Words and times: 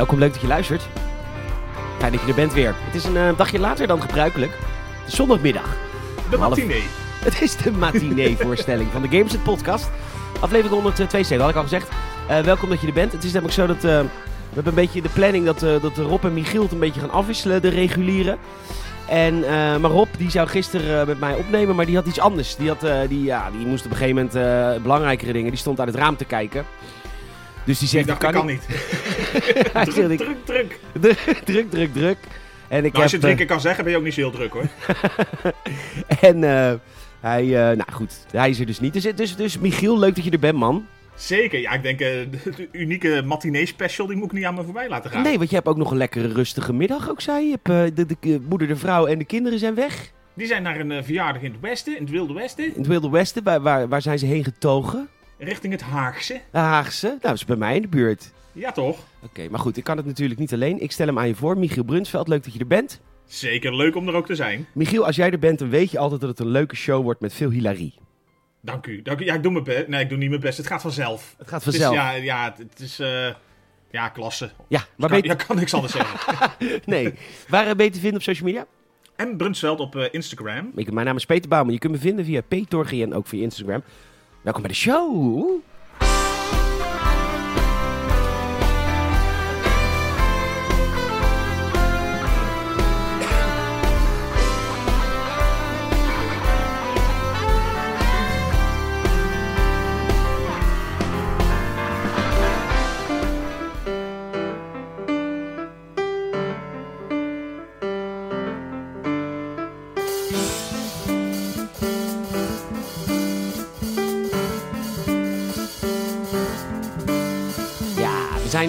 Welkom, 0.00 0.18
leuk 0.18 0.32
dat 0.32 0.40
je 0.40 0.46
luistert. 0.46 0.88
Fijn 1.98 2.12
dat 2.12 2.20
je 2.20 2.26
er 2.26 2.34
bent 2.34 2.52
weer. 2.52 2.74
Het 2.78 2.94
is 2.94 3.04
een 3.04 3.16
eh, 3.16 3.36
dagje 3.36 3.58
later 3.58 3.86
dan 3.86 4.00
gebruikelijk. 4.00 4.52
Het 4.52 5.08
is 5.08 5.14
zondagmiddag. 5.14 5.76
De 6.30 6.36
matinee. 6.38 6.82
Het 7.28 7.42
is 7.42 7.56
de 7.56 7.72
matinee-voorstelling 7.72 8.90
van 8.92 9.02
de 9.02 9.08
Games 9.08 9.34
It 9.34 9.42
Podcast. 9.42 9.90
Aflevering 10.40 10.74
172, 10.74 11.38
had 11.38 11.50
ik 11.50 11.56
al 11.56 11.62
gezegd. 11.62 11.88
Eh, 12.28 12.40
welkom 12.40 12.68
dat 12.68 12.80
je 12.80 12.86
er 12.86 12.92
bent. 12.92 13.12
Het 13.12 13.24
is 13.24 13.32
namelijk 13.32 13.54
zo 13.54 13.66
dat... 13.66 13.76
eh, 13.76 13.82
we 13.82 14.54
hebben 14.54 14.72
een 14.72 14.74
beetje 14.74 15.02
de 15.02 15.08
planning 15.08 15.44
dat, 15.44 15.60
dat 15.60 15.96
Rob 15.96 16.24
en 16.24 16.34
Michiel 16.34 16.62
het 16.62 16.72
een 16.72 16.78
beetje 16.78 17.00
gaan 17.00 17.10
afwisselen, 17.10 17.62
de 17.62 17.68
regulieren. 17.68 18.38
En, 19.08 19.40
maar 19.80 19.90
Rob, 19.90 20.08
die 20.18 20.30
zou 20.30 20.48
gisteren 20.48 21.06
met 21.06 21.20
mij 21.20 21.34
opnemen, 21.34 21.76
maar 21.76 21.86
die 21.86 21.96
had 21.96 22.06
iets 22.06 22.20
anders. 22.20 22.56
Die, 22.56 22.68
had, 22.68 23.08
die, 23.08 23.22
ja, 23.22 23.50
die 23.50 23.66
moest 23.66 23.84
op 23.84 23.90
een 23.90 23.96
gegeven 23.96 24.30
moment 24.32 24.82
belangrijkere 24.82 25.32
dingen. 25.32 25.50
Die 25.50 25.58
stond 25.58 25.78
uit 25.78 25.88
het 25.88 25.96
raam 25.96 26.16
te 26.16 26.24
kijken. 26.24 26.64
Dus 27.70 27.78
die 27.78 27.88
Ik 27.88 27.94
zegt, 27.94 28.06
dacht, 28.06 28.20
dat 28.20 28.32
kan 28.32 28.46
niet. 28.46 28.66
Hij 29.72 29.84
druk, 29.94 30.10
ik- 30.10 30.36
druk, 30.44 30.78
druk. 31.00 31.18
druk, 31.44 31.70
druk, 31.70 31.92
druk. 31.92 32.16
En 32.68 32.84
ik 32.84 32.92
Nou, 32.92 33.02
als 33.02 33.10
je 33.12 33.16
heb, 33.16 33.20
drie 33.20 33.30
eh, 33.32 33.36
keer 33.36 33.46
kan 33.46 33.60
zeggen, 33.60 33.84
ben 33.84 33.92
je 33.92 33.98
ook 33.98 34.04
niet 34.04 34.14
zo 34.14 34.20
heel 34.20 34.30
druk 34.30 34.52
hoor. 34.52 34.64
En 36.30 36.44
eh, 36.44 36.72
hij, 37.20 37.42
eh, 37.44 37.76
nou 37.76 37.92
goed, 37.92 38.26
hij 38.30 38.50
is 38.50 38.60
er 38.60 38.66
dus 38.66 38.80
niet. 38.80 38.92
Dus, 38.92 39.02
dus, 39.14 39.36
dus 39.36 39.58
Michiel, 39.58 39.98
leuk 39.98 40.14
dat 40.14 40.24
je 40.24 40.30
er 40.30 40.38
bent, 40.38 40.58
man. 40.58 40.86
Zeker, 41.14 41.60
ja, 41.60 41.72
ik 41.72 41.82
denk 41.82 42.00
eh, 42.00 42.06
de, 42.08 42.28
de 42.56 42.68
unieke 42.72 43.22
matinee 43.24 43.66
special, 43.66 44.06
die 44.06 44.16
moet 44.16 44.26
ik 44.26 44.32
niet 44.32 44.44
aan 44.44 44.54
me 44.54 44.64
voorbij 44.64 44.88
laten 44.88 45.10
gaan. 45.10 45.22
Nee, 45.22 45.38
want 45.38 45.48
je 45.50 45.56
hebt 45.56 45.68
ook 45.68 45.76
nog 45.76 45.90
een 45.90 45.96
lekkere 45.96 46.28
rustige 46.32 46.72
middag 46.72 47.10
ook, 47.10 47.20
zei 47.20 47.44
je. 47.44 47.50
Hebt, 47.50 47.68
eh, 47.68 47.96
de, 47.96 48.06
de, 48.06 48.16
de 48.20 48.40
moeder, 48.48 48.68
de 48.68 48.76
vrouw 48.76 49.06
en 49.06 49.18
de 49.18 49.24
kinderen 49.24 49.58
zijn 49.58 49.74
weg. 49.74 50.10
Die 50.34 50.46
zijn 50.46 50.62
naar 50.62 50.80
een 50.80 50.90
eh, 50.92 51.02
verjaardag 51.02 51.42
in 51.42 51.52
het 51.52 51.60
westen, 51.60 51.96
in 51.96 52.02
het 52.02 52.10
wilde 52.10 52.32
westen, 52.32 52.64
In 52.64 52.72
het 52.76 52.86
Wilde 52.86 53.10
Westen, 53.10 53.42
waar, 53.42 53.60
waar, 53.60 53.88
waar 53.88 54.02
zijn 54.02 54.18
ze 54.18 54.26
heen 54.26 54.44
getogen? 54.44 55.08
Richting 55.40 55.72
het 55.72 55.82
Haagse. 55.82 56.40
De 56.52 56.58
Haagse. 56.58 57.06
Nou, 57.06 57.18
dat 57.20 57.34
is 57.34 57.44
bij 57.44 57.56
mij 57.56 57.76
in 57.76 57.82
de 57.82 57.88
buurt. 57.88 58.30
Ja 58.52 58.72
toch? 58.72 58.98
Oké, 59.22 59.48
maar 59.50 59.60
goed, 59.60 59.76
ik 59.76 59.84
kan 59.84 59.96
het 59.96 60.06
natuurlijk 60.06 60.40
niet 60.40 60.52
alleen. 60.52 60.80
Ik 60.82 60.92
stel 60.92 61.06
hem 61.06 61.18
aan 61.18 61.26
je 61.28 61.34
voor. 61.34 61.58
Michiel 61.58 61.82
Brunsveld, 61.84 62.28
leuk 62.28 62.44
dat 62.44 62.52
je 62.52 62.58
er 62.58 62.66
bent. 62.66 63.00
Zeker 63.26 63.76
leuk 63.76 63.96
om 63.96 64.08
er 64.08 64.14
ook 64.14 64.26
te 64.26 64.34
zijn. 64.34 64.66
Michiel, 64.72 65.06
als 65.06 65.16
jij 65.16 65.30
er 65.30 65.38
bent, 65.38 65.58
dan 65.58 65.68
weet 65.70 65.90
je 65.90 65.98
altijd 65.98 66.20
dat 66.20 66.30
het 66.30 66.38
een 66.38 66.46
leuke 66.48 66.76
show 66.76 67.02
wordt 67.02 67.20
met 67.20 67.32
veel 67.32 67.50
hilarie. 67.50 67.94
Dank 68.60 68.86
u. 68.86 69.02
Dank 69.02 69.20
u. 69.20 69.24
Ja, 69.24 69.34
ik 69.34 69.42
doe 69.42 69.52
mijn 69.52 69.64
best. 69.64 69.86
Nee, 69.86 70.02
ik 70.02 70.08
doe 70.08 70.18
niet 70.18 70.28
mijn 70.28 70.40
best. 70.40 70.56
Het 70.58 70.66
gaat 70.66 70.80
vanzelf. 70.80 71.34
Het 71.38 71.48
gaat 71.48 71.64
Het 71.64 71.74
is, 71.74 71.80
vanzelf. 71.82 71.94
ja, 72.04 72.12
ja, 72.12 72.54
het, 72.58 72.80
is... 72.80 72.98
eh, 72.98 73.28
ja, 73.90 74.08
klasse. 74.08 74.50
ja, 74.68 74.78
waar 74.96 75.10
Kan, 75.10 75.20
ben 75.20 75.30
ja, 75.30 75.34
kan 75.36 75.56
niks 75.56 75.74
anders 75.74 75.92
zeggen. 75.92 76.50
Nee, 76.84 77.14
waar 77.48 77.66
eh, 77.66 77.74
ben 77.74 77.84
je 77.84 77.92
te 77.92 77.98
vinden 78.00 78.18
op 78.18 78.22
social 78.22 78.48
media? 78.48 78.66
en 79.16 79.36
Brunsveld 79.36 79.80
op 79.80 79.96
eh, 79.96 80.04
Instagram. 80.10 80.72
Ik, 80.74 80.92
mijn 80.92 81.06
naam 81.06 81.16
is 81.16 81.26
Peter 81.26 81.48
Bouwman. 81.48 81.72
Je 81.72 81.78
kunt 81.80 81.92
me 81.92 81.98
vinden 81.98 82.24
via 82.24 82.40
Petorgi 82.40 83.02
en 83.02 83.14
ook 83.14 83.26
via 83.26 83.42
Instagram. 83.42 83.82
Welkom 84.42 84.62
bij 84.62 84.70
de 84.70 84.76
show. 84.76 85.60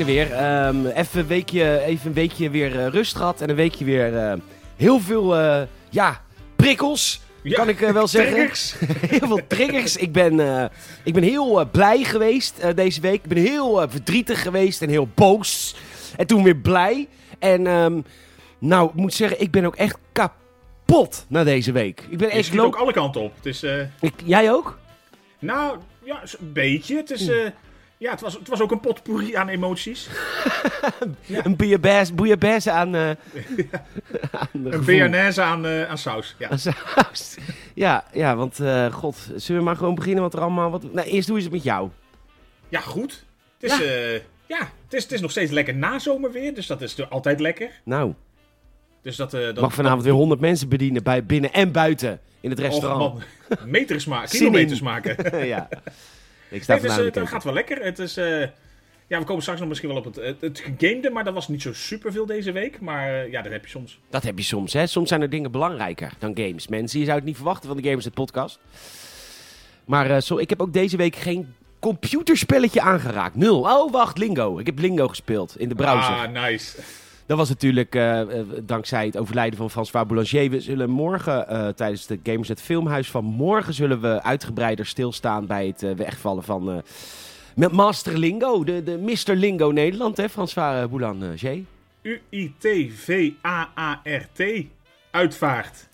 Er 0.02 0.08
weer. 0.08 0.32
Ehm, 0.32 0.86
even, 0.86 1.20
een 1.20 1.28
weekje, 1.28 1.80
even 1.80 2.08
een 2.08 2.14
weekje 2.14 2.50
weer 2.50 2.80
eh, 2.80 2.88
rust 2.88 3.16
gehad. 3.16 3.42
En 3.42 3.50
een 3.50 3.56
weekje 3.56 3.86
weer 3.86 4.18
eh, 4.18 4.34
heel 4.76 5.00
veel 5.00 5.38
eh, 5.38 5.62
ja, 5.90 6.22
prikkels. 6.56 7.22
Ja, 7.42 7.56
kan 7.56 7.70
ik 7.70 7.80
wel 7.80 8.08
zeggen. 8.08 8.34
triggers. 8.34 8.76
heel 9.20 9.28
veel 9.28 9.48
triggers. 9.48 9.96
Ik 9.96 10.12
ben, 10.12 10.40
ik 11.04 11.14
ben 11.14 11.24
heel 11.24 11.70
blij 11.72 12.04
geweest 12.04 12.76
deze 12.76 13.02
week. 13.02 13.24
Ik 13.24 13.30
ben 13.30 13.38
heel 13.38 13.90
verdrietig 13.90 14.42
geweest 14.42 14.82
en 14.82 14.90
heel 14.90 15.08
boos. 15.16 15.76
En 16.18 16.28
toen 16.28 16.44
weer 16.44 16.56
blij. 16.56 17.08
En 17.40 17.62
nou, 17.62 18.04
nou, 18.60 18.90
ik 18.90 18.96
moet 18.96 19.14
zeggen, 19.14 19.42
ik 19.42 19.52
ben 19.52 19.66
ook 19.66 19.76
echt 19.76 19.98
kapot 20.12 21.26
na 21.28 21.44
deze 21.44 21.72
week. 21.72 22.04
Ik 22.10 22.18
ben 22.18 22.28
Je 22.28 22.34
echt 22.34 22.46
schiet 22.46 22.60
ook 22.60 22.76
alle 22.76 22.94
kanten 22.94 23.22
op. 23.22 23.36
Het 23.36 23.46
is... 23.46 23.64
Ik, 24.00 24.14
jij 24.24 24.52
ook? 24.52 24.78
Nou, 25.40 25.78
ja, 26.04 26.22
een 26.40 26.54
beetje. 26.54 26.96
Het 26.96 27.12
is... 27.12 27.28
eh, 27.28 27.46
ja, 28.02 28.12
het 28.12 28.22
was, 28.22 28.34
het 28.34 28.48
was 28.48 28.62
ook 28.62 28.72
een 28.72 28.80
potpourri 28.80 29.36
aan 29.36 29.48
emoties. 29.50 30.08
Een 31.44 31.56
bouillabaisse, 32.16 32.72
aan, 32.72 32.96
eh 32.96 33.10
aan 34.32 34.48
Een 34.54 34.86
bearnaise 34.86 35.42
aan, 35.42 35.66
eh, 35.66 35.90
aan 35.90 35.98
saus. 35.98 36.36
Ja. 36.40 36.50
Aan 36.50 36.60
saus. 36.60 37.38
Ja, 37.74 38.04
ja, 38.14 38.36
want 38.36 38.60
eh, 38.60 38.94
god, 38.94 39.30
zullen 39.36 39.62
we 39.62 39.68
maar 39.68 39.76
gewoon 39.76 39.96
beginnen 39.96 40.24
wat 40.24 40.34
er 40.34 40.40
allemaal... 40.42 40.72
Wat... 40.72 40.94
Nou, 40.94 41.08
eerst 41.08 41.28
hoe 41.28 41.38
is 41.38 41.44
het 41.44 41.54
met 41.54 41.64
jou? 41.64 41.90
ja, 42.70 42.80
goed. 42.80 43.26
Het 43.60 43.72
is, 43.72 43.78
Ja. 43.78 43.86
ja. 44.58 44.70
het 44.84 44.94
is, 44.94 45.04
het 45.04 45.12
is 45.12 45.22
nog 45.22 45.32
steeds 45.32 45.52
lekker 45.52 45.76
nazomerweer. 45.76 46.54
Dus 46.56 46.68
dat 46.68 46.82
is 46.82 47.10
altijd 47.10 47.40
lekker. 47.40 47.70
Nou, 47.84 48.14
Dus 49.02 49.16
dat... 49.16 49.32
dat 49.32 49.60
mag 49.60 49.74
vanavond 49.74 50.04
weer 50.04 50.14
100 50.14 50.40
mensen 50.42 50.70
bedienen, 50.70 51.04
bij, 51.04 51.26
binnen 51.26 51.54
en 51.54 51.72
buiten 51.72 52.20
in 52.40 52.50
het 52.50 52.60
Och, 52.60 52.66
restaurant. 52.66 53.14
man. 53.14 53.24
Meters 53.70 54.06
maken, 54.06 54.30
kilometers 54.30 54.82
maken. 54.82 55.16
ja. 55.48 55.70
Ik 56.52 56.64
sta 56.64 56.74
Nee, 56.74 56.82
dus, 56.82 56.92
vanavond 56.92 57.16
eh, 57.16 57.22
het 57.22 57.32
gaat 57.32 57.44
wel 57.44 57.54
lekker. 57.54 57.84
Het 57.84 58.00
is... 58.00 58.18
eh, 58.18 58.48
ja, 59.08 59.20
we 59.20 59.26
komen 59.26 59.42
straks 59.42 59.60
nog 59.60 59.70
misschien 59.70 59.90
wel 59.90 59.98
op 59.98 60.06
het, 60.06 60.16
het, 60.16 60.42
het 60.42 60.60
gegamede, 60.60 61.10
maar 61.10 61.24
dat 61.24 61.34
was 61.34 61.48
niet 61.48 61.62
zo 61.62 61.74
superveel 61.74 62.26
deze 62.26 62.52
week. 62.52 62.80
Maar 62.80 63.08
eh, 63.14 63.32
ja, 63.32 63.42
dat 63.42 63.52
heb 63.52 63.64
je 63.64 63.70
soms. 63.70 64.00
Dat 64.10 64.24
heb 64.24 64.38
je 64.38 64.44
soms, 64.44 64.74
hè. 64.74 64.88
Soms 64.88 65.10
zijn 65.10 65.22
er 65.22 65.30
dingen 65.30 65.52
belangrijker 65.52 66.12
dan 66.20 66.32
games. 66.36 66.68
Mensen, 66.68 67.00
je 67.00 67.06
zou 67.06 67.18
het 67.18 67.26
niet 67.26 67.36
verwachten 67.36 67.68
van 67.68 67.78
de 67.78 67.84
Gamers 67.84 68.06
het 68.06 68.14
podcast. 68.14 68.60
Maar 69.86 70.12
eh, 70.12 70.22
zo, 70.22 70.38
ik 70.38 70.50
heb 70.50 70.62
ook 70.62 70.74
deze 70.74 70.98
week 70.98 71.16
geen 71.16 71.54
computerspelletje 71.80 72.82
aangeraakt. 72.82 73.36
Nul. 73.36 73.60
Oh, 73.60 73.92
wacht, 73.92 74.18
Lingo. 74.18 74.60
Ik 74.60 74.66
heb 74.66 74.80
Lingo 74.80 75.08
gespeeld 75.08 75.60
in 75.60 75.70
de 75.70 75.76
browser. 75.76 76.16
Ah, 76.16 76.28
nice. 76.32 76.78
Dat 77.32 77.40
was 77.40 77.50
natuurlijk 77.50 77.96
eh, 77.96 78.22
eh, 78.22 78.46
dankzij 78.64 79.06
het 79.06 79.18
overlijden 79.18 79.58
van 79.58 79.70
François 79.70 80.08
Boulanger. 80.08 80.50
We 80.50 80.62
zullen 80.62 80.90
morgen 80.90 81.48
eh, 81.48 81.68
tijdens 81.68 82.06
de 82.06 82.20
Gamers 82.24 82.48
het 82.48 82.62
Filmhuis 82.62 83.12
van 83.12 83.26
morgen... 83.26 83.74
zullen 83.74 84.02
we 84.02 84.24
uitgebreider 84.24 84.86
stilstaan 84.86 85.46
bij 85.46 85.68
het 85.68 85.96
wegvallen 85.96 86.44
van... 86.44 86.84
met 87.56 87.72
Master 87.72 88.18
Lingo, 88.18 88.64
de, 88.64 88.84
de 88.84 88.98
Mr. 88.98 89.34
Lingo 89.36 89.72
Nederland, 89.72 90.18
hè, 90.18 90.30
François 90.30 90.90
Boulanger. 90.90 91.64
U-I-T-V-A-A-R-T. 92.02 92.64
Uitvaart. 95.12 95.88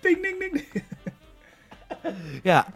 ding, 0.00 0.22
ding, 0.22 0.38
ding. 0.38 0.52
ding. 0.52 0.84
Ja. 2.42 2.66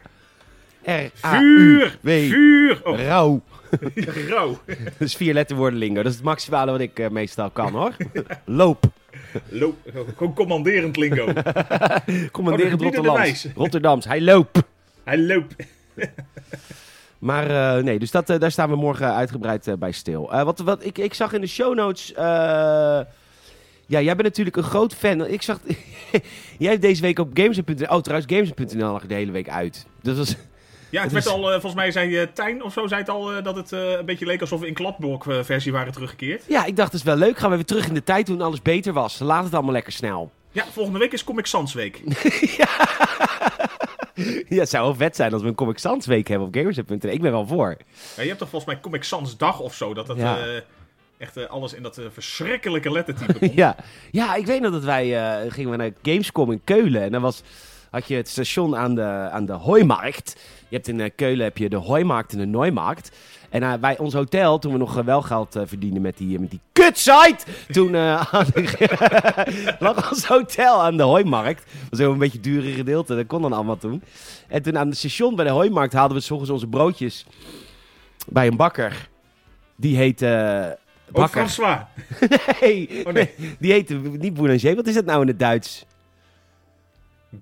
R 0.85 1.99
Vuur! 2.03 2.81
Oh, 2.85 2.99
Rauw. 2.99 3.41
rauw. 4.29 4.59
Dat 4.67 4.93
is 4.99 5.17
vier 5.17 5.35
letterwoorden 5.35 5.79
lingo. 5.79 6.03
Dat 6.03 6.11
is 6.11 6.15
het 6.15 6.25
maximale 6.25 6.71
wat 6.71 6.81
ik 6.81 6.99
eh, 6.99 7.09
meestal 7.09 7.51
kan, 7.51 7.73
hoor. 7.73 7.97
Loop. 8.45 8.85
Loop, 9.49 9.77
gewoon 10.17 10.35
commanderend 10.35 10.97
lingo. 10.97 11.33
Commanderend 12.33 12.75
Oh, 12.75 12.83
Rotterdams. 12.83 13.47
Rotterdams. 13.55 14.05
Hij 14.05 14.21
loopt. 14.21 14.63
Hij 15.05 15.19
loopt. 15.19 15.55
Maar 17.19 17.77
eh, 17.77 17.83
nee, 17.85 17.99
dus 17.99 18.11
dat, 18.11 18.31
eh, 18.31 18.39
daar 18.39 18.51
staan 18.51 18.69
we 18.71 18.77
morgen 18.77 19.15
uitgebreid 19.15 19.79
bij 19.79 19.93
stil. 19.93 20.45
Wat, 20.45 20.59
wat 20.59 20.85
ik, 20.85 20.99
ik 20.99 21.15
zag 21.15 21.33
in 21.33 21.41
de 21.41 21.47
show 21.47 21.75
notes. 21.75 22.13
ja, 22.17 23.07
jij 23.87 24.05
bent 24.05 24.23
natuurlijk 24.23 24.57
een 24.57 24.63
groot 24.63 24.95
fan. 24.95 25.27
Ik 25.27 25.43
zag. 25.43 25.61
jij 26.59 26.71
hebt 26.71 26.83
deze 26.83 27.03
week 27.03 27.19
op 27.19 27.31
Games.nl. 27.35 27.89
Oh, 27.89 28.01
trouwens, 28.01 28.33
Games.nl 28.33 28.93
lag 28.93 29.07
de 29.07 29.15
hele 29.15 29.33
week 29.33 29.49
uit. 29.49 29.87
Dat 30.03 30.17
was. 30.17 30.37
Ja, 30.95 31.03
het 31.03 31.13
Het 31.13 31.25
werd 31.25 31.37
is- 31.37 31.43
al, 31.43 31.47
eh, 31.47 31.53
volgens 31.53 31.75
mij 31.75 31.91
zei 31.91 32.17
eh, 32.19 32.27
Tijn 32.35 32.63
of 32.63 32.73
zo, 32.73 32.87
zei 32.87 33.01
het 33.01 33.11
al 33.11 33.33
eh, 33.33 33.45
dat 33.45 33.57
het 33.57 33.71
een 33.71 34.05
beetje 34.05 34.27
leek 34.27 34.41
alsof 34.41 34.61
we 34.61 34.67
in 34.67 34.75
kladblok-versie 34.75 35.73
waren 35.73 35.93
teruggekeerd. 35.93 36.43
Ja, 36.49 36.65
ik 36.65 36.77
dacht, 36.77 36.91
dat 36.91 37.01
is 37.01 37.07
wel 37.07 37.17
leuk. 37.17 37.39
Gaan 37.39 37.51
we 37.51 37.57
weer 37.57 37.65
terug 37.65 37.87
in 37.87 37.95
de 37.95 38.03
tijd 38.05 38.27
toen 38.27 38.41
alles 38.41 38.63
beter 38.63 38.93
was. 38.93 39.19
Laat 39.19 39.45
het 39.45 39.55
allemaal 39.55 39.73
lekker 39.73 39.93
snel. 39.93 40.31
Ja, 40.53 40.65
volgende 40.73 40.99
week 40.99 41.13
is 41.13 41.25
Comic 41.25 41.47
Sans 41.47 41.75
week. 41.75 42.03
Ja, 44.49 44.61
het 44.61 44.69
zou 44.71 44.85
wel 44.85 44.95
vet 44.95 45.17
zijn 45.17 45.33
als 45.33 45.43
we 45.43 45.49
een 45.49 45.55
Comic 45.55 45.79
Sans 45.79 46.07
week 46.07 46.29
hebben 46.29 46.47
op 46.49 46.55
Gamers.nl. 46.55 47.11
Ik 47.11 47.21
ben 47.21 47.33
wel 47.33 47.47
voor. 47.47 47.77
Ja, 48.17 48.23
je 48.23 48.29
hebt 48.29 48.39
toch 48.39 48.49
volgens 48.49 48.73
mij 48.73 48.81
Comic 48.83 49.05
Sans 49.05 49.37
dag 49.37 49.61
of 49.61 49.75
zo, 49.75 49.95
dat 49.95 50.07
dat 50.07 50.17
Ja. 50.17 50.39
echt 51.19 51.49
alles 51.49 51.73
in 51.73 51.83
dat 51.83 52.01
verschrikkelijke 52.13 52.91
lettertype 52.93 53.33
komt. 53.39 53.55
Ja. 53.55 53.77
ja, 54.11 54.35
ik 54.35 54.47
weet 54.47 54.61
nog 54.61 54.73
dat 54.73 54.85
wij 54.85 55.07
gingen 55.51 55.71
we 55.71 55.77
naar 55.77 55.91
Gamescom 56.03 56.51
in 56.53 56.61
Keulen. 56.65 57.03
En 57.03 57.13
dan 57.13 57.23
was, 57.23 57.43
had 57.95 58.09
je 58.09 58.15
het 58.15 58.29
station 58.29 58.77
aan 58.77 58.95
de, 58.95 59.03
aan 59.33 59.47
de 59.47 59.53
Hooimarkt. 59.53 60.37
Je 60.69 60.75
hebt 60.77 60.89
in 60.89 61.01
eh, 61.01 61.11
Keulen 61.17 61.45
heb 61.45 61.59
je 61.59 61.69
de 61.69 61.77
Hooimarkt 61.77 62.33
en 62.33 62.39
de 62.39 62.45
Nooimarkt. 62.47 63.11
En 63.51 63.63
eh, 63.63 63.75
bij 63.75 63.99
ons 63.99 64.15
hotel, 64.15 64.59
toen 64.59 64.73
we 64.73 64.79
nog 64.79 64.99
eh, 64.99 65.05
wel 65.05 65.23
geld 65.23 65.57
eh, 65.57 65.63
verdienden 65.67 66.03
met 66.03 66.17
die, 66.19 66.39
met 66.41 66.51
die 66.51 66.61
kutsite, 66.73 67.45
toen 67.73 67.93
de- 67.93 69.77
lag 69.79 70.11
ons 70.11 70.25
hotel 70.27 70.83
aan 70.83 70.97
de 70.97 71.03
Hooimarkt. 71.03 71.65
Dat 71.91 71.99
was 71.99 72.09
een 72.09 72.19
beetje 72.19 72.41
dure 72.41 72.71
gedeelte, 72.73 73.17
dat 73.17 73.27
kon 73.27 73.43
dan 73.43 73.53
allemaal 73.53 73.79
toen. 73.79 74.03
En 74.49 74.63
toen 74.63 74.79
aan 74.79 74.89
het 74.89 74.97
station 74.99 75.37
bij 75.37 75.45
de 75.45 75.51
Hooimarkt 75.51 75.93
haalden 75.93 76.17
we 76.17 76.23
s 76.23 76.31
ochtends 76.31 76.51
onze 76.53 76.67
broodjes 76.67 77.27
bij 78.29 78.47
een 78.47 78.57
bakker. 78.57 79.09
Die 79.77 79.97
heette 79.97 80.79
Bakker. 81.11 81.49
François. 81.49 81.79
Nee, 82.61 83.07
Oh, 83.07 83.13
nee. 83.13 83.31
die 83.59 83.73
heette 83.73 83.95
niet 83.95 84.35
boulanger. 84.35 84.75
Wat 84.75 84.87
is 84.87 84.95
dat 84.95 85.05
nou 85.05 85.21
in 85.21 85.29
het 85.29 85.39
Duits? 85.39 85.85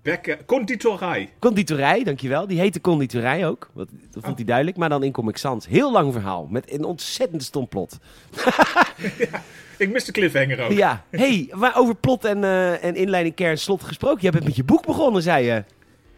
Bekke, 0.03 0.39
conditorij. 0.47 1.31
Conditorij, 1.39 2.05
dankjewel. 2.05 2.47
Die 2.47 2.59
heette 2.59 2.81
conditorij 2.81 3.47
ook. 3.47 3.71
Dat 3.75 3.89
vond 4.13 4.27
Oh. 4.27 4.35
hij 4.35 4.45
duidelijk. 4.45 4.77
Maar 4.77 4.89
dan 4.89 5.03
in 5.03 5.13
Comic 5.13 5.37
Sans. 5.37 5.67
Heel 5.67 5.93
lang 5.93 6.13
verhaal. 6.13 6.47
Met 6.51 6.73
een 6.73 6.85
ontzettend 6.85 7.43
stom 7.43 7.69
plot. 7.69 7.99
Ik 9.79 9.91
mis 9.93 10.05
de 10.05 10.13
cliffhanger 10.13 10.61
ook. 10.61 10.73
Ja. 10.73 11.05
hey, 11.11 11.51
maar 11.55 11.77
over 11.77 11.95
plot 11.95 12.25
en, 12.25 12.45
eh, 12.45 12.85
en 12.85 12.95
inleiding, 12.95 13.35
kern, 13.35 13.59
slot 13.59 13.83
gesproken. 13.83 14.19
Je 14.23 14.31
bent 14.31 14.45
met 14.45 14.57
je 14.57 14.65
boek 14.65 14.87
begonnen, 14.87 15.23
zei 15.23 15.45
je. 15.47 15.65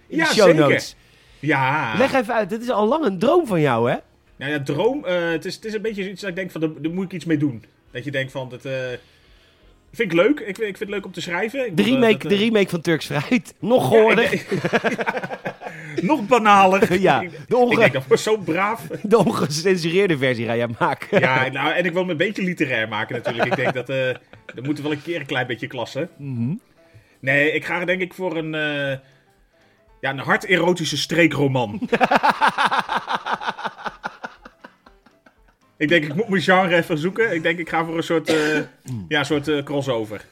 In 0.06 0.16
Ja, 0.16 0.24
de 0.28 0.34
show 0.34 0.44
zeker. 0.46 0.60
notes. 0.60 0.96
Ja. 1.40 1.94
Leg 1.98 2.12
even 2.14 2.34
uit. 2.34 2.48
Dit 2.50 2.62
is 2.62 2.70
al 2.70 2.86
lang 2.88 3.04
een 3.04 3.18
droom 3.18 3.46
van 3.46 3.60
jou, 3.60 3.90
hè? 3.90 3.96
Nou 4.36 4.50
ja, 4.52 4.62
droom. 4.62 5.04
eh, 5.04 5.30
het, 5.30 5.44
is, 5.44 5.54
het 5.54 5.64
is 5.64 5.74
een 5.74 5.82
beetje 5.82 6.10
iets 6.10 6.20
dat 6.20 6.30
ik 6.30 6.36
denk 6.36 6.50
van, 6.50 6.60
daar, 6.60 6.70
daar 6.82 6.92
moet 6.92 7.04
ik 7.04 7.12
iets 7.12 7.24
mee 7.24 7.36
doen. 7.38 7.64
Dat 7.90 8.04
je 8.04 8.10
denkt 8.10 8.32
van, 8.32 8.48
dat 8.48 8.64
eh, 8.64 8.72
vind 9.94 10.12
ik 10.12 10.18
leuk. 10.18 10.38
Ik, 10.40 10.44
vind- 10.44 10.58
ik 10.58 10.64
vind 10.76 10.78
het 10.78 10.88
leuk 10.88 11.04
om 11.04 11.12
te 11.12 11.20
schrijven. 11.20 11.66
Ik 11.66 11.76
De 11.76 11.82
eh, 11.82 11.88
remake, 11.88 12.12
dat, 12.18 12.28
de 12.28 12.34
eh, 12.34 12.40
remake 12.40 12.68
van 12.68 12.80
Turks 12.80 13.06
Fruit. 13.06 13.54
Nog 13.60 13.84
goorder. 13.86 14.42
Nog 16.02 16.26
banaler. 16.26 17.00
Ja, 17.00 17.20
de, 17.48 17.66
ik 17.70 17.78
denk, 17.78 17.92
dat 17.92 18.06
was 18.06 18.22
zo 18.22 18.36
braaf. 18.36 18.86
de 19.02 19.18
ongecensureerde 19.18 20.18
versie 20.18 20.46
ga 20.46 20.56
jij 20.56 20.68
maken. 20.78 21.20
Ja, 21.20 21.48
nou, 21.48 21.72
en 21.74 21.84
ik 21.84 21.92
wil 21.92 22.04
me 22.04 22.10
een 22.10 22.16
beetje 22.16 22.42
literair 22.42 22.88
maken 22.88 23.14
natuurlijk. 23.16 23.46
Ik 23.46 23.56
denk 23.56 23.74
dat 23.74 23.88
eh 23.88 24.08
er 24.54 24.62
moet 24.62 24.80
wel 24.80 24.92
een 24.92 25.02
keer 25.02 25.20
een 25.20 25.26
klein 25.26 25.46
beetje 25.46 25.66
klassen. 25.66 26.08
Mhm. 26.16 26.54
Nee, 27.20 27.52
ik 27.52 27.64
ga 27.64 27.84
denk 27.84 28.00
ik 28.00 28.14
voor 28.14 28.36
een, 28.36 28.54
eh 28.54 28.98
ja, 30.00 30.10
een 30.10 30.18
hard 30.18 30.44
erotische 30.44 30.96
streekroman. 30.96 31.80
Ik 35.76 35.88
denk, 35.88 36.04
ik 36.04 36.14
moet 36.14 36.28
mijn 36.28 36.42
genre 36.42 36.76
even 36.76 36.98
zoeken. 36.98 37.34
Ik 37.34 37.42
denk, 37.42 37.58
ik 37.58 37.68
ga 37.68 37.84
voor 37.84 37.96
een 37.96 38.02
soort, 38.02 38.28
eh, 38.28 38.60
ja, 39.08 39.24
soort 39.24 39.48
eh, 39.48 39.62
crossover. 39.62 40.24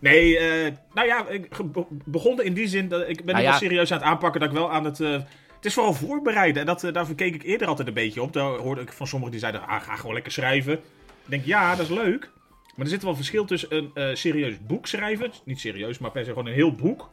Nee, 0.00 0.38
eh, 0.38 0.72
nou 0.94 1.06
ja, 1.06 1.26
ik 1.28 1.46
ge- 1.50 1.64
be- 1.64 1.86
begonnen 2.04 2.44
in 2.44 2.54
die 2.54 2.66
zin, 2.68 2.88
dat 2.88 3.08
ik 3.08 3.16
ben 3.24 3.34
Nou 3.34 3.44
ja. 3.46 3.50
wel 3.50 3.58
serieus 3.58 3.92
aan 3.92 3.98
het 3.98 4.06
aanpakken 4.06 4.40
dat 4.40 4.48
ik 4.50 4.54
wel 4.56 4.72
aan 4.72 4.84
het... 4.84 4.98
het 4.98 5.26
is 5.64 5.74
vooral 5.74 5.94
voorbereiden. 5.94 6.60
En 6.60 6.66
dat, 6.66 6.84
eh, 6.84 6.92
daar 6.92 7.14
keek 7.14 7.34
ik 7.34 7.42
eerder 7.42 7.66
altijd 7.68 7.88
een 7.88 7.94
beetje 7.94 8.22
op. 8.22 8.32
Daar 8.32 8.44
hoorde 8.50 8.80
ik 8.80 8.92
van 8.92 9.06
sommigen 9.06 9.32
die 9.32 9.40
zeiden, 9.40 9.66
ah, 9.66 9.82
ga 9.82 9.96
gewoon 9.96 10.14
lekker 10.14 10.32
schrijven. 10.32 10.72
Ik 10.72 10.80
denk, 11.24 11.44
ja, 11.44 11.74
dat 11.76 11.88
is 11.90 11.96
leuk. 11.96 12.30
Maar 12.76 12.84
er 12.86 12.92
zit 12.92 13.00
wel 13.02 13.10
een 13.10 13.16
verschil 13.16 13.44
tussen 13.44 13.90
een 13.94 14.16
serieus 14.16 14.54
boek 14.66 14.86
schrijven. 14.86 15.30
Niet 15.44 15.60
serieus, 15.60 15.98
maar 15.98 16.10
per 16.10 16.24
se 16.24 16.28
gewoon 16.30 16.46
een 16.46 16.52
heel 16.52 16.74
boek. 16.74 17.10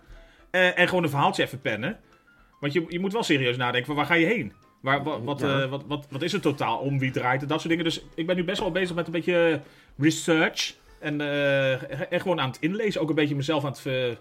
en 0.51 0.87
gewoon 0.87 1.03
een 1.03 1.09
verhaaltje 1.09 1.43
even 1.43 1.61
pennen. 1.61 1.99
Want 2.59 2.73
je, 2.73 2.85
je 2.87 2.99
moet 2.99 3.13
wel 3.13 3.23
serieus 3.23 3.57
nadenken 3.57 3.85
van 3.85 3.95
waar 3.95 4.05
ga 4.05 4.13
je 4.13 4.25
heen? 4.25 4.53
Waar, 4.85 5.03
wat, 5.03 5.19
wat, 5.23 5.39
Ja. 5.39 5.61
eh, 5.61 5.69
wat, 5.69 5.83
wat, 5.87 6.05
wat 6.09 6.21
is 6.21 6.31
het 6.31 6.41
totaal 6.41 6.77
om? 6.77 6.99
Wie 6.99 7.11
draait 7.11 7.39
het? 7.41 7.49
Dat 7.49 7.57
soort 7.59 7.69
dingen. 7.69 7.85
Dus 7.85 8.01
ik 8.15 8.27
ben 8.27 8.35
nu 8.35 8.43
best 8.43 8.59
wel 8.59 8.71
bezig 8.71 8.95
met 8.95 9.05
een 9.05 9.11
beetje 9.11 9.61
research. 9.97 10.73
En, 10.99 11.21
en 12.09 12.21
gewoon 12.21 12.39
aan 12.39 12.49
het 12.49 12.57
inlezen. 12.59 13.01
Ook 13.01 13.09
een 13.09 13.15
beetje 13.15 13.35
mezelf 13.35 13.65
aan 13.65 13.71
het... 13.71 14.17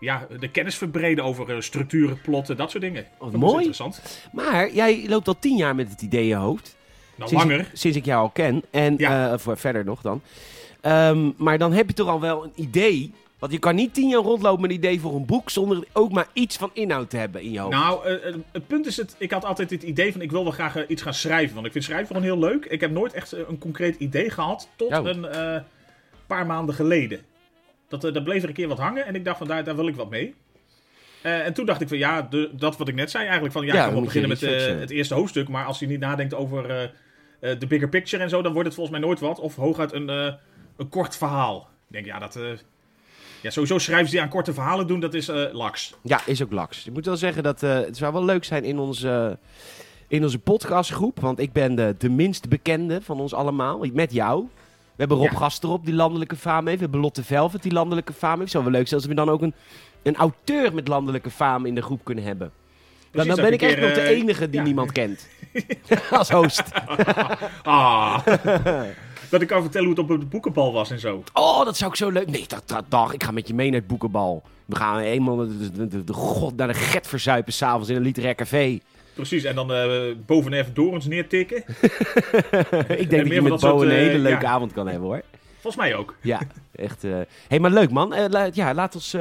ja, 0.00 0.26
de 0.40 0.48
kennis 0.50 0.76
verbreden 0.76 1.24
over 1.24 1.50
eh, 1.54 1.60
structuren, 1.60 2.20
plotten, 2.20 2.56
dat 2.56 2.70
soort 2.70 2.82
dingen. 2.82 3.02
Ik 3.02 3.08
best 3.20 3.32
mooi. 3.36 3.54
interessant. 3.54 4.00
Maar 4.32 4.72
jij 4.72 5.04
loopt 5.08 5.28
al 5.28 5.38
tien 5.38 5.56
jaar 5.56 5.74
met 5.74 5.90
het 5.90 6.02
idee 6.02 6.22
in 6.22 6.26
je 6.28 6.34
hoofd. 6.34 6.76
Nou, 7.16 7.28
Sinds, 7.30 7.44
langer. 7.44 7.70
Sinds 7.72 7.96
ik 7.96 8.04
jou 8.04 8.22
al 8.22 8.28
ken. 8.30 8.62
En 8.70 8.94
Ja. 8.98 9.38
voor 9.38 9.56
verder 9.56 9.84
nog 9.84 10.00
dan. 10.00 10.20
Ehm, 10.80 11.30
maar 11.36 11.58
dan 11.58 11.72
heb 11.72 11.88
je 11.88 11.94
toch 11.94 12.08
al 12.08 12.20
wel 12.20 12.44
een 12.44 12.52
idee. 12.54 13.12
Want 13.38 13.52
je 13.52 13.58
kan 13.58 13.74
niet 13.74 13.94
tien 13.94 14.08
jaar 14.08 14.22
rondlopen 14.22 14.60
met 14.60 14.70
een 14.70 14.76
idee 14.76 15.00
voor 15.00 15.14
een 15.14 15.26
boek. 15.26 15.50
zonder 15.50 15.84
ook 15.92 16.12
maar 16.12 16.28
iets 16.32 16.56
van 16.56 16.70
inhoud 16.72 17.10
te 17.10 17.16
hebben 17.16 17.42
in 17.42 17.50
je 17.52 17.58
hoofd. 17.60 17.74
Nou, 17.74 18.04
eh, 18.06 18.28
eh, 18.28 18.34
het 18.52 18.66
punt 18.66 18.86
is, 18.86 18.96
het, 18.96 19.14
ik 19.18 19.30
had 19.30 19.44
altijd 19.44 19.70
het 19.70 19.82
idee 19.82 20.12
van 20.12 20.20
ik 20.20 20.30
wil 20.30 20.42
wel 20.42 20.52
graag 20.52 20.76
eh, 20.76 20.82
iets 20.88 21.02
gaan 21.02 21.14
schrijven. 21.14 21.54
Want 21.54 21.66
ik 21.66 21.72
vind 21.72 21.84
schrijven 21.84 22.06
gewoon 22.06 22.22
heel 22.22 22.38
leuk. 22.38 22.64
Ik 22.64 22.80
heb 22.80 22.90
nooit 22.90 23.12
echt 23.12 23.32
een 23.32 23.58
concreet 23.58 23.96
idee 23.96 24.30
gehad 24.30 24.68
tot 24.76 24.88
Ja. 24.88 24.98
een 25.04 25.64
paar 26.26 26.46
maanden 26.46 26.74
geleden. 26.74 27.20
Dat, 27.88 28.00
daar 28.00 28.22
bleef 28.22 28.42
er 28.42 28.48
een 28.48 28.54
keer 28.54 28.68
wat 28.68 28.78
hangen 28.78 29.06
en 29.06 29.14
ik 29.14 29.24
dacht 29.24 29.38
van 29.38 29.46
daar, 29.46 29.64
daar 29.64 29.76
wil 29.76 29.88
ik 29.88 29.96
wat 29.96 30.10
mee. 30.10 30.34
En 31.22 31.54
toen 31.54 31.66
dacht 31.66 31.80
ik 31.80 31.88
van 31.88 31.98
ja, 31.98 32.22
de, 32.22 32.50
dat 32.52 32.76
wat 32.76 32.88
ik 32.88 32.94
net 32.94 33.10
zei 33.10 33.24
eigenlijk. 33.24 33.52
Van 33.54 33.66
ja, 33.66 33.74
Ja, 33.74 33.78
ik 33.78 33.84
kan 33.84 33.94
wel 33.94 34.04
beginnen 34.04 34.28
met 34.28 34.40
het 34.80 34.90
eerste 34.90 35.14
hoofdstuk. 35.14 35.48
Maar 35.48 35.64
als 35.64 35.78
je 35.78 35.86
niet 35.86 36.00
nadenkt 36.00 36.34
over 36.34 36.92
de 37.40 37.66
bigger 37.68 37.88
picture 37.88 38.22
en 38.22 38.28
zo, 38.28 38.42
dan 38.42 38.52
wordt 38.52 38.66
het 38.66 38.76
volgens 38.76 38.98
mij 38.98 39.06
nooit 39.06 39.20
wat. 39.20 39.38
Of 39.38 39.56
hooguit 39.56 39.92
een, 39.92 40.08
een 40.76 40.88
kort 40.88 41.16
verhaal. 41.16 41.68
Ik 41.88 41.92
denk 41.92 42.06
ja, 42.06 42.18
dat... 42.18 42.38
ja, 43.46 43.52
sowieso 43.52 43.78
schrijvers 43.78 44.10
die 44.10 44.20
aan 44.20 44.28
korte 44.28 44.52
verhalen 44.52 44.86
doen, 44.86 45.00
dat 45.00 45.14
is 45.14 45.28
eh 45.28 45.44
laks. 45.52 45.94
Ja, 46.02 46.20
is 46.26 46.42
ook 46.42 46.52
laks. 46.52 46.86
Ik 46.86 46.92
moet 46.92 47.06
wel 47.06 47.16
zeggen 47.16 47.42
dat 47.42 47.62
eh, 47.62 47.74
het 47.74 47.96
zou 47.96 48.12
wel 48.12 48.24
leuk 48.24 48.44
zijn 48.44 48.64
in 48.64 48.78
onze, 48.78 49.38
in 50.08 50.22
onze 50.22 50.38
podcastgroep. 50.38 51.20
Want 51.20 51.38
ik 51.38 51.52
ben 51.52 51.74
de, 51.74 51.94
de 51.98 52.08
minst 52.08 52.48
bekende 52.48 53.02
van 53.02 53.20
ons 53.20 53.34
allemaal. 53.34 53.86
Met 53.92 54.12
jou. 54.12 54.40
We 54.84 55.02
hebben 55.02 55.16
Rob 55.16 55.32
Ja. 55.32 55.38
Gaster 55.38 55.68
op 55.68 55.84
die 55.84 55.94
landelijke 55.94 56.36
faam 56.36 56.66
heeft. 56.66 56.76
We 56.76 56.82
hebben 56.82 57.00
Lotte 57.00 57.24
Velvet 57.24 57.62
die 57.62 57.72
landelijke 57.72 58.12
faam 58.12 58.30
heeft. 58.30 58.42
Het 58.42 58.50
zou 58.50 58.64
wel 58.64 58.72
leuk 58.72 58.88
zijn 58.88 59.00
als 59.00 59.08
we 59.08 59.14
dan 59.14 59.28
ook 59.28 59.42
een, 59.42 59.54
een 60.02 60.16
auteur 60.16 60.74
met 60.74 60.88
landelijke 60.88 61.30
faam 61.30 61.66
in 61.66 61.74
de 61.74 61.82
groep 61.82 62.04
kunnen 62.04 62.24
hebben. 62.24 62.52
Dan, 63.10 63.26
dan 63.26 63.36
ben 63.36 63.52
ik 63.52 63.62
echt 63.62 63.80
nog 63.80 63.92
de 63.92 64.00
eh, 64.00 64.18
enige 64.18 64.50
die 64.50 64.60
ja. 64.60 64.66
niemand 64.66 64.92
kent. 64.92 65.28
Als 66.10 66.30
host. 66.30 66.62
Ah. 67.62 68.26
Dat 69.30 69.40
ik 69.40 69.48
kan 69.48 69.62
vertellen 69.62 69.86
hoe 69.86 69.96
het 69.96 70.10
op 70.10 70.20
de 70.20 70.26
boekenbal 70.26 70.72
was 70.72 70.90
en 70.90 71.00
zo. 71.00 71.22
Oh, 71.32 71.64
dat 71.64 71.76
zou 71.76 71.90
ik 71.90 71.96
zo 71.96 72.10
leuk... 72.10 72.30
Nee, 72.30 72.44
dat, 72.46 72.62
dat, 72.66 72.84
dag. 72.88 73.12
Ik 73.12 73.24
ga 73.24 73.30
met 73.30 73.48
je 73.48 73.54
mee 73.54 73.70
naar 73.70 73.78
het 73.78 73.88
boekenbal. 73.88 74.42
We 74.66 74.76
gaan 74.76 74.98
eenmaal 74.98 75.36
de, 75.36 75.70
de, 75.70 75.88
de, 75.88 76.04
de 76.04 76.12
god 76.12 76.56
naar 76.56 76.68
de 76.68 76.74
get 76.74 77.06
verzuipen 77.06 77.52
s'avonds 77.52 77.88
in 77.88 77.96
een 77.96 78.02
literair 78.02 78.34
café. 78.34 78.78
Precies, 79.14 79.44
en 79.44 79.54
dan 79.54 79.72
eh 79.72 79.90
boven 80.26 80.52
even 80.52 80.74
door 80.74 80.92
ons 80.92 81.06
neertikken. 81.06 81.56
ik 82.88 83.10
denk 83.10 83.22
dat 83.22 83.32
je 83.32 83.42
met 83.42 83.60
Bo 83.60 83.82
een 83.82 83.90
eh, 83.90 83.96
hele 83.96 84.18
leuke 84.18 84.44
ja. 84.44 84.50
avond 84.50 84.72
kan 84.72 84.88
hebben, 84.88 85.08
hoor. 85.08 85.22
Volgens 85.60 85.84
mij 85.84 85.94
ook. 85.94 86.14
Ja, 86.20 86.40
echt. 86.74 87.04
eh 87.04 87.12
hey, 87.48 87.58
maar 87.60 87.70
leuk, 87.70 87.90
man. 87.90 88.28
La- 88.30 88.48
ja, 88.52 88.74
laat 88.74 88.94
ons 88.94 89.16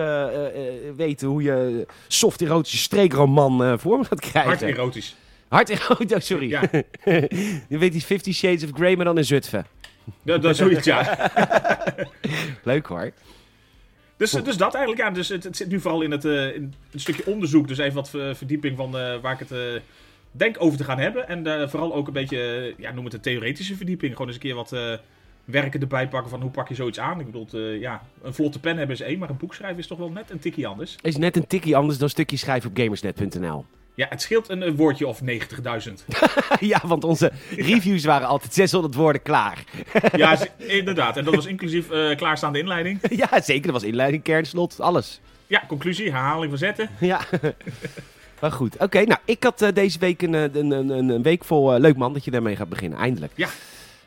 weten 0.95 1.27
hoe 1.27 1.43
je 1.43 1.85
soft 2.07 2.41
erotische 2.41 2.77
streekroman 2.77 3.79
vorm 3.79 4.03
gaat 4.03 4.19
krijgen. 4.19 4.51
Hard 4.51 4.61
erotisch. 4.61 5.15
Hard 5.47 5.69
erotisch, 5.69 6.13
oh, 6.15 6.19
sorry. 6.19 6.49
Ja, 6.49 6.61
je 7.69 7.77
weet 7.77 7.91
die 7.91 8.01
Fifty 8.01 8.33
Shades 8.33 8.63
of 8.63 8.69
Grey, 8.73 8.95
maar 8.95 9.05
dan 9.05 9.17
in 9.17 9.25
Zutphen. 9.25 9.65
Dat, 10.21 10.41
dat 10.41 10.55
zoiets, 10.55 10.85
ja. 10.85 11.31
Leuk, 12.63 12.85
hoor. 12.85 13.11
Dus, 14.17 14.31
dus 14.31 14.57
dat 14.57 14.73
eigenlijk, 14.73 15.07
ja. 15.07 15.13
Dus 15.13 15.29
het, 15.29 15.43
het 15.43 15.57
zit 15.57 15.67
nu 15.67 15.79
vooral 15.79 16.01
in 16.01 16.11
het 16.11 16.25
eh, 16.25 16.55
in 16.55 16.73
een 16.91 16.99
stukje 16.99 17.25
onderzoek. 17.25 17.67
Dus 17.67 17.77
even 17.77 17.95
wat 17.95 18.13
eh, 18.13 18.33
verdieping 18.33 18.77
van 18.77 18.97
eh, 18.97 19.19
waar 19.21 19.41
ik 19.41 19.47
het 19.49 19.81
denk 20.31 20.55
over 20.59 20.77
te 20.77 20.83
gaan 20.83 20.99
hebben. 20.99 21.27
En 21.27 21.69
vooral 21.69 21.95
ook 21.95 22.07
een 22.07 22.13
beetje, 22.13 22.73
ja, 22.77 22.91
noem 22.91 23.05
het 23.05 23.13
een 23.13 23.21
theoretische 23.21 23.75
verdieping. 23.75 24.11
Gewoon 24.11 24.27
eens 24.27 24.35
een 24.35 24.41
keer 24.41 24.55
wat 24.55 24.75
werken 25.45 25.81
erbij 25.81 26.07
pakken 26.07 26.29
van 26.29 26.41
hoe 26.41 26.51
pak 26.51 26.67
je 26.67 26.75
zoiets 26.75 26.99
aan. 26.99 27.19
Ik 27.19 27.25
bedoel, 27.31 27.59
ja, 27.59 28.03
een 28.21 28.33
vlotte 28.33 28.59
pen 28.59 28.77
hebben 28.77 28.95
is 28.95 29.01
één, 29.01 29.19
maar 29.19 29.29
een 29.29 29.37
boek 29.37 29.53
schrijven 29.53 29.79
is 29.79 29.87
toch 29.87 29.97
wel 29.97 30.09
net 30.09 30.29
een 30.29 30.39
tikkie 30.39 30.67
anders. 30.67 30.95
Is 31.01 31.17
net 31.17 31.35
een 31.35 31.47
tikkie 31.47 31.75
anders 31.75 31.97
dan 31.97 32.09
stukje 32.09 32.37
schrijven 32.37 32.69
op 32.69 32.77
gamersnet.nl. 32.77 33.65
Ja, 33.95 34.05
het 34.09 34.21
scheelt 34.21 34.49
een, 34.49 34.75
woordje 34.75 35.07
of 35.07 35.21
90.000. 35.21 35.27
ja, 36.59 36.81
want 36.83 37.03
onze 37.03 37.31
reviews 37.55 38.03
waren 38.03 38.27
altijd 38.27 38.53
600 38.53 38.95
woorden 38.95 39.21
klaar. 39.21 39.63
Ja, 40.15 40.37
inderdaad. 40.57 41.17
En 41.17 41.23
dat 41.23 41.35
was 41.35 41.45
inclusief 41.45 41.91
eh, 41.91 42.15
klaarstaande 42.15 42.59
inleiding. 42.59 42.99
ja, 43.23 43.41
zeker. 43.41 43.63
Dat 43.63 43.71
was 43.71 43.83
inleiding, 43.83 44.23
kern, 44.23 44.45
slot, 44.45 44.79
alles. 44.79 45.19
Ja, 45.47 45.63
conclusie, 45.67 46.11
herhaling 46.11 46.49
van 46.49 46.57
zetten. 46.57 46.89
Ja. 46.99 47.21
maar 48.41 48.51
goed. 48.51 48.77
Oké, 48.77 49.03
nou, 49.03 49.19
ik 49.25 49.43
had 49.43 49.61
eh, 49.61 49.73
deze 49.73 49.99
week 49.99 50.21
een, 50.21 50.35
eh, 50.35 50.41
een, 50.41 50.71
een, 50.71 50.89
een, 50.89 51.09
een 51.09 51.23
week 51.23 51.43
vol... 51.43 51.79
leuk 51.79 51.97
man 51.97 52.13
dat 52.13 52.25
je 52.25 52.31
daarmee 52.31 52.55
gaat 52.55 52.69
beginnen, 52.69 52.99
eindelijk. 52.99 53.31
Ja. 53.35 53.47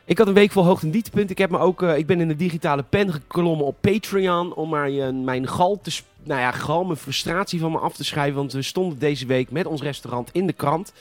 Ik 0.05 0.17
had 0.17 0.27
een 0.27 0.33
week 0.33 0.51
vol 0.51 0.65
hoogte- 0.65 0.85
en 0.85 0.91
dieptepunten. 0.91 1.31
Ik, 1.31 1.37
heb 1.37 1.49
me 1.49 1.57
ook, 1.57 1.81
ik 1.81 2.05
ben 2.05 2.21
in 2.21 2.27
de 2.27 2.35
digitale 2.35 2.83
pen 2.83 3.13
geklommen 3.13 3.65
op 3.65 3.75
Patreon... 3.81 4.53
om 4.53 4.69
maar 4.69 4.91
mijn 5.13 5.47
gal 5.47 5.79
te... 5.81 5.91
Nou 6.23 6.39
ja, 6.41 6.83
mijn 6.83 6.97
frustratie 6.97 7.59
van 7.59 7.71
me 7.71 7.77
af 7.77 7.95
te 7.95 8.03
schrijven. 8.03 8.35
Want 8.35 8.51
we 8.53 8.61
stonden 8.61 8.99
deze 8.99 9.25
week 9.25 9.51
met 9.51 9.65
ons 9.65 9.81
restaurant 9.81 10.29
in 10.31 10.47
de 10.47 10.53
krant. 10.53 10.93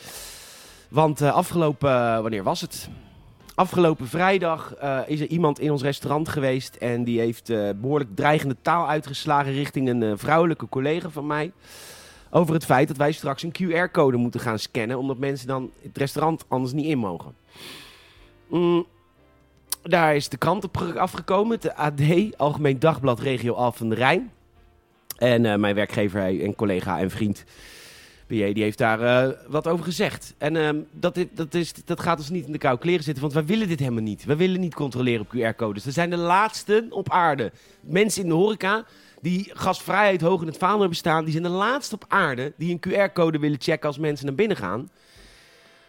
Want 0.89 1.21
eh, 1.21 1.33
afgelopen... 1.33 1.91
eh, 1.91 2.21
wanneer 2.21 2.43
was 2.43 2.61
het? 2.61 2.89
Afgelopen 3.55 4.09
vrijdag 4.09 4.75
eh, 4.75 4.99
is 5.07 5.21
er 5.21 5.27
iemand 5.27 5.59
in 5.61 5.71
ons 5.71 5.83
restaurant 5.83 6.29
geweest 6.29 6.75
en 6.75 7.05
die 7.05 7.19
heeft 7.21 7.51
eh, 7.51 7.69
behoorlijk 7.77 8.17
dreigende 8.17 8.57
taal 8.63 8.89
uitgeslagen 8.89 9.53
richting 9.53 9.89
een 9.89 10.19
vrouwelijke 10.19 10.69
collega 10.69 11.09
van 11.11 11.27
mij. 11.27 11.53
Over 12.31 12.55
het 12.55 12.65
feit 12.65 12.89
dat 12.89 12.97
wij 12.97 13.13
straks 13.13 13.43
een 13.43 13.53
QR-code 13.63 14.17
moeten 14.17 14.41
gaan 14.41 14.59
scannen, 14.59 14.99
omdat 14.99 15.19
mensen 15.19 15.47
dan 15.47 15.71
het 15.83 15.97
restaurant 15.99 16.45
anders 16.49 16.73
niet 16.73 16.87
in 16.87 16.99
mogen. 16.99 17.35
Mm, 18.49 18.87
daar 19.83 20.15
is 20.17 20.29
de 20.29 20.37
krant 20.37 20.65
op 20.65 20.77
ge- 20.77 20.99
afgekomen, 20.99 21.61
de 21.61 21.75
AD, 21.77 22.01
Algemeen 22.37 22.79
Dagblad 22.79 23.21
Regio 23.21 23.55
Al 23.55 23.73
van 23.73 23.89
de 23.89 23.95
Rijn. 23.95 24.31
En 25.19 25.47
eh, 25.47 25.57
mijn 25.57 25.75
werkgever 25.75 26.43
en 26.43 26.55
collega 26.55 26.99
en 26.99 27.11
vriend 27.11 27.45
BJ, 28.29 28.53
die 28.53 28.63
heeft 28.63 28.79
daar 28.79 29.01
eh, 29.01 29.35
wat 29.47 29.67
over 29.67 29.85
gezegd. 29.85 30.35
En 30.39 30.57
ehm, 30.57 30.77
dat, 30.93 31.19
dat, 31.31 31.55
is, 31.55 31.73
dat 31.85 32.01
gaat 32.01 32.19
ons 32.19 32.31
niet 32.31 32.47
in 32.47 32.53
de 32.53 32.59
koude 32.59 32.81
kleren 32.81 33.05
zitten, 33.05 33.23
want 33.23 33.35
wij 33.35 33.45
willen 33.45 33.69
dit 33.69 33.79
helemaal 33.79 34.03
niet. 34.03 34.25
Wij 34.25 34.37
willen 34.37 34.61
niet 34.61 34.75
controleren 34.75 35.21
op 35.21 35.35
QR-codes. 35.37 35.87
Er 35.87 35.93
zijn 35.93 36.11
de 36.11 36.17
laatsten 36.17 36.93
op 36.93 37.11
aarde. 37.11 37.53
Mensen 37.81 38.23
in 38.23 38.29
de 38.29 38.35
horeca 38.35 38.85
die 39.21 39.51
gastvrijheid 39.53 40.21
hoog 40.21 40.41
in 40.41 40.47
het 40.47 40.57
vaandel 40.57 40.81
hebben 40.81 40.97
staan, 40.97 41.23
die 41.23 41.33
zijn 41.33 41.45
de 41.45 41.49
laatste 41.49 41.95
op 41.95 42.05
aarde 42.09 42.53
die 42.57 42.79
een 42.81 43.11
QR-code 43.11 43.39
willen 43.39 43.61
checken 43.61 43.89
als 43.89 43.99
mensen 43.99 44.27
naar 44.27 44.35
binnen 44.35 44.57
gaan. 44.57 44.91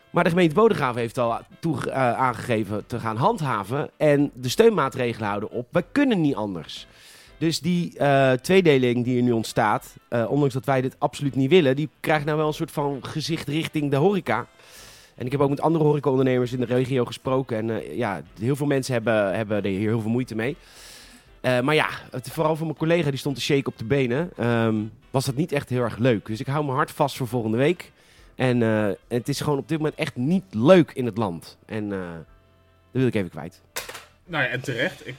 Maar 0.09 0.23
de 0.23 0.29
gemeente 0.29 0.55
Bodegraven 0.55 1.01
heeft 1.01 1.17
al 1.17 1.39
toe, 1.59 1.89
eh, 1.89 2.13
aangegeven 2.13 2.85
te 2.85 2.99
gaan 2.99 3.17
handhaven. 3.17 3.89
En 3.97 4.31
de 4.33 4.49
steunmaatregelen 4.49 5.27
houden 5.27 5.51
op. 5.51 5.67
Wij 5.71 5.85
kunnen 5.91 6.21
niet 6.21 6.35
anders. 6.35 6.87
Dus 7.39 7.59
die 7.59 7.97
eh, 7.97 8.31
tweedeling 8.31 9.03
die 9.03 9.17
er 9.17 9.23
nu 9.23 9.31
ontstaat, 9.31 9.95
eh, 10.07 10.31
ondanks 10.31 10.53
dat 10.53 10.65
wij 10.65 10.81
dit 10.81 10.95
absoluut 10.97 11.35
niet 11.35 11.49
willen, 11.49 11.75
die 11.75 11.89
krijgt 11.99 12.25
nou 12.25 12.37
wel 12.37 12.47
een 12.47 12.53
soort 12.53 12.71
van 12.71 12.99
gezicht 13.01 13.47
richting 13.47 13.91
de 13.91 13.95
horeca. 13.95 14.47
En 15.15 15.25
ik 15.25 15.31
heb 15.31 15.41
ook 15.41 15.49
met 15.49 15.61
andere 15.61 15.83
horecaondernemers 15.83 16.51
in 16.51 16.59
de 16.59 16.65
regio 16.65 17.05
gesproken. 17.05 17.57
En 17.57 17.69
eh, 17.69 17.97
ja, 17.97 18.21
heel 18.39 18.55
veel 18.55 18.65
mensen 18.65 18.93
hebben, 18.93 19.35
hebben 19.35 19.57
er 19.57 19.69
hier 19.69 19.89
heel 19.89 20.01
veel 20.01 20.09
moeite 20.09 20.35
mee. 20.35 20.57
Maar 21.41 21.75
ja, 21.75 21.89
vooral 22.21 22.55
voor 22.55 22.65
mijn 22.65 22.77
collega 22.77 23.09
die 23.09 23.19
stond 23.19 23.35
te 23.35 23.41
shake 23.41 23.69
op 23.69 23.77
de 23.77 23.85
benen, 23.85 24.29
ehm, 24.37 24.75
was 25.11 25.25
dat 25.25 25.35
niet 25.35 25.51
echt 25.51 25.69
heel 25.69 25.81
erg 25.81 25.97
leuk. 25.97 26.25
Dus 26.25 26.39
ik 26.39 26.47
hou 26.47 26.63
mijn 26.63 26.77
hart 26.77 26.91
vast 26.91 27.17
voor 27.17 27.27
volgende 27.27 27.57
week. 27.57 27.91
En 28.35 28.61
het 29.07 29.29
is 29.29 29.41
gewoon 29.41 29.59
op 29.59 29.67
dit 29.67 29.77
moment 29.77 29.95
echt 29.95 30.15
niet 30.15 30.43
leuk 30.49 30.91
in 30.91 31.05
het 31.05 31.17
land. 31.17 31.57
En 31.65 31.89
dat 31.89 31.97
wil 32.91 33.07
ik 33.07 33.15
even 33.15 33.29
kwijt. 33.29 33.61
Nou 34.25 34.43
ja, 34.43 34.49
en 34.49 34.61
terecht. 34.61 35.07
Ik, 35.07 35.15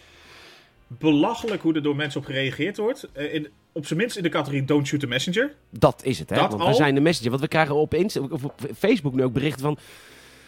belachelijk 0.98 1.62
hoe 1.62 1.74
er 1.74 1.82
door 1.82 1.96
mensen 1.96 2.20
op 2.20 2.26
gereageerd 2.26 2.76
wordt. 2.76 3.08
Eh, 3.12 3.34
in, 3.34 3.48
op 3.72 3.86
zijn 3.86 3.98
minst 3.98 4.16
in 4.16 4.22
de 4.22 4.28
categorie 4.28 4.64
Don't 4.64 4.86
Shoot 4.86 5.00
the 5.00 5.06
Messenger. 5.06 5.54
Dat 5.70 6.00
is 6.04 6.18
het, 6.18 6.30
hè? 6.30 6.36
Dat 6.36 6.50
Want 6.50 6.62
al? 6.62 6.68
we 6.68 6.74
zijn 6.74 6.94
de 6.94 7.00
messenger. 7.00 7.30
Want 7.30 7.42
we 7.42 7.48
krijgen 7.48 7.74
op, 7.74 7.94
Insta, 7.94 8.20
of 8.20 8.44
op 8.44 8.54
Facebook 8.78 9.14
nu 9.14 9.24
ook 9.24 9.32
berichten 9.32 9.62
van... 9.62 9.78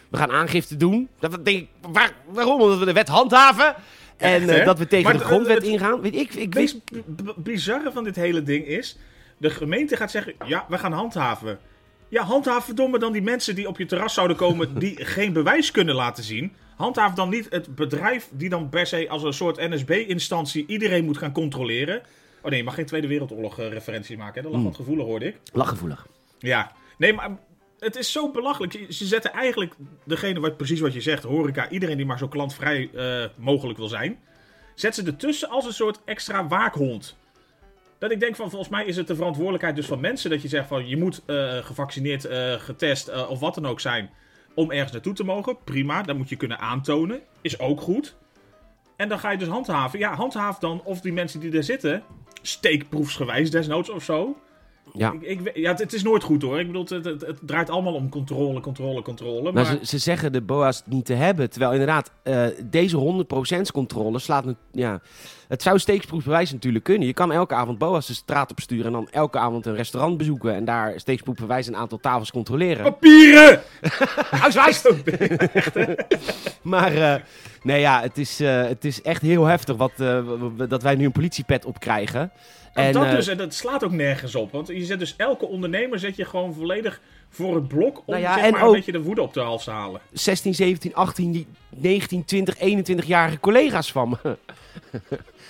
We 0.09 0.17
gaan 0.17 0.31
aangifte 0.31 0.77
doen. 0.77 1.09
Dat 1.19 1.45
denk 1.45 1.57
ik, 1.59 1.67
waar, 1.91 2.11
waarom? 2.25 2.61
Omdat 2.61 2.79
we 2.79 2.85
de 2.85 2.93
wet 2.93 3.07
handhaven. 3.07 3.75
En 4.17 4.41
Echt, 4.41 4.47
eh, 4.49 4.65
dat 4.65 4.77
we 4.79 4.87
tegen 4.87 5.03
Maar 5.03 5.13
de 5.17 5.25
grondwet 5.25 5.55
het- 5.57 5.65
ingaan. 5.65 6.01
Weet 6.01 6.15
ik, 6.15 6.33
ik 6.33 6.53
Het 6.53 6.75
bizarre 7.35 7.91
van 7.91 8.03
dit 8.03 8.15
hele 8.15 8.43
ding 8.43 8.65
is... 8.65 8.97
De 9.37 9.49
gemeente 9.49 9.95
gaat 9.97 10.11
zeggen, 10.11 10.33
ja, 10.45 10.65
we 10.69 10.77
gaan 10.77 10.91
handhaven. 10.91 11.59
Ja, 12.13 12.23
handhaaf 12.23 12.65
verdomme 12.65 12.99
dan 12.99 13.11
die 13.11 13.21
mensen 13.21 13.55
die 13.55 13.67
op 13.67 13.77
je 13.77 13.85
terras 13.85 14.13
zouden 14.13 14.37
komen... 14.37 14.73
die 14.79 15.05
geen 15.05 15.33
bewijs 15.33 15.71
kunnen 15.71 15.95
laten 15.95 16.23
zien. 16.23 16.53
Handhaaf 16.75 17.13
dan 17.13 17.29
niet 17.29 17.47
het 17.49 17.75
bedrijf 17.75 18.29
die 18.31 18.49
dan 18.49 18.69
per 18.69 18.85
se 18.87 19.09
als 19.09 19.23
een 19.23 19.33
soort 19.33 19.57
NSB-instantie... 19.69 20.65
iedereen 20.67 21.05
moet 21.05 21.17
gaan 21.17 21.31
controleren. 21.31 22.01
Oh 22.41 22.49
nee, 22.49 22.57
je 22.57 22.63
mag 22.65 22.73
geen 22.75 22.85
Tweede 22.85 23.07
Wereldoorlog 23.07 23.59
eh, 23.59 23.69
referentie 23.69 24.17
maken. 24.17 24.35
Hè? 24.35 24.41
Dat 24.41 24.51
lag 24.51 24.59
Mm. 24.59 24.65
wat 24.67 24.75
gevoelig, 24.75 25.05
hoorde 25.05 25.25
ik. 25.25 25.37
Lachgevoelig. 25.53 26.07
Ja, 26.39 26.71
nee, 26.97 27.13
maar 27.13 27.37
het 27.79 27.95
is 27.95 28.11
zo 28.11 28.31
belachelijk. 28.31 28.71
Ze- 28.73 28.85
Ze 28.93 29.05
zetten 29.05 29.31
eigenlijk 29.33 29.73
degene, 30.05 30.39
wat, 30.39 30.57
precies 30.57 30.79
wat 30.79 30.93
je 30.93 31.01
zegt, 31.01 31.23
horeca, 31.23 31.69
iedereen 31.69 31.97
die 31.97 32.05
maar 32.05 32.17
zo 32.17 32.27
klantvrij 32.27 32.89
eh, 32.93 33.25
mogelijk 33.37 33.77
wil 33.77 33.87
zijn, 33.87 34.19
zet 34.75 34.95
ze 34.95 35.03
ertussen 35.03 35.49
als 35.49 35.65
een 35.65 35.73
soort 35.73 35.99
extra 36.05 36.47
waakhond. 36.47 37.15
Dat 38.03 38.11
ik 38.11 38.19
denk 38.19 38.35
van, 38.35 38.49
volgens 38.49 38.71
mij 38.71 38.85
is 38.85 38.97
het 38.97 39.07
de 39.07 39.15
verantwoordelijkheid 39.15 39.75
dus 39.75 39.85
van 39.85 39.99
mensen 39.99 40.29
dat 40.29 40.41
je 40.41 40.47
zegt 40.47 40.67
van, 40.67 40.87
je 40.87 40.97
moet 40.97 41.21
eh, 41.25 41.57
gevaccineerd, 41.57 42.25
eh, 42.25 42.53
getest 42.53 43.07
eh, 43.07 43.29
of 43.29 43.39
wat 43.39 43.55
dan 43.55 43.65
ook 43.65 43.79
zijn 43.79 44.09
om 44.53 44.71
ergens 44.71 44.91
naartoe 44.91 45.13
te 45.13 45.23
mogen. 45.23 45.57
Prima, 45.63 46.01
dat 46.01 46.17
moet 46.17 46.29
je 46.29 46.35
kunnen 46.35 46.59
aantonen. 46.59 47.21
Is 47.41 47.59
ook 47.59 47.81
goed. 47.81 48.15
En 48.95 49.09
dan 49.09 49.19
ga 49.19 49.31
je 49.31 49.37
dus 49.37 49.47
handhaven. 49.47 49.99
Ja, 49.99 50.15
handhaaf 50.15 50.59
dan 50.59 50.81
of 50.83 51.01
die 51.01 51.13
mensen 51.13 51.39
die 51.39 51.57
er 51.57 51.63
zitten, 51.63 52.03
steekproefsgewijs 52.41 53.51
desnoods 53.51 53.89
of 53.89 54.03
zo. 54.03 54.37
Ja. 54.93 55.13
Ik, 55.19 55.51
ja, 55.53 55.69
het, 55.69 55.79
het 55.79 55.93
is 55.93 56.03
nooit 56.03 56.23
goed 56.23 56.41
hoor. 56.41 56.59
Ik 56.59 56.67
bedoel, 56.67 56.85
het, 56.89 57.05
het, 57.05 57.21
het 57.21 57.39
draait 57.41 57.69
allemaal 57.69 57.93
om 57.93 58.09
controle, 58.09 58.59
controle, 58.59 59.01
controle. 59.01 59.41
Maar 59.41 59.53
Maar, 59.53 59.65
ze, 59.65 59.79
ze 59.85 59.97
zeggen 59.97 60.31
de 60.31 60.41
BOA's 60.41 60.81
niet 60.85 61.05
te 61.05 61.13
hebben. 61.13 61.49
Terwijl 61.49 61.71
inderdaad, 61.71 62.11
eh, 62.23 62.45
deze 62.63 63.25
100% 63.67 63.71
controle 63.73 64.19
slaat... 64.19 64.45
Ja, 64.71 65.01
het 65.47 65.61
zou 65.61 65.79
steeksproefbewijs 65.79 66.51
natuurlijk 66.51 66.83
kunnen. 66.83 67.07
Je 67.07 67.13
kan 67.13 67.31
elke 67.31 67.53
avond 67.53 67.77
BOA's 67.77 68.07
de 68.07 68.13
straat 68.13 68.51
op 68.51 68.59
sturen... 68.59 68.85
en 68.85 68.91
dan 68.91 69.07
elke 69.11 69.37
avond 69.37 69.65
een 69.65 69.75
restaurant 69.75 70.17
bezoeken... 70.17 70.53
en 70.53 70.65
daar 70.65 70.99
steeksproefbewijs 70.99 71.67
een 71.67 71.75
aantal 71.75 71.99
tafels 71.99 72.31
controleren. 72.31 72.83
Papieren! 72.83 73.61
Huiswijs! 74.41 74.87
maar 76.61 76.95
eh, 76.95 77.21
nee, 77.63 77.79
ja, 77.79 78.01
het 78.01 78.17
is, 78.17 78.39
eh, 78.39 78.63
het 78.63 78.85
is 78.85 79.01
echt 79.01 79.21
heel 79.21 79.45
heftig 79.45 79.77
wat, 79.77 79.93
dat 80.69 80.83
wij 80.83 80.95
nu 80.95 81.05
een 81.05 81.11
politiepet 81.11 81.65
opkrijgen. 81.65 82.21
En 82.21 82.62
En, 82.73 82.93
dat, 82.93 83.05
eh, 83.05 83.11
dus, 83.11 83.27
en 83.27 83.37
dat 83.37 83.53
slaat 83.53 83.83
ook 83.83 83.91
nergens 83.91 84.35
op. 84.35 84.51
Want 84.51 84.67
je 84.67 84.85
zet 84.85 84.99
dus 84.99 85.13
elke 85.17 85.45
ondernemer 85.45 85.99
zet 85.99 86.15
je 86.15 86.25
gewoon 86.25 86.53
volledig 86.53 87.01
voor 87.29 87.55
het 87.55 87.67
blok 87.67 87.97
om 87.97 88.03
Nou 88.05 88.21
ja, 88.21 88.33
zeg 88.39 88.51
maar, 88.51 88.61
een 88.61 88.71
beetje 88.71 88.91
de 88.91 89.01
woede 89.01 89.21
op 89.21 89.33
de 89.33 89.39
hals 89.39 89.63
te 89.63 89.71
halen. 89.71 90.01
16, 90.11 90.55
17, 90.55 90.95
18, 90.95 91.31
die 91.31 91.47
19, 91.69 92.25
20, 92.25 92.55
21-jarige 92.55 93.39
collega's 93.39 93.91
van 93.91 94.09
me. 94.09 94.37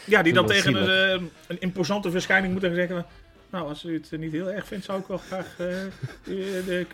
Ja, 0.06 0.22
die 0.22 0.34
dan 0.34 0.46
tegen 0.46 0.75
een, 0.75 1.20
eh, 1.20 1.25
een 1.48 1.58
imposante 1.60 2.12
verschijning 2.12 2.51
moeten 2.51 2.75
zeggen... 2.75 3.06
Nou, 3.50 3.68
als 3.68 3.84
u 3.84 3.94
het 3.94 4.20
niet 4.20 4.32
heel 4.32 4.51
erg 4.51 4.68
vindt, 4.68 4.86
zou 4.86 5.00
ik 5.00 5.08
wel 5.08 5.18
graag 5.18 5.56
eh, 5.58 5.68
de 6.24 6.86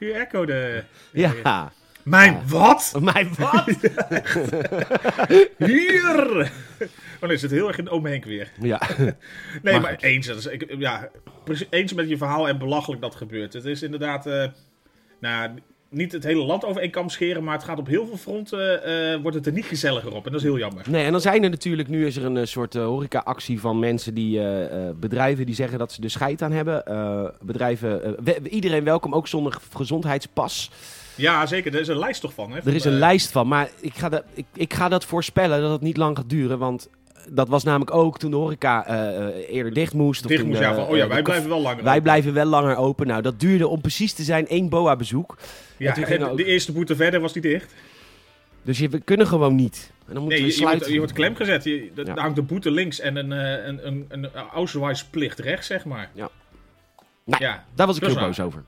QR-code... 0.00 0.84
ja, 1.12 1.72
Mijn 2.02 2.42
wat? 2.46 2.92
maar 3.00 3.26
wat? 3.38 3.66
Hier! 5.68 6.52
Oh 7.24 7.30
nee, 7.30 7.38
zit 7.38 7.50
heel 7.50 7.68
erg 7.68 7.78
in 7.78 7.88
Ome 7.88 8.08
Henk 8.08 8.24
weer. 8.24 8.50
ja. 8.60 8.80
Nee, 8.98 9.14
Maar 9.62 9.80
maar, 9.80 9.96
eens. 10.00 10.26
Dat 10.26 10.36
is, 10.36 10.46
ik, 10.46 10.74
ja, 10.78 11.08
eens 11.70 11.92
met 11.92 12.08
je 12.08 12.16
verhaal 12.16 12.48
en 12.48 12.58
belachelijk 12.58 13.02
dat 13.02 13.14
gebeurt. 13.14 13.52
Het 13.52 13.64
is 13.64 13.82
inderdaad, 13.82 14.26
eh, 14.26 14.44
nou, 15.20 15.50
niet 15.88 16.12
het 16.12 16.24
hele 16.24 16.44
land 16.44 16.64
over 16.64 16.80
één 16.82 16.90
kam 16.90 17.08
scheren, 17.08 17.44
maar 17.44 17.54
het 17.54 17.64
gaat 17.64 17.78
op 17.78 17.86
heel 17.86 18.06
veel 18.06 18.16
fronten, 18.16 18.84
eh, 18.84 19.20
wordt 19.22 19.36
het 19.36 19.46
er 19.46 19.52
niet 19.52 19.64
gezelliger 19.64 20.14
op. 20.14 20.26
En 20.26 20.32
dat 20.32 20.40
is 20.40 20.46
heel 20.46 20.58
jammer. 20.58 20.84
Nee, 20.90 21.04
en 21.04 21.12
dan 21.12 21.20
zijn 21.20 21.44
er 21.44 21.50
natuurlijk, 21.50 21.88
nu 21.88 22.06
is 22.06 22.16
er 22.16 22.24
een 22.24 22.36
eh, 22.36 22.44
soort 22.44 22.74
eh, 22.74 22.84
horeca-actie 22.84 23.60
van 23.60 23.78
mensen 23.78 24.14
die, 24.14 24.40
bedrijven 24.94 25.46
die 25.46 25.54
zeggen 25.54 25.78
dat 25.78 25.92
ze 25.92 26.02
er 26.02 26.10
scheid 26.10 26.42
aan 26.42 26.52
hebben. 26.52 26.82
Bedrijven, 27.42 28.16
we- 28.24 28.48
iedereen 28.48 28.84
welkom, 28.84 29.14
ook 29.14 29.28
zonder 29.28 29.56
gezondheidspas. 29.76 30.70
Ja, 31.16 31.46
zeker. 31.46 31.74
Er 31.74 31.80
is 31.80 31.88
een 31.88 31.98
lijst 31.98 32.20
toch 32.20 32.34
van, 32.34 32.52
hè? 32.52 32.58
Er 32.58 32.74
is 32.74 32.84
een 32.84 32.98
lijst 32.98 33.30
van, 33.32 33.48
maar 33.48 33.68
ik 33.80 33.94
ga, 33.94 34.08
dat, 34.08 34.24
ik, 34.34 34.44
ik 34.54 34.74
ga 34.74 34.88
dat 34.88 35.04
voorspellen 35.04 35.60
dat 35.60 35.70
het 35.70 35.80
niet 35.80 35.96
lang 35.96 36.16
gaat 36.16 36.30
duren. 36.30 36.58
Want 36.58 36.88
dat 37.30 37.48
was 37.48 37.64
namelijk 37.64 37.94
ook 37.94 38.18
toen 38.18 38.30
de 38.30 38.36
horeca 38.36 38.86
eh, 38.86 39.16
eh, 39.28 39.54
eerder 39.54 39.72
dicht 39.74 39.92
moest. 39.94 40.28
Dicht 40.28 40.44
moest, 40.44 40.60
ja, 40.60 40.74
van, 40.74 40.84
oh 40.86 40.96
ja, 40.96 41.02
eh, 41.02 41.08
wij 41.08 41.22
blijven 41.22 41.48
wel 41.48 41.60
langer 41.60 41.82
Wij 41.82 41.90
open. 41.92 42.02
blijven 42.02 42.32
wel 42.34 42.44
langer 42.46 42.76
open. 42.76 43.06
Nou, 43.06 43.22
dat 43.22 43.40
duurde 43.40 43.68
om 43.68 43.80
precies 43.80 44.12
te 44.12 44.22
zijn 44.22 44.48
één 44.48 44.68
BOA-bezoek. 44.68 45.36
Ja, 45.76 45.88
en 45.88 45.94
toen 45.94 46.04
ging 46.04 46.20
en 46.20 46.28
ook- 46.28 46.36
de 46.36 46.44
eerste 46.44 46.72
boete 46.72 46.96
verder 46.96 47.20
was 47.20 47.32
die 47.32 47.42
dicht. 47.42 47.74
Dus 48.62 48.78
je, 48.78 48.88
we 48.88 49.00
kunnen 49.00 49.26
gewoon 49.26 49.54
niet. 49.54 49.90
En 50.06 50.14
dan 50.14 50.22
moeten 50.22 50.40
Nee, 50.42 50.48
we 50.48 50.54
je, 50.54 50.60
je, 50.60 50.66
wordt, 50.66 50.84
sluiten. 50.84 50.92
je 50.92 50.98
wordt 50.98 51.12
klem 51.12 51.36
gezet. 51.36 51.64
Je, 51.64 51.90
dat- 51.94 52.06
Ja. 52.06 52.12
Daar 52.14 52.22
hangt 52.22 52.36
de 52.36 52.42
boete 52.42 52.70
links 52.70 53.00
en 53.00 53.16
een, 53.16 53.30
een, 53.30 53.86
een, 53.86 54.06
een, 54.08 54.28
een 54.54 54.96
plicht 55.10 55.38
rechts, 55.38 55.66
zeg 55.66 55.84
maar. 55.84 56.10
Ja. 56.12 56.28
Nou, 57.24 57.42
ja, 57.42 57.64
Daar 57.74 57.86
was 57.86 57.96
ik 57.96 58.04
heel 58.06 58.14
boos 58.14 58.40
over. 58.40 58.62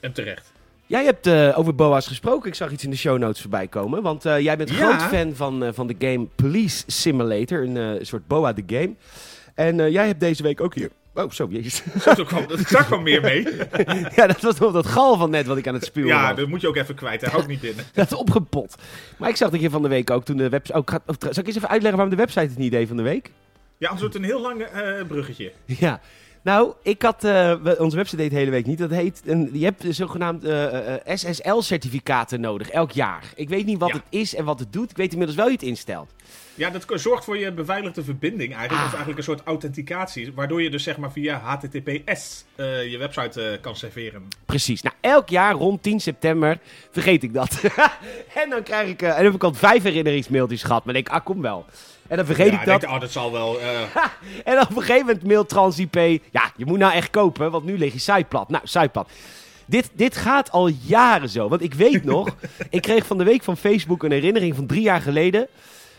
en 0.00 0.12
terecht. 0.12 0.52
Jij 0.88 1.04
hebt 1.04 1.26
eh, 1.26 1.58
over 1.58 1.74
BOA's 1.74 2.06
gesproken. 2.06 2.48
Ik 2.48 2.54
zag 2.54 2.70
iets 2.70 2.84
in 2.84 2.90
de 2.90 2.96
show 2.96 3.18
notes 3.18 3.40
voorbij 3.40 3.66
komen. 3.66 4.02
Want 4.02 4.24
eh, 4.24 4.40
jij 4.40 4.56
bent 4.56 4.70
Ja. 4.70 4.74
groot 4.76 5.02
fan 5.08 5.34
van, 5.34 5.64
eh, 5.64 5.70
van 5.72 5.86
de 5.86 5.94
game 5.98 6.26
Police 6.36 6.84
Simulator. 6.86 7.62
Een 7.62 8.06
soort 8.06 8.26
BOA 8.26 8.52
de 8.52 8.62
game. 8.66 8.94
En 9.54 9.90
jij 9.92 10.06
hebt 10.06 10.20
deze 10.20 10.42
week 10.42 10.60
ook 10.60 10.74
hier... 10.74 10.90
Oh, 11.14 11.30
zo, 11.30 11.46
jezus. 11.50 11.82
Zo, 12.02 12.14
daar 12.14 12.24
kwam, 12.24 12.46
daar 12.70 12.84
kwam 12.84 13.02
meer 13.02 13.20
mee. 13.20 13.46
ja, 14.16 14.26
dat 14.26 14.40
was 14.40 14.58
nog 14.58 14.72
dat 14.72 14.86
gal 14.86 15.16
van 15.16 15.30
net 15.30 15.46
wat 15.46 15.56
ik 15.56 15.66
aan 15.66 15.74
het 15.74 15.84
spuwen 15.84 16.08
Ja, 16.08 16.28
was. 16.28 16.36
dat 16.36 16.48
moet 16.48 16.60
je 16.60 16.68
ook 16.68 16.76
even 16.76 16.94
kwijt. 16.94 17.20
Hij 17.20 17.30
houdt 17.30 17.46
niet 17.46 17.60
binnen. 17.60 17.84
Dat 17.94 18.06
is 18.12 18.16
opgepot. 18.18 18.74
Maar 19.16 19.28
ik 19.28 19.36
zag 19.36 19.50
dat 19.50 19.60
je 19.60 19.70
van 19.70 19.82
de 19.82 19.88
week 19.88 20.10
ook 20.10 20.24
toen 20.24 20.36
de 20.36 20.48
website... 20.48 20.78
Oh, 20.78 20.84
ik 21.06 21.16
zal 21.20 21.30
ik 21.30 21.46
eens 21.46 21.56
even 21.56 21.68
uitleggen 21.68 21.98
waarom 21.98 22.10
de 22.10 22.16
website 22.22 22.40
het 22.46 22.56
niet 22.58 22.66
idee 22.66 22.86
van 22.86 22.96
de 22.96 23.02
week? 23.02 23.30
Ja, 23.76 23.88
anders 23.88 24.00
wordt 24.00 24.14
het 24.14 24.24
een 24.24 24.30
heel 24.30 24.40
lang 24.40 24.66
bruggetje. 25.08 25.52
Ja. 25.64 26.00
Nou, 26.42 26.72
ik 26.82 27.02
had... 27.02 27.24
eh, 27.24 27.54
onze 27.78 27.96
website 27.96 28.16
deed 28.16 28.30
de 28.30 28.36
hele 28.36 28.50
week 28.50 28.66
niet. 28.66 28.78
Dat 28.78 28.90
heet... 28.90 29.22
Een, 29.24 29.50
je 29.52 29.64
hebt 29.64 29.84
zogenaamd 29.88 30.44
eh, 30.44 30.94
eh, 30.94 31.16
SSL-certificaten 31.16 32.40
nodig, 32.40 32.70
elk 32.70 32.90
jaar. 32.90 33.22
Ik 33.34 33.48
weet 33.48 33.66
niet 33.66 33.78
wat 33.78 33.88
Ja. 33.88 33.94
het 33.94 34.04
is 34.08 34.34
en 34.34 34.44
wat 34.44 34.58
het 34.58 34.72
doet. 34.72 34.90
Ik 34.90 34.96
weet 34.96 35.10
inmiddels 35.10 35.36
wel 35.36 35.46
hoe 35.48 35.54
je 35.58 35.60
het 35.60 35.68
instelt. 35.70 36.10
Ja, 36.54 36.70
dat 36.70 36.84
zorgt 36.94 37.24
voor 37.24 37.38
je 37.38 37.52
beveiligde 37.52 38.04
verbinding 38.04 38.54
eigenlijk. 38.54 38.72
Ah. 38.72 38.78
Dat 38.78 38.86
is 38.88 38.96
eigenlijk 39.04 39.18
een 39.18 39.34
soort 39.34 39.46
authenticatie. 39.46 40.32
Waardoor 40.34 40.62
je 40.62 40.70
dus 40.70 40.82
zeg 40.82 40.96
maar 40.96 41.12
via 41.12 41.38
HTTPS 41.38 42.44
je 42.56 42.96
website 42.98 43.58
kan 43.60 43.76
serveren. 43.76 44.28
Precies. 44.46 44.82
Nou, 44.82 44.94
elk 45.00 45.28
jaar 45.28 45.54
rond 45.54 45.82
10 45.82 46.00
september 46.00 46.58
vergeet 46.90 47.22
ik 47.22 47.34
dat. 47.34 47.60
en 48.42 48.50
dan 48.50 48.62
krijg 48.62 48.88
ik... 48.88 49.02
en 49.02 49.14
dan 49.14 49.24
heb 49.24 49.34
ik 49.34 49.44
al 49.44 49.54
vijf 49.54 49.82
herinneringsmailtjes 49.82 50.62
gehad. 50.62 50.84
Maar 50.84 50.94
denk 50.94 51.08
ik, 51.08 51.14
ah, 51.14 51.24
kom 51.24 51.42
wel. 51.42 51.64
En 52.08 52.16
dan 52.16 52.26
vergeet 52.26 52.52
ja, 52.52 52.60
ik 52.60 52.66
dat. 52.66 52.80
denk, 52.80 52.92
oh, 52.92 53.00
dat 53.00 53.10
zal 53.10 53.32
wel... 53.32 53.60
eh, 53.60 53.80
En 54.44 54.60
op 54.60 54.76
een 54.76 54.82
gegeven 54.82 55.06
moment 55.06 55.26
mailt 55.26 55.48
TransIP... 55.48 55.94
Ja, 56.30 56.52
je 56.56 56.66
moet 56.66 56.78
nou 56.78 56.92
echt 56.92 57.10
kopen, 57.10 57.50
want 57.50 57.64
nu 57.64 57.78
lig 57.78 57.92
je 57.92 57.98
site 57.98 58.26
plat. 58.28 58.48
Nou, 58.48 58.62
site 58.66 58.88
plat. 58.88 59.08
Dit, 59.66 59.90
dit 59.92 60.16
gaat 60.16 60.50
al 60.50 60.68
jaren 60.68 61.28
zo. 61.28 61.48
Want 61.48 61.62
ik 61.62 61.74
weet 61.74 62.04
nog... 62.04 62.36
ik 62.70 62.82
kreeg 62.82 63.06
van 63.06 63.18
de 63.18 63.24
week 63.24 63.42
van 63.42 63.56
Facebook 63.56 64.02
een 64.02 64.12
herinnering 64.12 64.54
van 64.54 64.66
drie 64.66 64.82
jaar 64.82 65.00
geleden. 65.00 65.46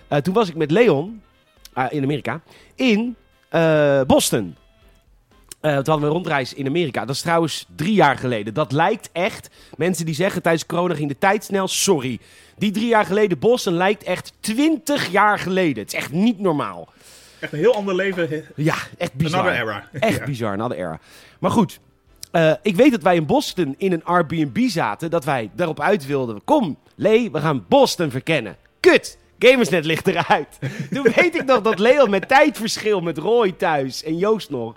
Eh, 0.08 0.18
toen 0.18 0.34
was 0.34 0.50
ik 0.50 0.56
met 0.56 0.72
Leon, 0.72 1.22
eh, 1.74 1.86
in 1.90 2.04
Amerika, 2.04 2.42
in 2.76 3.16
Boston. 4.08 4.56
Eh, 5.62 5.70
toen 5.76 5.76
hadden 5.76 6.00
we 6.00 6.06
een 6.06 6.12
rondreis 6.12 6.54
in 6.54 6.68
Amerika. 6.68 7.06
Dat 7.06 7.16
is 7.16 7.22
trouwens 7.22 7.66
drie 7.76 7.94
jaar 7.94 8.18
geleden. 8.18 8.54
Dat 8.54 8.72
lijkt 8.72 9.10
echt... 9.12 9.50
Mensen 9.78 10.06
die 10.06 10.16
zeggen 10.16 10.42
tijdens 10.42 10.66
corona 10.66 10.96
ging 10.96 11.10
de 11.10 11.18
tijd 11.18 11.44
snel. 11.44 11.68
Sorry. 11.68 12.20
Die 12.58 12.72
drie 12.72 12.88
jaar 12.88 13.06
geleden 13.06 13.40
Boston 13.40 13.74
lijkt 13.74 14.04
echt 14.04 14.34
twintig 14.40 15.08
jaar 15.12 15.40
geleden. 15.40 15.84
Het 15.84 15.94
is 15.94 16.00
echt 16.00 16.12
niet 16.12 16.40
normaal. 16.40 16.88
echt 17.40 17.52
een 17.54 17.60
heel 17.60 17.74
ander 17.76 17.96
leven. 17.96 18.46
Ja, 18.56 18.76
echt 18.98 19.14
bizar. 19.14 19.40
Another 19.40 19.62
era. 19.62 19.90
Echt 19.92 20.18
Ja. 20.18 20.26
bizar, 20.26 20.52
another 20.54 20.78
era. 20.78 21.00
Maar 21.40 21.52
goed, 21.52 21.80
eh, 22.32 22.54
ik 22.62 22.76
weet 22.76 22.92
dat 22.92 23.02
wij 23.04 23.16
in 23.16 23.26
Boston 23.26 23.76
in 23.78 23.92
een 23.92 24.04
Airbnb 24.06 24.58
zaten. 24.68 25.10
Dat 25.10 25.26
wij 25.26 25.50
daarop 25.56 25.80
uit 25.80 26.06
wilden. 26.06 26.44
Kom, 26.44 26.78
Lee, 26.96 27.32
we 27.32 27.40
gaan 27.40 27.66
Boston 27.70 28.12
verkennen. 28.12 28.56
Kut! 28.80 29.18
Gamersnet 29.40 29.86
ligt 29.86 30.08
eruit. 30.08 30.60
Toen 30.94 31.08
weet 31.16 31.36
ik 31.36 31.46
nog 31.46 31.62
dat 31.62 31.80
Leon 31.80 32.10
met 32.10 32.28
tijdverschil 32.28 33.02
met 33.02 33.18
Roy 33.18 33.52
thuis 33.52 34.04
en 34.04 34.18
Joost 34.18 34.50
nog. 34.50 34.76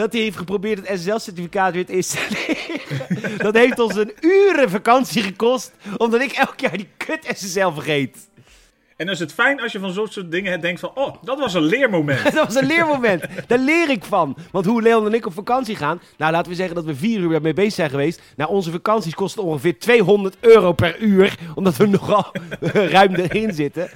Dat 0.00 0.12
hij 0.12 0.22
heeft 0.22 0.36
geprobeerd 0.36 0.88
het 0.88 1.00
SSL-certificaat 1.00 1.72
weer 1.72 1.86
te 1.86 1.92
installeren. 1.92 3.36
dat 3.46 3.54
heeft 3.54 3.78
ons 3.78 3.96
een 3.96 4.12
uren 4.20 4.70
vakantie 4.70 5.22
gekost. 5.22 5.72
Omdat 5.96 6.20
ik 6.20 6.32
elk 6.32 6.60
jaar 6.60 6.76
die 6.76 6.88
kut 6.96 7.32
SSL 7.36 7.68
vergeet. 7.68 8.28
En 8.96 9.06
dan 9.06 9.14
is 9.14 9.20
het 9.20 9.32
fijn 9.32 9.60
als 9.60 9.72
je 9.72 9.78
van 9.78 9.92
zo'n 9.92 10.08
soort 10.08 10.30
dingen 10.30 10.60
denkt 10.60 10.80
van... 10.80 10.90
Oh, 10.94 11.14
dat 11.22 11.38
was 11.38 11.54
een 11.54 11.62
leermoment. 11.62 12.22
dat 12.34 12.46
was 12.46 12.54
een 12.54 12.66
leermoment. 12.66 13.24
Daar 13.46 13.58
leer 13.58 13.90
ik 13.90 14.04
van. 14.04 14.36
Want 14.50 14.66
hoe 14.66 14.82
Leon 14.82 15.06
en 15.06 15.14
ik 15.14 15.26
op 15.26 15.32
vakantie 15.32 15.76
gaan... 15.76 16.00
Nou, 16.16 16.32
laten 16.32 16.50
we 16.50 16.56
zeggen 16.56 16.74
dat 16.74 16.84
we 16.84 16.94
vier 16.94 17.20
uur 17.20 17.40
mee 17.40 17.54
bezig 17.54 17.72
zijn 17.72 17.90
geweest. 17.90 18.22
Nou, 18.36 18.50
onze 18.50 18.70
vakanties 18.70 19.14
kosten 19.14 19.42
ongeveer 19.42 19.78
200 19.78 20.36
euro 20.40 20.72
per 20.72 20.98
uur. 20.98 21.38
Omdat 21.54 21.76
we 21.76 21.86
nogal 21.98 22.32
ruim 22.72 23.14
erin 23.14 23.54
zitten. 23.54 23.90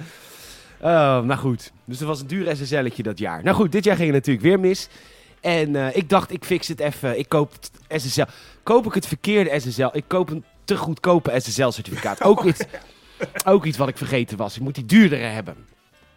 Uh, 0.81 0.87
nou 1.21 1.35
goed. 1.35 1.71
Dus 1.85 1.97
dat 1.97 2.07
was 2.07 2.21
een 2.21 2.27
duur 2.27 2.55
SSL'tje 2.55 3.03
dat 3.03 3.19
jaar. 3.19 3.43
Nou 3.43 3.55
goed, 3.55 3.71
dit 3.71 3.83
jaar 3.83 3.95
ging 3.95 4.13
het 4.13 4.15
natuurlijk 4.15 4.45
weer 4.45 4.59
mis. 4.59 4.89
En 5.45 5.69
uh, 5.69 5.95
ik 5.95 6.09
dacht, 6.09 6.31
ik 6.31 6.45
fix 6.45 6.67
het 6.67 6.79
even. 6.79 7.19
Ik 7.19 7.29
koop 7.29 7.51
het 7.51 8.01
SSL. 8.01 8.23
Koop 8.63 8.85
ik 8.85 8.93
het 8.93 9.07
verkeerde 9.07 9.59
SSL? 9.59 9.87
Ik 9.91 10.03
koop 10.07 10.29
een 10.29 10.43
te 10.63 10.77
goedkope 10.77 11.39
SSL-certificaat. 11.39 12.23
Ook 12.23 12.43
iets... 12.49 12.63
Ook 13.45 13.65
iets 13.65 13.77
wat 13.77 13.87
ik 13.87 13.97
vergeten 13.97 14.37
was. 14.37 14.55
Ik 14.55 14.61
moet 14.61 14.75
die 14.75 14.85
duurdere 14.85 15.23
hebben. 15.23 15.55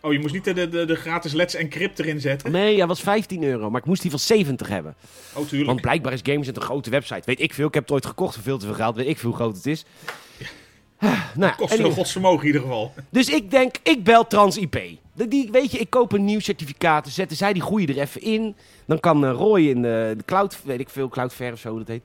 Oh, 0.01 0.13
je 0.13 0.19
moest 0.19 0.35
niet 0.35 0.45
de, 0.45 0.69
de, 0.69 0.85
de 0.85 0.95
gratis 0.95 1.33
Let's 1.33 1.55
Encrypt 1.55 1.99
erin 1.99 2.21
zetten? 2.21 2.53
Nee, 2.53 2.77
dat 2.77 2.89
was 2.89 3.01
15 3.01 3.43
euro. 3.43 3.71
Maar 3.71 3.81
ik 3.81 3.87
moest 3.87 4.03
die 4.03 4.11
van 4.11 4.21
70 4.21 4.69
hebben. 4.69 4.95
Oh, 5.33 5.47
tuurlijk. 5.47 5.71
Want 5.71 5.81
blijkbaar 5.81 6.13
is 6.13 6.21
Gamersnet 6.23 6.57
een 6.57 6.63
grote 6.63 6.91
website. 6.91 7.23
Weet 7.25 7.41
ik 7.41 7.55
veel. 7.55 7.67
Ik 7.67 7.75
heb 7.75 7.83
het 7.83 7.93
ooit 7.93 8.07
gekocht 8.07 8.35
voor 8.35 8.43
veel 8.43 8.59
te 8.59 8.67
veel 8.67 8.75
geld. 8.75 8.97
Weet 8.97 9.09
ik 9.09 9.19
veel 9.19 9.29
hoe 9.29 9.39
groot 9.39 9.57
het 9.57 9.67
is. 9.67 9.85
Ja. 11.01 11.31
Nou, 11.35 11.55
kost 11.57 11.75
veel 11.75 11.91
godsvermogen 11.91 12.41
in 12.41 12.47
ieder 12.47 12.61
geval. 12.61 12.95
Dus 13.11 13.29
ik 13.29 13.51
denk, 13.51 13.77
ik 13.83 14.05
bel 14.05 14.27
TransIP. 14.27 14.99
Die, 15.29 15.49
weet 15.51 15.73
je, 15.73 15.79
ik 15.79 15.91
koop 15.91 16.13
een 16.13 16.25
nieuw 16.25 16.41
certificaat. 16.41 17.05
Dan 17.05 17.13
zetten 17.13 17.37
zij 17.37 17.53
die 17.53 17.63
goede 17.63 17.93
er 17.93 18.01
even 18.01 18.23
in. 18.23 18.57
Dan 18.85 19.01
kan 19.01 19.25
uh, 19.25 19.31
Roy 19.31 19.61
in 19.61 19.83
de, 19.83 20.15
de, 20.17 20.25
cloud, 20.25 20.59
weet 20.65 20.81
ik 20.81 20.89
veel, 20.89 21.09
Cloudflare 21.09 21.53
of 21.53 21.59
zo 21.59 21.79
dat 21.79 21.89
heet. 21.89 22.03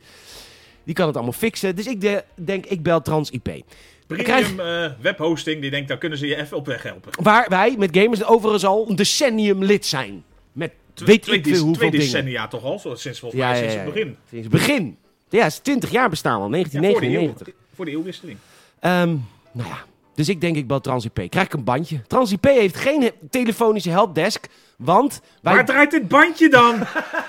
Die 0.84 0.96
kan 0.96 1.08
het 1.08 1.16
allemaal 1.16 1.34
fixen. 1.34 1.76
Dus 1.76 1.88
ik 1.88 2.02
de, 2.02 2.24
denk, 2.36 2.66
ik 2.66 2.84
bel 2.84 3.02
TransIP. 3.02 3.64
Premium 4.08 4.54
krijg... 4.56 4.58
uh, 4.58 4.92
webhosting, 5.02 5.62
die 5.62 5.70
denkt, 5.70 5.88
daar 5.88 5.98
kunnen 5.98 6.18
ze 6.18 6.28
je 6.28 6.36
even 6.36 6.58
op 6.58 6.66
weg 6.66 6.84
helpen. 6.84 7.12
Waar 7.24 7.50
wij 7.50 7.76
met 7.78 7.98
Gamers 7.98 8.24
overigens 8.24 8.66
al 8.66 8.90
een 8.90 8.96
decennium 8.96 9.64
lid 9.64 9.86
zijn. 9.86 10.24
Met 10.52 10.72
weet 10.96 11.22
twee, 11.22 11.38
ik 11.38 11.48
veel 11.48 11.64
hoeveel 11.64 11.90
twee 11.90 12.02
decennia 12.02 12.48
toch 12.48 12.64
al, 12.64 12.80
sinds 12.80 13.20
volgens 13.20 13.42
mij 13.42 13.58
sinds 13.58 13.74
het 13.74 13.86
begin. 13.86 14.18
Sinds 14.30 14.46
het 14.46 14.56
begin. 14.56 14.98
Ja, 15.30 15.46
is 15.46 15.58
20 15.58 15.92
jaar 15.92 16.10
bestaan 16.10 16.42
al, 16.42 16.50
1999. 16.50 17.48
Ja, 17.48 17.54
voor 17.76 17.86
de 17.86 17.92
eeuwwisseling. 17.92 18.38
Um, 18.82 19.26
nou 19.52 19.70
ja, 19.70 19.86
dus 20.16 20.30
ik 20.30 20.42
denk 20.42 20.56
ik 20.56 20.68
bel 20.68 20.82
TransIP. 20.82 21.30
Krijg 21.30 21.46
ik 21.46 21.54
een 21.54 21.64
bandje. 21.64 22.02
TransIP 22.08 22.44
heeft 22.44 22.76
geen 22.76 23.12
telefonische 23.30 23.90
helpdesk, 23.90 24.48
want... 24.78 25.22
Wij... 25.42 25.54
Waar 25.54 25.66
draait 25.66 25.92
dit 25.92 26.08
bandje 26.08 26.50
dan? 26.50 26.76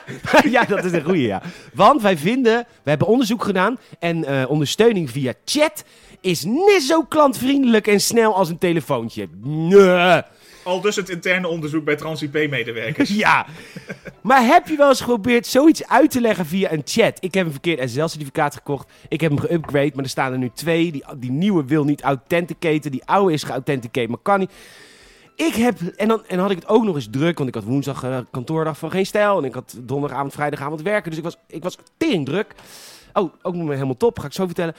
ja, 0.55 0.64
dat 0.64 0.85
is 0.85 0.93
een 0.93 1.05
goeie, 1.05 1.26
ja. 1.26 1.43
Want 1.75 2.03
wij 2.03 2.17
vinden, 2.17 2.67
we 2.83 2.91
hebben 2.91 3.09
onderzoek 3.09 3.45
gedaan 3.45 3.79
en 3.99 4.19
uh, 4.19 4.43
ondersteuning 4.49 5.11
via 5.11 5.33
chat 5.45 5.85
is 6.21 6.45
net 6.45 6.83
zo 6.83 7.03
klantvriendelijk 7.03 7.87
en 7.87 8.00
snel 8.00 8.35
als 8.35 8.49
een 8.49 8.59
telefoontje. 8.59 9.29
Nee. 9.42 10.23
Al 10.64 10.81
dus 10.81 10.96
het 10.96 11.09
interne 11.09 11.48
onderzoek 11.48 11.85
bij 11.85 11.96
TransIP-medewerkers. 11.96 13.09
ja. 13.09 13.46
Maar 14.20 14.46
heb 14.46 14.68
je 14.68 14.77
wel 14.77 14.88
eens 14.88 15.00
geprobeerd 15.00 15.46
zoiets 15.46 15.88
uit 15.88 16.11
te 16.11 16.20
leggen 16.20 16.46
via 16.46 16.72
een 16.72 16.83
chat? 16.85 17.16
Ik 17.20 17.35
heb 17.35 17.46
een 17.46 17.53
verkeerd 17.53 17.90
SSL-certificaat 17.90 18.55
gekocht. 18.55 18.90
Ik 19.09 19.20
heb 19.20 19.31
hem 19.31 19.40
geupgrade, 19.40 19.90
maar 19.94 20.05
er 20.05 20.11
staan 20.11 20.33
er 20.33 20.38
nu 20.38 20.50
twee. 20.55 20.92
Die, 20.92 21.05
die 21.16 21.31
nieuwe 21.31 21.64
wil 21.64 21.85
niet 21.85 22.03
authenticaten. 22.03 22.90
Die 22.90 23.05
oude 23.05 23.33
is 23.33 23.42
geauthenticated, 23.42 24.09
maar 24.09 24.18
kan 24.22 24.38
niet. 24.38 24.50
Ik 25.37 25.55
heb, 25.55 25.81
en 25.81 26.09
dan, 26.09 26.27
en 26.27 26.38
had 26.38 26.50
ik 26.50 26.57
het 26.57 26.68
ook 26.68 26.85
nog 26.85 26.94
eens 26.94 27.09
druk, 27.11 27.37
want 27.37 27.48
ik 27.48 27.55
had 27.55 27.64
woensdag 27.64 28.05
uh, 28.05 28.18
kantoordag 28.31 28.79
van 28.79 28.90
geen 28.90 29.07
stijl. 29.07 29.38
En 29.38 29.44
ik 29.44 29.55
had 29.55 29.77
donderdagavond, 29.81 30.33
vrijdagavond 30.33 30.83
werken. 30.83 31.11
Dus 31.11 31.18
ik 31.18 31.24
was, 31.24 31.37
ik 31.46 31.62
was 31.62 31.79
tering 31.96 32.27
druk. 32.27 32.55
Oh, 33.12 33.33
ook 33.42 33.55
nog 33.55 33.68
helemaal 33.68 33.96
top, 33.96 34.18
ga 34.18 34.27
ik 34.27 34.33
zo 34.33 34.46
vertellen. 34.46 34.74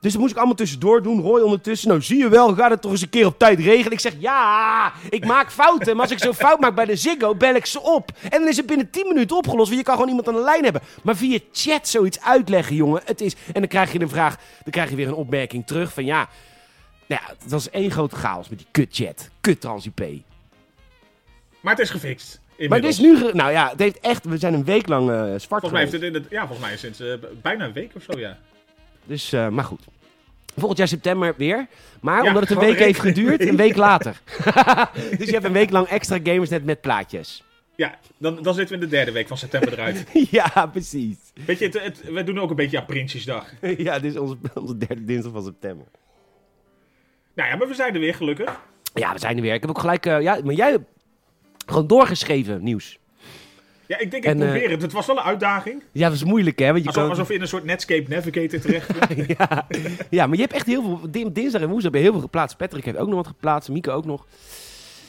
Dus 0.00 0.12
dat 0.12 0.20
moest 0.20 0.32
ik 0.32 0.38
allemaal 0.38 0.56
tussendoor 0.56 1.02
doen. 1.02 1.20
Roy 1.20 1.40
ondertussen. 1.40 1.88
Nou, 1.88 2.02
zie 2.02 2.18
je 2.18 2.28
wel, 2.28 2.54
ga 2.54 2.70
het 2.70 2.80
toch 2.80 2.90
eens 2.90 3.02
een 3.02 3.08
keer 3.08 3.26
op 3.26 3.38
tijd 3.38 3.58
regelen. 3.58 3.92
Ik 3.92 4.00
zeg, 4.00 4.12
ja, 4.18 4.92
ik 5.10 5.26
maak 5.26 5.52
fouten. 5.52 5.96
Maar 5.96 6.02
als 6.02 6.14
ik 6.14 6.18
zo'n 6.18 6.34
fout 6.34 6.60
maak 6.60 6.74
bij 6.74 6.84
de 6.84 6.96
Ziggo, 6.96 7.34
bel 7.34 7.54
ik 7.54 7.66
ze 7.66 7.80
op. 7.80 8.10
En 8.22 8.40
dan 8.40 8.48
is 8.48 8.56
het 8.56 8.66
binnen 8.66 8.90
10 8.90 9.08
minuten 9.08 9.36
opgelost. 9.36 9.66
Want 9.66 9.78
je 9.78 9.84
kan 9.84 9.94
gewoon 9.94 10.08
iemand 10.08 10.28
aan 10.28 10.34
de 10.34 10.40
lijn 10.40 10.64
hebben. 10.64 10.82
Maar 11.02 11.16
via 11.16 11.38
chat 11.52 11.88
zoiets 11.88 12.20
uitleggen, 12.20 12.76
jongen. 12.76 13.02
Het 13.04 13.20
is... 13.20 13.34
En 13.34 13.60
dan 13.60 13.68
krijg 13.68 13.92
je 13.92 14.00
een 14.00 14.08
vraag, 14.08 14.36
dan 14.36 14.72
krijg 14.72 14.90
je 14.90 14.96
weer 14.96 15.08
een 15.08 15.14
opmerking 15.14 15.66
terug 15.66 15.92
van 15.92 16.04
ja... 16.04 16.28
Nou 17.06 17.22
ja, 17.26 17.34
het 17.42 17.50
was 17.50 17.70
één 17.70 17.90
grote 17.90 18.16
chaos 18.16 18.48
met 18.48 18.58
die 18.58 18.68
kut-chat. 18.70 19.28
Kut-trans-IP. 19.40 20.00
Maar 21.60 21.74
het 21.74 21.82
is 21.82 21.90
gefixt. 21.90 22.40
Maar 22.68 22.78
het 22.78 22.88
is 22.88 22.98
nu... 22.98 23.32
Nou 23.32 23.52
ja, 23.52 23.68
het 23.68 23.78
heeft 23.78 24.00
echt... 24.00 24.24
We 24.24 24.38
zijn 24.38 24.54
een 24.54 24.64
week 24.64 24.88
lang 24.88 25.10
uh, 25.10 25.16
zwart 25.16 25.46
Volgens 25.48 25.72
mij 25.72 25.80
heeft 25.80 25.92
het 25.92 26.02
in 26.02 26.14
het, 26.14 26.24
Ja, 26.30 26.40
volgens 26.46 26.66
mij 26.68 26.76
sinds 26.76 27.00
uh, 27.00 27.14
bijna 27.42 27.64
een 27.64 27.72
week 27.72 27.92
of 27.94 28.02
zo, 28.02 28.18
ja. 28.18 28.38
Dus, 29.04 29.32
uh, 29.32 29.48
maar 29.48 29.64
goed. 29.64 29.89
Volgend 30.56 30.78
jaar 30.78 30.88
september 30.88 31.34
weer. 31.36 31.66
Maar 32.00 32.22
ja, 32.22 32.28
omdat 32.28 32.42
het 32.42 32.50
een 32.50 32.58
week 32.58 32.78
heeft 32.78 33.00
geduurd, 33.00 33.40
een 33.40 33.56
week 33.56 33.76
later. 33.76 34.20
dus 35.18 35.26
je 35.26 35.32
hebt 35.32 35.44
een 35.44 35.52
week 35.52 35.70
lang 35.70 35.86
extra 35.86 36.18
gamers 36.22 36.50
net 36.50 36.64
met 36.64 36.80
plaatjes. 36.80 37.44
Ja, 37.80 37.98
dan, 38.18 38.42
dan 38.42 38.54
zitten 38.54 38.78
we 38.78 38.82
in 38.84 38.90
de 38.90 38.96
derde 38.96 39.12
week 39.12 39.28
van 39.28 39.36
september 39.36 39.72
eruit. 39.72 40.06
ja, 40.30 40.66
precies. 40.72 41.16
Weet 41.46 41.58
je, 41.58 41.64
het, 41.64 41.82
het, 41.82 42.12
we 42.12 42.24
doen 42.24 42.40
ook 42.40 42.50
een 42.50 42.56
beetje 42.56 42.78
aan 42.78 42.86
Prinsjesdag. 42.86 43.52
ja, 43.76 43.98
dit 43.98 44.12
is 44.12 44.18
onze, 44.18 44.36
onze 44.54 44.76
derde 44.76 45.04
dinsdag 45.04 45.32
van 45.32 45.42
september. 45.42 45.86
Nou 47.34 47.48
ja, 47.48 47.56
maar 47.56 47.68
we 47.68 47.74
zijn 47.74 47.94
er 47.94 48.00
weer, 48.00 48.14
gelukkig. 48.14 48.60
Ja, 48.94 49.12
we 49.12 49.18
zijn 49.18 49.36
er 49.36 49.42
weer. 49.42 49.54
Ik 49.54 49.60
heb 49.60 49.70
ook 49.70 49.78
gelijk... 49.78 50.06
Uh, 50.06 50.20
ja, 50.20 50.40
maar 50.44 50.54
jij 50.54 50.70
hebt 50.70 50.88
gewoon 51.66 51.86
doorgeschreven 51.86 52.62
nieuws. 52.62 52.98
Ja, 53.90 53.98
ik 53.98 54.10
denk, 54.10 54.24
ik 54.24 54.30
en, 54.30 54.38
probeer 54.38 54.70
het. 54.70 54.82
Het 54.82 54.92
was 54.92 55.06
wel 55.06 55.16
een 55.16 55.22
uitdaging. 55.22 55.82
Ja, 55.92 56.06
dat 56.06 56.16
is 56.16 56.24
moeilijk, 56.24 56.58
hè? 56.58 56.66
Want 56.66 56.78
je 56.78 56.86
alsof, 56.86 57.02
kan... 57.02 57.10
alsof 57.10 57.28
je 57.28 57.34
in 57.34 57.40
een 57.40 57.48
soort 57.48 57.64
Netscape 57.64 58.04
Navigator 58.08 58.60
terecht 58.60 58.90
ja, 59.38 59.66
ja, 60.10 60.26
maar 60.26 60.36
je 60.36 60.42
hebt 60.42 60.54
echt 60.54 60.66
heel 60.66 60.82
veel... 60.82 61.32
Dinsdag 61.32 61.60
en 61.60 61.68
woensdag 61.68 61.92
heb 61.92 61.94
je 61.94 62.06
heel 62.06 62.12
veel 62.12 62.20
geplaatst. 62.20 62.56
Patrick 62.56 62.84
heeft 62.84 62.96
ook 62.96 63.06
nog 63.06 63.16
wat 63.16 63.26
geplaatst. 63.26 63.68
Mieke 63.68 63.90
ook 63.90 64.04
nog. 64.04 64.26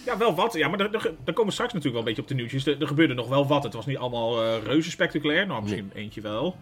Ja, 0.06 0.18
wel 0.18 0.36
wat. 0.36 0.54
Ja, 0.54 0.68
maar 0.68 0.80
er, 1.26 1.34
komen 1.34 1.54
straks 1.54 1.74
natuurlijk 1.74 1.84
wel 1.84 1.98
een 1.98 2.04
beetje 2.04 2.22
op 2.22 2.28
de 2.28 2.34
nieuwtjes. 2.34 2.66
Er, 2.66 2.82
er 2.82 2.88
gebeurde 2.88 3.14
nog 3.14 3.28
wel 3.28 3.48
wat. 3.48 3.64
Het 3.64 3.74
was 3.74 3.86
niet 3.86 3.98
allemaal 3.98 4.44
uh, 4.44 4.54
reuze 4.64 4.90
spectaculair. 4.90 5.48
Nou, 5.48 5.62
misschien 5.62 5.92
eentje 5.94 6.22
wel. 6.22 6.56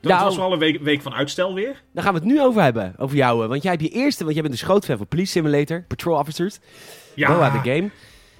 Dat 0.00 0.12
ja, 0.12 0.24
was 0.24 0.36
wel 0.36 0.52
een 0.52 0.58
week, 0.58 0.80
week, 0.80 1.02
van 1.02 1.14
uitstel 1.14 1.54
weer. 1.54 1.82
Daar 1.92 2.04
gaan 2.04 2.12
we 2.12 2.18
het 2.18 2.28
nu 2.28 2.40
over 2.42 2.62
hebben. 2.62 2.94
Over 2.98 3.16
jou. 3.16 3.48
Want 3.48 3.62
jij 3.62 3.72
hebt 3.72 3.84
je 3.84 3.90
eerste... 3.90 4.24
Want 4.24 4.34
jij 4.34 4.42
bent 4.42 4.54
een 4.54 4.60
dus 4.60 4.68
groot 4.68 4.84
fan 4.84 4.96
van 4.96 5.06
Police 5.06 5.30
Simulator. 5.30 5.84
Patrol 5.88 6.18
Officers. 6.18 6.58
Ja. 7.14 7.28
Boa 7.28 7.62
the 7.62 7.70
Game. 7.70 7.90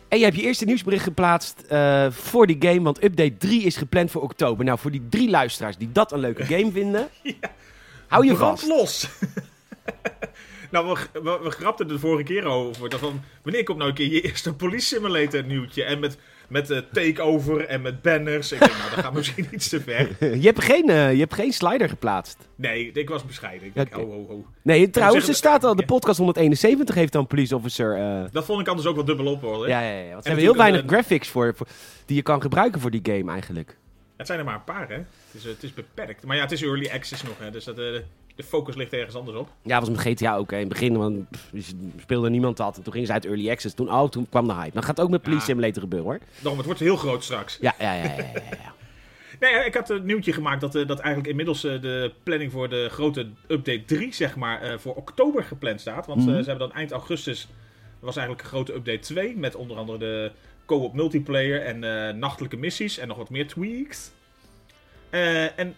En 0.08 0.18
je 0.18 0.24
hebt 0.24 0.36
je 0.36 0.42
eerste 0.42 0.64
nieuwsbericht 0.64 1.02
geplaatst 1.02 1.64
uh, 1.72 2.10
voor 2.10 2.46
die 2.46 2.56
game, 2.58 2.82
want 2.82 3.04
update 3.04 3.36
3 3.36 3.62
is 3.62 3.76
gepland 3.76 4.10
voor 4.10 4.22
oktober. 4.22 4.64
Nou, 4.64 4.78
voor 4.78 4.90
die 4.90 5.06
drie 5.08 5.30
luisteraars 5.30 5.76
die 5.76 5.92
dat 5.92 6.12
een 6.12 6.20
leuke 6.20 6.44
game 6.44 6.72
vinden, 6.72 7.08
ja. 7.22 7.52
hou 8.06 8.26
je 8.26 8.34
Brand 8.34 8.60
vast. 8.60 8.72
los. 8.72 9.08
nou, 10.70 10.98
we, 11.12 11.20
we, 11.20 11.38
we 11.42 11.50
grapten 11.50 11.86
er 11.86 11.92
de 11.92 11.98
vorige 11.98 12.22
keer 12.22 12.44
over. 12.44 12.88
Dat 12.88 13.00
van, 13.00 13.22
wanneer 13.42 13.62
komt 13.62 13.78
nou 13.78 13.90
een 13.90 13.96
keer 13.96 14.12
je 14.12 14.20
eerste 14.20 14.54
Police 14.54 14.86
Simulator 14.86 15.44
nieuwtje? 15.44 15.84
En 15.84 15.98
met 15.98 16.18
met 16.48 16.70
uh, 16.70 16.78
takeover 16.92 17.66
en 17.66 17.82
met 17.82 18.02
banners. 18.02 18.52
Ik 18.52 18.58
denk, 18.58 18.72
nou, 18.72 18.90
dat 18.94 19.04
gaat 19.04 19.12
misschien 19.12 19.46
iets 19.54 19.68
te 19.68 19.80
ver. 19.80 20.36
je, 20.36 20.46
hebt 20.46 20.64
geen, 20.64 20.90
uh, 20.90 21.12
je 21.12 21.18
hebt 21.18 21.34
geen 21.34 21.52
slider 21.52 21.88
geplaatst. 21.88 22.48
Nee, 22.54 22.92
ik 22.92 23.08
was 23.08 23.24
bescheiden. 23.24 23.66
Ik 23.66 23.74
denk, 23.74 23.98
oh, 23.98 24.10
oh, 24.10 24.30
oh. 24.30 24.46
Nee, 24.62 24.90
trouwens, 24.90 25.28
er 25.28 25.34
staat 25.34 25.64
al, 25.64 25.76
de 25.76 25.84
podcast 25.84 26.18
171 26.18 26.94
heeft 26.94 27.12
dan 27.12 27.26
police 27.26 27.56
officer. 27.56 27.98
Uh... 27.98 28.24
Dat 28.32 28.44
vond 28.44 28.60
ik 28.60 28.68
anders 28.68 28.86
ook 28.86 28.94
wel 28.94 29.04
dubbel 29.04 29.26
op 29.26 29.40
hoor. 29.40 29.68
Ja, 29.68 29.80
ja, 29.80 29.98
ja. 29.98 30.10
Want 30.10 30.22
ze 30.22 30.28
hebben 30.28 30.46
heel 30.46 30.56
weinig 30.56 30.82
graphics 30.86 31.28
voor, 31.28 31.54
voor, 31.56 31.66
die 32.06 32.16
je 32.16 32.22
kan 32.22 32.40
gebruiken 32.40 32.80
voor 32.80 32.90
die 32.90 33.00
game 33.02 33.32
eigenlijk. 33.32 33.76
Het 34.16 34.26
zijn 34.26 34.38
er 34.38 34.44
maar 34.44 34.54
een 34.54 34.64
paar, 34.64 34.88
hè? 34.88 34.94
Het 34.94 35.06
is, 35.32 35.44
het 35.44 35.62
is 35.62 35.74
beperkt. 35.74 36.24
Maar 36.24 36.36
ja, 36.36 36.42
het 36.42 36.52
is 36.52 36.62
early 36.62 36.88
access 36.90 37.22
nog, 37.22 37.38
hè? 37.38 37.50
Dus 37.50 37.64
dat, 37.64 37.76
de 38.38 38.44
focus 38.44 38.74
ligt 38.74 38.92
ergens 38.92 39.14
anders 39.14 39.36
op. 39.36 39.48
Ja, 39.62 39.80
was 39.80 39.88
met 39.90 40.00
GTA 40.00 40.36
ook. 40.36 40.50
Hè. 40.50 40.56
In 40.56 40.62
het 40.62 40.72
begin 40.72 40.96
want, 40.96 41.26
speelde 42.00 42.30
niemand 42.30 42.56
dat. 42.56 42.76
En 42.76 42.82
toen 42.82 42.92
ging 42.92 43.06
ze 43.06 43.12
uit 43.12 43.24
Early 43.24 43.50
Access. 43.50 43.74
Toen, 43.74 43.92
oh, 43.92 44.08
toen 44.08 44.28
kwam 44.28 44.46
de 44.46 44.54
hype. 44.54 44.72
Dan 44.72 44.82
gaat 44.82 44.96
het 44.96 45.06
ook 45.06 45.10
met 45.10 45.22
Police 45.22 45.44
Simulator 45.44 45.82
gebeuren 45.82 46.08
hoor. 46.08 46.18
Daarom, 46.34 46.56
het 46.56 46.66
wordt 46.66 46.80
heel 46.80 46.96
groot 46.96 47.24
straks. 47.24 47.58
Ja, 47.60 47.74
ja, 47.78 47.92
ja. 47.92 48.02
ja, 48.02 48.16
ja, 48.34 48.74
nee, 49.40 49.64
ik 49.64 49.74
had 49.74 49.90
een 49.90 50.06
nieuwtje 50.06 50.32
gemaakt 50.32 50.60
dat, 50.60 50.74
eh, 50.74 50.86
dat 50.86 50.98
eigenlijk 50.98 51.28
inmiddels 51.28 51.64
eh, 51.64 51.80
de 51.80 52.12
planning 52.22 52.52
voor 52.52 52.68
de 52.68 52.88
grote 52.90 53.26
update 53.48 53.84
3, 53.84 54.14
zeg 54.14 54.36
maar, 54.36 54.62
eh, 54.62 54.78
voor 54.78 54.94
oktober 54.94 55.44
gepland 55.44 55.80
staat. 55.80 56.06
Want 56.06 56.20
mm 56.20 56.26
ze 56.26 56.50
hebben 56.50 56.68
dan 56.68 56.76
eind 56.76 56.90
augustus, 56.90 57.48
was 57.98 58.16
eigenlijk 58.16 58.46
een 58.46 58.52
grote 58.52 58.74
update 58.74 58.98
2. 58.98 59.36
Met 59.36 59.54
onder 59.54 59.76
andere 59.76 59.98
de 59.98 60.32
co-op 60.66 60.94
multiplayer 60.94 61.62
en 61.62 62.18
nachtelijke 62.18 62.56
missies 62.56 62.98
en 62.98 63.08
nog 63.08 63.16
wat 63.16 63.30
meer 63.30 63.46
tweaks. 63.46 64.10
en 65.56 65.76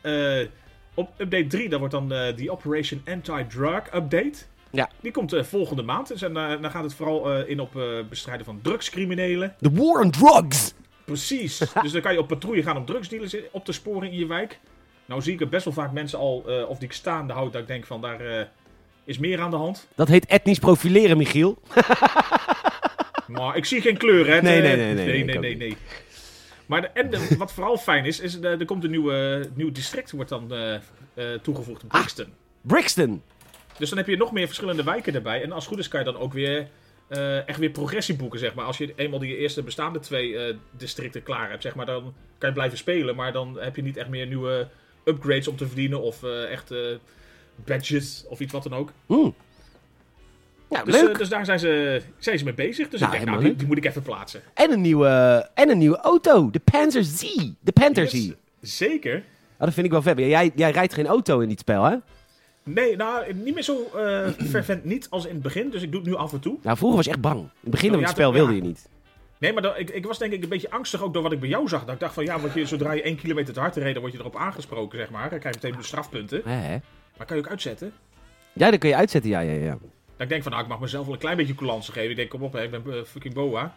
op 1.01 1.11
update 1.17 1.47
3, 1.47 1.69
dat 1.69 1.79
wordt 1.79 1.95
dan 1.95 2.09
de, 2.09 2.33
die 2.37 2.51
Operation 2.51 3.03
Anti-Drug 3.07 3.95
update. 3.95 4.39
Ja. 4.71 4.91
Die 5.01 5.13
komt 5.13 5.35
uh, 5.35 5.43
volgende 5.43 5.83
maand. 5.83 6.09
Dus 6.09 6.23
en, 6.23 6.37
uh, 6.37 6.49
dan 6.61 6.71
gaat 6.71 6.83
het 6.83 6.95
vooral 6.95 7.39
uh, 7.39 7.49
in 7.49 7.61
op 7.61 7.71
bestrijden 8.09 8.45
van 8.45 8.59
drugscriminelen. 8.63 9.55
The 9.61 9.71
war 9.73 10.03
on 10.03 10.11
drugs! 10.11 10.75
Precies. 11.05 11.59
dus 11.83 11.93
dan 11.93 12.01
kan 12.01 12.13
je 12.13 12.19
op 12.19 12.29
patrouille 12.29 12.63
gaan 12.63 12.77
om 12.77 12.85
drugsdealers 12.85 13.37
op 13.51 13.65
te 13.65 13.73
sporen 13.73 14.11
in 14.11 14.19
je 14.19 14.27
wijk. 14.27 14.59
Nou 15.11 15.23
zie 15.23 15.33
ik 15.33 15.41
er 15.41 15.49
best 15.49 15.65
wel 15.65 15.75
vaak 15.75 15.93
mensen 15.93 16.19
al, 16.19 16.45
eh, 16.47 16.69
of 16.69 16.79
die 16.79 16.89
ik 16.89 16.95
staande 16.95 17.33
houd, 17.33 17.53
dat 17.53 17.63
ik 17.63 17.67
denk 17.69 17.87
van 17.87 18.01
daar 18.01 18.21
eh, 18.21 18.45
is 19.05 19.19
meer 19.19 19.41
aan 19.41 19.51
de 19.51 19.57
hand. 19.57 19.89
Dat 19.95 20.09
heet 20.09 20.27
etnisch 20.27 20.59
profileren, 20.59 21.17
Michiel. 21.17 21.59
Maar 23.27 23.57
ik 23.57 23.65
zie 23.65 23.81
geen 23.81 23.97
kleur, 23.97 24.27
hè? 24.27 24.43
Nee, 24.43 24.57
Eh, 24.57 24.63
nee, 24.63 24.77
nee, 24.77 24.95
nee, 24.95 25.25
nee, 25.25 25.39
nee, 25.39 25.57
nee. 25.57 25.77
Maar 26.70 26.80
de, 26.80 26.88
en 26.88 27.11
de- 27.11 27.37
wat 27.38 27.52
vooral 27.52 27.76
fijn 27.76 28.04
is, 28.04 28.20
is 28.20 28.40
eh, 28.40 28.61
er 28.61 28.64
komt 28.64 28.85
een 28.85 28.90
nieuwe, 28.90 29.48
nieuw 29.54 29.72
district 29.72 30.11
wordt 30.11 30.30
dan 30.30 30.52
eh, 30.52 30.74
eh, 30.74 31.40
toegevoegd, 31.42 31.88
Brixton. 31.88 32.26
Brixton. 32.61 33.22
Dus 33.78 33.88
dan 33.88 33.98
heb 33.98 34.06
je 34.06 34.16
nog 34.16 34.33
meer 34.33 34.46
verschillende 34.46 34.83
wijken 34.83 35.14
erbij. 35.14 35.42
En 35.42 35.52
als 35.52 35.64
het 35.64 35.72
goed 35.72 35.83
is 35.83 35.88
kan 35.88 36.00
je 36.00 36.06
dan 36.12 36.16
ook 36.16 36.33
weer 36.33 36.68
echt 37.46 37.59
weer 37.59 37.70
progressie 37.70 38.16
boeken, 38.16 38.38
zeg 38.38 38.54
maar. 38.54 38.64
Als 38.64 38.78
je 38.78 38.92
eenmaal 38.96 39.18
die 39.18 39.37
eerste 39.37 39.62
bestaande 39.62 39.98
twee 39.98 40.56
districten 40.70 41.22
klaar 41.22 41.50
hebt, 41.50 41.62
zeg 41.62 41.74
maar, 41.74 41.87
dan 41.87 42.14
kan 42.38 42.48
je 42.48 42.54
blijven 42.54 42.78
spelen. 42.78 43.16
Maar 43.16 43.33
dan 43.33 43.61
heb 43.61 43.76
je 43.76 43.83
niet 43.83 43.96
echt 43.96 44.09
meer 44.09 44.26
nieuwe 44.26 44.68
upgrades 45.04 45.48
om 45.48 45.56
te 45.56 45.66
verdienen 45.66 46.00
of 46.00 46.22
echt 46.22 46.74
badges 47.64 48.24
of 48.28 48.40
iets 48.40 48.52
wat 48.52 48.62
dan 48.62 48.74
ook. 48.74 48.92
Hm. 49.06 49.30
Dus, 50.85 50.94
leuk. 50.94 51.09
eh, 51.09 51.18
dus 51.18 51.28
daar 51.28 51.44
zijn 51.44 51.59
ze, 51.59 52.02
zijn 52.18 52.38
ze 52.38 52.44
mee 52.44 52.54
bezig. 52.54 52.88
Dus 52.88 53.00
Nou, 53.00 53.12
ik 53.12 53.18
denk, 53.24 53.30
nou, 53.40 53.54
die, 53.56 53.66
moet 53.66 53.76
ik 53.76 53.85
even 53.85 54.02
plaatsen. 54.02 54.40
En, 54.54 54.70
een 54.72 54.80
nieuwe, 54.80 55.48
en 55.54 55.70
een 55.70 55.78
nieuwe 55.78 55.96
auto. 55.98 56.50
De 56.50 56.61
Panzer 56.72 57.04
Z. 57.04 57.22
De 57.61 57.72
Panther 57.72 58.09
Z. 58.09 58.30
Zeker. 58.61 59.16
Ah, 59.59 59.66
dat 59.66 59.74
vind 59.74 59.87
ik 59.87 59.92
wel 59.92 60.02
vet. 60.02 60.18
Jij, 60.18 60.50
jij 60.54 60.70
rijdt 60.70 60.94
geen 60.94 61.06
auto 61.06 61.40
in 61.40 61.48
dit 61.48 61.59
spel, 61.61 61.85
hè? 61.85 61.96
Nee, 62.62 62.96
nou, 62.96 63.33
niet 63.35 63.54
meer 63.54 63.62
zo 63.62 63.90
eh 63.96 64.28
fervent 64.50 64.85
niet 64.85 65.06
als 65.11 65.24
in 65.26 65.33
het 65.35 65.42
begin. 65.42 65.70
Dus 65.70 65.83
ik 65.83 65.90
doe 65.92 66.00
het 66.00 66.11
nu 66.11 66.16
af 66.16 66.33
en 66.33 66.40
toe. 66.40 66.56
Nou, 66.62 66.76
vroeger 66.76 66.96
was 66.96 67.06
je 67.06 67.12
echt 67.12 67.20
bang. 67.20 67.38
In 67.40 67.48
het 67.61 67.70
begin 67.70 67.88
Oh, 67.88 67.92
van 67.94 68.00
ja, 68.02 68.06
het 68.09 68.16
spel 68.16 68.33
wilde 68.33 68.50
ja. 68.50 68.56
je 68.56 68.62
niet. 68.62 68.88
Nee, 69.38 69.52
maar 69.52 69.62
dan, 69.62 69.76
ik, 69.76 69.90
ik 69.90 70.06
was 70.06 70.18
denk 70.18 70.33
ik 70.33 70.42
een 70.42 70.48
beetje 70.48 70.70
angstig 70.70 71.02
ook 71.02 71.12
door 71.14 71.22
wat 71.22 71.33
ik 71.33 71.40
bij 71.40 71.48
jou 71.48 71.68
zag. 71.68 71.85
Dat 71.85 71.94
ik 71.94 72.00
dacht 72.00 72.14
van, 72.14 72.24
ja, 72.24 72.40
want 72.40 72.54
je, 72.54 72.66
zodra 72.66 72.92
je 72.92 73.02
één 73.02 73.16
kilometer 73.16 73.54
te 73.54 73.61
hard 73.61 73.76
reed, 73.76 73.92
dan 73.92 74.00
word 74.02 74.12
je 74.14 74.18
erop 74.18 74.37
aangesproken, 74.37 74.98
zeg 74.98 75.11
maar. 75.11 75.30
Dan 75.30 75.38
krijg 75.38 75.54
je 75.54 75.61
meteen 75.62 75.80
de 75.80 75.87
strafpunten. 75.87 76.42
Maar 77.16 77.26
kan 77.26 77.37
je 77.37 77.42
ook 77.42 77.48
uitzetten? 77.50 77.92
Ja, 78.52 78.70
dat 78.70 78.78
kun 78.80 78.88
je 78.88 78.96
uitzetten, 78.96 79.30
ja, 79.30 79.40
ja, 79.40 79.52
ja. 79.52 79.78
Ik 80.20 80.28
denk 80.28 80.42
van, 80.42 80.52
nou, 80.52 80.64
ik 80.64 80.68
mag 80.70 80.80
mezelf 80.80 81.04
wel 81.04 81.14
een 81.14 81.20
klein 81.20 81.37
beetje 81.37 81.54
coulance 81.54 81.92
geven. 81.92 82.11
Ik 82.11 82.16
denk, 82.16 82.28
kom 82.30 82.42
op, 82.42 82.52
hè, 82.52 82.62
ik 82.62 82.70
ben 82.70 82.83
eh, 82.87 83.02
fucking 83.04 83.35
boa. 83.35 83.74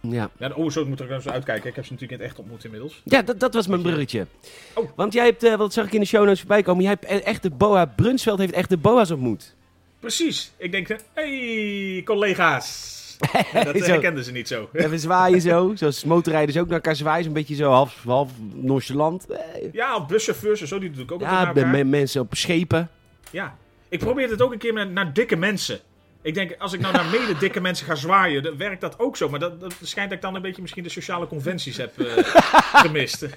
Ja, 0.00 0.30
Ja, 0.38 0.50
oh, 0.54 0.70
zo 0.70 0.84
moet 0.84 1.00
ik 1.00 1.08
er 1.08 1.14
eens 1.14 1.28
uitkijken. 1.28 1.68
Ik 1.68 1.74
heb 1.76 1.84
ze 1.86 1.92
natuurlijk 1.92 2.20
in 2.20 2.26
het 2.26 2.36
echt 2.36 2.38
ontmoet 2.44 2.64
inmiddels. 2.64 3.00
ja 3.04 3.22
dat, 3.22 3.40
dat 3.40 3.54
was 3.54 3.66
mijn 3.66 3.82
bruggetje. 3.82 4.26
Oh. 4.74 4.90
Want 4.96 5.12
jij 5.12 5.24
hebt, 5.24 5.42
eh, 5.42 5.54
wat 5.54 5.72
zag 5.72 5.86
ik 5.86 5.92
in 5.92 6.00
de 6.00 6.06
show 6.06 6.22
notes 6.24 6.38
voorbij 6.38 6.62
komen, 6.62 6.82
jij 6.82 6.90
hebt 7.00 7.04
e- 7.04 7.24
echt 7.30 7.42
de 7.42 7.50
boa, 7.50 7.84
Brunsveld 7.86 8.38
heeft 8.38 8.52
echt 8.52 8.68
de 8.68 8.76
boa's 8.76 9.10
ontmoet. 9.10 9.54
Precies. 10.00 10.52
Ik 10.56 10.72
denk, 10.72 10.88
hé, 10.88 10.96
hey, 11.14 12.02
collega's. 12.04 12.92
Dat 13.52 13.74
eh, 13.74 13.82
herkenden 13.86 14.24
ze 14.24 14.32
niet 14.32 14.48
zo. 14.48 14.68
Even 14.72 14.98
zwaaien 14.98 15.40
zo, 15.40 15.72
zoals 15.76 16.04
motorrijders 16.04 16.58
ook 16.58 16.64
naar 16.66 16.74
elkaar 16.74 16.96
zwaaien, 16.96 17.26
een 17.26 17.32
beetje 17.32 17.54
zo 17.54 17.70
half, 17.70 18.02
half 18.04 18.30
nonchalant. 18.52 19.26
Eh, 19.30 19.38
Ja, 19.72 19.96
of 19.96 20.06
buschauffeurs 20.06 20.60
en 20.60 20.68
zo, 20.68 20.78
die 20.78 20.90
doe 20.90 21.02
ik 21.02 21.12
ook 21.12 21.20
Ja, 21.20 21.30
naar 21.44 21.54
de 21.54 21.60
elkaar. 21.60 21.76
me- 21.76 21.84
mensen 21.84 22.20
op 22.20 22.34
schepen. 22.34 22.90
Ja. 23.30 23.56
Ik 23.94 24.00
probeer 24.00 24.30
het 24.30 24.42
ook 24.42 24.52
een 24.52 24.58
keer 24.58 24.72
met, 24.72 24.92
naar 24.92 25.12
dikke 25.12 25.36
mensen. 25.36 25.80
Ik 26.22 26.34
denk, 26.34 26.54
als 26.58 26.72
ik 26.72 26.80
nou 26.80 26.94
naar 26.94 27.04
mede 27.18 27.38
dikke 27.38 27.60
mensen 27.60 27.86
ga 27.86 27.94
zwaaien, 27.94 28.42
dan 28.42 28.56
werkt 28.56 28.80
dat 28.80 28.98
ook 28.98 29.16
zo. 29.16 29.28
Maar 29.28 29.38
dat, 29.38 29.60
dat 29.60 29.74
schijnt 29.82 30.08
dat 30.08 30.18
ik 30.18 30.24
dan 30.24 30.34
een 30.34 30.42
beetje 30.42 30.62
misschien 30.62 30.82
de 30.82 30.88
sociale 30.88 31.26
conventies 31.26 31.76
heb 31.76 31.98
eh, 32.00 32.06
gemist. 32.84 33.22
En 33.22 33.30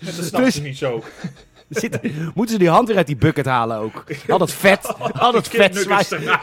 dat 0.16 0.24
snap 0.24 0.44
Dus- 0.44 0.54
ze 0.54 0.62
niet 0.62 0.78
zo. 0.78 1.04
Zit, 1.68 2.02
moeten 2.34 2.54
ze 2.54 2.58
die 2.58 2.68
hand 2.68 2.88
weer 2.88 2.96
uit 2.96 3.06
die 3.06 3.16
bucket 3.16 3.46
halen 3.46 3.76
ook? 3.76 4.04
Al 4.28 4.38
dat 4.38 4.52
vet, 4.52 4.94
al 5.12 5.32
dat 5.32 5.48
vet 5.48 5.76
zwaaien. 5.76 6.40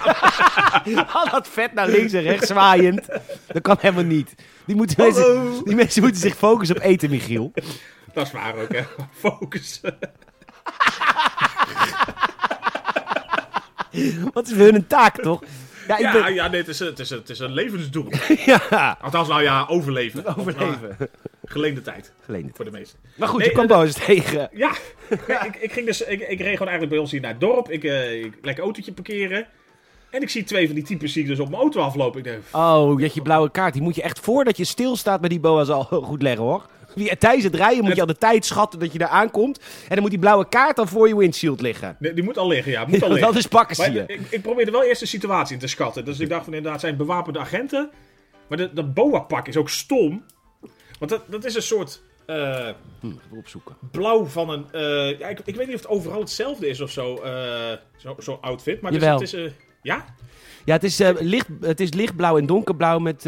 Al 1.13 1.29
dat 1.29 1.47
vet 1.47 1.73
naar 1.73 1.89
links 1.89 2.13
en 2.13 2.21
rechts 2.21 2.47
zwaaiend. 2.47 3.07
Dat 3.47 3.61
kan 3.61 3.77
helemaal 3.79 4.03
niet. 4.03 4.35
Die, 4.65 4.75
moeten 4.75 4.95
mensen, 5.03 5.63
die 5.63 5.75
mensen 5.75 6.01
moeten 6.01 6.21
zich 6.21 6.35
focussen 6.35 6.75
op 6.75 6.81
eten, 6.81 7.09
Michiel. 7.09 7.51
Dat 8.13 8.25
is 8.25 8.31
waar 8.31 8.55
ook, 8.55 8.73
hè. 8.73 8.83
Focus. 9.11 9.81
Wat 14.33 14.47
is 14.47 14.53
voor 14.53 14.63
hun 14.65 14.75
een 14.75 14.87
taak, 14.87 15.21
toch? 15.21 15.43
Ja, 15.87 15.95
ik 15.97 16.01
Ja, 16.01 16.11
ben... 16.23 16.33
ja 16.33 16.47
nee, 16.47 16.59
het, 16.59 16.69
is, 16.69 16.79
een- 16.79 16.87
het, 16.87 16.99
is, 16.99 17.09
het 17.09 17.29
is 17.29 17.39
een 17.39 17.53
levensdoel. 17.53 18.07
ja. 18.45 18.97
Althans, 19.01 19.27
nou 19.27 19.43
ja, 19.43 19.65
overleven. 19.69 20.25
Of, 20.27 20.37
Overleven. 20.39 20.97
geleende 21.45 21.81
tijd, 21.81 22.11
voor 22.53 22.65
de 22.65 22.71
meesten. 22.71 22.99
Maar 23.15 23.27
goed, 23.27 23.37
Nee, 23.39 23.47
je 23.47 23.53
kwam 23.53 23.65
eh, 23.67 23.77
boos 23.77 23.93
tegen. 23.93 24.49
Ja, 24.51 24.71
ja 25.27 25.43
ik, 25.43 25.55
ik, 25.55 25.71
ging 25.71 25.85
dus, 25.85 26.01
ik, 26.01 26.19
ik 26.19 26.39
reed 26.39 26.51
gewoon 26.51 26.57
eigenlijk 26.59 26.89
bij 26.89 26.97
ons 26.97 27.11
hier 27.11 27.21
naar 27.21 27.31
het 27.31 27.39
dorp. 27.39 27.71
Ik, 27.71 27.83
eh 27.83 28.23
ik 28.23 28.33
lekker 28.41 28.63
autootje 28.63 28.91
parkeren. 28.93 29.45
En 30.09 30.21
ik 30.21 30.29
zie 30.29 30.43
twee 30.43 30.65
van 30.65 30.75
die 30.75 30.83
types 30.83 31.13
zie 31.13 31.21
ik 31.21 31.27
dus 31.27 31.39
op 31.39 31.49
mijn 31.49 31.61
auto 31.61 31.81
aflopen. 31.81 32.17
Ik 32.17 32.23
denk, 32.23 32.43
Oh, 32.51 32.99
dat 33.01 33.13
je 33.13 33.21
blauwe 33.21 33.51
kaart. 33.51 33.73
Die 33.73 33.81
moet 33.81 33.95
je 33.95 34.01
echt 34.01 34.19
voordat 34.19 34.57
je 34.57 34.63
stilstaat 34.65 35.21
met 35.21 35.29
die 35.29 35.39
boa's 35.39 35.69
al 35.69 35.83
goed 35.83 36.21
leggen, 36.21 36.43
hoor. 36.43 36.65
Tijdens 37.19 37.43
het 37.43 37.55
rijden 37.55 37.83
moet 37.83 37.95
je 37.95 38.01
al 38.01 38.07
de 38.07 38.17
tijd 38.17 38.45
schatten 38.45 38.79
dat 38.79 38.91
je 38.91 38.97
daar 38.97 39.07
aankomt. 39.07 39.59
En 39.59 39.89
dan 39.89 39.99
moet 40.01 40.09
die 40.09 40.19
blauwe 40.19 40.49
kaart 40.49 40.75
dan 40.75 40.87
voor 40.87 41.07
je 41.07 41.17
windshield 41.17 41.61
liggen. 41.61 41.95
nee, 41.99 42.13
die 42.13 42.23
moet 42.23 42.37
al 42.37 42.47
liggen, 42.47 42.71
ja. 42.71 42.85
Moet 42.85 43.01
al 43.03 43.07
liggen. 43.09 43.27
anders 43.27 43.47
pakken 43.47 43.75
ze 43.75 43.81
Maar 43.81 43.91
je. 43.91 44.03
ik, 44.07 44.19
ik 44.29 44.41
probeerde 44.41 44.71
wel 44.71 44.83
eerst 44.83 44.99
de 44.99 45.05
situatie 45.07 45.53
in 45.53 45.59
te 45.59 45.67
schatten. 45.67 46.05
Dus 46.05 46.19
ik 46.19 46.29
dacht 46.29 46.43
van 46.45 46.53
inderdaad, 46.53 46.79
zijn 46.81 46.97
bewapende 46.97 47.39
agenten. 47.39 47.89
Maar 48.47 48.57
de- 48.57 48.73
dat 48.73 48.93
boa-pak 48.93 49.47
is 49.47 49.57
ook 49.57 49.69
stom. 49.69 50.23
Want 50.99 51.11
dat, 51.11 51.21
dat 51.27 51.45
is 51.45 51.55
een 51.55 51.61
soort 51.61 52.01
Hm, 52.25 52.33
even 53.05 53.37
opzoeken. 53.37 53.75
blauw 53.91 54.25
van 54.25 54.49
een... 54.49 54.65
eh, 54.71 55.19
ja, 55.19 55.27
ik, 55.27 55.39
ik 55.45 55.55
weet 55.55 55.65
niet 55.67 55.75
of 55.75 55.81
het 55.81 55.89
overal 55.89 56.19
hetzelfde 56.19 56.67
is 56.67 56.81
of 56.81 56.91
zo. 56.91 57.15
eh, 57.15 57.71
Zo'n 57.97 58.15
zo 58.19 58.37
outfit. 58.41 58.81
Maar 58.81 58.91
is, 58.91 58.97
Jawel. 58.99 59.13
het 59.19 59.23
is 59.23 59.33
eh, 59.33 59.51
ja? 59.81 60.05
Ja, 60.65 60.73
het 60.73 60.83
is, 60.83 60.99
eh, 60.99 61.09
licht, 61.19 61.47
het 61.61 61.79
is 61.79 61.93
lichtblauw 61.93 62.37
en 62.37 62.45
donkerblauw 62.45 62.99
met... 62.99 63.25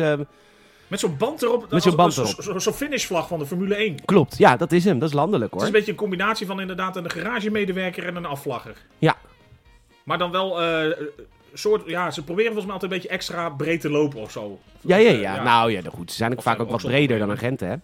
Met 0.89 0.99
zo'n 0.99 1.17
band 1.17 1.41
erop. 1.41 1.71
Met 1.71 1.83
zo'n 1.83 1.95
band 1.95 2.13
zo- 2.13 2.25
zo- 2.25 2.59
Zo'n 2.59 2.73
finishvlag 2.73 3.27
van 3.27 3.39
de 3.39 3.45
Formule 3.45 3.75
1. 3.75 4.05
klopt, 4.05 4.37
ja, 4.37 4.57
dat 4.57 4.71
is 4.71 4.85
hem. 4.85 4.99
Dat 4.99 5.09
is 5.09 5.15
landelijk, 5.15 5.51
Het 5.51 5.53
is 5.53 5.57
hoor. 5.57 5.67
een 5.67 5.77
beetje 5.77 5.91
een 5.91 5.97
combinatie 5.97 6.45
van 6.47 6.61
inderdaad 6.61 6.95
een 6.95 7.09
garagemedewerker 7.09 8.05
en 8.05 8.15
een 8.15 8.25
afvlagger. 8.25 8.75
Ja. 8.97 9.15
Maar 10.03 10.17
dan 10.17 10.31
wel 10.31 10.61
eh, 10.61 10.97
soort, 11.53 11.81
ja, 11.85 12.11
ze 12.11 12.23
proberen 12.23 12.45
volgens 12.51 12.65
mij 12.65 12.73
altijd 12.73 12.91
een 12.91 12.97
beetje 12.97 13.13
extra 13.13 13.49
breed 13.49 13.81
te 13.81 13.89
lopen 13.89 14.19
of 14.19 14.31
zo. 14.31 14.59
Ja, 14.81 14.95
ja, 14.95 15.09
eh, 15.09 15.21
ja. 15.21 15.43
Nou 15.43 15.71
ja, 15.71 15.81
goed. 15.93 16.11
Ze 16.11 16.17
zijn 16.17 16.31
ook 16.31 16.37
Of 16.37 16.43
vaak 16.43 16.59
ook 16.59 16.69
wat 16.71 16.81
breder 16.81 17.19
dan 17.19 17.31
agenten, 17.31 17.67
hè? 17.69 17.75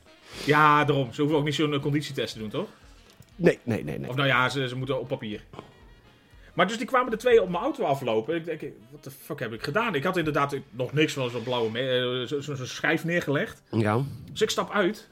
Ja, 0.45 0.85
daarom. 0.85 1.13
Ze 1.13 1.21
hoeven 1.21 1.39
ook 1.39 1.45
niet 1.45 1.55
zo'n 1.55 1.73
eh, 1.73 1.79
conditietest 1.81 2.33
te 2.33 2.39
doen, 2.39 2.49
toch? 2.49 2.67
Nee, 3.35 3.59
nee, 3.63 3.83
nee. 3.83 3.99
nee. 3.99 4.09
Of 4.09 4.15
nou 4.15 4.27
ja, 4.27 4.49
ze, 4.49 4.67
ze 4.67 4.75
moeten 4.75 4.99
op 4.99 5.07
papier. 5.07 5.41
Maar 6.55 6.67
dus 6.67 6.77
die 6.77 6.85
kwamen 6.87 7.11
de 7.11 7.17
twee 7.17 7.41
op 7.41 7.49
mijn 7.49 7.63
auto 7.63 7.83
aflopen. 7.83 8.35
Ik 8.35 8.45
denk, 8.45 8.61
wat 8.91 9.03
de 9.03 9.11
fuck 9.11 9.39
heb 9.39 9.53
ik 9.53 9.63
gedaan? 9.63 9.95
Ik 9.95 10.03
had 10.03 10.17
inderdaad 10.17 10.55
nog 10.69 10.93
niks 10.93 11.13
van 11.13 11.29
zo'n 11.29 11.43
blauwe 11.43 11.71
me- 11.71 12.19
eh, 12.21 12.27
zo- 12.27 12.41
zo- 12.41 12.55
zo'n 12.55 12.65
schijf 12.65 13.03
neergelegd. 13.03 13.61
Ja. 13.71 14.01
Dus 14.31 14.41
ik 14.41 14.49
stap 14.49 14.71
uit. 14.71 15.07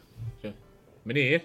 Meneer, 1.01 1.41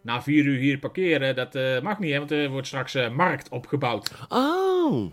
na 0.00 0.22
vier 0.22 0.44
uur 0.44 0.58
hier 0.58 0.78
parkeren, 0.78 1.36
dat 1.36 1.54
eh, 1.54 1.80
mag 1.80 1.98
niet, 1.98 2.12
hè, 2.12 2.18
want 2.18 2.30
er 2.30 2.48
wordt 2.50 2.66
straks 2.66 2.94
eh, 2.94 3.10
markt 3.10 3.48
opgebouwd. 3.48 4.10
Oh. 4.28 5.10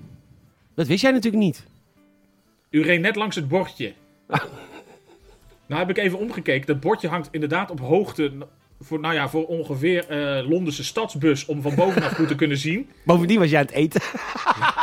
Dat 0.75 0.87
wist 0.87 1.01
jij 1.01 1.11
natuurlijk 1.11 1.43
niet. 1.43 1.65
U 2.69 2.81
reed 2.81 3.01
net 3.01 3.15
langs 3.15 3.35
het 3.35 3.47
bordje. 3.47 3.93
nou 5.65 5.79
heb 5.81 5.89
ik 5.89 5.97
even 5.97 6.19
omgekeken. 6.19 6.67
Dat 6.67 6.79
bordje 6.79 7.07
hangt 7.07 7.27
inderdaad 7.31 7.71
op 7.71 7.79
hoogte 7.79 8.31
voor, 8.83 8.99
nou 8.99 9.13
ja, 9.13 9.29
voor 9.29 9.45
ongeveer 9.45 10.07
eh 10.07 10.49
Londense 10.49 10.83
stadsbus 10.83 11.45
om 11.45 11.61
van 11.61 11.75
bovenaf 11.75 12.11
goed 12.13 12.27
te 12.27 12.35
kunnen 12.35 12.57
zien. 12.57 12.89
Bovendien 13.05 13.39
was 13.39 13.49
jij 13.49 13.59
aan 13.59 13.65
het 13.65 13.75
eten. 13.75 14.01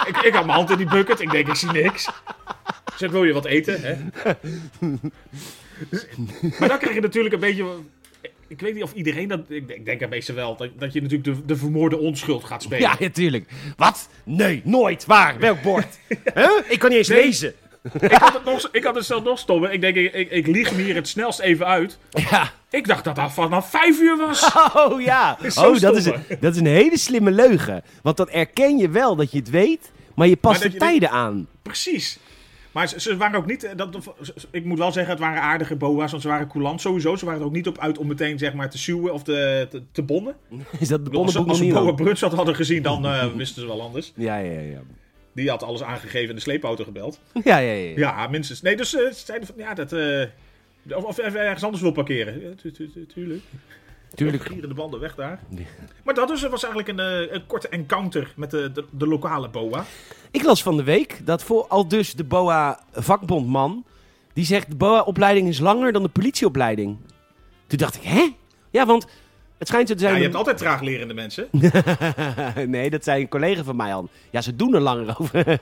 Ik, 0.06 0.16
ik 0.16 0.32
had 0.34 0.44
mijn 0.46 0.56
hand 0.58 0.70
in 0.70 0.76
die 0.76 0.88
bucket. 0.88 1.20
Ik 1.20 1.30
denk, 1.30 1.48
ik 1.48 1.54
zie 1.54 1.70
niks. 1.72 2.06
Ik 2.06 2.96
Zeg, 2.96 3.10
wil 3.10 3.24
je 3.24 3.32
wat 3.32 3.44
eten? 3.44 3.80
Hè? 3.82 3.94
maar 6.58 6.68
dan 6.68 6.78
krijg 6.78 6.94
je 6.94 7.00
natuurlijk 7.00 7.34
een 7.34 7.40
beetje... 7.40 7.64
Ik 8.48 8.60
weet 8.60 8.74
niet 8.74 8.82
of 8.82 8.92
iedereen 8.92 9.28
dat... 9.28 9.40
Ik 9.48 9.66
denk, 9.68 9.78
ik 9.78 9.84
denk 9.84 10.02
aan 10.02 10.08
meestal 10.08 10.34
wel. 10.34 10.56
Dat, 10.56 10.68
dat 10.78 10.92
je 10.92 11.02
natuurlijk 11.02 11.36
de, 11.36 11.44
de 11.46 11.56
vermoorde 11.56 11.98
onschuld 11.98 12.44
gaat 12.44 12.62
spelen. 12.62 12.80
Ja, 12.90 12.96
natuurlijk. 12.98 13.50
Wat? 13.76 14.08
Nee, 14.24 14.60
nooit. 14.64 15.06
Waar? 15.06 15.38
Welk 15.38 15.62
bord? 15.62 15.98
Huh? 16.34 16.50
Ik 16.68 16.78
kan 16.78 16.88
niet 16.88 16.98
eens 16.98 17.08
Nee. 17.08 17.24
lezen. 17.24 17.54
Ik 18.00 18.12
had 18.12 18.32
het, 18.32 18.44
nog, 18.44 18.68
ik 18.72 18.84
had 18.84 18.94
het 18.94 19.04
zelf 19.04 19.22
nog 19.22 19.38
stommer. 19.38 19.72
Ik 19.72 19.80
denk, 19.80 19.96
ik, 19.96 20.12
ik, 20.12 20.30
ik 20.30 20.46
lieg 20.46 20.72
me 20.76 20.82
hier 20.82 20.94
het 20.94 21.08
snelst 21.08 21.40
even 21.40 21.66
uit. 21.66 21.98
Ja. 22.10 22.50
Ik 22.70 22.86
dacht 22.86 23.04
dat 23.04 23.16
dat 23.16 23.32
vanaf 23.32 23.70
vijf 23.70 24.00
uur 24.00 24.16
was. 24.16 24.50
Oh 24.74 25.00
ja. 25.00 25.38
is 25.42 25.54
zo 25.54 25.70
Oh, 25.70 25.78
dat 25.80 25.96
is, 25.96 26.04
een, 26.06 26.22
dat 26.40 26.54
is 26.54 26.60
een 26.60 26.66
hele 26.66 26.98
slimme 26.98 27.30
leugen. 27.30 27.82
Want 28.02 28.16
dan 28.16 28.28
erken 28.28 28.78
je 28.78 28.88
wel 28.88 29.16
dat 29.16 29.30
je 29.32 29.38
het 29.38 29.50
weet, 29.50 29.90
maar 30.14 30.26
je 30.26 30.36
past 30.36 30.60
Maar 30.60 30.70
de 30.70 30.76
tijden 30.78 31.10
aan. 31.10 31.46
Precies. 31.62 32.18
Maar 32.72 32.88
ze, 32.88 33.00
ze 33.00 33.16
waren 33.16 33.38
ook 33.38 33.46
niet... 33.46 33.64
eh, 33.64 33.76
Dat, 33.76 33.96
ik 34.50 34.64
moet 34.64 34.78
wel 34.78 34.92
zeggen, 34.92 35.12
het 35.12 35.22
waren 35.22 35.42
aardige 35.42 35.76
boa's, 35.76 36.10
want 36.10 36.22
ze 36.22 36.28
waren 36.28 36.48
coulant 36.48 36.80
sowieso. 36.80 37.16
Ze 37.16 37.24
waren 37.24 37.40
er 37.40 37.46
ook 37.46 37.52
niet 37.52 37.66
op 37.66 37.78
uit 37.78 37.98
om 37.98 38.06
meteen 38.06 38.38
zeg 38.38 38.54
maar, 38.54 38.70
te 38.70 38.78
suwen 38.78 39.12
of 39.12 39.22
te, 39.22 39.66
te, 39.70 39.82
te 39.92 40.02
bonnen. 40.02 40.34
Is 40.78 40.88
dat 40.88 40.98
de 41.04 41.10
bedoel, 41.10 41.24
Als, 41.24 41.36
als 41.36 41.58
ze 41.58 41.66
Boa? 41.66 41.92
Brunstad 41.92 42.32
hadden 42.32 42.54
gezien, 42.54 42.82
dan 42.82 43.06
eh, 43.06 43.26
wisten 43.36 43.62
ze 43.62 43.68
wel 43.68 43.82
anders. 43.82 44.12
Ja, 44.16 44.36
ja, 44.36 44.60
ja. 44.60 44.78
Die 45.40 45.50
had 45.50 45.62
alles 45.62 45.82
aangegeven 45.82 46.28
en 46.28 46.34
de 46.34 46.40
sleepauto 46.40 46.84
gebeld. 46.84 47.20
Ja, 47.44 47.58
ja, 47.58 47.72
ja. 47.72 47.92
Ja, 47.96 48.26
minstens. 48.28 48.62
Nee, 48.62 48.76
dus 48.76 48.90
ze 48.90 49.10
zeiden 49.14 49.46
van, 49.46 49.56
ja, 49.58 49.74
dat... 49.74 49.92
eh, 49.92 50.22
of, 50.96 51.04
of 51.04 51.18
even 51.18 51.40
ergens 51.40 51.64
anders 51.64 51.82
wil 51.82 51.92
parkeren. 51.92 52.40
Ja, 52.40 52.48
tu- 52.56 52.70
tu- 52.72 52.90
tu- 52.90 53.06
tuurlijk. 53.06 53.42
Tuurlijk. 54.14 54.42
Gieren 54.46 54.68
de 54.68 54.74
banden 54.74 55.00
weg 55.00 55.14
daar. 55.14 55.40
Maar 56.04 56.14
dat 56.14 56.28
dus, 56.28 56.42
was 56.42 56.64
eigenlijk 56.64 56.98
een, 56.98 57.28
eh, 57.28 57.32
een 57.34 57.46
korte 57.46 57.68
encounter 57.68 58.32
met 58.36 58.50
de, 58.50 58.72
de, 58.72 58.84
de 58.90 59.06
lokale 59.06 59.48
boa. 59.48 59.84
Ik 60.30 60.42
las 60.42 60.62
van 60.62 60.76
de 60.76 60.82
week 60.82 61.20
dat 61.26 61.42
voor 61.42 61.66
al 61.68 61.88
dus 61.88 62.12
de 62.14 62.24
BOA 62.24 62.80
vakbondman, 62.92 63.84
die 64.32 64.44
zegt 64.44 64.70
de 64.70 64.76
BOA 64.76 65.00
opleiding 65.02 65.48
is 65.48 65.58
langer 65.58 65.92
dan 65.92 66.02
de 66.02 66.08
politieopleiding. 66.08 66.96
Toen 67.66 67.78
dacht 67.78 67.94
ik, 67.94 68.02
hè? 68.02 68.28
Ja, 68.70 68.86
want 68.86 69.06
Het 69.60 69.68
schijnt 69.68 69.88
zo 69.88 69.94
te 69.94 70.02
Ja, 70.02 70.08
zijn... 70.08 70.20
je 70.20 70.24
hebt 70.24 70.36
altijd 70.36 70.58
traag 70.58 70.80
lerende 70.80 71.14
mensen. 71.14 71.48
nee, 72.76 72.90
dat 72.90 73.04
zei 73.04 73.20
een 73.20 73.28
collega 73.28 73.62
van 73.62 73.76
mij 73.76 73.94
al. 73.94 74.08
Ja, 74.30 74.40
ze 74.40 74.56
doen 74.56 74.74
er 74.74 74.80
langer 74.80 75.14
over. 75.20 75.58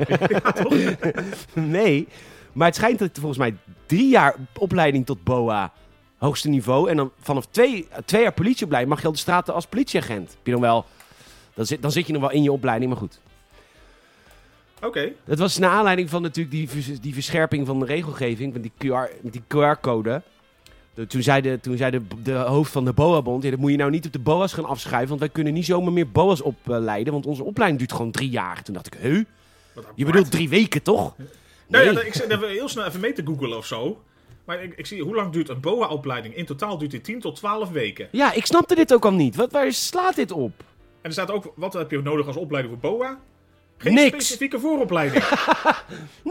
nee, 1.78 2.08
maar 2.52 2.66
het 2.66 2.76
schijnt 2.76 2.98
dat 2.98 3.10
volgens 3.12 3.38
mij 3.38 3.56
drie 3.86 4.08
jaar 4.08 4.34
opleiding 4.58 5.06
tot 5.06 5.24
BOA 5.24 5.72
hoogste 6.16 6.48
niveau. 6.48 6.90
En 6.90 6.96
dan 6.96 7.12
vanaf 7.20 7.46
twee, 7.46 7.88
twee 8.04 8.22
jaar 8.22 8.32
politieopleiding 8.32 8.92
mag 8.92 9.00
je 9.00 9.06
al 9.06 9.12
de 9.12 9.18
straten 9.18 9.54
als 9.54 9.66
politieagent. 9.66 10.30
Heb 10.30 10.46
je 10.46 10.52
dan 10.52 10.60
wel... 10.60 10.86
Dan 11.54 11.66
zit, 11.66 11.82
dan 11.82 11.92
zit 11.92 12.06
je 12.06 12.12
nog 12.12 12.22
wel 12.22 12.30
in 12.30 12.42
je 12.42 12.52
opleiding, 12.52 12.90
maar 12.90 13.00
goed. 13.00 13.20
Oké. 14.82 15.12
Dat 15.24 15.38
was 15.38 15.58
naar 15.58 15.70
aanleiding 15.70 16.10
van 16.10 16.22
natuurlijk 16.22 16.56
die, 16.56 17.00
die 17.00 17.14
verscherping 17.14 17.66
van 17.66 17.78
de 17.78 17.86
regelgeving, 17.86 18.52
van 18.52 18.62
die 18.62 18.72
QR, 18.78 19.10
met 19.22 19.32
die 19.32 19.42
QR-code. 19.54 20.22
Toen 21.06 21.22
zei, 21.22 21.40
de, 21.40 21.60
toen 21.60 21.76
zei 21.76 21.90
de, 21.90 22.00
de 22.22 22.32
hoofd 22.32 22.72
van 22.72 22.84
de 22.84 22.92
BOA-bond, 22.92 23.42
ja, 23.42 23.50
dat 23.50 23.58
moet 23.58 23.70
je 23.70 23.76
nou 23.76 23.90
niet 23.90 24.06
op 24.06 24.12
de 24.12 24.18
BOA's 24.18 24.52
gaan 24.52 24.64
afschuiven, 24.64 25.08
want 25.08 25.20
wij 25.20 25.28
kunnen 25.28 25.52
niet 25.52 25.64
zomaar 25.64 25.92
meer 25.92 26.10
BOA's 26.10 26.42
opleiden, 26.44 27.12
want 27.12 27.26
onze 27.26 27.44
opleiding 27.44 27.78
duurt 27.80 27.92
gewoon 27.92 28.10
drie 28.10 28.30
jaar. 28.30 28.62
Toen 28.62 28.74
dacht 28.74 28.86
ik, 28.86 28.94
apart. 28.94 29.86
Je 29.94 30.04
bedoelt 30.04 30.30
drie 30.30 30.48
weken, 30.48 30.82
toch? 30.82 31.14
Nou 31.66 31.84
Nee. 31.84 31.94
ja, 31.94 32.00
ik 32.00 32.14
zit 32.14 32.30
even 32.30 32.48
heel 32.48 32.68
snel 32.68 32.84
even 32.84 33.00
mee 33.00 33.12
te 33.12 33.22
googlen 33.24 33.56
of 33.56 33.66
zo. 33.66 34.02
Maar 34.44 34.62
ik, 34.62 34.72
ik 34.76 34.86
zie, 34.86 35.02
hoe 35.02 35.14
lang 35.14 35.32
duurt 35.32 35.48
een 35.48 35.60
BOA-opleiding? 35.60 36.36
In 36.36 36.46
totaal 36.46 36.78
duurt 36.78 36.90
die 36.90 37.00
10 37.00 37.20
tot 37.20 37.36
12 37.36 37.70
weken. 37.70 38.08
Ja, 38.12 38.32
ik 38.32 38.46
snapte 38.46 38.74
dit 38.74 38.94
ook 38.94 39.04
al 39.04 39.12
niet. 39.12 39.36
Wat, 39.36 39.52
waar 39.52 39.72
slaat 39.72 40.14
dit 40.14 40.32
op? 40.32 40.52
En 40.58 40.64
er 41.02 41.12
staat 41.12 41.30
ook, 41.30 41.52
wat 41.56 41.72
heb 41.72 41.90
je 41.90 42.02
nodig 42.02 42.26
als 42.26 42.36
opleiding 42.36 42.76
voor 42.80 42.90
BOA? 42.90 43.18
Geen 43.78 43.94
Niks. 43.94 44.08
specifieke 44.08 44.58
vooropleiding. 44.60 45.24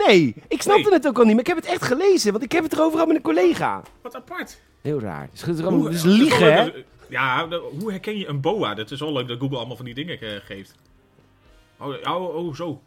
Nee, 0.07 0.35
ik 0.47 0.61
snapte 0.61 0.83
Nee. 0.83 0.93
het 0.93 1.07
ook 1.07 1.17
al 1.17 1.23
niet, 1.23 1.31
maar 1.31 1.41
ik 1.41 1.47
heb 1.47 1.57
het 1.57 1.65
echt 1.65 1.83
gelezen, 1.83 2.31
want 2.31 2.43
ik 2.43 2.51
heb 2.51 2.63
het 2.63 2.73
erover 2.73 2.91
gehad 2.91 3.07
met 3.07 3.15
een 3.15 3.21
collega. 3.21 3.81
Wat 4.01 4.15
apart. 4.15 4.59
Heel 4.81 4.99
raar. 4.99 5.21
Het 5.21 5.33
is, 5.33 5.41
het 5.41 5.57
is 5.57 5.63
Hoe- 5.63 5.91
liegen, 6.07 6.53
hè? 6.53 6.71
Ja, 7.09 7.47
hoe 7.79 7.91
herken 7.91 8.17
je 8.17 8.27
een 8.27 8.41
BOA? 8.41 8.73
Dat 8.73 8.91
is 8.91 8.99
wel 8.99 9.13
leuk 9.13 9.27
dat 9.27 9.39
Google 9.39 9.57
allemaal 9.57 9.75
van 9.75 9.85
die 9.85 9.93
dingen 9.93 10.21
eh, 10.21 10.29
geeft. 10.45 10.75
Oh, 11.79 11.87
oh, 12.03 12.35
oh, 12.35 12.55
zo. 12.55 12.81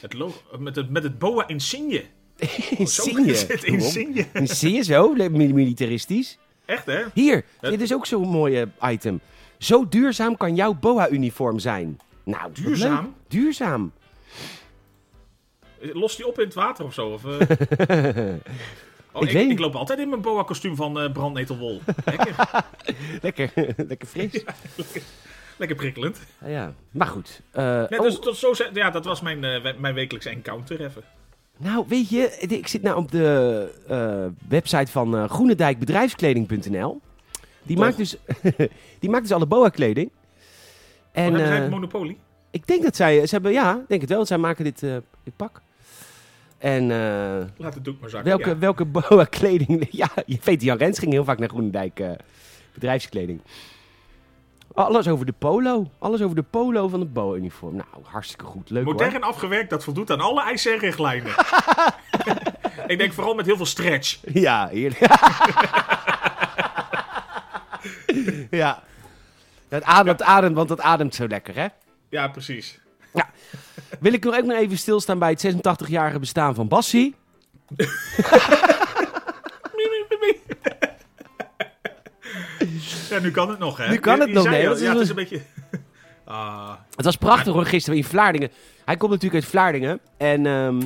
Het 0.00 0.14
met, 0.58 0.76
het, 0.76 0.90
met 0.90 1.02
het 1.02 1.18
BOA 1.18 1.48
insigne. 1.48 2.04
Insigne. 2.78 3.24
is 3.32 3.46
het 3.46 3.64
insigne. 3.64 4.26
Insigne 4.32 4.82
zo, 4.82 5.12
mil- 5.14 5.30
militaristisch. 5.54 6.38
Echt, 6.64 6.86
hè? 6.86 7.02
Hier, 7.14 7.44
Het- 7.60 7.70
dit 7.70 7.80
is 7.80 7.92
ook 7.94 8.06
zo'n 8.06 8.28
mooi 8.28 8.60
eh, 8.60 8.92
item. 8.92 9.20
Zo 9.58 9.88
duurzaam 9.88 10.36
kan 10.36 10.54
jouw 10.54 10.74
BOA-uniform 10.74 11.58
zijn. 11.58 11.98
Nou, 12.24 12.52
Duurzaam? 12.52 13.14
Duurzaam. 13.28 13.92
Lost 15.92 16.16
die 16.16 16.26
op 16.26 16.38
in 16.38 16.44
het 16.44 16.54
water 16.54 16.84
of 16.84 16.94
zo? 16.94 17.06
Of? 17.08 17.22
Oh, 19.16 19.22
Ik 19.22 19.28
ik, 19.28 19.34
weet 19.34 19.42
ik, 19.42 19.48
niet. 19.48 19.58
loop 19.58 19.74
altijd 19.74 19.98
in 19.98 20.08
mijn 20.08 20.20
boa-kostuum 20.20 20.76
van 20.76 21.00
eh 21.00 21.12
brandnetelwol. 21.12 21.80
Lekker, 22.04 22.34
Lekker, 23.22 23.52
lekker 23.88 24.08
fris. 24.08 24.44
lekker 25.56 25.76
prikkelend. 25.76 26.20
Ah, 26.42 26.50
ja. 26.50 26.74
Maar 26.90 27.06
goed. 27.06 27.40
eh, 27.50 27.64
Nee, 27.88 27.98
oh, 27.98 28.04
dus, 28.04 28.18
tot 28.18 28.36
zo, 28.36 28.52
ja, 28.72 28.90
dat 28.90 29.04
was 29.04 29.20
mijn, 29.20 29.40
mijn 29.78 29.94
wekelijkse 29.94 30.28
encounter 30.30 30.80
even. 30.84 31.02
Nou, 31.56 31.84
weet 31.88 32.08
je, 32.08 32.36
ik 32.48 32.66
zit 32.66 32.82
nou 32.82 32.96
op 32.96 33.10
de 33.10 34.34
website 34.48 34.90
van 34.92 35.28
groenendijkbedrijfskleding.nl. 35.28 37.00
Die 37.62 37.76
Toch? 37.76 37.84
maakt, 37.84 37.96
dus, 37.96 38.16
die 38.98 39.10
maakt 39.10 39.22
dus 39.22 39.32
alle 39.32 39.46
BOA-kleding. 39.46 40.10
En, 41.12 41.24
En 41.24 41.30
hebben 41.32 41.46
zij 41.46 41.60
het 41.60 41.70
monopolie? 41.70 42.18
ik 42.50 42.66
denk 42.66 42.82
dat 42.82 42.96
zij, 42.96 43.26
ze 43.26 43.34
hebben, 43.34 43.52
ja, 43.52 43.74
ik 43.74 43.88
denk 43.88 44.00
het 44.00 44.10
wel, 44.10 44.26
zij 44.26 44.38
maken 44.38 44.64
dit, 44.64 44.82
eh, 44.82 44.96
dit 45.24 45.36
pak. 45.36 45.60
En 46.64 46.90
eh, 46.90 47.46
Laat 47.56 47.74
het 47.74 47.84
doek 47.84 48.00
maar 48.00 48.10
zakken. 48.10 48.28
welke, 48.28 48.48
ja. 48.48 48.58
welke 48.58 48.84
BOA-kleding? 48.84 49.86
Ja, 50.02 50.08
je 50.26 50.38
weet, 50.44 50.62
Jan 50.62 50.76
Rens 50.76 50.98
ging 50.98 51.12
heel 51.12 51.24
vaak 51.24 51.38
naar 51.38 51.48
Groenendijk 51.48 52.00
eh, 52.00 52.10
bedrijfskleding. 52.74 53.40
Alles 54.74 55.08
over 55.08 55.26
de 55.26 55.34
polo. 55.38 55.90
Alles 55.98 56.22
over 56.22 56.36
de 56.36 56.42
polo 56.42 56.88
van 56.88 57.00
het 57.00 57.12
BOA-uniform. 57.12 57.76
Nou, 57.76 57.88
hartstikke 58.02 58.44
goed. 58.44 58.70
Leuk 58.70 58.84
hoor. 58.84 58.92
Modern 58.94 59.22
afgewerkt, 59.22 59.70
dat 59.70 59.84
voldoet 59.84 60.10
aan 60.10 60.20
alle 60.20 60.42
eisen 60.42 60.72
en 60.72 60.78
richtlijnen. 60.78 61.32
ik 62.86 62.98
denk 62.98 63.12
vooral 63.12 63.34
met 63.34 63.46
heel 63.46 63.56
veel 63.56 63.66
stretch. 63.66 64.18
Ja, 64.32 64.68
heerlijk. 64.68 65.00
ja. 68.50 68.82
Het 69.68 69.82
ademt, 69.82 70.22
ademt, 70.22 70.56
want 70.56 70.68
het 70.68 70.80
ademt 70.80 71.14
zo 71.14 71.26
lekker, 71.26 71.54
hè? 71.54 71.66
Ja, 72.08 72.28
precies. 72.28 72.80
Wil 74.00 74.12
ik 74.12 74.24
nog 74.24 74.36
ook 74.36 74.44
nog 74.44 74.56
even 74.58 74.78
stilstaan 74.78 75.18
bij 75.18 75.30
het 75.30 75.54
86-jarige 75.86 76.18
bestaan 76.18 76.54
van 76.54 76.68
Bassie. 76.68 77.14
Ja, 83.10 83.18
nu 83.20 83.30
kan 83.30 83.48
het 83.48 83.58
nog, 83.58 83.76
hè? 83.76 83.88
Nu 83.88 83.96
kan 83.98 84.20
het 84.20 84.28
je 84.28 84.34
nog, 84.34 84.44
nee, 84.44 84.68
al, 84.68 84.76
Ja, 84.76 84.82
het 84.88 84.96
een- 84.96 85.02
is 85.02 85.08
een 85.08 85.14
beetje... 85.14 85.40
Ah, 86.26 86.72
Het 86.96 87.04
was 87.04 87.16
prachtig 87.16 87.52
hoor, 87.52 87.64
gisteren 87.66 87.98
in 87.98 88.04
Vlaardingen. 88.04 88.50
Hij 88.84 88.96
komt 88.96 89.10
natuurlijk 89.10 89.42
uit 89.42 89.50
Vlaardingen. 89.52 90.00
En 90.16 90.46
ehm, 90.46 90.80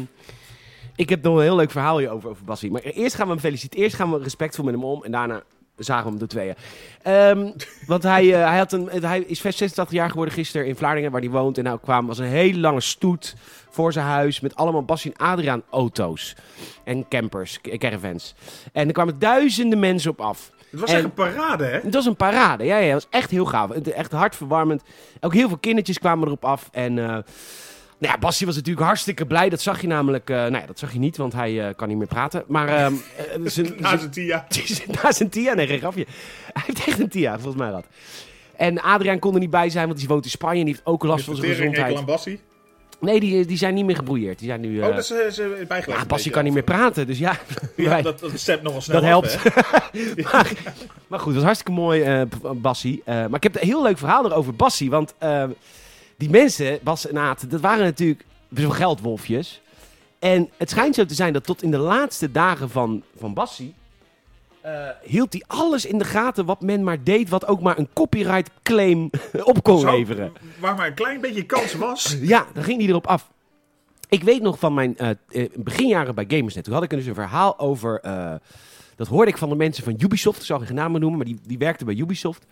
ik 0.96 1.08
heb 1.08 1.22
nog 1.22 1.36
een 1.36 1.42
heel 1.42 1.56
leuk 1.56 1.70
verhaal 1.70 1.98
hierover 1.98 2.30
over 2.30 2.44
Bassie. 2.44 2.70
Maar 2.70 2.82
eerst 2.82 3.14
gaan 3.16 3.26
we 3.26 3.32
hem 3.32 3.40
feliciteren. 3.40 3.84
Eerst 3.84 3.96
gaan 3.96 4.10
we 4.12 4.18
respectvol 4.18 4.64
met 4.64 4.74
hem 4.74 4.84
om. 4.84 5.04
En 5.04 5.10
daarna 5.10 5.42
zagen 5.78 6.04
we 6.04 6.08
hem 6.10 6.18
door 6.18 6.28
tweeën. 6.28 6.54
Ehm, 7.02 7.50
want 7.86 8.02
hij, 8.02 8.34
eh, 8.34 8.48
hij, 8.48 8.58
had 8.58 8.72
een, 8.72 8.88
hij 9.00 9.20
is 9.20 9.40
86 9.40 9.90
jaar 9.94 10.08
geworden 10.10 10.34
gisteren 10.34 10.66
in 10.66 10.76
Vlaardingen, 10.76 11.10
waar 11.10 11.20
hij 11.20 11.30
woont. 11.30 11.58
En 11.58 11.64
nou 11.64 11.78
kwam 11.82 12.06
was 12.06 12.18
een 12.18 12.24
hele 12.24 12.58
lange 12.58 12.80
stoet 12.80 13.34
voor 13.70 13.92
zijn 13.92 14.06
huis 14.06 14.40
met 14.40 14.54
allemaal 14.56 14.84
Bassie 14.84 15.12
en 15.16 15.26
Adriaan 15.26 15.62
auto's. 15.70 16.36
En 16.84 17.08
campers, 17.08 17.58
caravans. 17.78 18.34
En 18.72 18.86
er 18.86 18.92
kwamen 18.92 19.18
duizenden 19.18 19.78
mensen 19.78 20.10
op 20.10 20.20
af. 20.20 20.50
het 20.70 20.80
was 20.80 20.88
En- 20.90 20.94
echt 20.96 21.04
een 21.04 21.12
parade, 21.12 21.64
hè? 21.64 21.78
Het 21.80 21.94
was 21.94 22.06
een 22.06 22.16
parade. 22.16 22.64
Ja, 22.64 22.76
ja, 22.76 22.84
het 22.84 23.04
was 23.04 23.20
echt 23.20 23.30
heel 23.30 23.44
gaaf. 23.44 23.70
Echt 23.70 24.12
hartverwarmend. 24.12 24.82
Ook 25.20 25.34
heel 25.34 25.48
veel 25.48 25.58
kindertjes 25.58 25.98
kwamen 25.98 26.26
erop 26.26 26.44
af. 26.44 26.68
En 26.72 26.98
eh 26.98 27.18
nou 27.98 28.12
ja, 28.12 28.18
Bassie 28.18 28.46
was 28.46 28.56
natuurlijk 28.56 28.86
hartstikke 28.86 29.26
blij. 29.26 29.48
Dat 29.48 29.60
zag 29.60 29.80
je 29.80 29.86
namelijk... 29.86 30.30
eh, 30.30 30.36
nou 30.36 30.52
ja, 30.54 30.66
dat 30.66 30.78
zag 30.78 30.92
je 30.92 30.98
niet, 30.98 31.16
want 31.16 31.32
hij 31.32 31.68
eh, 31.68 31.74
kan 31.76 31.88
niet 31.88 31.96
meer 31.98 32.06
praten. 32.06 32.44
Maar 32.46 32.68
ehm, 32.68 32.92
eh, 33.16 33.24
zijn- 33.50 33.74
Na 33.78 33.88
zijn- 33.88 33.98
zijn 33.98 34.10
tia. 34.10 34.46
naast 35.02 35.20
een 35.20 35.28
Tia. 35.28 35.54
Nee, 35.54 35.66
geen 35.66 35.78
grapje. 35.78 36.06
Hij 36.52 36.62
heeft 36.66 36.86
echt 36.86 36.98
een 36.98 37.08
Tia, 37.08 37.34
volgens 37.34 37.56
mij 37.62 37.70
dat. 37.70 37.84
En 38.56 38.80
Adriaan 38.82 39.18
kon 39.18 39.34
er 39.34 39.40
niet 39.40 39.50
bij 39.50 39.70
zijn, 39.70 39.86
want 39.86 39.98
die 39.98 40.08
woont 40.08 40.24
in 40.24 40.30
Spanje 40.30 40.58
en 40.58 40.64
die 40.64 40.74
heeft 40.74 40.86
ook 40.86 41.02
last 41.02 41.24
van 41.24 41.36
zijn 41.36 41.48
gezondheid. 41.54 41.96
En 41.96 42.04
Bassie. 42.04 42.40
Nee, 43.00 43.20
die, 43.20 43.46
die 43.46 43.56
zijn 43.56 43.74
niet 43.74 43.84
meer 43.84 43.96
gebroeieerd. 43.96 44.38
Die 44.38 44.48
zijn 44.48 44.60
nu... 44.60 44.80
Oh, 44.82 44.86
dat 44.88 44.98
is, 44.98 45.34
ze 45.34 45.64
bijgelegd. 45.68 46.00
ja, 46.00 46.06
Bassie 46.06 46.30
kan 46.30 46.44
niet 46.44 46.52
meer 46.52 46.62
praten, 46.62 47.06
dus 47.06 47.18
ja. 47.18 47.36
Dat, 48.02 48.18
dat 48.20 48.30
stemt 48.34 48.62
nogal 48.62 48.80
snel 48.80 49.00
Dat 49.00 49.04
helpt. 49.10 49.38
maar, 50.32 50.52
maar 51.06 51.18
goed, 51.18 51.26
dat 51.26 51.34
was 51.34 51.42
hartstikke 51.42 51.72
mooi, 51.72 52.24
Bassie. 52.54 53.02
Maar 53.06 53.34
ik 53.34 53.42
heb 53.42 53.54
een 53.54 53.66
heel 53.68 53.82
leuk 53.82 53.98
verhaal 53.98 54.24
erover 54.26 54.54
Bassie. 54.54 54.90
Want 54.90 55.14
die 56.18 56.30
mensen, 56.30 56.78
Bas 56.82 57.06
en 57.08 57.18
Aad, 57.18 57.50
dat 57.50 57.60
waren 57.60 57.84
natuurlijk 57.84 58.24
geldwolfjes. 58.54 59.60
En 60.18 60.48
het 60.56 60.70
schijnt 60.70 60.94
zo 60.94 61.04
te 61.04 61.14
zijn 61.14 61.32
dat 61.32 61.44
tot 61.44 61.62
in 61.62 61.70
de 61.70 61.78
laatste 61.78 62.30
dagen 62.30 62.70
van, 62.70 63.02
van 63.16 63.34
Bassie... 63.34 63.74
eh, 64.60 64.88
hield 65.02 65.32
hij 65.32 65.42
alles 65.46 65.86
in 65.86 65.98
de 65.98 66.04
gaten 66.04 66.44
wat 66.44 66.60
men 66.60 66.84
maar 66.84 67.04
deed... 67.04 67.28
wat 67.28 67.46
ook 67.46 67.60
maar 67.60 67.78
een 67.78 67.88
copyright 67.92 68.50
claim 68.62 69.10
op 69.42 69.62
kon 69.62 69.80
Zo, 69.80 69.90
leveren. 69.90 70.32
Waar 70.58 70.74
maar 70.74 70.86
een 70.86 70.94
klein 70.94 71.20
beetje 71.20 71.46
kans 71.46 71.74
was. 71.74 72.16
Ja, 72.20 72.46
dan 72.54 72.64
ging 72.64 72.78
hij 72.80 72.88
erop 72.88 73.06
af. 73.06 73.30
Ik 74.08 74.22
weet 74.22 74.42
nog 74.42 74.58
van 74.58 74.74
mijn 74.74 74.96
eh, 74.96 75.48
beginjaren 75.54 76.14
bij 76.14 76.24
Gamersnet. 76.28 76.64
Toen 76.64 76.74
had 76.74 76.82
ik 76.82 76.90
dus 76.90 77.06
een 77.06 77.14
verhaal 77.14 77.58
over. 77.58 78.00
dat 78.96 79.06
hoorde 79.06 79.30
ik 79.30 79.38
van 79.38 79.48
de 79.48 79.56
mensen 79.56 79.84
van 79.84 79.96
Ubisoft. 79.98 80.38
Ik 80.38 80.46
zal 80.46 80.58
geen 80.58 80.74
namen 80.74 81.00
noemen, 81.00 81.18
maar 81.18 81.26
die, 81.26 81.40
die 81.46 81.58
werkten 81.58 81.86
bij 81.86 81.94
Ubisoft. 81.94 82.46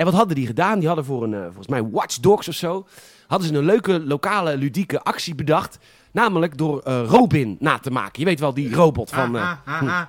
En 0.00 0.06
wat 0.06 0.14
hadden 0.14 0.36
die 0.36 0.46
gedaan? 0.46 0.78
Die 0.78 0.86
hadden 0.86 1.04
voor 1.04 1.22
een, 1.22 1.34
eh, 1.34 1.44
volgens 1.44 1.66
mij, 1.66 1.88
Watch 1.90 2.16
Dogs 2.16 2.48
of 2.48 2.54
zo. 2.54 2.86
Hadden 3.26 3.48
ze 3.48 3.54
een 3.54 3.64
leuke 3.64 4.00
lokale 4.04 4.56
ludieke 4.56 5.02
actie 5.02 5.34
bedacht. 5.34 5.78
Namelijk 6.12 6.58
door 6.58 6.80
eh, 6.80 7.02
Robin 7.06 7.56
na 7.58 7.78
te 7.78 7.90
maken. 7.90 8.20
Je 8.20 8.24
weet 8.24 8.40
wel, 8.40 8.54
die 8.54 8.74
robot 8.74 9.10
van. 9.10 9.36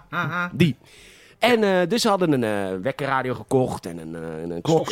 ah. 0.10 0.46
die. 0.52 0.76
En 1.40 1.64
eh, 1.64 1.90
dus 1.90 2.02
ze 2.02 2.10
hadden 2.10 2.42
een 2.42 2.82
wekkerradio 2.82 3.34
gekocht 3.34 3.86
en 3.86 3.98
een, 3.98 4.16
en 4.16 4.52
een 4.52 4.62
klok. 4.62 4.90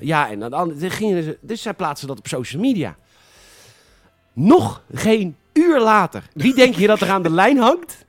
Ja, 0.00 0.30
en 0.30 0.38
dan, 0.38 0.74
gingen 0.78 1.22
ze, 1.22 1.38
dus 1.40 1.62
zij 1.62 1.74
plaatsen 1.74 2.08
dat 2.08 2.18
op 2.18 2.26
social 2.26 2.62
media. 2.62 2.96
Nog 4.32 4.82
geen 4.92 5.36
uur 5.52 5.80
later. 5.80 6.22
Wie 6.32 6.54
denk 6.54 6.74
je 6.74 6.86
dat 6.86 7.00
er 7.00 7.10
aan 7.10 7.22
de 7.22 7.30
lijn 7.30 7.58
hangt? 7.58 8.04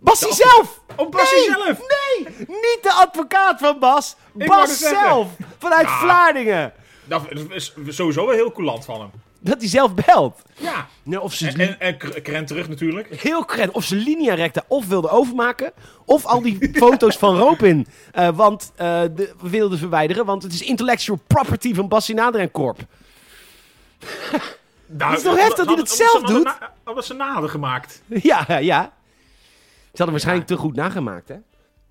Bassie 0.00 0.34
zelf! 0.34 0.80
Oh, 0.96 1.10
Nee, 1.12 1.24
zelf! 1.44 1.78
Nee, 1.78 2.34
niet 2.38 2.78
de 2.82 2.92
advocaat 2.92 3.58
van 3.60 3.78
Bas. 3.78 4.16
Ik 4.36 4.46
Bas 4.46 4.68
het 4.70 4.78
zelf, 4.78 5.26
vanuit 5.58 5.86
Ja. 5.86 5.98
Vlaardingen. 5.98 6.72
Dat 7.04 7.22
is 7.50 7.74
sowieso 7.88 8.26
wel 8.26 8.34
heel 8.34 8.52
coulant 8.52 8.84
van 8.84 9.00
hem. 9.00 9.10
Dat 9.42 9.58
hij 9.60 9.68
zelf 9.68 9.94
belt. 9.94 10.42
Ja. 10.56 10.86
Nou, 11.02 11.22
of 11.22 11.34
ze 11.34 11.48
En, 11.48 11.58
en, 11.58 11.80
en 11.80 11.96
Kr- 11.96 12.20
Krent 12.20 12.46
terug 12.46 12.68
natuurlijk. 12.68 13.20
heel 13.20 13.44
kren, 13.44 13.74
of 13.74 13.84
ze 13.84 13.94
linea 13.96 14.34
recta 14.34 14.62
of 14.68 14.86
wilde 14.86 15.08
overmaken, 15.10 15.72
of 16.04 16.24
al 16.24 16.42
die 16.42 16.70
foto's 16.82 17.16
van 17.16 17.36
Robin 17.38 17.86
eh, 18.12 18.28
want, 18.28 18.72
eh, 18.76 19.00
de, 19.14 19.34
wilden 19.40 19.78
verwijderen, 19.78 20.24
want 20.24 20.42
het 20.42 20.52
is 20.52 20.62
intellectual 20.62 21.18
property 21.26 21.74
van 21.74 21.88
Bassie 21.88 22.14
Naderen 22.14 22.50
Corp. 22.50 22.78
Nou, 24.86 25.10
Het 25.10 25.18
is 25.18 25.24
toch 25.24 25.36
heftig 25.36 25.56
dat 25.56 25.66
hij 25.66 25.76
dat 25.76 25.90
zelf 25.90 26.10
ze- 26.10 26.32
doet? 26.32 26.58
Omdat 26.84 27.04
ze 27.06 27.14
na 27.14 27.32
hadden 27.32 27.50
gemaakt. 27.50 28.02
ja, 28.06 28.58
ja, 28.58 28.92
hadden 29.98 30.10
waarschijnlijk 30.10 30.46
te 30.46 30.56
goed 30.56 30.74
nagemaakt, 30.74 31.28
hè? 31.28 31.36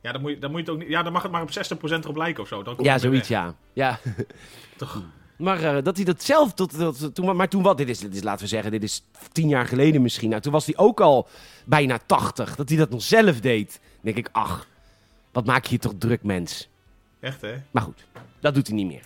Ja, 0.02 0.12
dan 0.12 0.22
moet 0.22 0.32
je, 0.32 0.40
dan 0.40 0.52
moet 0.52 0.60
je 0.60 0.66
het 0.66 0.76
ook 0.76 0.82
niet, 0.82 0.92
ja, 0.92 1.04
dan 1.04 1.14
mag 1.14 1.22
het 1.24 1.32
maar 1.32 1.42
op 1.42 1.50
60% 1.50 1.52
erop 1.82 2.16
lijken 2.16 2.44
of 2.44 2.50
zo. 2.50 2.64
Dan 2.64 2.76
komt 2.76 2.88
Ja, 2.88 2.98
zoiets, 2.98 3.28
ja. 3.28 3.56
ja. 3.74 4.00
Toch? 4.78 5.04
Maar 5.38 5.64
eh, 5.64 5.84
dat 5.84 5.96
hij 5.96 6.06
dat 6.06 6.24
zelf 6.24 6.54
tot, 6.54 6.78
tot, 6.78 7.16
toen, 7.16 7.36
maar 7.36 7.50
toen 7.50 7.64
wat, 7.64 7.78
dit 7.78 7.90
is, 7.90 8.00
dit 8.00 8.16
is, 8.16 8.24
laten 8.24 8.42
we 8.42 8.48
zeggen, 8.48 8.72
dit 8.72 8.84
is 8.84 9.04
tien 9.32 9.48
jaar 9.48 9.66
geleden 9.66 10.02
misschien. 10.02 10.30
Nou, 10.30 10.42
toen 10.42 10.52
was 10.52 10.66
hij 10.66 10.78
ook 10.78 11.02
al 11.02 11.28
bijna 11.66 12.00
80. 12.06 12.56
Dat 12.56 12.70
hij 12.70 12.78
dat 12.78 12.90
nog 12.90 13.02
zelf 13.02 13.40
deed. 13.40 13.80
Dan 13.82 14.14
denk 14.14 14.18
ik, 14.18 14.30
ach, 14.32 14.68
wat 15.32 15.46
maak 15.46 15.66
je 15.66 15.74
je 15.74 15.82
toch 15.82 15.94
druk, 15.98 16.24
mens. 16.24 16.70
Echt, 17.20 17.42
hè? 17.42 17.56
Maar 17.72 17.84
goed, 17.84 18.06
dat 18.40 18.54
doet 18.54 18.68
hij 18.68 18.76
niet 18.76 18.88
meer. 18.88 19.04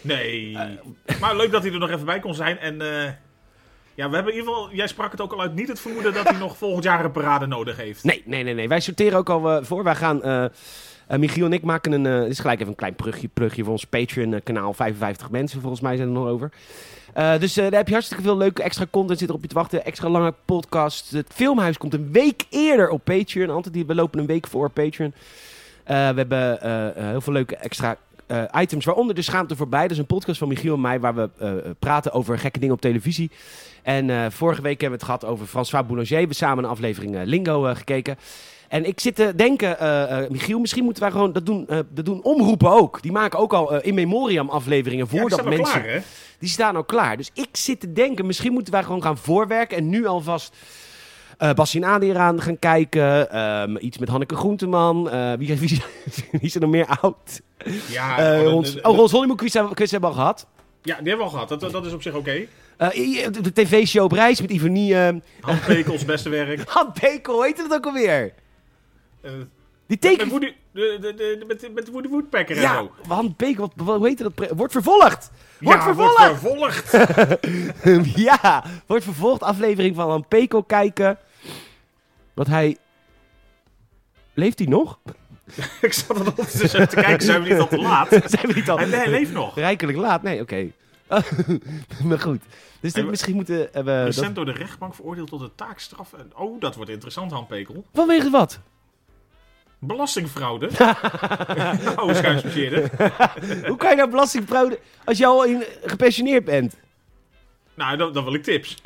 Nee. 0.00 0.58
Eh. 0.58 1.20
maar 1.20 1.36
leuk 1.36 1.50
dat 1.50 1.62
hij 1.62 1.72
er 1.72 1.78
nog 1.78 1.90
even 1.90 2.04
bij 2.04 2.20
kon 2.20 2.34
zijn. 2.34 2.58
En 2.58 2.80
eh, 2.80 3.12
ja, 3.94 4.08
we 4.08 4.14
hebben 4.14 4.32
in 4.32 4.38
ieder 4.38 4.54
geval, 4.54 4.70
jij 4.72 4.86
sprak 4.86 5.10
het 5.10 5.20
ook 5.20 5.32
al 5.32 5.40
uit, 5.40 5.54
niet 5.54 5.68
het 5.68 5.80
vermoeden 5.80 6.14
dat 6.14 6.28
hij 6.28 6.38
nog 6.38 6.56
volgend 6.56 6.84
jaar 6.84 7.04
een 7.04 7.12
parade 7.12 7.46
nodig 7.46 7.76
heeft. 7.76 8.04
Nee, 8.04 8.22
nee, 8.26 8.42
nee, 8.42 8.54
nee. 8.54 8.68
Wij 8.68 8.80
sorteren 8.80 9.18
ook 9.18 9.28
al 9.28 9.50
eh, 9.50 9.64
voor. 9.64 9.84
Wij 9.84 9.94
gaan, 9.94 10.22
eh 10.22 10.44
eh, 11.06 11.18
Michiel 11.18 11.44
en 11.44 11.52
ik 11.52 11.62
maken 11.62 11.92
een, 11.92 12.02
dit 12.02 12.30
is 12.30 12.38
gelijk 12.38 12.58
even 12.58 12.70
een 12.70 12.94
klein 12.94 13.30
plugje, 13.32 13.62
voor 13.62 13.72
ons 13.72 13.84
Patreon-kanaal. 13.84 14.72
55 14.72 15.30
mensen 15.30 15.60
volgens 15.60 15.80
mij 15.80 15.96
zijn 15.96 16.08
er 16.08 16.14
nog 16.14 16.26
over. 16.26 16.52
Dus 17.38 17.54
daar 17.54 17.72
heb 17.72 17.86
je 17.86 17.92
hartstikke 17.92 18.22
veel 18.22 18.36
leuke 18.36 18.62
extra 18.62 18.86
content 18.90 19.18
zit 19.18 19.30
op 19.30 19.42
je 19.42 19.48
te 19.48 19.54
wachten. 19.54 19.84
Extra 19.84 20.08
lange 20.08 20.34
podcast. 20.44 21.10
Het 21.10 21.32
filmhuis 21.34 21.78
komt 21.78 21.94
een 21.94 22.12
week 22.12 22.44
eerder 22.50 22.88
op 22.88 23.04
Patreon. 23.04 23.50
Altijd 23.50 23.86
we 23.86 23.94
lopen 23.94 24.20
een 24.20 24.26
week 24.26 24.46
voor 24.46 24.70
Patreon. 24.70 25.14
We 25.84 25.92
hebben 25.94 26.58
heel 27.08 27.20
veel 27.20 27.32
leuke 27.32 27.56
extra 27.56 27.96
eh, 28.30 28.42
items, 28.62 28.84
waaronder 28.84 29.14
de 29.14 29.22
Schaamte 29.22 29.56
Voorbij. 29.56 29.82
Dat 29.82 29.90
is 29.90 29.98
een 29.98 30.06
podcast 30.06 30.38
van 30.38 30.48
Michiel 30.48 30.74
en 30.74 30.80
mij 30.80 31.00
waar 31.00 31.14
we 31.14 31.30
eh, 31.38 31.52
praten 31.78 32.12
over 32.12 32.38
gekke 32.38 32.58
dingen 32.58 32.74
op 32.74 32.80
televisie. 32.80 33.30
En 33.82 34.10
eh, 34.10 34.26
vorige 34.30 34.62
week 34.62 34.80
hebben 34.80 34.98
we 34.98 35.04
het 35.06 35.14
gehad 35.16 35.32
over 35.34 35.46
François 35.46 35.86
Boulanger. 35.86 36.10
We 36.12 36.16
hebben 36.18 36.36
samen 36.36 36.64
een 36.64 36.70
aflevering 36.70 37.16
eh, 37.16 37.20
Lingo 37.24 37.66
eh, 37.66 37.76
gekeken. 37.76 38.18
En 38.68 38.84
ik 38.86 39.00
zit 39.00 39.14
te 39.14 39.32
denken, 39.36 39.78
eh, 39.78 40.22
eh, 40.24 40.30
Michiel, 40.30 40.58
misschien 40.58 40.84
moeten 40.84 41.02
wij 41.02 41.12
gewoon 41.12 41.32
dat 41.32 41.46
doen. 41.46 41.66
eh, 41.68 41.78
dat 41.90 42.04
doen 42.04 42.22
omroepen 42.22 42.70
ook. 42.70 43.02
Die 43.02 43.12
maken 43.12 43.38
ook 43.38 43.52
al 43.52 43.72
eh, 43.74 43.86
in 43.86 43.94
memoriam 43.94 44.48
afleveringen 44.48 45.08
voordat 45.08 45.32
staan 45.32 45.44
al 45.44 45.50
mensen. 45.56 45.80
klaar, 45.80 45.92
hè? 45.92 45.98
Die 46.38 46.48
staan 46.48 46.76
al 46.76 46.84
klaar. 46.84 47.16
Dus 47.16 47.30
ik 47.34 47.48
zit 47.52 47.80
te 47.80 47.92
denken, 47.92 48.26
misschien 48.26 48.52
moeten 48.52 48.72
wij 48.72 48.82
gewoon 48.82 49.02
gaan 49.02 49.16
voorwerken. 49.18 49.76
En 49.76 49.88
nu 49.88 50.06
alvast 50.06 50.56
eh 51.40 51.52
Bastien 51.52 51.84
Adi 51.84 52.10
eraan 52.10 52.40
gaan 52.42 52.58
kijken. 52.58 53.30
Ehm, 53.30 53.76
iets 53.76 53.98
met 53.98 54.08
Hanneke 54.08 54.34
Groenteman. 54.36 55.10
Eh, 55.10 55.32
wie, 55.38 55.58
wie, 55.58 55.82
wie 56.30 56.40
is 56.40 56.54
er 56.54 56.60
nog 56.60 56.70
meer 56.70 56.86
oud? 57.00 57.40
Ja, 57.88 58.18
Eh, 58.34 58.40
oh, 58.40 58.46
Rons, 58.48 58.80
oh, 58.80 58.96
Rons 58.96 59.12
Hollywood 59.12 59.36
quiz, 59.38 59.52
hebben- 59.54 59.74
quiz 59.74 59.90
hebben 59.90 60.10
we 60.10 60.16
al 60.16 60.20
gehad. 60.22 60.46
ja, 60.82 60.96
die 60.98 61.08
hebben 61.08 61.16
we 61.16 61.22
al 61.32 61.38
gehad. 61.46 61.60
Dat, 61.60 61.72
dat 61.72 61.86
is 61.86 61.92
op 61.92 62.02
zich 62.02 62.14
oké. 62.14 62.46
Eh, 62.76 62.88
de, 63.42 63.52
tv-show 63.52 64.04
op 64.04 64.12
reis 64.12 64.40
met 64.40 64.50
Ivonie. 64.50 64.94
eh 64.98 65.14
Han 65.40 65.58
Pekels, 65.66 66.04
beste 66.04 66.28
werk. 66.28 66.68
Han 66.74 66.92
Pekel, 67.00 67.34
hoe 67.34 67.44
heet 67.44 67.56
dat 67.56 67.72
ook 67.72 67.86
alweer? 67.86 68.32
Eh, 69.22 69.30
Die 69.30 69.38
met, 69.86 70.00
teken... 70.00 70.28
Woody, 70.28 70.52
de, 70.72 70.98
de, 71.00 71.14
de, 71.14 71.44
met, 71.46 71.68
met 71.74 71.90
Woody 71.90 72.08
Woodpecker 72.08 72.56
en 72.56 72.62
Ja, 72.62 72.74
zo. 72.74 72.90
Han 73.08 73.34
Pekel, 73.36 73.60
wat, 73.76 73.86
wat- 73.86 73.96
hoe 73.98 74.06
heet 74.08 74.18
dat? 74.18 74.32
Wordt 74.56 74.72
vervolgd! 74.72 75.30
Wordt 75.60 75.78
ja, 75.78 75.84
vervolgd! 75.94 76.40
wordt 76.48 76.88
vervolgd. 76.88 78.16
ja, 78.28 78.64
wordt 78.86 79.04
vervolgd. 79.04 79.42
Aflevering 79.42 79.94
van 79.96 80.10
Han 80.10 80.28
Pekel 80.28 80.62
kijken. 80.62 81.18
Wat 82.34 82.46
hij... 82.46 82.76
Leeft 84.34 84.58
hij 84.58 84.68
nog? 84.68 84.98
ik 85.80 85.92
zat 85.92 86.18
er 86.18 86.24
nog 86.24 86.34
te, 86.34 86.68
te 86.86 86.96
kijken, 86.96 87.20
zijn 87.26 87.42
we 87.42 87.48
niet 87.48 87.58
al 87.58 87.68
te 87.68 87.78
laat? 87.78 88.08
Zijn 88.32 88.46
we 88.46 88.52
niet 88.54 88.70
al... 88.70 88.76
Hij, 88.78 88.86
nee, 88.86 88.98
hij 88.98 89.10
leeft 89.10 89.32
nog. 89.32 89.54
Rijkelijk 89.54 89.98
laat? 89.98 90.22
Nee, 90.22 90.40
oké. 90.40 90.66
maar 92.04 92.18
goed. 92.20 92.42
Dus 92.80 92.92
dit 92.92 93.06
misschien 93.06 93.34
moeten 93.34 93.56
we... 93.72 93.82
dat- 93.84 94.04
Recent 94.04 94.34
door 94.34 94.44
de 94.44 94.52
rechtbank 94.52 94.94
veroordeeld 94.94 95.28
tot 95.28 95.40
een 95.40 95.54
taakstraf. 95.54 96.12
En, 96.12 96.30
oh, 96.36 96.60
dat 96.60 96.74
wordt 96.74 96.90
interessant, 96.90 97.32
Han 97.32 97.46
Pekel. 97.46 97.84
Vanwege 97.92 98.30
wat? 98.30 98.60
Belastingfraude. 99.78 100.68
oh, 101.96 102.14
schuinsbezeerde. 102.14 102.90
Hoe 103.66 103.76
kan 103.76 103.90
je 103.90 103.96
nou 103.96 104.10
belastingfraude 104.10 104.78
als 105.04 105.18
je 105.18 105.26
al 105.26 105.44
in, 105.44 105.64
gepensioneerd 105.84 106.44
bent? 106.44 106.76
Nou, 107.74 107.96
dan, 107.96 108.12
dan 108.12 108.24
wil 108.24 108.34
ik 108.34 108.42
tips. 108.42 108.76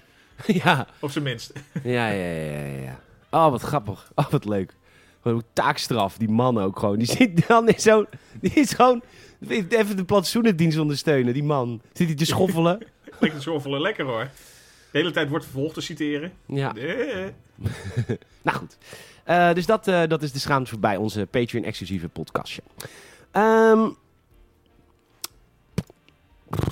ja. 0.46 0.87
Op 1.00 1.11
zijn 1.11 1.24
minst. 1.24 1.52
Ja, 1.83 2.09
ja, 2.09 2.24
ja, 2.33 2.50
ja, 2.64 2.83
ja. 2.83 3.00
Oh, 3.35 3.51
wat 3.51 3.62
grappig. 3.62 4.12
Oh, 4.14 4.29
wat 4.31 4.44
leuk. 4.44 4.77
Gewoon 5.23 5.42
taakstraf, 5.53 6.16
die 6.16 6.29
man 6.29 6.59
ook 6.59 6.79
gewoon. 6.79 6.99
Die 6.99 7.07
zit 7.07 7.47
dan 7.49 7.68
in 7.68 7.81
zo'n... 7.81 8.07
Die 8.40 8.53
is 8.55 8.73
gewoon... 8.73 9.03
Even 9.68 9.97
de 9.97 10.05
plantsoenendienst 10.05 10.79
ondersteunen, 10.79 11.33
die 11.35 11.42
man. 11.42 11.81
Zit 11.92 12.07
hij 12.07 12.16
te 12.16 12.25
schoffelen? 12.25 12.79
Lekker 13.20 13.42
schoffelen, 13.42 13.81
lekker 13.81 14.05
hoor. 14.05 14.31
De 14.90 14.99
hele 14.99 15.11
tijd 15.11 15.29
wordt 15.29 15.44
vervolgd 15.44 15.75
te 15.75 15.81
citeren. 15.81 16.33
Ja. 16.47 16.75
Eh. 16.75 17.27
Nou 18.42 18.59
goed. 18.59 18.79
Eh, 19.25 19.53
dus 19.53 19.66
dat, 19.66 19.88
eh, 19.88 20.03
dat 20.09 20.23
is 20.23 20.33
de 20.33 20.38
schaamte 20.38 20.70
voorbij, 20.70 20.97
onze 20.97 21.27
Patreon-exclusieve 21.31 22.09
podcastje. 22.09 22.62
Ehm, 23.31 23.88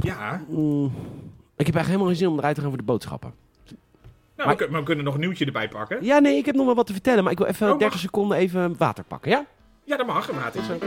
Ja. 0.03 0.45
mm, 0.49 0.85
ik 1.57 1.67
heb 1.67 1.75
eigenlijk 1.75 1.87
helemaal 1.87 2.07
geen 2.07 2.17
zin 2.17 2.29
om 2.29 2.39
eruit 2.39 2.55
te 2.55 2.61
gaan 2.61 2.71
voor 2.71 2.79
de 2.79 2.85
boodschappen. 2.85 3.35
Nou, 4.45 4.55
Maar- 4.55 4.57
we, 4.57 4.63
kunnen, 4.65 4.81
we 4.81 4.87
kunnen 4.87 5.05
nog 5.05 5.15
een 5.15 5.21
nieuwtje 5.21 5.45
erbij 5.45 5.69
pakken. 5.69 6.05
Ja, 6.05 6.19
nee, 6.19 6.37
ik 6.37 6.47
heb 6.47 6.55
nog 6.55 6.67
wel 6.67 6.75
wat 6.75 6.87
te 6.87 6.93
vertellen, 6.93 7.23
maar 7.23 7.33
ik 7.33 7.39
wil 7.39 7.47
even 7.47 7.67
Oh, 7.67 7.71
mag. 7.73 7.81
30 7.81 8.01
seconden 8.01 8.37
even 8.37 8.75
water 8.79 9.05
pakken, 9.05 9.31
ja? 9.31 9.47
Ja, 9.85 9.97
dat 9.97 10.07
mag, 10.07 10.33
maat. 10.33 10.55
Is 10.55 10.71
ook. 10.71 10.83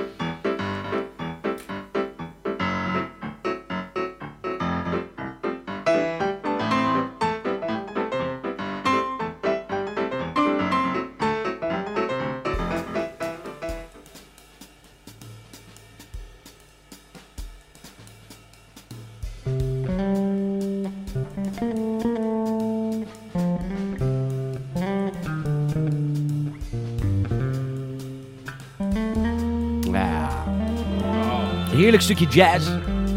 Heerlijk 31.85 32.03
stukje 32.05 32.25
jazz. 32.27 32.69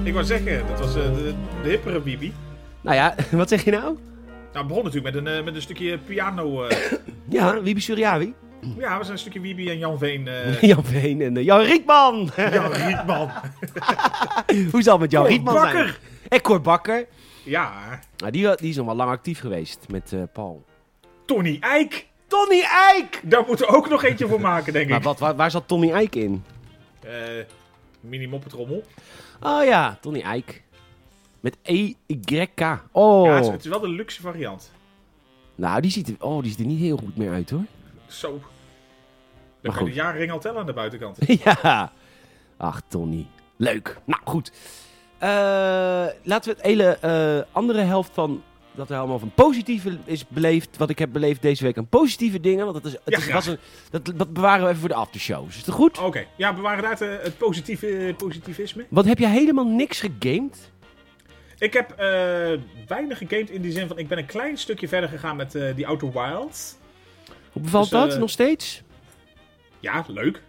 Ik 0.05 0.13
wou 0.13 0.25
zeggen, 0.25 0.67
dat 0.67 0.79
was 0.79 0.89
eh, 0.97 1.03
de, 1.03 1.35
de 1.63 1.69
hippere 1.69 2.01
Bibi. 2.01 2.33
Nou 2.81 2.97
ja, 2.97 3.15
wat 3.31 3.49
zeg 3.49 3.65
je 3.65 3.71
nou? 3.71 3.99
Nou, 4.53 4.67
begon 4.67 4.85
natuurlijk 4.85 5.15
met 5.15 5.27
een, 5.27 5.39
eh, 5.39 5.45
met 5.45 5.55
een 5.55 5.63
stukje 5.63 5.99
piano. 5.99 6.63
eh. 6.65 6.77
Ja, 7.29 7.61
Wiebe 7.63 7.81
Suryawi. 7.81 8.35
ja, 8.79 8.97
we 8.99 9.01
zijn 9.01 9.13
een 9.13 9.19
stukje 9.19 9.41
Wibi 9.41 9.71
en 9.71 9.79
Jan 9.79 9.99
Veen. 9.99 10.29
Jan 10.61 10.85
Veen 10.85 11.21
en 11.23 11.43
Jan 11.45 11.61
Rietman. 11.61 12.31
Jan 12.53 12.73
Rietman. 12.73 13.31
Hoe 14.71 14.83
zal 14.83 14.93
het 14.93 15.01
met 15.01 15.11
Jan 15.11 15.23
Cor 15.23 15.31
Rietman 15.31 15.55
zijn? 15.71 15.95
En 16.29 16.41
Cor 16.41 16.61
Bakker. 16.61 17.07
Ja, 17.45 17.73
Nou, 18.17 18.33
die, 18.33 18.57
die 18.57 18.69
is 18.71 18.77
nog 18.77 18.87
wel 18.87 18.95
lang 18.97 19.11
actief 19.11 19.41
geweest 19.41 19.79
met 19.91 20.13
Paul. 20.33 20.65
Tony 21.27 21.57
Eijk. 21.61 22.07
Tony 22.27 22.63
Eijk! 22.91 23.21
Daar 23.25 23.45
moeten 23.47 23.67
we 23.67 23.73
ook 23.77 23.89
nog 23.89 24.05
eentje 24.05 24.29
voor 24.29 24.41
maken, 24.41 24.73
denk 24.73 24.89
Maar 24.89 24.99
ik. 24.99 25.05
wat, 25.05 25.19
waar, 25.19 25.37
waar 25.37 25.51
zat 25.51 25.69
Tony 25.69 25.91
Eijk 25.93 26.15
in? 26.15 26.45
Mini 28.09 28.27
moppetrommel. 28.27 28.83
Oh 29.41 29.65
ja, 29.65 29.99
Tony 30.01 30.21
Eijk. 30.21 30.63
Met 31.41 31.57
E-Y-K. 31.63 32.61
Oh. 32.93 33.27
Ja, 33.27 33.35
het 33.35 33.45
is, 33.45 33.51
het 33.51 33.65
is 33.65 33.71
wel 33.71 33.81
de 33.81 33.89
luxe 33.89 34.21
variant. 34.21 34.71
Nou, 35.55 35.81
die 35.81 35.91
ziet, 35.91 36.09
er, 36.09 36.15
oh, 36.19 36.43
die 36.43 36.51
ziet 36.51 36.61
er 36.61 36.67
niet 36.67 36.79
heel 36.81 36.97
goed 36.97 37.17
meer 37.17 37.33
uit 37.33 37.51
hoor. 37.51 37.65
Zo. 38.07 38.31
Maar 38.31 38.41
Dan 39.61 39.73
kan 39.73 39.73
goed. 39.73 39.87
je 39.89 39.95
de 39.95 40.01
jaarring 40.01 40.31
al 40.31 40.39
tellen 40.39 40.61
aan 40.61 40.67
de 40.67 40.73
buitenkant. 40.73 41.17
ja. 41.45 41.93
Ach, 42.57 42.81
Tony. 42.89 43.27
Leuk. 43.57 43.99
Nou, 44.05 44.21
goed. 44.25 44.53
Eh, 45.19 45.29
laten 46.23 46.51
we 46.51 46.57
het 46.57 46.63
hele 46.63 46.85
eh, 46.99 47.55
andere 47.57 47.81
helft 47.81 48.11
van 48.15 48.43
dat 48.79 48.91
er 48.91 48.99
allemaal 48.99 49.19
van 49.19 49.33
positieve 49.35 49.99
is 50.05 50.29
beleefd. 50.29 50.77
Wat 50.77 50.91
ik 50.91 50.99
heb 50.99 51.13
beleefd 51.13 51.43
deze 51.43 51.65
week 51.65 51.79
aan 51.79 51.87
positieve 51.89 52.41
dingen. 52.41 52.65
Want 52.67 52.77
dat, 52.83 52.85
is, 52.85 52.93
het 52.93 53.01
Ja, 53.07 53.19
is, 53.19 53.33
was 53.33 53.47
een, 53.47 53.59
dat, 53.91 54.13
dat 54.17 54.33
bewaren 54.33 54.63
we 54.63 54.69
even 54.69 54.81
voor 54.81 54.89
de 54.89 54.95
aftershows. 54.95 55.57
Is 55.57 55.65
dat 55.65 55.75
goed? 55.75 55.99
Oké, 55.99 56.27
ja, 56.37 56.55
we 56.55 56.61
waren 56.61 56.89
uit 56.89 57.01
eh, 57.01 57.09
het 57.21 57.39
positieve, 57.39 57.97
eh, 57.97 58.17
positivisme. 58.17 58.87
Wat 58.91 59.05
heb 59.05 59.19
je 59.19 59.27
helemaal 59.27 59.67
niks 59.67 60.01
gegamed? 60.01 60.73
Ik 61.59 61.73
heb 61.73 61.91
eh, 61.91 61.97
weinig 62.87 63.19
gegamed 63.19 63.51
in 63.51 63.63
die 63.63 63.73
zin 63.73 63.89
van... 63.89 63.99
Ik 63.99 64.09
ben 64.09 64.19
een 64.19 64.27
klein 64.27 64.57
stukje 64.59 64.89
verder 64.89 65.09
gegaan 65.09 65.37
met 65.37 65.59
die 65.75 65.87
Outer 65.87 66.13
Wilds. 66.13 66.77
Hoe 67.53 67.63
bevalt 67.63 67.91
Dus, 67.91 68.01
dat 68.11 68.19
nog 68.19 68.31
steeds? 68.31 68.83
Ja, 69.81 70.05
leuk. 70.09 70.43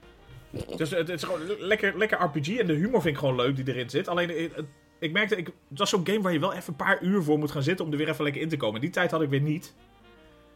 Dus 0.75 0.89
het, 0.89 0.99
het 1.07 1.09
is 1.09 1.23
gewoon 1.23 1.39
lekker, 1.59 1.97
lekker 1.97 2.19
RPG 2.23 2.57
en 2.57 2.67
de 2.67 2.73
humor 2.73 3.01
vind 3.01 3.13
ik 3.13 3.19
gewoon 3.19 3.35
leuk 3.35 3.55
die 3.55 3.67
erin 3.67 3.89
zit. 3.89 4.07
Alleen, 4.07 4.29
het- 4.29 4.65
ik 4.99 5.11
merkte, 5.11 5.35
ik, 5.35 5.45
het 5.69 5.79
was 5.79 5.89
zo'n 5.89 6.05
game 6.07 6.21
waar 6.21 6.33
je 6.33 6.39
wel 6.39 6.53
even 6.53 6.69
een 6.69 6.75
paar 6.85 7.01
uur 7.01 7.23
voor 7.23 7.39
moet 7.39 7.51
gaan 7.51 7.63
zitten 7.63 7.85
om 7.85 7.91
er 7.91 7.97
weer 7.97 8.09
even 8.09 8.23
lekker 8.23 8.41
in 8.41 8.49
te 8.49 8.57
komen. 8.57 8.81
Die 8.81 8.89
tijd 8.89 9.11
had 9.11 9.21
ik 9.21 9.29
weer 9.29 9.41
niet. 9.41 9.73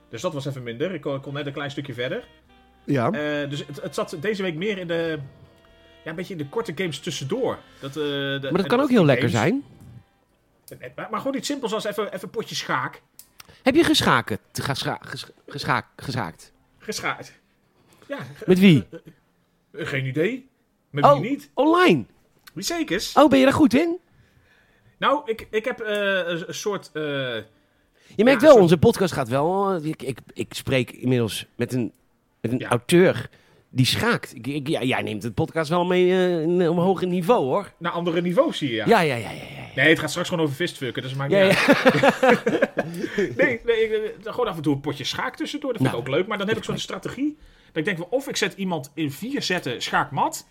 Dus 0.10 0.22
dat 0.22 0.34
was 0.34 0.46
even 0.46 0.64
minder. 0.64 0.94
Ik 0.94 1.02
kon, 1.02 1.16
ik 1.16 1.22
kon 1.22 1.34
net 1.34 1.46
een 1.46 1.54
klein 1.54 1.72
stukje 1.72 1.94
verder. 1.94 2.28
Ja. 2.84 3.06
Eh, 3.12 3.50
dus 3.50 3.66
het, 3.68 3.82
het 3.82 3.96
zat 3.96 4.18
deze 4.20 4.42
week 4.42 4.56
meer 4.56 4.78
in 4.78 4.88
de... 4.88 5.20
Ja, 6.04 6.10
een 6.10 6.16
beetje 6.16 6.34
in 6.34 6.40
de 6.40 6.50
korte 6.50 6.72
games 6.76 7.00
tussendoor. 7.00 7.58
Dat, 7.80 7.90
eh, 7.90 7.96
de, 7.96 8.40
maar 8.42 8.62
dat 8.62 8.68
kan 8.68 8.80
ook 8.80 8.90
heel 8.90 9.06
lekker 9.06 9.30
zijn. 9.30 9.64
Maar, 10.96 11.08
maar 11.12 11.20
gewoon 11.20 11.36
iets 11.36 11.48
simpels 11.48 11.74
als 11.74 11.84
even, 11.84 12.14
even 12.14 12.30
potje 12.30 12.56
schaak. 12.56 13.02
Heb 13.64 13.76
je 13.76 13.84
geschaken? 13.84 14.38
Gescha 14.54 14.98
ges- 15.02 15.26
geschaak, 15.48 15.86
geschaakt? 15.96 16.52
Geschaakt. 16.78 17.34
Ja. 18.08 18.18
Met 18.46 18.60
wie? 18.60 18.86
Eh, 19.72 19.86
Geen 19.88 20.06
idee. 20.06 20.50
Met 20.90 21.04
Oh. 21.04 21.20
wie 21.20 21.30
niet? 21.30 21.50
Online. 21.54 22.06
Wie 22.54 22.64
zekers? 22.64 23.14
Oh, 23.14 23.30
ben 23.30 23.40
je 23.40 23.46
daar 23.46 23.54
goed 23.54 23.74
in? 23.74 23.98
Nou, 25.04 25.22
ik, 25.26 25.48
ik 25.52 25.66
heb 25.66 25.80
eh, 25.80 25.96
een, 26.26 26.44
een 26.48 26.54
soort... 26.54 26.90
eh, 26.94 27.02
Je 28.16 28.24
merkt 28.24 28.42
Ja, 28.42 28.48
wel, 28.48 28.58
onze 28.58 28.78
podcast 28.78 29.14
gaat 29.14 29.28
wel... 29.28 29.76
Ik, 29.86 30.02
ik, 30.04 30.18
ik 30.34 30.54
spreek 30.54 30.92
inmiddels 30.92 31.46
met 31.56 31.74
een, 31.74 31.92
met 32.42 32.52
een 32.52 32.60
Ja. 32.60 32.70
auteur 32.70 33.30
die 33.70 33.86
schaakt. 33.86 34.36
Ik, 34.36 34.48
ik- 34.48 34.68
ja, 34.68 34.84
jij 34.84 35.02
neemt 35.02 35.24
het 35.24 35.34
podcast 35.34 35.70
wel 35.70 35.86
mee 35.86 36.10
eh, 36.12 36.42
in- 36.42 36.70
op 36.70 36.78
een 36.78 36.84
hoger 36.84 37.08
niveau, 37.08 37.44
hoor. 37.46 37.72
naar 37.78 37.92
andere 37.92 38.22
niveaus 38.22 38.58
zie 38.58 38.70
je, 38.70 38.76
ja. 38.76 38.86
Ja, 38.88 39.00
ja, 39.02 39.16
ja, 39.16 39.32
ja. 39.32 39.42
Nee, 39.76 39.90
het 39.90 40.00
gaat 40.00 40.10
straks 40.10 40.30
gewoon 40.30 40.44
over 40.44 40.56
fistfucken, 40.56 41.02
dus 41.02 41.14
maakt 41.14 41.32
niet. 41.32 41.68
Nee, 43.38 43.60
nee 43.66 43.84
ik, 43.84 43.92
eh, 44.26 44.32
gewoon 44.34 44.48
af 44.48 44.56
en 44.56 44.62
toe 44.62 44.74
een 44.74 44.82
potje 44.82 45.04
schaak 45.04 45.36
tussendoor. 45.36 45.70
Dat 45.74 45.82
vind 45.82 45.94
Nou, 45.94 46.04
ik 46.04 46.10
ook 46.10 46.16
leuk. 46.16 46.28
Maar 46.28 46.38
dan 46.38 46.48
heb 46.48 46.58
ik 46.58 46.64
zo'n 46.64 46.78
strategie. 46.78 47.38
Dat 47.72 47.88
ik 47.88 47.96
denk, 47.98 48.12
of 48.14 48.28
ik 48.28 48.36
zet 48.38 48.54
iemand 48.54 48.92
in 48.94 49.12
vier 49.12 49.42
zetten 49.42 49.82
schaakmat. 49.82 50.48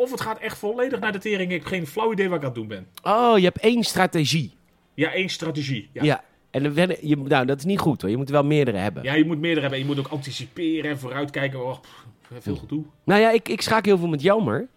Of 0.00 0.10
het 0.10 0.20
gaat 0.20 0.38
echt 0.38 0.58
volledig 0.58 1.00
naar 1.00 1.12
de 1.12 1.18
tering. 1.18 1.52
Ik 1.52 1.58
heb 1.58 1.66
geen 1.66 1.86
flauw 1.86 2.12
idee 2.12 2.28
wat 2.28 2.36
ik 2.36 2.42
aan 2.42 2.50
het 2.50 2.58
doen 2.58 2.68
ben. 2.68 2.86
Oh, 3.02 3.38
je 3.38 3.44
hebt 3.44 3.58
één 3.58 3.82
strategie. 3.82 4.54
Ja, 4.94 5.12
één 5.12 5.28
strategie. 5.28 5.90
Ja. 5.92 6.02
Ja. 6.02 6.24
En 6.50 6.62
dan 6.62 6.96
je, 7.00 7.16
nou, 7.16 7.46
dat 7.46 7.58
is 7.58 7.64
niet 7.64 7.78
goed, 7.78 8.00
hoor. 8.00 8.10
Je 8.10 8.16
moet 8.16 8.28
wel 8.28 8.44
meerdere 8.44 8.76
hebben. 8.76 9.02
Ja, 9.02 9.14
je 9.14 9.24
moet 9.24 9.38
meerdere 9.38 9.60
hebben. 9.60 9.78
Je 9.78 9.84
moet 9.84 9.98
ook 9.98 10.06
anticiperen 10.06 10.90
en 10.90 10.98
vooruitkijken. 10.98 11.66
Oh, 11.66 11.80
pff, 11.80 12.04
veel 12.40 12.56
gedoe. 12.56 12.84
Nou 13.04 13.20
ja, 13.20 13.30
ik, 13.30 13.48
ik 13.48 13.60
schaak 13.60 13.84
heel 13.84 13.98
veel 13.98 14.08
met 14.08 14.22
Jammer. 14.22 14.68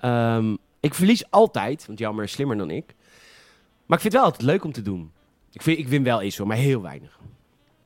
Ehm, 0.00 0.56
ik 0.80 0.94
verlies 0.94 1.30
altijd, 1.30 1.86
want 1.86 1.98
Jammer 1.98 2.24
is 2.24 2.32
slimmer 2.32 2.56
dan 2.56 2.70
ik. 2.70 2.94
Maar 3.86 3.96
ik 3.96 4.02
vind 4.02 4.12
het 4.12 4.22
wel 4.22 4.22
altijd 4.22 4.42
leuk 4.42 4.64
om 4.64 4.72
te 4.72 4.82
doen. 4.82 5.12
Ik, 5.52 5.62
vind, 5.62 5.78
ik 5.78 5.88
win 5.88 6.02
wel 6.02 6.20
eens 6.20 6.36
hoor, 6.36 6.46
maar 6.46 6.56
heel 6.56 6.82
weinig. 6.82 7.18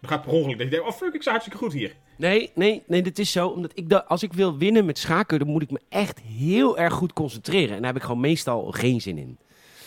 Dan 0.00 0.10
gaat 0.10 0.22
per 0.22 0.32
ongeluk 0.32 0.58
dat 0.58 0.66
je 0.66 0.72
denkt, 0.72 0.86
oh 0.86 0.92
fuck, 0.92 1.14
ik 1.14 1.20
sta 1.20 1.30
hartstikke 1.30 1.64
goed 1.64 1.72
hier. 1.72 1.94
Nee, 2.28 2.50
nee, 2.54 2.82
nee, 2.86 3.02
dit 3.02 3.18
is 3.18 3.32
zo. 3.32 3.48
Omdat 3.48 3.70
ik 3.74 3.88
da- 3.88 4.04
als 4.08 4.22
ik 4.22 4.32
wil 4.32 4.56
winnen 4.58 4.84
met 4.84 4.98
schaken, 4.98 5.38
dan 5.38 5.48
moet 5.48 5.62
ik 5.62 5.70
me 5.70 5.80
echt 5.88 6.20
heel 6.20 6.78
erg 6.78 6.92
goed 6.92 7.12
concentreren. 7.12 7.70
En 7.76 7.76
daar 7.76 7.86
heb 7.92 7.96
ik 7.96 8.02
gewoon 8.02 8.20
meestal 8.20 8.70
geen 8.70 9.00
zin 9.00 9.18
in. 9.18 9.38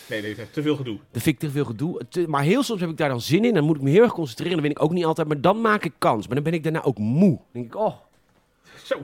Nee, 0.10 0.22
nee, 0.22 0.36
te 0.52 0.62
veel 0.62 0.76
gedoe. 0.76 0.98
Dat 1.12 1.22
vind 1.22 1.36
ik 1.36 1.40
te 1.42 1.50
veel 1.52 1.66
gedoe. 1.66 2.02
Te- 2.10 2.28
maar 2.28 2.44
heel 2.44 2.64
soms 2.64 2.82
heb 2.82 2.90
ik 2.90 2.98
daar 2.98 3.10
dan 3.10 3.22
zin 3.22 3.46
in. 3.46 3.54
Dan 3.54 3.64
moet 3.64 3.76
ik 3.76 3.82
me 3.82 3.90
heel 3.90 4.04
erg 4.04 4.12
concentreren. 4.14 4.54
Dan 4.54 4.62
win 4.62 4.72
ik 4.72 4.82
ook 4.82 4.92
niet 4.92 5.06
altijd. 5.06 5.28
Maar 5.28 5.42
dan 5.42 5.62
maak 5.62 5.86
ik 5.86 5.92
kans. 5.98 6.26
Maar 6.26 6.36
dan 6.36 6.44
ben 6.44 6.54
ik 6.54 6.64
daarna 6.64 6.84
ook 6.84 6.98
moe. 6.98 7.30
Dan 7.36 7.46
denk 7.52 7.66
ik, 7.66 7.76
oh, 7.76 7.94
Zo, 8.84 8.96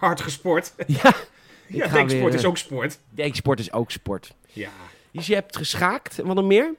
hard 0.00 0.20
gesport. 0.20 0.74
ja. 0.86 1.14
Ja, 1.66 1.86
denksport 1.88 2.10
weer, 2.10 2.34
is 2.34 2.42
eh, 2.42 2.48
ook 2.48 2.56
sport. 2.58 2.98
Denk, 3.10 3.34
sport 3.34 3.58
is 3.58 3.72
ook 3.72 3.90
sport. 3.90 4.34
Ja. 4.52 4.70
Dus 5.12 5.26
je 5.26 5.34
hebt 5.34 5.56
geschaakt. 5.56 6.18
En 6.18 6.26
wat 6.26 6.36
nog 6.36 6.44
meer? 6.44 6.74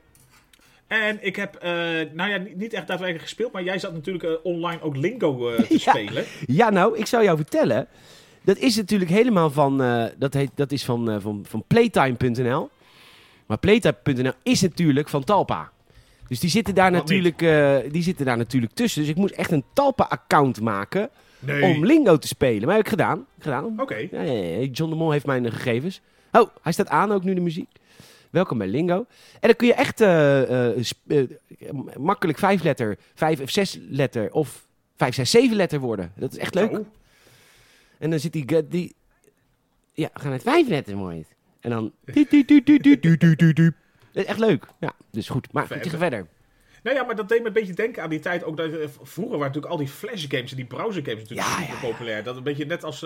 En 0.92 1.18
ik 1.22 1.36
heb, 1.36 1.56
eh, 1.56 1.72
nou 2.14 2.30
ja, 2.30 2.38
niet, 2.56 2.74
echt 2.74 2.88
daadwerkelijk 2.88 3.22
gespeeld, 3.24 3.52
maar 3.52 3.64
jij 3.64 3.80
zat 3.80 3.94
natuurlijk 3.94 4.24
eh, 4.24 4.32
online 4.44 4.82
ook 4.82 4.96
Lingo 4.98 5.50
eh, 5.50 5.60
te 5.64 5.74
Ja. 5.74 5.78
spelen. 5.92 6.24
Ja, 6.46 6.70
nou, 6.70 6.98
ik 6.98 7.06
zou 7.06 7.24
jou 7.24 7.38
vertellen. 7.38 7.88
Dat 8.42 8.58
is 8.58 8.76
natuurlijk 8.76 9.12
helemaal 9.12 9.52
van, 9.52 9.78
dat, 10.18 10.34
heet, 10.34 10.52
dat 10.56 10.72
is 10.72 10.86
van, 10.86 11.22
van, 11.22 11.46
van 11.48 11.64
Playtime.nl. 11.68 12.70
Maar 13.46 13.58
Playtime.nl 13.58 14.32
is 14.44 14.62
natuurlijk 14.62 15.10
van 15.10 15.24
Talpa. 15.24 15.72
Dus 16.28 16.40
die 16.40 16.50
zitten, 16.50 16.76
daar 16.76 16.92
Wat 16.92 17.00
natuurlijk, 17.00 17.38
die 17.94 18.04
zitten 18.04 18.26
daar 18.26 18.38
natuurlijk 18.38 18.74
tussen. 18.74 19.02
Dus 19.02 19.10
ik 19.10 19.16
moest 19.16 19.34
echt 19.34 19.52
een 19.52 19.64
Talpa-account 19.74 20.62
maken 20.62 21.10
Nee. 21.40 21.64
om 21.64 21.86
Lingo 21.86 22.18
te 22.18 22.28
spelen. 22.28 22.66
Maar 22.66 22.76
heb 22.76 22.84
ik 22.84 22.90
gedaan. 22.90 23.26
gedaan. 23.40 23.74
Oké. 23.78 23.96
Ja, 24.12 24.22
ja, 24.22 24.32
ja. 24.32 24.68
John 24.72 24.90
de 24.90 24.96
Mol 24.98 25.12
heeft 25.12 25.26
mijn 25.26 25.52
gegevens. 25.52 26.02
Oh, 26.32 26.50
hij 26.62 26.72
staat 26.72 26.90
aan 26.90 27.12
ook 27.12 27.24
nu 27.24 27.34
de 27.34 27.42
muziek. 27.42 27.70
Welkom 28.32 28.58
bij 28.58 28.68
Lingo. 28.68 29.06
En 29.40 29.48
dan 29.48 29.56
kun 29.56 29.68
je 29.68 29.74
echt 29.74 30.02
eh, 30.02 30.72
eh, 30.74 30.90
eh, 31.08 31.28
makkelijk 31.98 32.38
vijf 32.38 32.64
letter, 32.64 32.98
vijf 33.14 33.40
of 33.40 33.50
zes 33.50 33.78
letter 33.90 34.32
of 34.32 34.68
vijf, 34.96 35.16
zes, 35.16 35.32
zeven 35.32 35.56
letter 35.56 35.80
worden. 35.80 36.12
Dat 36.16 36.32
is 36.32 36.38
echt 36.38 36.56
leuk. 36.56 36.80
En 37.98 38.10
dan 38.10 38.20
zit 38.20 38.34
die... 38.34 38.68
die 38.68 38.96
ja, 39.94 40.10
we 40.14 40.20
gaan 40.20 40.32
het 40.32 40.42
vijf 40.42 40.68
letter 40.68 40.98
mooi. 40.98 41.26
En 41.60 41.70
dan... 41.70 41.92
Dat 44.12 44.24
is 44.24 44.30
echt 44.30 44.40
leuk. 44.40 44.66
Ja, 44.80 44.94
dus 45.12 45.30
goed. 45.30 45.54
Maar 45.54 45.68
verder. 45.68 45.98
verder. 45.98 46.28
Nou 46.84 46.96
ja, 46.96 47.04
maar 47.04 47.16
dat 47.16 47.30
deed 47.30 47.42
me 47.42 47.48
een 47.48 47.54
beetje 47.54 47.74
denken 47.74 48.04
aan 48.04 48.10
die 48.10 48.20
tijd. 48.20 48.44
Ook 48.44 48.58
dat, 48.58 48.70
vroeger 49.02 49.38
waren 49.38 49.54
natuurlijk 49.54 49.74
al 49.74 49.78
die 49.78 49.88
flash 49.88 50.26
games 50.28 50.52
en 50.52 50.58
die 50.58 50.66
browser 50.66 51.04
games 51.06 51.22
natuurlijk 51.22 51.48
ja, 51.48 51.60
super 51.60 51.90
populair. 51.90 52.24
Dat 52.24 52.36
een 52.38 52.44
beetje 52.44 52.66
net 52.66 52.84
als 52.84 53.06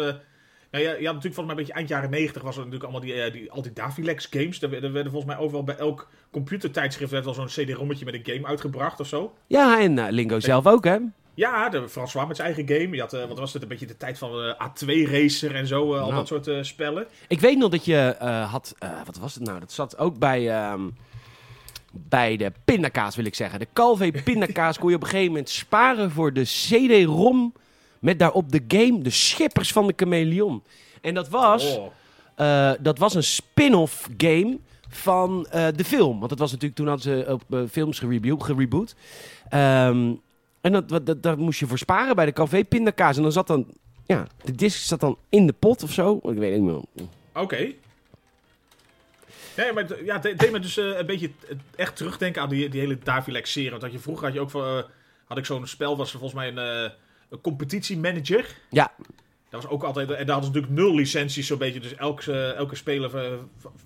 ja, 0.82 0.90
ja, 0.90 1.12
natuurlijk 1.12 1.22
volgens 1.22 1.46
mij 1.46 1.50
een 1.50 1.56
beetje 1.56 1.74
eind 1.74 1.90
jaren 1.90 2.10
90 2.10 2.42
was 2.42 2.58
er 2.58 2.66
natuurlijk 2.66 2.84
allemaal 2.84 3.02
die, 3.10 3.22
eh, 3.22 3.32
die, 3.32 3.52
al 3.52 3.62
die 3.62 3.74
Davilex 3.74 4.28
games. 4.30 4.62
Er 4.62 4.70
werden, 4.70 4.88
er 4.88 4.94
werden 4.94 5.12
volgens 5.12 5.34
mij 5.34 5.44
overal 5.44 5.64
bij 5.64 5.76
elk 5.78 6.08
computertijdschrift 6.32 7.12
werd 7.12 7.26
wel 7.26 7.34
zo'n 7.34 7.46
cd-rommetje 7.46 8.06
met 8.06 8.14
een 8.14 8.34
game 8.34 8.48
uitgebracht 8.48 9.00
of 9.00 9.08
zo. 9.08 9.34
Ja, 9.48 9.80
en 9.80 10.00
eh, 10.00 10.06
Lingo 10.10 10.40
zelf 10.40 10.68
ook, 10.68 10.84
hè? 10.84 10.98
Ja, 11.34 11.70
de 11.70 11.90
François 11.90 12.28
met 12.28 12.36
zijn 12.36 12.54
eigen 12.54 12.76
game. 12.78 12.96
Je 12.96 13.02
had, 13.02 13.14
eh, 13.14 13.26
wat 13.28 13.40
was 13.40 13.54
het, 13.54 13.62
een 13.62 13.68
beetje 13.68 13.86
de 13.86 13.98
tijd 13.98 14.18
van 14.18 14.42
eh, 14.42 14.68
A2 14.68 15.12
Racer 15.12 15.56
en 15.56 15.68
zo, 15.68 15.94
al 15.94 16.12
Nou. 16.12 16.26
dat 16.26 16.28
soort 16.28 16.66
spellen. 16.66 17.08
Ik 17.28 17.40
weet 17.40 17.58
nog 17.58 17.72
dat 17.72 17.86
je 17.86 18.16
had... 18.50 18.76
wat 19.06 19.18
was 19.18 19.36
het 19.36 19.44
nou? 19.44 19.60
Dat 19.60 19.72
zat 19.72 19.98
ook 19.98 20.20
bij... 20.20 20.50
ehm, 20.50 20.82
bij 21.98 22.38
de 22.38 22.52
pindakaas, 22.66 23.16
wil 23.16 23.26
ik 23.26 23.36
zeggen. 23.36 23.60
De 23.60 23.68
Calvé 23.74 24.12
pindakaas 24.24 24.78
kon 24.78 24.90
je 24.90 24.96
op 24.96 25.02
een 25.02 25.08
gegeven 25.08 25.32
moment 25.32 25.50
sparen 25.50 26.12
voor 26.12 26.34
de 26.34 26.44
CD-ROM... 26.44 27.54
met 28.06 28.20
daarop 28.20 28.52
de 28.52 28.64
game 28.68 29.02
De 29.02 29.10
Schippers 29.10 29.72
van 29.72 29.88
de 29.88 29.94
Chameleon. 29.96 30.64
En 31.02 31.14
dat 31.14 31.30
was... 31.30 31.78
Oh. 31.78 31.92
Eh, 32.36 32.72
dat 32.80 32.98
was 32.98 33.14
een 33.16 33.24
spin-off 33.24 34.10
game 34.18 34.60
van 34.90 35.48
eh, 35.50 35.68
de 35.76 35.84
film. 35.84 36.18
Want 36.18 36.30
dat 36.30 36.40
was 36.40 36.52
natuurlijk 36.52 36.76
toen 36.76 36.88
hadden 36.88 37.26
ze 37.26 37.32
op 37.32 37.44
eh, 37.50 37.62
films 37.72 38.00
gereboot. 38.00 38.44
gereboot. 38.44 38.96
Ehm, 39.50 40.14
en 40.62 40.72
dat, 40.72 40.90
dat, 40.90 41.06
dat, 41.06 41.24
daar 41.24 41.38
moest 41.38 41.60
je 41.60 41.68
voor 41.68 41.78
sparen 41.78 42.16
bij 42.16 42.26
de 42.26 42.34
café 42.34 42.64
pindakaas. 42.64 43.18
En 43.18 43.24
dan 43.24 43.32
zat 43.32 43.48
dan... 43.48 43.66
Ja, 44.06 44.28
de 44.44 44.52
disc 44.52 44.86
zat 44.88 45.00
dan 45.00 45.18
in 45.30 45.48
de 45.48 45.54
pot 45.54 45.84
of 45.84 45.92
zo. 45.92 46.16
Ik 46.24 46.38
weet 46.38 46.52
het 46.52 46.62
niet 46.62 46.72
meer. 46.72 47.08
Oké. 47.34 47.74
Nee, 49.58 49.74
maar 49.74 50.04
ja, 50.04 50.20
het 50.22 50.40
deed 50.40 50.52
me 50.52 50.60
dus 50.60 50.78
een 50.78 51.06
beetje 51.06 51.32
echt 51.76 51.96
terugdenken 51.96 52.42
aan 52.42 52.50
die, 52.50 52.70
die 52.70 52.80
hele 52.80 52.98
Davilex 53.04 53.52
serie. 53.52 53.70
Want 53.70 53.82
dat 53.82 53.92
je 53.92 54.00
vroeger 54.00 54.26
had 54.26 54.34
je 54.34 54.40
ook 54.40 54.50
van, 54.50 54.84
had 55.26 55.38
ik 55.38 55.46
zo'n 55.46 55.68
spel, 55.68 55.98
was 55.98 56.14
er 56.14 56.20
volgens 56.20 56.40
mij 56.40 56.48
een, 56.48 56.92
een 57.30 57.42
competitiemanager. 57.42 58.56
Ja, 58.70 58.92
Dat 59.50 59.62
was 59.64 59.72
ook 59.72 59.84
altijd, 59.84 60.10
en 60.12 60.26
daar 60.26 60.36
hadden 60.36 60.54
ze 60.54 60.60
natuurlijk 60.60 60.82
nul 60.82 60.96
licenties 60.96 61.48
zo'n 61.48 61.58
beetje. 61.58 61.80
Dus 61.80 61.96
elke, 61.96 62.32
eh, 62.32 62.54
elke 62.54 62.76
speler 62.76 63.18
eh, 63.18 63.32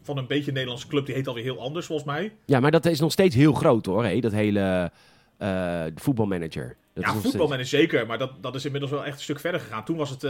van 0.01 0.17
een 0.17 0.27
beetje 0.27 0.51
Nederlandse 0.51 0.87
club, 0.87 1.05
die 1.05 1.15
heet 1.15 1.27
alweer 1.27 1.43
heel 1.43 1.61
anders 1.61 1.85
volgens 1.85 2.07
mij. 2.07 2.33
ja, 2.45 2.59
maar 2.59 2.71
dat 2.71 2.85
is 2.85 2.99
nog 2.99 3.11
steeds 3.11 3.35
heel 3.35 3.53
groot 3.53 3.85
hoor. 3.85 4.03
Hé? 4.03 4.19
Dat 4.19 4.31
hele 4.31 4.91
eh, 5.37 5.83
voetbalmanager. 5.95 6.75
Dat 6.93 7.03
ja, 7.03 7.13
voetbalmanager 7.13 7.65
zeker, 7.65 8.07
maar 8.07 8.17
dat, 8.17 8.43
dat 8.43 8.55
is 8.55 8.65
inmiddels 8.65 8.91
wel 8.91 9.05
echt 9.05 9.15
een 9.17 9.23
stuk 9.23 9.39
verder 9.39 9.61
gegaan. 9.61 9.85
Toen 9.85 9.97
was 9.97 10.09
het 10.09 10.23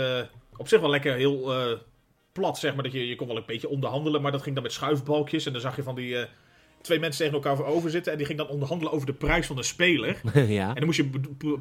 op 0.58 0.68
zich 0.68 0.80
wel 0.80 0.90
lekker 0.90 1.16
heel 1.16 1.54
plat, 2.32 2.58
zeg 2.58 2.74
maar. 2.74 2.84
Dat 2.84 2.92
je, 2.92 3.08
je 3.08 3.16
kon 3.16 3.28
wel 3.28 3.38
een 3.38 3.44
beetje 3.46 3.70
onderhandelen, 3.70 4.22
maar 4.22 4.32
dat 4.32 4.42
ging 4.42 4.56
dan 4.56 4.64
met 4.64 4.74
schuifbalkjes. 4.74 5.46
En 5.46 5.52
dan 5.52 5.62
zag 5.62 5.76
je 5.76 5.84
van 5.84 5.96
die 5.96 6.18
twee 6.82 7.00
mensen 7.00 7.26
tegen 7.26 7.42
elkaar 7.44 7.66
over 7.66 7.90
zitten. 7.90 8.12
En 8.12 8.18
die 8.18 8.28
gingen 8.28 8.44
dan 8.44 8.52
onderhandelen 8.54 8.94
over 8.94 9.06
de 9.06 9.14
prijs 9.14 9.48
van 9.48 9.56
de 9.56 9.64
speler. 9.64 10.22
ja. 10.60 10.68
En 10.70 10.76
dan 10.76 10.86
moest 10.86 10.98
je 10.98 11.10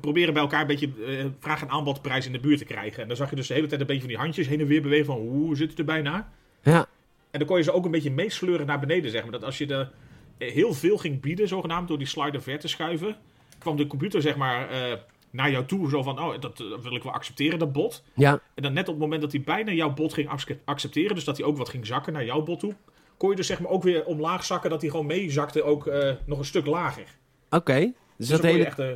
proberen 0.00 0.32
bij 0.34 0.42
elkaar 0.42 0.60
een 0.60 0.66
beetje 0.66 0.90
eh, 1.06 1.24
vraag- 1.40 1.62
en 1.62 1.68
aanbodprijs 1.68 2.26
in 2.26 2.32
de 2.32 2.40
buurt 2.40 2.58
te 2.58 2.64
krijgen. 2.64 3.02
En 3.02 3.08
dan 3.08 3.16
zag 3.16 3.30
je 3.30 3.36
dus 3.36 3.46
de 3.46 3.54
hele 3.54 3.66
tijd 3.66 3.80
een 3.80 3.86
beetje 3.86 4.02
van 4.02 4.10
die 4.10 4.18
handjes 4.18 4.46
heen 4.48 4.60
en 4.60 4.66
weer 4.66 4.82
bewegen 4.82 5.06
van 5.06 5.16
hoe 5.16 5.56
zit 5.56 5.70
het 5.70 5.78
er 5.78 5.84
bijna? 5.84 6.32
ja. 6.62 6.86
En 7.30 7.38
dan 7.38 7.48
kon 7.48 7.56
je 7.58 7.62
ze 7.64 7.72
ook 7.72 7.84
een 7.84 7.90
beetje 7.90 8.10
meesleuren 8.10 8.66
naar 8.66 8.80
beneden, 8.80 9.10
zeg 9.10 9.22
maar. 9.22 9.32
Dat 9.32 9.44
als 9.44 9.58
je 9.58 9.66
er 9.66 9.90
eh, 10.38 10.52
heel 10.52 10.74
veel 10.74 10.96
ging 10.98 11.20
bieden, 11.20 11.48
zogenaamd, 11.48 11.88
door 11.88 11.98
die 11.98 12.06
slider 12.06 12.42
ver 12.42 12.58
te 12.58 12.68
schuiven, 12.68 13.16
kwam 13.58 13.76
de 13.76 13.86
computer, 13.86 14.22
zeg 14.22 14.36
maar, 14.36 14.70
eh, 14.70 14.92
naar 15.30 15.50
jou 15.50 15.64
toe. 15.66 15.88
Zo 15.90 16.02
van, 16.02 16.20
oh, 16.20 16.40
dat 16.40 16.58
wil 16.82 16.94
ik 16.94 17.02
wel 17.02 17.12
accepteren, 17.12 17.58
dat 17.58 17.72
bot. 17.72 18.04
ja. 18.14 18.40
En 18.54 18.62
dan 18.62 18.72
net 18.72 18.82
op 18.88 18.94
het 18.94 19.02
moment 19.02 19.20
dat 19.22 19.32
hij 19.32 19.40
bijna 19.40 19.72
jouw 19.72 19.94
bot 19.94 20.12
ging 20.12 20.28
ac- 20.28 20.56
accepteren, 20.64 21.14
dus 21.14 21.24
dat 21.24 21.36
hij 21.36 21.46
ook 21.46 21.56
wat 21.56 21.68
ging 21.68 21.86
zakken 21.86 22.12
naar 22.12 22.24
jouw 22.24 22.42
bot 22.42 22.60
toe, 22.60 22.74
kon 23.18 23.30
je 23.30 23.36
dus 23.36 23.46
zeg 23.46 23.60
maar 23.60 23.70
ook 23.70 23.82
weer 23.82 24.04
omlaag 24.04 24.44
zakken, 24.44 24.70
dat 24.70 24.80
hij 24.80 24.90
gewoon 24.90 25.06
meezakte, 25.06 25.62
ook 25.62 25.86
eh, 25.86 26.12
nog 26.24 26.38
een 26.38 26.44
stuk 26.44 26.66
lager. 26.66 27.04
Oké. 27.50 27.78
Dus 27.80 27.92
Dus 28.16 28.28
dat, 28.28 28.42
hele, 28.42 28.64
echt, 28.64 28.78
eh, 28.78 28.86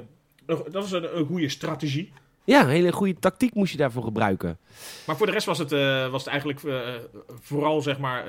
dat 0.47 0.73
was 0.73 0.93
een, 0.93 1.17
een 1.19 1.27
goede 1.27 1.49
strategie. 1.49 2.13
ja, 2.45 2.63
een 2.63 2.69
hele 2.69 2.93
goede 2.93 3.19
tactiek 3.19 3.55
moest 3.55 3.73
je 3.73 3.79
daarvoor 3.79 4.03
gebruiken. 4.03 4.59
Maar 5.07 5.17
voor 5.17 5.27
de 5.27 5.33
rest 5.33 5.47
was 5.47 5.59
het, 5.59 5.73
eh, 5.73 6.09
was 6.11 6.21
het 6.25 6.31
eigenlijk 6.31 6.61
vooral 7.41 7.81
zeg 7.83 7.99
maar, 7.99 8.25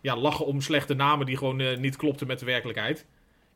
ja, 0.00 0.16
lachen 0.16 0.46
om 0.46 0.60
slechte 0.60 0.94
namen 0.94 1.26
die 1.26 1.36
gewoon 1.36 1.80
niet 1.80 1.96
klopten 1.96 2.26
met 2.26 2.38
de 2.38 2.44
werkelijkheid. 2.46 2.98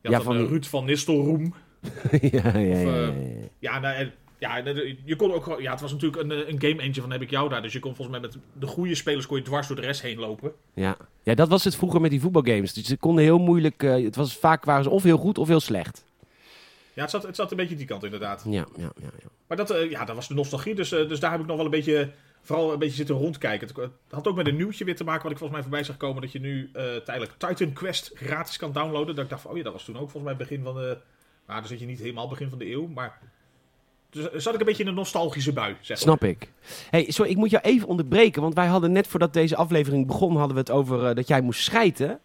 Je 0.01 0.09
had 0.09 0.19
Ja, 0.25 0.25
dan, 0.33 0.37
van 0.37 0.47
Ruud 0.47 0.65
van 0.65 0.85
Nistelroem. 0.85 1.55
ja, 2.21 2.29
ja, 2.31 2.59
ja, 2.59 2.79
ja, 2.79 3.09
eh, 3.09 3.41
ja. 3.41 3.47
Ja, 3.59 3.79
nou, 3.79 3.95
en- 3.97 4.13
ja, 4.39 4.57
je 5.05 5.17
kon 5.17 5.33
ook 5.33 5.61
ja, 5.61 5.71
het 5.71 5.81
was 5.81 5.93
natuurlijk 5.93 6.23
een, 6.23 6.33
eh, 6.33 6.49
een 6.49 6.61
game 6.61 6.83
engine 6.83 7.01
van 7.01 7.11
heb 7.11 7.23
ik 7.23 7.31
jou 7.31 7.49
daar. 7.49 7.63
Dus 7.63 7.73
je 7.73 7.79
kon 7.79 7.95
volgens 7.95 8.19
mij 8.19 8.29
met 8.29 8.39
de 8.53 8.67
goede 8.67 8.95
spelers 8.95 9.27
kon 9.27 9.37
je 9.37 9.43
dwars 9.43 9.67
door 9.67 9.77
de 9.77 9.83
rest 9.83 10.03
heen 10.03 10.19
lopen. 10.19 10.53
Ja. 10.75 10.97
ja, 11.23 11.35
dat 11.35 11.49
was 11.49 11.65
het 11.65 11.77
vroeger 11.77 12.01
met 12.01 12.11
die 12.11 12.21
voetbalgames. 12.21 12.73
Dus 12.73 12.85
ze 12.85 12.97
konden 12.97 13.25
heel 13.25 13.39
moeilijk... 13.39 13.83
eh, 13.83 14.05
het 14.05 14.17
was, 14.17 14.37
vaak 14.37 14.65
waren 14.65 14.85
ze 14.85 14.91
of 14.91 15.03
heel 15.03 15.17
goed 15.17 15.39
of 15.39 15.49
heel 15.49 15.61
slecht. 15.61 16.05
Ja, 16.93 17.03
het 17.03 17.11
zat, 17.11 17.23
het 17.23 17.37
zat 17.37 17.51
een 17.51 17.57
beetje 17.57 17.77
die 17.77 17.87
kant 17.87 18.05
inderdaad. 18.05 18.43
Ja, 18.45 18.67
ja, 18.77 18.93
ja. 18.97 19.11
ja. 19.19 19.29
Maar 19.47 19.57
dat, 19.57 19.71
eh, 19.71 19.91
ja, 19.91 20.05
dat 20.05 20.15
was 20.15 20.29
de 20.29 20.35
nostalgie. 20.35 20.75
Dus, 20.75 20.89
dus 20.89 21.21
daar 21.21 21.31
heb 21.31 21.41
ik 21.41 21.47
nog 21.47 21.57
wel 21.57 21.65
een 21.65 21.71
beetje, 21.71 22.11
vooral 22.43 22.73
een 22.73 22.79
beetje 22.79 22.97
zitten 22.97 23.15
rondkijken. 23.15 23.69
Het, 23.69 23.91
had 24.11 24.29
ook 24.29 24.37
met 24.37 24.47
een 24.47 24.57
nieuwtje 24.57 24.85
weer 24.85 24.97
te 24.97 25.05
maken 25.05 25.23
wat 25.23 25.33
ik 25.33 25.39
volgens 25.39 25.61
mij 25.61 25.69
voorbij 25.69 25.87
zag 25.87 25.97
komen. 25.97 26.23
Dat 26.23 26.33
je 26.33 26.41
nu 26.41 26.71
tijdelijk 27.05 27.33
Titan 27.39 27.73
Quest 27.73 28.11
gratis 28.15 28.57
kan 28.57 28.73
downloaden. 28.73 29.15
Dat 29.15 29.25
ik 29.25 29.31
dacht 29.31 29.43
van, 29.43 29.51
oh 29.51 29.57
ja, 29.57 29.63
dat 29.63 29.73
was 29.73 29.85
toen 29.85 29.99
ook 29.99 30.11
volgens 30.11 30.25
mij 30.25 30.37
begin 30.37 30.63
van 30.63 30.75
de... 30.75 30.99
Nou, 31.47 31.61
dan 31.61 31.69
zit 31.69 31.81
je 31.81 31.87
niet 31.87 31.99
helemaal 31.99 32.29
begin 32.29 32.49
van 32.49 32.59
de 32.59 32.71
eeuw. 32.71 32.87
Maar 32.87 33.19
Dus 34.11 34.43
zat 34.43 34.55
ik 34.55 34.61
een 34.61 34.67
beetje 34.67 34.83
in 34.83 34.89
een 34.89 34.95
nostalgische 34.95 35.53
bui, 35.53 35.77
zeg 35.81 35.89
maar. 35.89 35.99
Snap 35.99 36.25
ik. 36.25 36.53
Hey, 36.91 37.11
sorry, 37.11 37.31
ik 37.31 37.37
moet 37.37 37.51
jou 37.51 37.65
even 37.65 37.89
onderbreken, 37.89 38.43
want 38.43 38.55
wij 38.55 38.67
hadden 38.67 38.93
net 38.93 39.07
voordat 39.07 39.33
deze 39.33 39.57
aflevering 39.57 40.07
begon, 40.07 40.37
hadden 40.37 40.55
we 40.55 40.61
het 40.61 40.71
over 40.71 41.07
eh, 41.07 41.15
dat 41.15 41.29
jij 41.29 41.41
moest 41.41 41.63
schijten. 41.63 42.21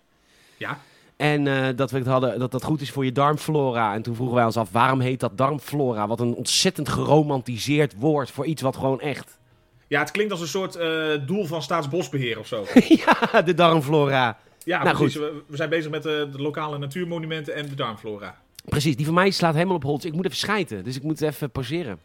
Ja. 0.57 0.79
En 1.17 1.47
eh, 1.47 1.75
dat 1.75 1.91
we 1.91 1.97
het 1.97 2.07
hadden, 2.07 2.39
dat 2.39 2.51
dat 2.51 2.63
goed 2.63 2.81
is 2.81 2.91
voor 2.91 3.05
je 3.05 3.11
darmflora. 3.11 3.93
En 3.93 4.01
toen 4.01 4.15
vroegen 4.15 4.35
wij 4.35 4.45
ons 4.45 4.57
af, 4.57 4.71
waarom 4.71 4.99
heet 4.99 5.19
dat 5.19 5.37
darmflora? 5.37 6.07
Wat 6.07 6.19
een 6.19 6.33
ontzettend 6.33 6.89
geromantiseerd 6.89 7.93
woord 7.97 8.31
voor 8.31 8.45
iets 8.45 8.61
wat 8.61 8.75
gewoon 8.75 8.99
echt... 8.99 9.39
Ja, 9.87 9.99
het 9.99 10.11
klinkt 10.11 10.31
als 10.31 10.41
een 10.41 10.47
soort 10.47 10.75
eh, 10.75 11.11
doel 11.25 11.45
van 11.45 11.61
staatsbosbeheer 11.61 12.39
of 12.39 12.47
zo. 12.47 12.65
ja, 13.05 13.41
de 13.41 13.53
darmflora. 13.53 14.37
Ja, 14.63 14.83
Nou, 14.83 14.97
precies. 14.97 15.15
We, 15.15 15.43
we 15.47 15.55
zijn 15.55 15.69
bezig 15.69 15.91
met 15.91 16.05
eh, 16.05 16.11
de 16.11 16.41
lokale 16.41 16.77
natuurmonumenten 16.77 17.53
en 17.53 17.69
de 17.69 17.75
darmflora. 17.75 18.41
Precies, 18.65 18.95
die 18.95 19.05
van 19.05 19.13
mij 19.13 19.31
slaat 19.31 19.53
helemaal 19.53 19.75
op 19.75 19.83
holt. 19.83 20.05
Ik 20.05 20.13
moet 20.13 20.25
even 20.25 20.37
schijten, 20.37 20.83
dus 20.83 20.95
ik 20.95 21.03
moet 21.03 21.21
even 21.21 21.51
pauzeren. 21.51 21.99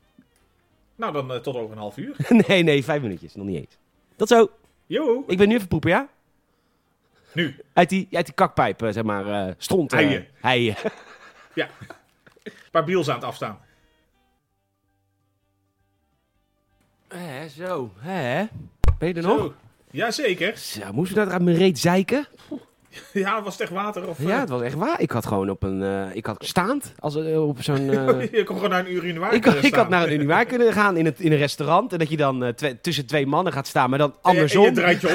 Nou, 0.97 1.13
dan 1.13 1.33
eh, 1.33 1.39
tot 1.41 1.57
over 1.57 1.73
een 1.73 1.79
half 1.79 1.97
uur. 1.97 2.17
nee, 2.49 2.63
nee, 2.63 2.85
vijf 2.85 3.03
minuutjes, 3.03 3.35
nog 3.35 3.47
niet 3.47 3.57
eens. 3.57 3.77
Tot 4.17 4.29
zo. 4.29 4.51
Yo, 4.87 5.25
Ik 5.27 5.39
ben 5.39 5.49
nu 5.49 5.55
even 5.55 5.69
poepen, 5.69 5.91
ja? 5.91 6.09
nu. 7.33 7.57
Uit 7.73 7.89
die, 7.89 8.09
uit 8.11 8.25
die 8.27 8.35
kakpijp, 8.35 8.83
eh, 8.83 8.93
zeg 8.93 9.03
maar, 9.05 9.47
eh 9.49 9.55
stond. 9.59 9.93
eh, 9.93 9.99
Heien. 9.99 10.27
heien. 10.41 10.75
Ja. 11.55 11.69
Een 12.43 12.53
paar 12.71 12.85
biels 12.85 13.09
aan 13.09 13.15
het 13.15 13.25
afstaan. 13.25 13.61
Hè, 17.09 17.49
zo. 17.49 17.93
Hè? 17.99 18.45
Ben 18.99 19.09
je 19.09 19.15
er 19.15 19.23
nog? 19.23 19.39
Zo. 19.39 19.55
Jazeker. 19.91 20.57
Zo, 20.57 20.93
moest 20.93 21.09
we 21.13 21.15
dat 21.25 21.29
uit 21.29 21.43
mijn 21.43 21.57
reet 21.57 21.79
zeiken? 21.79 22.27
Ja, 23.13 23.43
was 23.43 23.53
het 23.53 23.63
echt 23.63 23.71
water? 23.73 24.09
Of, 24.09 24.19
Ja, 24.23 24.31
eh, 24.35 24.41
het 24.41 24.49
was 24.49 24.63
echt 24.63 24.75
waar. 24.75 25.01
Ik 25.01 25.11
had 25.11 25.27
gewoon 25.27 25.51
op 25.51 25.63
een... 25.63 25.83
eh, 25.83 26.17
ik 26.17 26.27
had 26.27 26.45
staand 26.45 26.93
als, 26.99 27.17
eh, 27.17 27.47
op 27.49 27.63
zo'n... 27.63 27.91
eh, 27.91 28.33
je 28.33 28.43
kon 28.45 28.57
gewoon 28.57 28.71
naar 28.71 28.81
een 28.87 28.93
urinoir 28.93 29.33
ik, 29.33 29.47
eh, 29.47 29.63
ik 29.65 29.75
had 29.75 29.89
naar 29.89 30.03
een 30.07 30.13
urinoir 30.17 30.45
kunnen 30.45 30.73
gaan 30.73 30.97
in, 30.97 31.05
het, 31.05 31.21
in 31.21 31.33
een 31.33 31.39
restaurant. 31.39 31.93
En 31.93 31.99
dat 31.99 32.11
je 32.11 32.17
dan 32.17 32.45
eh, 32.45 32.71
tussen 32.83 33.07
twee 33.07 33.27
mannen 33.27 33.53
gaat 33.53 33.67
staan, 33.67 33.91
maar 33.91 33.99
dan 33.99 34.09
En 34.11 34.17
je- 34.17 34.23
en 34.23 34.35
andersom. 34.35 34.65
je 34.65 34.73
draait 34.73 35.01
je 35.01 35.09
om. 35.09 35.15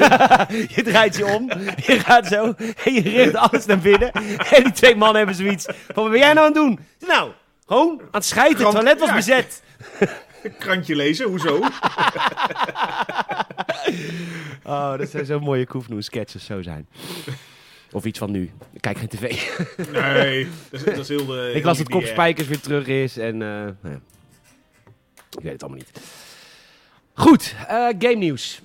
je 0.76 0.82
draait 0.82 1.16
je 1.16 1.24
om, 1.26 1.48
je 1.76 1.98
gaat 2.00 2.26
zo 2.26 2.44
en 2.84 2.92
je 2.94 3.00
richt 3.00 3.34
alles 3.34 3.66
naar 3.66 3.78
binnen. 3.78 4.12
En 4.12 4.62
die 4.62 4.72
twee 4.72 4.96
mannen 4.96 5.16
hebben 5.16 5.34
zoiets 5.34 5.64
van, 5.64 6.02
wat 6.02 6.10
ben 6.10 6.18
jij 6.20 6.32
nou 6.32 6.38
aan 6.46 6.52
het 6.52 6.54
doen? 6.54 6.78
Nou, 7.08 7.30
gewoon 7.66 8.00
aan 8.00 8.06
het 8.10 8.24
schijten, 8.24 8.64
het 8.64 8.74
toilet 8.74 8.98
was 9.00 9.08
ja. 9.08 9.14
bezet. 9.14 9.62
Krantje 10.58 10.96
lezen, 10.96 11.26
hoezo? 11.26 11.60
Oh, 14.64 14.98
dat 14.98 15.08
zijn 15.08 15.26
zo'n 15.26 15.42
mooie 15.42 15.66
Koefnoe 15.66 16.02
sketches 16.02 16.44
zo 16.44 16.62
zijn. 16.62 16.88
Of 17.94 18.04
iets 18.04 18.18
van 18.18 18.30
nu. 18.30 18.52
Ik 18.72 18.80
kijk 18.80 18.98
geen 18.98 19.08
tv. 19.08 19.20
Nee, 19.92 20.48
dat 20.70 20.80
is, 20.80 20.84
dat 20.84 20.98
is 20.98 21.08
heel 21.08 21.26
de... 21.26 21.52
Ik 21.54 21.64
las 21.64 21.78
dat 21.78 21.88
Kop 21.88 22.02
Spijkers 22.04 22.48
weer 22.48 22.60
terug 22.60 22.86
is 22.86 23.16
en... 23.16 23.32
eh, 23.42 23.68
nou. 23.80 24.00
Ik 25.30 25.42
weet 25.42 25.52
het 25.52 25.62
allemaal 25.62 25.80
niet. 25.80 26.00
Goed, 27.12 27.54
eh, 27.68 27.88
game 27.98 28.14
nieuws. 28.14 28.62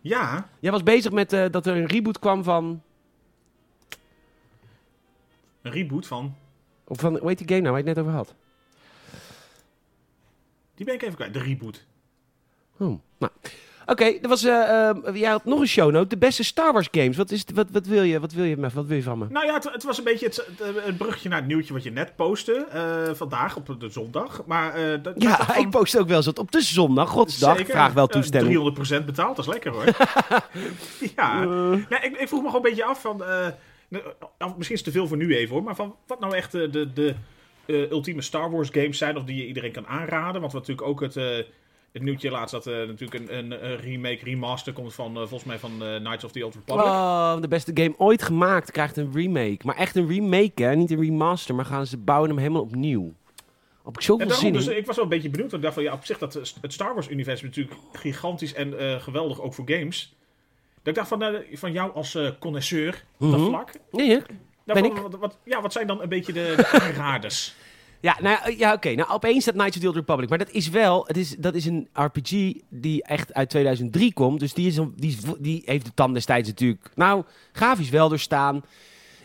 Ja, 0.00 0.48
Jij 0.58 0.70
was 0.70 0.82
bezig 0.82 1.12
met 1.12 1.32
eh, 1.32 1.44
dat 1.50 1.66
er 1.66 1.76
een 1.76 1.86
reboot 1.86 2.18
kwam 2.18 2.44
van... 2.44 2.82
een 5.62 5.72
reboot 5.72 6.06
van... 6.06 6.34
Of 6.84 6.98
van 7.00 7.18
hoe 7.18 7.28
heet 7.28 7.38
die 7.38 7.48
game 7.48 7.60
nou 7.60 7.72
waar 7.72 7.82
je 7.82 7.88
het 7.88 7.96
net 7.96 8.06
over 8.06 8.16
had? 8.16 8.34
Die 10.74 10.86
ben 10.86 10.94
ik 10.94 11.02
even 11.02 11.14
kwijt. 11.14 11.32
De 11.32 11.42
reboot. 11.42 11.84
Oh, 12.76 13.00
nou. 13.18 13.32
Oké, 13.90 14.04
er 14.04 14.28
was, 14.28 14.44
eh, 14.44 14.88
eh, 14.88 14.96
jij 15.14 15.30
had 15.30 15.44
nog 15.44 15.60
een 15.60 15.66
shownote. 15.68 16.06
De 16.08 16.16
beste 16.16 16.44
Star 16.44 16.72
Wars 16.72 16.88
games. 16.90 17.16
Wat, 17.16 17.30
is, 17.30 17.40
het- 17.40 17.52
wat, 17.52 17.66
wat, 17.72 17.86
wil, 17.86 18.02
je, 18.02 18.20
wat, 18.20 18.32
wil, 18.32 18.44
je, 18.44 18.56
wat 18.70 18.86
wil 18.86 18.96
je 18.96 19.02
van 19.02 19.18
me? 19.18 19.26
Nou 19.30 19.46
ja, 19.46 19.54
het, 19.54 19.72
het 19.72 19.82
was 19.84 19.98
een 19.98 20.04
beetje 20.04 20.26
het, 20.26 20.36
het, 20.58 20.84
het 20.84 20.96
bruggetje 20.96 21.28
naar 21.28 21.38
het 21.38 21.46
nieuwtje 21.46 21.72
wat 21.72 21.82
je 21.82 21.90
net 21.90 22.16
postte. 22.16 22.66
eh, 22.72 23.14
vandaag, 23.14 23.56
op 23.56 23.76
de 23.80 23.88
zondag. 23.88 24.42
Maar, 24.46 24.74
eh, 24.74 25.02
dat, 25.02 25.14
Ja, 25.22 25.36
dat 25.36 25.46
van- 25.46 25.56
ik 25.64 25.70
post 25.70 25.98
ook 25.98 26.06
wel 26.08 26.16
eens 26.16 26.26
wat 26.26 26.38
op 26.38 26.52
de 26.52 26.60
zondag, 26.62 27.08
godsdag. 27.10 27.56
Zeker. 27.56 27.72
Vraag 27.72 27.92
wel 27.92 28.06
Eh, 28.06 28.12
toestemming. 28.12 28.54
300% 28.54 29.06
betaald, 29.06 29.36
dat 29.36 29.46
is 29.46 29.52
lekker 29.52 29.72
hoor. 29.72 29.84
ja, 31.16 31.42
ja 31.88 32.02
ik, 32.02 32.16
ik 32.16 32.28
vroeg 32.28 32.42
me 32.42 32.46
gewoon 32.50 32.54
een 32.64 32.70
beetje 32.70 32.84
af 32.84 33.00
van... 33.00 33.24
eh, 33.24 33.46
nou, 33.88 34.02
misschien 34.56 34.58
is 34.58 34.84
het 34.84 34.84
te 34.84 34.90
veel 34.90 35.06
voor 35.08 35.16
nu 35.16 35.36
even 35.36 35.54
hoor. 35.54 35.62
Maar 35.64 35.74
van 35.76 35.94
wat 36.06 36.20
nou 36.20 36.34
echt 36.36 36.54
eh, 36.54 36.70
de, 36.72 36.92
de 36.92 37.14
eh, 37.66 37.90
ultieme 37.90 38.22
Star 38.22 38.50
Wars 38.50 38.68
games 38.72 38.98
zijn. 38.98 39.16
Of 39.16 39.24
die 39.24 39.36
je 39.36 39.46
iedereen 39.46 39.72
kan 39.72 39.86
aanraden. 39.86 40.40
Want 40.40 40.52
we 40.52 40.58
natuurlijk 40.58 40.88
ook 40.88 41.00
het, 41.00 41.16
eh, 41.16 41.24
het 41.92 42.02
nieuwtje 42.02 42.30
laatst 42.30 42.50
dat 42.54 42.66
er 42.66 42.86
natuurlijk 42.86 43.30
een, 43.30 43.36
een, 43.64 43.76
remake, 43.76 44.24
remaster 44.24 44.72
komt 44.72 44.94
van... 44.94 45.10
eh, 45.12 45.18
volgens 45.18 45.44
mij 45.44 45.58
van 45.58 45.82
eh, 45.84 45.96
Knights 45.96 46.24
of 46.24 46.32
the 46.32 46.44
Old 46.44 46.54
Republic. 46.54 46.84
Oh, 46.84 47.40
de 47.40 47.48
beste 47.48 47.70
game 47.74 47.94
ooit 47.98 48.22
gemaakt 48.22 48.70
krijgt 48.70 48.96
een 48.96 49.10
remake. 49.14 49.58
Maar 49.62 49.76
echt 49.76 49.96
een 49.96 50.08
remake, 50.08 50.62
hè? 50.62 50.74
Niet 50.76 50.90
een 50.90 51.00
remaster, 51.00 51.54
maar 51.54 51.64
gaan 51.64 51.86
ze 51.86 51.96
bouwen 51.96 52.28
hem 52.30 52.38
helemaal 52.38 52.62
opnieuw. 52.62 53.12
Heb 53.84 53.96
ik 53.96 54.02
zoveel 54.02 54.26
daarom, 54.26 54.44
zin 54.44 54.52
dus 54.52 54.66
ik 54.66 54.86
was 54.86 54.94
wel 54.96 55.04
een 55.04 55.10
beetje 55.10 55.30
benieuwd. 55.30 55.50
Want 55.50 55.62
ik 55.64 55.68
dacht 55.68 55.74
van 55.74 55.82
ja, 55.84 55.92
op 55.98 56.04
zich 56.04 56.18
dat 56.18 56.34
eh, 56.36 56.42
het 56.60 56.72
Star 56.72 56.94
Wars 56.94 57.08
universum 57.10 57.48
is 57.48 57.56
natuurlijk 57.56 57.80
gigantisch 57.92 58.54
en 58.54 58.78
eh, 58.78 59.00
geweldig 59.00 59.40
ook 59.40 59.54
voor 59.54 59.64
games. 59.70 60.16
Dat 60.82 60.86
ik 60.86 60.94
dacht 60.94 61.08
van, 61.08 61.22
eh, 61.22 61.56
van 61.56 61.72
jou 61.72 61.92
als 61.94 62.14
eh 62.14 62.30
connoisseur 62.38 63.04
op 63.18 63.30
dat 63.30 63.40
Mhm. 63.40 63.48
vlak. 63.48 63.70
Nee? 63.90 64.06
Nou, 64.08 64.22
Ben 64.64 64.92
van, 64.92 65.02
Wat, 65.02 65.14
wat- 65.20 65.38
ja, 65.44 65.62
wat 65.62 65.72
zijn 65.72 65.86
dan 65.86 66.02
een 66.02 66.08
beetje 66.08 66.32
de, 66.32 66.52
de 66.56 66.68
aanraders? 66.80 67.54
Ja, 68.00 68.16
nou, 68.20 68.56
ja, 68.56 68.72
oké. 68.72 68.90
Nou, 68.94 69.10
opeens 69.10 69.42
staat 69.42 69.54
Knights 69.54 69.76
of 69.76 69.82
the 69.82 69.88
Old 69.88 69.96
Republic. 69.96 70.28
Maar 70.28 70.38
dat 70.38 70.50
is 70.50 70.68
wel... 70.68 71.04
Het 71.06 71.16
is, 71.16 71.36
dat 71.38 71.54
is 71.54 71.64
een 71.66 71.88
RPG 71.92 72.52
die 72.68 73.02
echt 73.02 73.34
uit 73.34 73.50
2003 73.50 74.12
komt. 74.12 74.40
Dus 74.40 74.54
die, 74.54 74.66
is, 74.66 74.76
een- 74.76 74.92
die, 74.96 75.10
is, 75.10 75.18
die 75.38 75.62
heeft 75.64 75.84
de 75.84 75.94
tand 75.94 76.14
destijds 76.14 76.48
natuurlijk... 76.48 76.90
Nou, 76.94 77.24
grafisch 77.52 77.90
wel 77.90 78.08
doorstaan. 78.08 78.62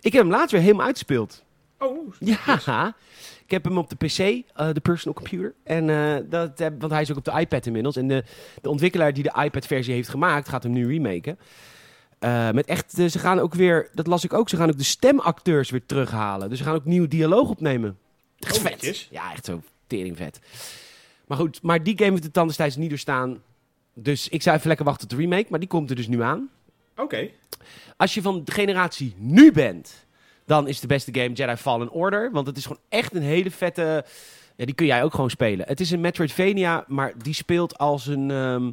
Ik 0.02 0.14
heb 0.14 0.22
hem 0.22 0.32
laatst 0.32 0.52
weer 0.52 0.62
helemaal 0.62 0.86
uitgespeeld. 0.86 1.44
Oh, 1.80 2.14
Ja, 2.20 2.96
ik 3.46 3.52
heb 3.52 3.64
hem 3.64 3.78
op 3.78 3.90
de 3.90 3.96
PC, 3.96 4.18
eh, 4.18 4.68
de 4.74 4.80
personal 4.80 5.14
computer. 5.22 5.54
En, 5.64 5.90
eh, 5.90 6.16
dat, 6.30 6.60
heb- 6.60 6.80
want 6.80 6.92
hij 6.92 7.02
is 7.02 7.12
ook 7.12 7.18
op 7.18 7.26
de 7.26 7.40
iPad 7.40 7.66
inmiddels. 7.66 7.96
En 7.96 8.08
de, 8.08 8.24
de 8.62 8.70
ontwikkelaar 8.70 9.14
die 9.14 9.24
de 9.24 9.42
iPad-versie 9.44 9.94
heeft 9.94 10.10
gemaakt, 10.10 10.50
gaat 10.50 10.64
hem 10.64 10.72
nu 10.72 10.88
remaken. 10.88 11.40
Eh, 12.20 12.52
met 12.52 12.66
echt, 12.66 12.92
ze 12.92 13.20
gaan 13.20 13.40
ook 13.40 13.54
weer, 13.54 13.90
dat 13.94 14.08
las 14.08 14.24
ik 14.24 14.34
ook, 14.34 14.50
ze 14.50 14.58
gaan 14.58 14.70
ook 14.70 14.78
de 14.78 14.84
stemacteurs 14.84 15.70
weer 15.70 15.86
terughalen. 15.86 16.50
Dus 16.50 16.58
ze 16.58 16.64
gaan 16.64 16.76
ook 16.76 16.86
nieuw 16.86 17.08
dialoog 17.08 17.50
opnemen. 17.50 17.98
Echt 18.44 18.56
Oh, 18.58 18.62
vet. 18.62 18.72
netjes. 18.72 19.08
Ja, 19.12 19.32
echt 19.32 19.46
zo 19.46 19.62
tering 19.88 20.18
vet. 20.18 20.40
Maar 21.28 21.38
goed, 21.38 21.62
maar 21.62 21.84
die 21.84 21.98
game 21.98 22.10
heeft 22.12 22.24
de 22.24 22.32
tand 22.32 22.48
destijds 22.48 22.76
niet 22.76 22.90
doorstaan. 22.90 23.42
Dus 23.94 24.30
ik 24.30 24.42
zou 24.42 24.56
even 24.56 24.68
lekker 24.68 24.86
wachten 24.86 25.08
tot 25.08 25.18
de 25.18 25.24
remake, 25.24 25.46
maar 25.50 25.60
die 25.60 25.70
komt 25.70 25.90
er 25.90 25.96
dus 25.96 26.08
nu 26.08 26.22
aan. 26.22 26.50
oké. 26.98 27.30
Als 27.98 28.14
je 28.14 28.22
van 28.22 28.42
de 28.44 28.52
generatie 28.52 29.14
nu 29.18 29.52
bent, 29.52 30.06
dan 30.46 30.68
is 30.68 30.80
de 30.80 30.88
beste 30.88 31.14
game 31.14 31.34
Jedi 31.34 31.56
Fallen 31.56 31.92
Order. 31.92 32.32
Want 32.32 32.48
het 32.48 32.58
is 32.58 32.64
gewoon 32.66 32.82
echt 32.90 33.16
een 33.16 33.22
hele 33.22 33.52
vette... 33.52 34.06
Ja, 34.56 34.66
die 34.66 34.76
kun 34.76 34.86
jij 34.86 35.04
ook 35.04 35.14
gewoon 35.14 35.30
spelen. 35.30 35.68
Het 35.68 35.80
is 35.80 35.92
een 35.92 36.02
Metroidvania, 36.02 36.84
maar 36.88 37.14
die 37.18 37.34
speelt 37.34 37.78
als 37.78 38.08
een... 38.08 38.32
ehm, 38.32 38.72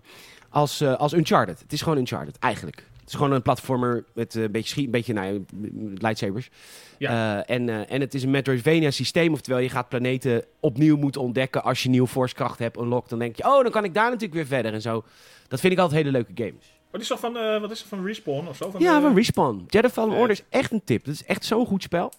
als, 0.49 0.81
eh, 0.81 0.97
als 0.97 1.13
Uncharted. 1.13 1.59
Het 1.61 1.73
is 1.73 1.83
gewoon 1.83 1.99
Uncharted, 1.99 2.39
eigenlijk. 2.39 2.85
Het 3.11 3.19
is 3.19 3.25
gewoon 3.25 3.39
een 3.39 3.45
platformer 3.45 4.05
met 4.15 4.35
eh, 4.35 4.43
een 4.43 4.51
beetje, 4.51 4.69
schiet, 4.69 4.85
een 4.85 4.91
beetje 4.91 5.13
nou, 5.13 5.33
ja, 5.33 5.41
lightsabers. 5.95 6.51
Ja. 6.99 7.45
Eh, 7.45 7.57
en, 7.57 7.69
eh, 7.69 7.93
en 7.93 8.01
het 8.01 8.15
is 8.15 8.23
een 8.23 8.31
Metroidvania 8.31 8.91
systeem. 8.91 9.33
Oftewel, 9.33 9.59
je 9.59 9.69
gaat 9.69 9.89
planeten 9.89 10.45
opnieuw 10.61 10.97
moeten 10.97 11.21
ontdekken. 11.21 11.63
Als 11.63 11.83
je 11.83 11.89
nieuw 11.89 12.07
forcekracht 12.07 12.59
hebt 12.59 12.79
unlocked, 12.79 13.11
dan 13.11 13.19
denk 13.19 13.37
je... 13.37 13.45
Oh, 13.45 13.63
dan 13.63 13.71
kan 13.71 13.85
ik 13.85 13.95
daar 13.95 14.05
natuurlijk 14.05 14.35
weer 14.35 14.47
verder 14.47 14.73
en 14.73 14.83
zo. 14.83 15.05
Dat 15.49 15.61
vind 15.61 15.73
ik 15.73 15.79
altijd 15.79 16.01
hele 16.01 16.13
leuke 16.13 16.33
games. 16.35 16.75
Die 16.91 17.01
is 17.01 17.07
toch 17.07 17.21
van, 17.21 17.33
wat 17.61 17.71
is 17.71 17.79
het, 17.79 17.89
van 17.89 18.05
Respawn 18.05 18.49
of 18.49 18.57
zo? 18.57 18.71
Van, 18.71 18.81
Ja, 18.81 19.01
van 19.01 19.15
Respawn. 19.15 19.65
Jedi 19.69 19.89
Fallen. 19.89 20.17
Order 20.17 20.31
is 20.31 20.43
echt 20.49 20.73
een 20.73 20.85
tip. 20.85 21.05
Dat 21.05 21.15
is 21.15 21.25
echt 21.25 21.45
zo'n 21.45 21.67
goed 21.67 21.83
spel. 21.83 22.13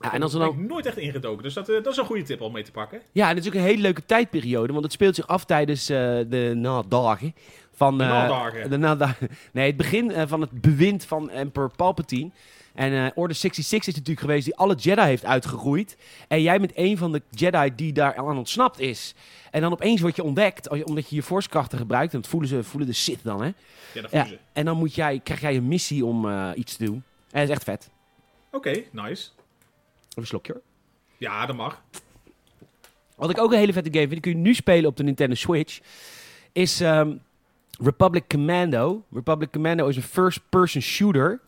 Ja, 0.00 0.12
en 0.12 0.22
als 0.22 0.32
dan... 0.32 0.48
ik 0.48 0.56
nooit 0.56 0.86
echt 0.86 0.96
ingedoken. 0.96 1.42
Dus 1.42 1.54
dat, 1.54 1.66
dat 1.66 1.86
is 1.86 1.96
een 1.96 2.04
goede 2.04 2.22
tip 2.22 2.40
om 2.40 2.52
mee 2.52 2.62
te 2.62 2.70
pakken. 2.70 3.00
ja, 3.12 3.28
en 3.28 3.34
het 3.34 3.44
is 3.44 3.50
ook 3.50 3.56
een 3.56 3.66
hele 3.66 3.82
leuke 3.82 4.04
tijdperiode. 4.06 4.72
Want 4.72 4.84
het 4.84 4.92
speelt 4.92 5.14
zich 5.14 5.26
af 5.26 5.44
tijdens 5.44 5.86
de 5.86 6.52
nadagen. 6.54 7.34
Van, 7.74 7.98
De 7.98 8.04
eh, 8.04 8.10
nadagen. 8.10 8.70
de 8.70 9.28
nee, 9.52 9.66
het 9.66 9.76
begin 9.76 10.10
eh, 10.12 10.22
van 10.26 10.40
het 10.40 10.50
bewind 10.60 11.04
van 11.04 11.30
Emperor 11.30 11.70
Palpatine. 11.76 12.30
En 12.74 12.92
eh 12.92 13.10
Order 13.14 13.36
66 13.36 13.88
is 13.88 13.94
natuurlijk 13.94 14.26
geweest 14.26 14.44
die 14.44 14.56
alle 14.56 14.74
Jedi 14.74 15.02
heeft 15.02 15.24
uitgegroeid. 15.24 15.96
En 16.28 16.42
jij 16.42 16.58
bent 16.60 16.72
een 16.74 16.98
van 16.98 17.12
de 17.12 17.22
Jedi 17.30 17.74
die 17.74 17.92
daar 17.92 18.16
aan 18.16 18.36
ontsnapt 18.38 18.78
is. 18.80 19.14
En 19.50 19.60
dan 19.60 19.72
opeens 19.72 20.00
word 20.00 20.16
je 20.16 20.22
ontdekt, 20.22 20.68
omdat 20.84 21.08
je 21.08 21.14
je 21.16 21.22
forcekrachten 21.22 21.78
gebruikt. 21.78 22.14
En 22.14 22.20
dat 22.20 22.30
voelen, 22.30 22.48
ze, 22.48 22.62
voelen 22.64 22.88
de 22.88 22.94
Sith 22.94 23.22
dan, 23.22 23.40
hè? 23.42 23.46
Ja, 23.46 24.00
dat 24.00 24.10
Ja, 24.10 24.20
voelen 24.22 24.28
ze. 24.28 24.38
en 24.52 24.64
dan 24.64 24.76
moet 24.76 24.94
jij, 24.94 25.20
krijg 25.24 25.40
jij 25.40 25.56
een 25.56 25.68
missie 25.68 26.04
om 26.04 26.50
iets 26.54 26.76
te 26.76 26.84
doen. 26.84 26.94
En 27.30 27.40
dat 27.40 27.42
is 27.42 27.54
echt 27.54 27.64
vet. 27.64 27.90
Oké, 28.50 28.70
nice. 28.70 29.28
Even 30.08 30.22
een 30.22 30.26
slokje 30.26 30.52
hoor. 30.52 30.62
Ja, 31.16 31.46
dat 31.46 31.56
mag. 31.56 31.82
Wat 33.16 33.30
ik 33.30 33.38
ook 33.38 33.52
een 33.52 33.58
hele 33.58 33.72
vette 33.72 33.90
game 33.90 34.08
vind, 34.08 34.22
die 34.22 34.32
kun 34.32 34.42
je 34.42 34.48
nu 34.48 34.54
spelen 34.54 34.90
op 34.90 34.96
de 34.96 35.02
Nintendo 35.02 35.34
Switch, 35.34 35.80
is 36.52 36.80
ehm, 36.80 37.16
Republic 37.82 38.24
Commando. 38.28 39.04
Republic 39.12 39.50
Commando 39.50 39.88
is 39.88 39.96
een 39.96 40.02
first-person 40.02 40.82
shooter. 40.82 41.40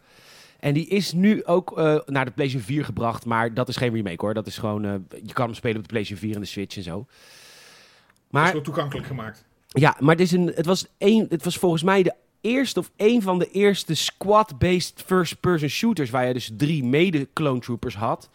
En 0.61 0.75
die 0.75 0.87
is 0.87 1.13
nu 1.13 1.45
ook 1.45 1.79
eh, 1.79 1.99
naar 2.07 2.25
de 2.25 2.31
PlayStation 2.31 2.67
4 2.67 2.85
gebracht, 2.85 3.25
maar 3.25 3.55
dat 3.55 3.69
is 3.69 3.77
geen 3.77 3.95
remake 3.95 4.25
hoor. 4.25 4.35
Dat 4.35 4.47
is 4.47 4.59
gewoon, 4.59 4.85
eh, 4.85 4.95
je 5.23 5.33
kan 5.33 5.45
hem 5.45 5.55
spelen 5.55 5.77
op 5.77 5.83
de 5.83 5.89
PlayStation 5.89 6.29
4 6.29 6.35
en 6.35 6.43
de 6.43 6.47
Switch 6.47 6.77
en 6.77 6.83
zo. 6.83 6.97
Dat 6.97 7.07
is 7.07 8.31
Maar 8.31 8.53
wel 8.53 8.63
toegankelijk 8.63 9.07
gemaakt. 9.07 9.45
ja, 9.69 9.97
maar 9.99 10.15
het, 10.15 10.25
is 10.25 10.33
een, 10.33 10.53
het, 10.55 10.67
was 10.67 10.87
een, 10.99 11.27
het 11.29 11.45
was 11.45 11.57
volgens 11.57 11.83
mij 11.83 12.03
de 12.03 12.15
eerste 12.41 12.79
of 12.79 12.91
een 12.97 13.23
van 13.23 13.39
de 13.39 13.51
eerste 13.51 13.95
squad-based 13.95 15.03
first-person 15.07 15.69
shooters 15.69 16.11
waar 16.11 16.27
je 16.27 16.33
dus 16.33 16.51
drie 16.57 16.85
mede-clone 16.85 17.61
troopers 17.61 17.97
had. 17.97 18.29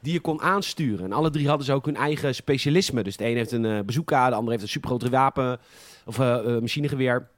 die 0.00 0.12
je 0.12 0.20
kon 0.20 0.40
aansturen. 0.40 1.04
En 1.04 1.12
alle 1.12 1.30
drie 1.30 1.48
hadden 1.48 1.66
ze 1.66 1.72
ook 1.72 1.86
hun 1.86 1.96
eigen 1.96 2.34
specialisme. 2.34 3.02
Dus 3.02 3.16
de 3.16 3.26
een 3.26 3.36
heeft 3.36 3.52
een 3.52 3.64
uh, 3.64 3.80
de 4.06 4.14
ander 4.14 4.50
heeft 4.50 4.62
een 4.62 4.68
supergroot 4.68 5.08
wapen 5.08 5.58
of 6.04 6.18
machinegeweer. 6.18 7.28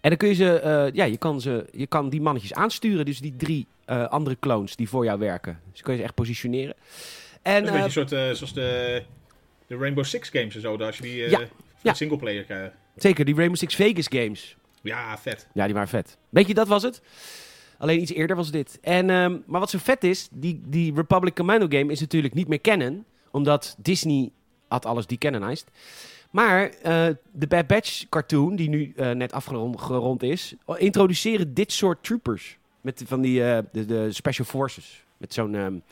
En 0.00 0.08
dan 0.08 0.16
kun 0.16 0.28
je 0.28 0.34
ze, 0.34 0.90
ja, 0.92 1.04
je 1.04 1.16
kan, 1.16 1.40
ze, 1.40 1.66
je 1.72 1.86
kan 1.86 2.08
die 2.08 2.20
mannetjes 2.20 2.54
aansturen. 2.54 3.04
Dus 3.04 3.20
die 3.20 3.36
drie 3.36 3.66
andere 3.86 4.36
clones 4.40 4.76
die 4.76 4.88
voor 4.88 5.04
jou 5.04 5.18
werken. 5.18 5.60
Dus 5.72 5.82
kun 5.82 5.92
je 5.92 5.98
ze 5.98 6.04
echt 6.04 6.14
positioneren. 6.14 6.74
En, 7.42 7.64
dat 7.64 7.74
is 7.74 7.80
een 7.80 7.82
beetje 7.82 8.00
een 8.00 8.08
soort, 8.08 8.36
zoals 8.36 8.52
de, 8.52 9.02
de 9.66 9.76
Rainbow 9.76 10.04
Six 10.04 10.28
games 10.28 10.54
en 10.54 10.60
zo. 10.60 10.76
Als 10.76 10.96
je 10.96 11.02
die 11.02 11.30
ja, 11.30 11.40
ja. 11.82 11.94
singleplayer 11.94 12.44
krijgt. 12.44 12.74
Zeker, 12.96 13.24
die 13.24 13.34
Rainbow 13.34 13.58
Six 13.58 13.74
Vegas 13.74 14.06
games. 14.08 14.56
Ja, 14.82 15.18
vet. 15.18 15.48
Ja, 15.52 15.64
die 15.64 15.74
waren 15.74 15.88
vet. 15.88 16.16
Weet 16.28 16.46
je, 16.46 16.54
dat 16.54 16.68
was 16.68 16.82
het. 16.82 17.02
Alleen 17.78 18.00
iets 18.00 18.12
eerder 18.12 18.36
was 18.36 18.50
dit. 18.50 18.78
En, 18.80 19.10
um, 19.10 19.42
maar 19.46 19.60
wat 19.60 19.70
zo 19.70 19.78
vet 19.78 20.04
is, 20.04 20.28
die, 20.30 20.60
die 20.66 20.94
Republic 20.94 21.34
Commando 21.34 21.66
game 21.68 21.92
is 21.92 22.00
natuurlijk 22.00 22.34
niet 22.34 22.48
meer 22.48 22.60
canon. 22.60 23.04
Omdat 23.30 23.76
Disney 23.78 24.30
had 24.68 24.86
alles 24.86 25.06
decanonized. 25.06 25.66
Maar 26.36 26.70
uh, 26.86 27.06
de 27.32 27.46
Bad 27.46 27.66
Batch 27.66 28.08
cartoon, 28.08 28.56
die 28.56 28.68
nu 28.68 28.92
uh, 28.96 29.10
net 29.10 29.32
afgerond 29.32 30.22
is, 30.22 30.54
introduceren 30.76 31.54
dit 31.54 31.72
soort 31.72 32.04
troopers. 32.04 32.58
Met 32.80 33.02
van 33.06 33.20
die 33.20 33.40
uh, 33.40 33.58
de, 33.72 34.12
Special 34.12 34.46
Forces. 34.46 35.04
Met 35.16 35.34
zo'n 35.34 35.54
um, 35.54 35.82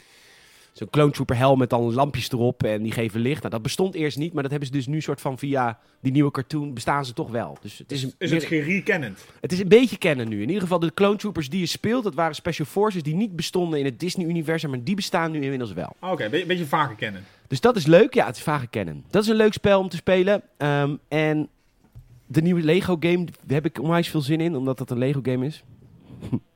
zo'n 0.75 0.91
clone 0.91 1.11
trooper 1.11 1.37
helm 1.37 1.59
met 1.59 1.70
dan 1.70 1.95
lampjes 1.95 2.33
erop 2.33 2.62
en 2.62 2.83
die 2.83 2.93
geven 2.93 3.20
licht. 3.20 3.41
Nou, 3.41 3.53
dat 3.53 3.62
bestond 3.62 3.95
eerst 3.95 4.18
niet, 4.18 4.33
maar 4.33 4.43
dat 4.43 4.51
hebben 4.51 4.68
ze 4.68 4.75
dus 4.75 4.87
nu 4.87 5.01
soort 5.01 5.20
van 5.20 5.39
via 5.39 5.79
die 6.01 6.12
nieuwe 6.12 6.31
cartoon 6.31 6.75
bestaan 6.75 7.05
ze 7.05 7.12
toch 7.12 7.31
wel. 7.31 7.59
Dus 7.61 7.79
het 7.79 7.93
is, 7.93 8.03
een, 8.03 8.12
is 8.18 8.31
het 8.31 8.45
gerecannend? 8.45 9.25
Het 9.41 9.53
is 9.53 9.61
een 9.61 9.68
beetje 9.68 9.99
kennen 9.99 10.29
nu. 10.29 10.43
In 10.43 10.47
ieder 10.47 10.62
geval 10.62 10.79
de 10.79 10.95
clone 10.95 11.16
troopers 11.16 11.49
die 11.49 11.61
je 11.61 11.66
speelt, 11.66 12.05
dat 12.05 12.14
waren 12.14 12.35
special 12.35 12.66
forces 12.66 13.03
die 13.03 13.14
niet 13.14 13.37
bestonden 13.37 13.79
in 13.79 13.85
het 13.85 14.01
Disney-universum, 14.01 14.70
maar 14.70 14.85
die 14.85 14.95
bestaan 14.95 15.31
nu 15.31 15.43
inmiddels 15.43 15.72
wel. 15.72 15.97
Oké, 16.01 16.12
okay, 16.12 16.41
een 16.41 16.47
beetje 16.47 16.66
vaker 16.66 16.97
kennen. 16.97 17.25
Dus 17.47 17.61
dat 17.61 17.77
is 17.77 17.87
leuk. 17.87 18.14
Ja, 18.14 18.27
het 18.27 18.37
is 18.37 18.43
vaker 18.43 18.68
kennen. 18.68 19.05
Dat 19.11 19.22
is 19.22 19.29
een 19.29 19.37
leuk 19.37 19.53
spel 19.53 19.81
om 19.81 19.89
te 19.89 19.97
spelen. 19.97 20.43
Um, 20.59 20.99
en 21.09 21.49
de 22.27 22.43
nieuwe 22.43 22.62
Lego 22.62 22.97
game, 23.01 23.25
daar 23.25 23.35
heb 23.62 23.64
ik 23.64 23.81
onwijs 23.81 24.09
veel 24.09 24.20
zin 24.20 24.41
in, 24.41 24.57
omdat 24.57 24.79
dat 24.79 24.91
een 24.91 24.99
Lego 24.99 25.20
game 25.22 25.47
is. 25.47 25.64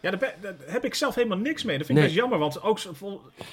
Ja, 0.00 0.10
daar, 0.10 0.34
daar, 0.40 0.54
heb 0.66 0.84
ik 0.84 0.94
zelf 0.94 1.14
helemaal 1.14 1.38
niks 1.38 1.64
mee. 1.64 1.78
Dat 1.78 1.86
vind 1.86 1.98
ik 1.98 2.04
nee. 2.04 2.14
best 2.14 2.24
jammer, 2.24 2.38
want 2.38 2.62
ook 2.62 2.78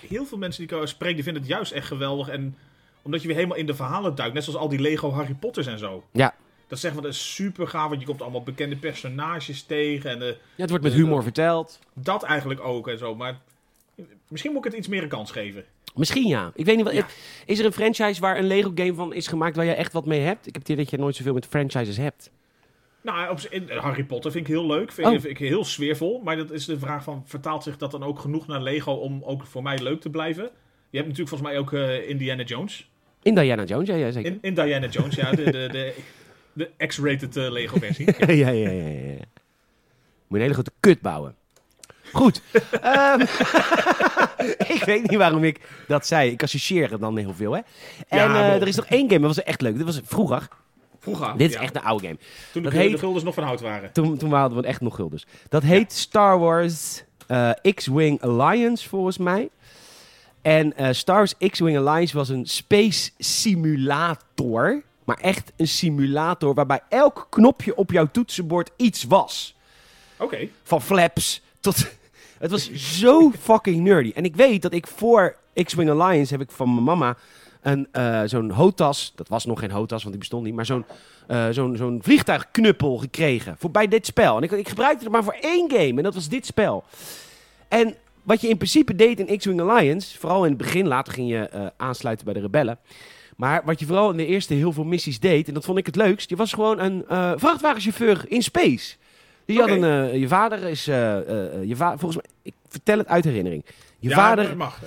heel 0.07 0.25
veel 0.25 0.37
mensen 0.37 0.67
die 0.67 0.77
ik 0.77 0.87
spreek, 0.87 1.15
die 1.15 1.23
vinden 1.23 1.41
het 1.41 1.51
juist 1.51 1.71
echt 1.71 1.87
geweldig. 1.87 2.27
En 2.27 2.57
omdat 3.01 3.21
je 3.21 3.27
weer 3.27 3.35
helemaal 3.35 3.57
in 3.57 3.65
de 3.65 3.75
verhalen 3.75 4.15
duikt, 4.15 4.33
net 4.33 4.43
zoals 4.43 4.59
al 4.59 4.69
die 4.69 4.79
Lego 4.79 5.11
Harry 5.11 5.33
Potters 5.33 5.67
en 5.67 5.79
zo. 5.79 6.03
Ja. 6.11 6.35
Dat 6.67 6.79
zeggen 6.79 6.99
we, 6.99 7.05
dat 7.05 7.15
is 7.15 7.33
super 7.33 7.67
gaaf, 7.67 7.89
want 7.89 8.01
je 8.01 8.07
komt 8.07 8.21
allemaal 8.21 8.43
bekende 8.43 8.75
personages 8.75 9.63
tegen. 9.63 10.09
En 10.09 10.19
de, 10.19 10.25
ja, 10.25 10.61
het 10.61 10.69
wordt 10.69 10.83
met 10.83 10.93
humor 10.93 11.23
verteld. 11.23 11.79
Dat 11.93 12.23
eigenlijk 12.23 12.61
ook 12.61 12.87
en 12.87 12.97
zo, 12.97 13.15
maar 13.15 13.39
misschien 14.27 14.51
moet 14.51 14.65
ik 14.65 14.71
het 14.71 14.79
iets 14.79 14.87
meer 14.87 15.03
een 15.03 15.09
kans 15.09 15.31
geven. 15.31 15.65
Misschien 15.95 16.27
ja. 16.27 16.51
Ik 16.55 16.65
weet 16.65 16.75
niet 16.75 16.85
wat. 16.85 16.93
Ja. 16.93 17.07
Is 17.45 17.59
er 17.59 17.65
een 17.65 17.71
franchise 17.71 18.21
waar 18.21 18.37
een 18.37 18.47
Lego 18.47 18.71
game 18.75 18.93
van 18.93 19.13
is 19.13 19.27
gemaakt 19.27 19.55
waar 19.55 19.65
je 19.65 19.73
echt 19.73 19.93
wat 19.93 20.05
mee 20.05 20.19
hebt? 20.19 20.47
Ik 20.47 20.53
heb 20.53 20.61
het 20.61 20.71
idee 20.71 20.83
dat 20.83 20.93
je 20.93 20.97
nooit 20.97 21.15
zoveel 21.15 21.33
met 21.33 21.45
franchises 21.45 21.97
hebt. 21.97 22.29
Nou, 23.05 23.29
op, 23.29 23.39
in, 23.49 23.69
Harry 23.69 24.03
Potter 24.03 24.31
vind 24.31 24.47
ik 24.47 24.53
heel 24.53 24.65
leuk. 24.65 24.91
Vind, 24.91 25.07
oh. 25.07 25.13
vind, 25.13 25.25
ik 25.25 25.37
heel 25.37 25.65
sfeervol. 25.65 26.21
Maar 26.23 26.37
dat 26.37 26.51
is 26.51 26.65
de 26.65 26.79
vraag 26.79 27.03
van, 27.03 27.23
vertaalt 27.25 27.63
zich 27.63 27.77
dat 27.77 27.91
dan 27.91 28.03
ook 28.03 28.19
genoeg 28.19 28.47
naar 28.47 28.61
Lego 28.61 28.91
om 28.91 29.21
ook 29.23 29.45
voor 29.45 29.63
mij 29.63 29.79
leuk 29.79 30.01
te 30.01 30.09
blijven? 30.09 30.43
Je 30.89 30.97
hebt 30.97 31.07
natuurlijk 31.07 31.29
volgens 31.29 31.49
mij 31.49 31.59
ook 31.59 31.71
uh, 31.71 32.09
Indiana 32.09 32.43
Jones. 32.43 32.89
In 33.21 33.35
Diana 33.35 33.63
Jones, 33.63 33.87
ja, 33.87 33.95
ja 33.95 34.11
zeker. 34.11 34.31
In, 34.31 34.37
in 34.41 34.53
Diana 34.53 34.87
Jones, 34.87 35.15
ja. 35.15 35.31
De, 35.31 35.43
de, 35.43 35.67
de, 35.71 35.93
de 36.53 36.85
X-rated 36.87 37.35
uh, 37.35 37.51
Lego 37.51 37.77
versie. 37.79 38.05
ja, 38.19 38.31
ja, 38.31 38.49
ja, 38.49 38.69
ja, 38.69 38.89
ja. 38.89 39.13
Moet 40.27 40.37
een 40.37 40.41
hele 40.41 40.53
grote 40.53 40.71
kut 40.79 41.01
bouwen. 41.01 41.35
Goed. 42.11 42.41
um, 42.83 43.21
ik 44.75 44.83
weet 44.85 45.09
niet 45.09 45.19
waarom 45.19 45.43
ik 45.43 45.59
dat 45.87 46.07
zei. 46.07 46.31
Ik 46.31 46.43
associeer 46.43 46.91
het 46.91 47.01
dan 47.01 47.17
heel 47.17 47.33
veel, 47.33 47.51
hè. 47.51 47.61
En 48.07 48.17
ja, 48.17 48.55
uh, 48.55 48.61
er 48.61 48.67
is 48.67 48.75
nog 48.75 48.85
één 48.85 49.09
game, 49.09 49.19
dat 49.27 49.35
was 49.35 49.43
echt 49.43 49.61
leuk. 49.61 49.77
Dat 49.77 49.85
was 49.85 50.01
vroeger. 50.03 50.47
Vroeger. 51.05 51.37
Dit 51.37 51.49
is 51.49 51.55
echt 51.55 51.75
een 51.75 51.81
oude 51.81 52.05
game. 52.05 52.17
Toen 52.51 52.63
de, 52.63 52.69
heet, 52.69 52.91
de 52.91 52.97
guldens 52.97 53.23
nog 53.23 53.33
van 53.33 53.43
hout 53.43 53.61
waren. 53.61 53.91
Toen, 53.91 54.17
toen 54.17 54.33
hadden 54.33 54.61
we 54.61 54.67
echt 54.67 54.81
nog 54.81 54.95
guldens. 54.95 55.25
Dat 55.49 55.63
heet 55.63 55.93
Star 55.93 56.39
Wars 56.39 57.03
uh, 57.27 57.51
X-Wing 57.73 58.21
Alliance, 58.21 58.89
volgens 58.89 59.17
mij. 59.17 59.49
En 60.41 60.73
uh, 60.79 60.87
Star 60.91 61.15
Wars 61.15 61.33
X-Wing 61.49 61.77
Alliance 61.77 62.17
was 62.17 62.29
een 62.29 62.45
space 62.45 63.11
simulator. 63.17 64.83
Maar 65.03 65.17
echt 65.17 65.51
een 65.55 65.67
simulator 65.67 66.53
waarbij 66.53 66.81
elk 66.89 67.27
knopje 67.29 67.75
op 67.75 67.91
jouw 67.91 68.07
toetsenbord 68.11 68.71
iets 68.75 69.03
was. 69.03 69.55
Oké. 70.17 70.47
Van 70.63 70.81
flaps 70.81 71.41
tot... 71.59 71.77
Het 72.35 72.51
was 72.51 72.71
zo 72.73 73.31
fucking 73.39 73.83
nerdy. 73.83 74.11
En 74.15 74.25
ik 74.25 74.35
weet 74.35 74.61
dat 74.61 74.73
ik 74.73 74.87
voor 74.87 75.35
X-Wing 75.63 75.89
Alliance 75.89 76.33
heb 76.33 76.41
ik 76.41 76.51
van 76.51 76.73
mijn 76.73 76.83
mama 76.83 77.17
een, 77.65 77.87
uh, 77.93 78.21
zo'n 78.25 78.49
HOTAS, 78.49 79.13
dat 79.15 79.27
was 79.27 79.45
nog 79.45 79.59
geen 79.59 79.71
HOTAS, 79.71 80.01
want 80.01 80.09
die 80.09 80.17
bestond 80.19 80.43
niet, 80.43 80.55
maar 80.55 80.65
zo'n 80.65 80.85
uh, 81.27 81.45
zo'n 81.49 81.75
zo'n 81.75 81.99
vliegtuigknuppel 82.03 82.97
gekregen 82.97 83.55
voor, 83.57 83.71
bij 83.71 83.87
dit 83.87 84.05
spel. 84.05 84.37
En 84.37 84.43
ik, 84.43 84.51
ik 84.51 84.69
gebruikte 84.69 85.03
het 85.03 85.13
maar 85.13 85.23
voor 85.23 85.37
één 85.41 85.71
game 85.71 85.97
en 85.97 86.03
dat 86.03 86.13
was 86.13 86.29
dit 86.29 86.45
spel. 86.45 86.83
En 87.67 87.95
wat 88.23 88.41
je 88.41 88.47
in 88.47 88.57
principe 88.57 88.95
deed 88.95 89.19
in 89.19 89.37
X-Wing 89.37 89.61
Alliance, 89.61 90.19
vooral 90.19 90.43
in 90.43 90.49
het 90.49 90.57
begin, 90.57 90.87
later 90.87 91.13
ging 91.13 91.29
je 91.29 91.49
uh, 91.53 91.65
aansluiten 91.77 92.25
bij 92.25 92.33
de 92.33 92.39
rebellen. 92.39 92.77
Maar 93.35 93.61
wat 93.65 93.79
je 93.79 93.85
vooral 93.85 94.11
in 94.11 94.17
de 94.17 94.25
eerste 94.25 94.53
heel 94.53 94.73
veel 94.73 94.83
missies 94.83 95.19
deed, 95.19 95.47
en 95.47 95.53
dat 95.53 95.65
vond 95.65 95.77
ik 95.77 95.85
het 95.85 95.95
leukst, 95.95 96.29
je 96.29 96.35
was 96.35 96.53
gewoon 96.53 96.79
een 96.79 97.03
vrachtwagenchauffeur 97.39 98.25
in 98.27 98.41
space. 98.41 98.95
Die 99.45 99.61
okay. 99.61 99.79
had 99.79 99.83
een, 99.83 100.19
je 100.19 100.27
vader 100.27 100.63
is, 100.63 100.85
je 100.85 101.73
va 101.73 101.97
volgens 101.97 102.15
mij, 102.15 102.31
ik 102.41 102.53
vertel 102.67 102.97
het 102.97 103.07
uit 103.07 103.23
herinnering. 103.23 103.63
Je 103.99 104.09
ja, 104.09 104.15
vader, 104.15 104.57
mag. 104.57 104.79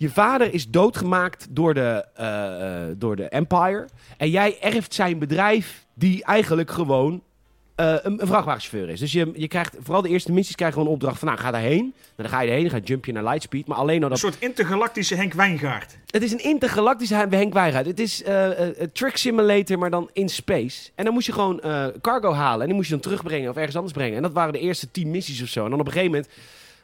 Je 0.00 0.10
vader 0.10 0.54
is 0.54 0.68
doodgemaakt 0.68 1.46
door 1.50 1.74
de, 1.74 2.04
uh, 2.20 2.96
door 2.96 3.16
de 3.16 3.28
Empire. 3.28 3.88
En 4.16 4.30
jij 4.30 4.56
erft 4.60 4.94
zijn 4.94 5.18
bedrijf, 5.18 5.86
die 5.94 6.24
eigenlijk 6.24 6.70
gewoon 6.70 7.12
uh, 7.12 7.86
een, 8.02 8.20
een, 8.20 8.26
vrachtwagenchauffeur 8.26 8.88
is. 8.88 9.00
Dus 9.00 9.12
je, 9.12 9.32
je 9.34 9.48
krijgt, 9.48 9.76
vooral 9.80 10.02
de 10.02 10.08
eerste 10.08 10.32
missies 10.32 10.54
krijgen 10.54 10.76
gewoon 10.76 10.92
een 10.92 10.98
opdracht 10.98 11.18
van, 11.18 11.28
nou, 11.28 11.40
ga 11.40 11.50
daarheen. 11.50 11.94
Dan 12.16 12.28
ga 12.28 12.40
je 12.40 12.48
erheen, 12.48 12.62
dan 12.62 12.70
ga 12.70 12.76
je 12.76 12.82
jumpje 12.82 13.12
naar 13.12 13.24
Lightspeed. 13.24 13.66
Maar 13.66 13.76
alleen 13.76 14.00
dat... 14.00 14.10
Een 14.10 14.16
soort 14.16 14.36
intergalactische 14.38 15.14
Henk 15.14 15.32
Wijngaard. 15.32 15.98
Het 16.06 16.22
is 16.22 16.32
een 16.32 16.42
intergalactische 16.42 17.14
Henk 17.14 17.52
Wijngaard. 17.52 17.86
Het 17.86 18.00
is 18.00 18.22
uh, 18.22 18.58
een 18.58 18.92
trick 18.92 19.16
simulator, 19.16 19.78
maar 19.78 19.90
dan 19.90 20.10
in 20.12 20.28
space. 20.28 20.90
En 20.94 21.04
dan 21.04 21.14
moest 21.14 21.26
je 21.26 21.32
gewoon 21.32 21.60
cargo 22.00 22.32
halen. 22.32 22.60
En 22.60 22.66
die 22.66 22.74
moest 22.74 22.88
je 22.88 22.94
dan 22.94 23.02
terugbrengen 23.02 23.50
of 23.50 23.56
ergens 23.56 23.76
anders 23.76 23.94
brengen. 23.94 24.16
En 24.16 24.22
dat 24.22 24.32
waren 24.32 24.52
de 24.52 24.60
eerste 24.60 24.90
tien 24.90 25.10
missies 25.10 25.42
of 25.42 25.48
zo. 25.48 25.64
En 25.64 25.70
dan 25.70 25.80
op 25.80 25.86
een 25.86 25.92
gegeven 25.92 26.12
moment 26.12 26.32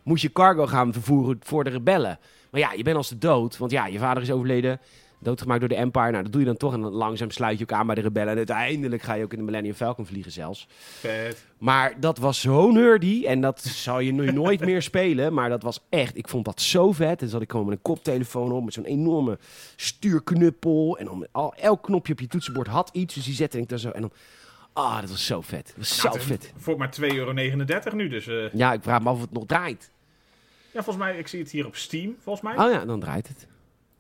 moest 0.07 0.23
je 0.23 0.33
cargo 0.33 0.67
gaan 0.67 0.93
vervoeren 0.93 1.39
voor 1.43 1.65
de 1.65 1.71
rebellen. 1.71 2.19
Maar 2.51 2.61
ja, 2.61 2.73
je 2.73 2.83
bent 2.83 2.97
als 2.97 3.09
de 3.09 3.19
dood. 3.19 3.57
Want 3.57 3.71
ja, 3.71 3.87
je 3.87 3.99
vader 3.99 4.23
is 4.23 4.31
overleden. 4.31 4.81
Doodgemaakt 5.19 5.61
door 5.61 5.69
de 5.69 5.75
Empire. 5.75 6.11
Nou, 6.11 6.23
dat 6.23 6.33
doe 6.33 6.41
je 6.41 6.47
dan 6.47 6.57
toch. 6.57 6.73
En 6.73 6.81
dan 6.81 6.93
langzaam 6.93 7.31
sluit 7.31 7.59
je 7.59 7.65
ook 7.65 7.73
aan 7.73 7.87
bij 7.87 7.95
de 7.95 8.01
rebellen. 8.01 8.31
En 8.31 8.37
uiteindelijk 8.37 9.03
ga 9.03 9.15
je 9.15 9.25
ook 9.25 9.33
in 9.33 9.39
de 9.39 9.45
Millennium 9.45 9.75
Falcon 9.75 10.07
vliegen 10.07 10.33
zelfs. 10.33 10.67
Vet. 10.79 11.47
Maar 11.59 12.01
dat 12.01 12.19
was 12.19 12.41
zo 12.41 12.71
nerdy. 12.71 13.25
En 13.27 13.41
dat 13.41 13.63
zou 13.63 14.03
je 14.03 14.13
nu 14.13 14.33
nooit 14.43 14.61
meer 14.61 14.83
spelen. 14.83 15.33
Maar 15.35 15.49
dat 15.49 15.63
was 15.63 15.81
echt... 15.89 16.17
Ik 16.17 16.29
vond 16.29 16.45
dat 16.45 16.61
zo 16.61 16.93
vet. 16.93 17.23
En 17.23 17.29
zat 17.29 17.43
ik 17.43 17.51
gewoon 17.51 17.67
met 17.67 17.75
een 17.75 17.83
koptelefoon 17.83 18.53
op. 18.53 18.65
Met 18.65 18.75
zo'n 18.75 18.85
enorme 18.85 19.39
stuurknuppel. 19.77 20.99
En 20.99 21.05
dan 21.05 21.27
al, 21.33 21.55
elk 21.55 21.83
knopje 21.83 22.13
op 22.13 22.21
je 22.21 22.27
toetsenbord 22.27 22.69
had 22.69 22.91
iets. 22.93 23.15
Dus 23.15 23.25
die 23.25 23.35
zette 23.35 23.59
ik 23.59 23.69
daar 23.69 23.79
zo. 23.79 23.91
En 23.91 24.01
dan... 24.01 24.13
Ah, 24.73 25.01
dat 25.01 25.11
was 25.11 25.27
zo 25.27 25.41
vet. 25.41 25.67
Dat 25.67 25.77
was 25.77 25.97
zo 25.97 26.11
vet. 26.13 26.53
Voor 26.57 26.77
maar 26.77 26.97
2,39 27.01 27.17
euro 27.17 27.33
nu. 27.95 28.09
Dus, 28.09 28.27
uh... 28.27 28.53
Ja, 28.53 28.73
ik 28.73 28.83
vraag 28.83 29.03
me 29.03 29.09
af 29.09 29.15
of 29.15 29.21
het 29.21 29.33
nog 29.33 29.47
draait. 29.47 29.91
Ja, 30.77 30.83
volgens 30.83 31.07
mij, 31.07 31.19
ik 31.19 31.29
zie 31.29 31.41
het 31.41 31.51
hier 31.51 31.67
op 31.67 31.77
Steam, 31.77 32.17
volgens 32.21 32.45
mij. 32.45 32.67
Oh 32.67 32.73
ja, 32.73 32.85
dan 32.85 33.01
draait 33.01 33.29
het. 33.29 33.47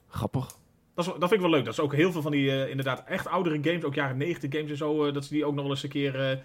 Grappig. 0.09 0.57
Dat, 0.95 1.07
is, 1.07 1.13
dat 1.13 1.19
vind 1.19 1.33
ik 1.33 1.41
wel 1.41 1.51
leuk. 1.51 1.65
Dat 1.65 1.73
is 1.73 1.81
ook 1.81 1.95
heel 1.95 2.13
veel 2.13 2.23
van 2.23 2.31
die 2.31 2.47
uh, 2.47 2.69
inderdaad 2.69 3.05
echt 3.07 3.27
oudere 3.27 3.59
games, 3.63 3.85
ook 3.85 3.95
jaren 3.95 4.17
90 4.17 4.53
games 4.53 4.71
en 4.71 4.77
zo, 4.77 5.07
uh, 5.07 5.15
dat 5.15 5.25
ze 5.25 5.35
die 5.35 5.45
ook 5.45 5.55
nog 5.55 5.63
wel 5.63 5.73
eens 5.73 5.83
een 5.83 5.89
keer 5.89 6.31
uh, 6.31 6.39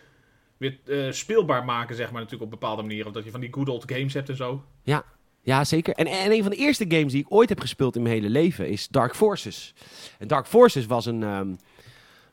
weer 0.57 1.13
speelbaar 1.13 1.65
maken, 1.65 1.95
zeg 1.95 2.11
maar, 2.11 2.21
natuurlijk 2.21 2.51
op 2.53 2.59
bepaalde 2.59 2.81
manieren. 2.81 3.07
Omdat 3.07 3.23
je 3.23 3.31
van 3.31 3.39
die 3.39 3.53
good 3.53 3.69
old 3.69 3.91
games 3.91 4.13
hebt 4.13 4.29
en 4.29 4.35
zo. 4.35 4.63
Ja, 4.83 5.03
ja 5.41 5.63
zeker. 5.63 5.93
En, 5.93 6.05
en 6.05 6.31
een 6.31 6.41
van 6.41 6.51
de 6.51 6.57
eerste 6.57 6.85
games 6.87 7.11
die 7.11 7.21
ik 7.21 7.31
ooit 7.31 7.49
heb 7.49 7.59
gespeeld 7.59 7.95
in 7.95 8.01
mijn 8.01 8.15
hele 8.15 8.29
leven 8.29 8.69
is 8.69 8.87
Dark 8.87 9.15
Forces. 9.15 9.73
En 10.19 10.27
Dark 10.27 10.47
Forces 10.47 10.85
was 10.85 11.05
een, 11.05 11.23
um, 11.23 11.57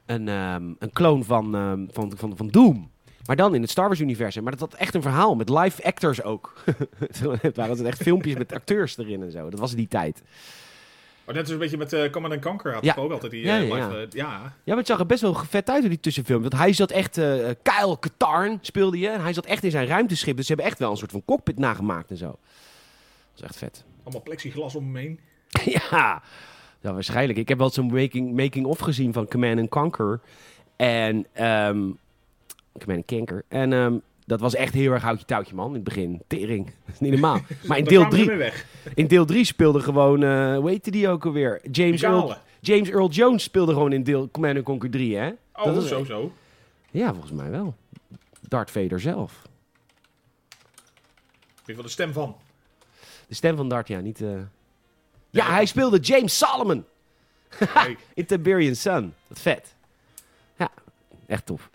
een, 0.07 0.29
um, 0.29 0.77
een 0.79 0.93
clone 0.93 1.25
van, 1.25 1.55
um, 1.55 1.89
van, 1.93 2.13
van, 2.17 2.37
van 2.37 2.49
Doom. 2.49 2.91
Maar 3.29 3.37
dan 3.37 3.55
in 3.55 3.61
het 3.61 3.71
Star 3.71 3.87
Wars-universum. 3.87 4.43
Maar 4.43 4.53
dat 4.53 4.61
had 4.61 4.75
echt 4.75 4.95
een 4.95 5.03
verhaal 5.03 5.35
met 5.35 5.49
live 5.49 5.85
actors 5.85 6.23
ook. 6.23 6.53
het 7.41 7.57
waren 7.57 7.87
echt 7.87 8.03
filmpjes 8.03 8.35
met 8.35 8.53
acteurs 8.53 8.99
erin 8.99 9.23
en 9.23 9.31
zo. 9.31 9.51
Dat 9.51 9.61
was 9.61 9.75
die 9.75 9.89
tijd. 9.89 10.23
Maar 11.25 11.35
net 11.35 11.45
als 11.45 11.53
een 11.53 11.59
beetje 11.59 11.77
met 11.77 11.93
uh, 11.93 12.11
Command 12.11 12.41
Conquer 12.41 12.75
had 12.75 12.85
ja. 12.85 12.95
ook 12.97 13.13
altijd 13.13 13.33
die 13.33 13.41
uh, 13.41 13.47
ja, 13.47 13.57
ja, 13.57 13.75
live... 13.75 13.97
Uh, 13.97 14.07
ja. 14.11 14.43
ja, 14.43 14.53
maar 14.65 14.77
het 14.77 14.87
zag 14.87 14.99
er 14.99 15.07
best 15.07 15.21
wel 15.21 15.35
vet 15.35 15.71
uit 15.71 15.83
in 15.83 15.89
die 15.89 16.01
tussenfilm. 16.01 16.41
Want 16.41 16.57
hij 16.57 16.73
zat 16.73 16.91
echt... 16.91 17.19
Uh, 17.19 17.49
Kyle 17.63 17.99
Katarn 17.99 18.59
speelde 18.63 18.99
je. 18.99 19.09
En 19.09 19.23
hij 19.23 19.33
zat 19.33 19.47
echt 19.47 19.65
in 19.65 19.71
zijn 19.71 19.87
ruimteschip. 19.87 20.37
Dus 20.37 20.47
ze 20.47 20.53
hebben 20.53 20.71
echt 20.71 20.79
wel 20.79 20.91
een 20.91 20.97
soort 20.97 21.11
van 21.11 21.25
cockpit 21.25 21.59
nagemaakt 21.59 22.11
en 22.11 22.17
zo. 22.17 22.27
Dat 22.27 22.39
is 23.37 23.43
echt 23.43 23.57
vet. 23.57 23.85
Allemaal 24.03 24.23
plexiglas 24.23 24.75
om 24.75 24.91
me 24.91 24.99
heen. 25.01 25.21
ja. 25.91 26.23
ja, 26.81 26.93
waarschijnlijk. 26.93 27.39
Ik 27.39 27.49
heb 27.49 27.59
wel 27.59 27.71
zo'n 27.71 27.93
making, 27.93 28.37
making 28.37 28.67
of 28.67 28.79
gezien 28.79 29.13
van 29.13 29.29
Command 29.29 29.69
Conquer. 29.69 30.21
En... 30.77 31.27
Um, 31.45 31.99
Command 32.85 33.05
Kanker. 33.07 33.45
En 33.49 33.73
um, 33.73 34.03
dat 34.27 34.41
was 34.41 34.55
echt 34.55 34.75
heel 34.75 34.93
erg 34.93 35.03
houtje 35.03 35.25
touwtje, 35.25 35.55
man, 35.55 35.69
in 35.69 35.75
het 35.75 35.85
begin. 35.85 36.23
Tering, 36.27 36.67
dat 36.85 36.95
is 36.95 37.01
niet 37.01 37.11
normaal. 37.11 37.41
maar 37.67 37.79
in 37.79 37.85
deel 37.85 38.01
kwamen 38.01 38.19
ze 38.19 38.25
3 38.25 38.37
mee 38.37 38.51
weg. 38.51 38.67
in 38.95 39.07
deel 39.07 39.25
3 39.25 39.45
speelde 39.45 39.81
gewoon, 39.81 40.23
eh 40.23 40.57
hoe 40.57 40.69
heette 40.71 40.91
die 40.91 41.09
ook 41.09 41.25
alweer? 41.27 41.61
James 41.71 42.03
Earl. 42.03 42.35
James 42.61 42.89
Earl 42.91 43.09
Jones 43.09 43.43
speelde 43.43 43.73
gewoon 43.73 43.93
in 43.93 44.03
deel 44.03 44.29
Command 44.31 44.63
Conquer 44.63 44.91
3, 44.91 45.17
hè? 45.17 45.31
Oh, 45.55 45.65
Dat 45.65 45.83
is- 45.83 45.89
zo, 45.89 46.05
zo. 46.05 46.33
Ja, 46.91 47.11
volgens 47.13 47.33
mij 47.33 47.51
wel. 47.51 47.75
Darth 48.49 48.71
Vader 48.71 49.01
zelf. 49.01 49.43
Ik 51.67 51.75
wel 51.75 51.85
de 51.85 51.91
stem 51.91 52.13
van. 52.13 52.37
De 53.27 53.35
stem 53.35 53.57
van 53.57 53.69
Darth, 53.69 53.89
ja, 53.89 54.01
niet... 54.01 54.21
eh 54.23 54.29
Ja, 55.31 55.47
hij 55.51 55.67
speelde 55.67 55.99
James 55.99 56.39
Solomon 56.39 56.85
in 58.15 58.27
Tiberian 58.27 58.75
Sun. 58.75 59.15
Wat 59.27 59.41
vet. 59.41 59.75
Ja, 60.57 60.71
echt 61.27 61.47
tof. 61.47 61.71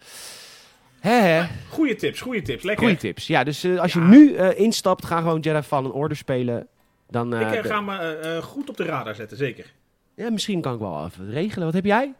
Hè, 1.03 1.11
hè. 1.21 1.43
Goeie 1.69 1.95
tips, 1.95 2.21
goede 2.21 2.41
tips. 2.41 2.63
Lekker. 2.63 2.83
Goeie 2.83 2.99
tips. 2.99 3.27
Ja, 3.27 3.43
dus 3.43 3.63
eh, 3.63 3.79
als 3.79 3.93
je 3.93 3.99
nu 3.99 4.33
eh, 4.35 4.59
instapt, 4.59 5.05
ga 5.05 5.17
gewoon 5.17 5.39
Jedi 5.39 5.61
Fallen 5.61 5.93
Order 5.93 6.17
spelen. 6.17 6.67
Dan, 7.09 7.33
Ik 7.35 7.41
eh, 7.51 7.61
de- 7.61 7.67
ga 7.69 7.81
me 7.81 8.39
goed 8.43 8.69
op 8.69 8.77
de 8.77 8.83
radar 8.83 9.15
zetten, 9.15 9.37
zeker. 9.37 9.73
ja, 10.15 10.29
misschien 10.31 10.61
kan 10.61 10.73
ik 10.73 10.79
wel 10.79 11.05
even 11.05 11.31
regelen. 11.31 11.65
Wat 11.65 11.73
heb 11.73 11.85
jij? 11.85 12.13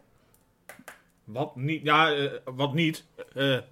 Wat 1.24 1.56
niet? 1.56 1.80
Ja, 1.82 2.12
wat 2.44 2.74
niet? 2.74 3.04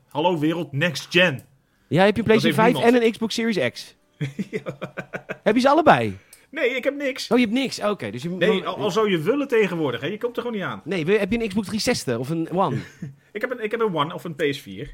Hallo 0.09 0.39
wereld, 0.39 0.73
next 0.73 1.07
gen. 1.11 1.41
Ja, 1.89 2.05
heb 2.05 2.13
je 2.15 2.19
een 2.19 2.27
PlayStation 2.27 2.65
heeft 2.65 2.79
5 2.79 2.95
en 2.95 3.03
een 3.03 3.11
Xbox 3.11 3.35
Series 3.35 3.71
X? 3.73 3.97
Heb 5.43 5.55
je 5.55 5.61
ze 5.61 5.69
allebei? 5.69 6.19
Nee, 6.51 6.69
ik 6.77 6.85
heb 6.85 6.97
niks. 6.97 7.29
Oh, 7.31 7.39
je 7.39 7.45
hebt 7.45 7.57
niks. 7.57 7.81
Oké, 7.81 8.11
dus 8.11 8.23
je 8.23 8.29
Nee, 8.29 8.65
al, 8.65 8.77
al 8.77 8.91
zou 8.91 9.11
je 9.11 9.19
willen 9.19 9.49
tegenwoordig, 9.49 10.01
hè? 10.01 10.07
je 10.07 10.19
komt 10.19 10.37
er 10.37 10.43
gewoon 10.43 10.57
niet 10.57 10.67
aan. 10.67 10.81
Nee, 10.85 11.05
heb 11.19 11.33
je 11.33 11.41
een 11.43 11.49
Xbox 11.49 11.67
360 11.67 12.19
of 12.19 12.31
een 12.31 12.49
One? 12.53 12.77
Ik 13.33 13.41
heb 13.41 13.51
een, 13.51 13.63
ik 13.65 13.71
heb 13.71 13.81
een 13.81 13.95
One 13.95 14.15
of 14.15 14.25
een 14.25 14.35
PS4. 14.35 14.89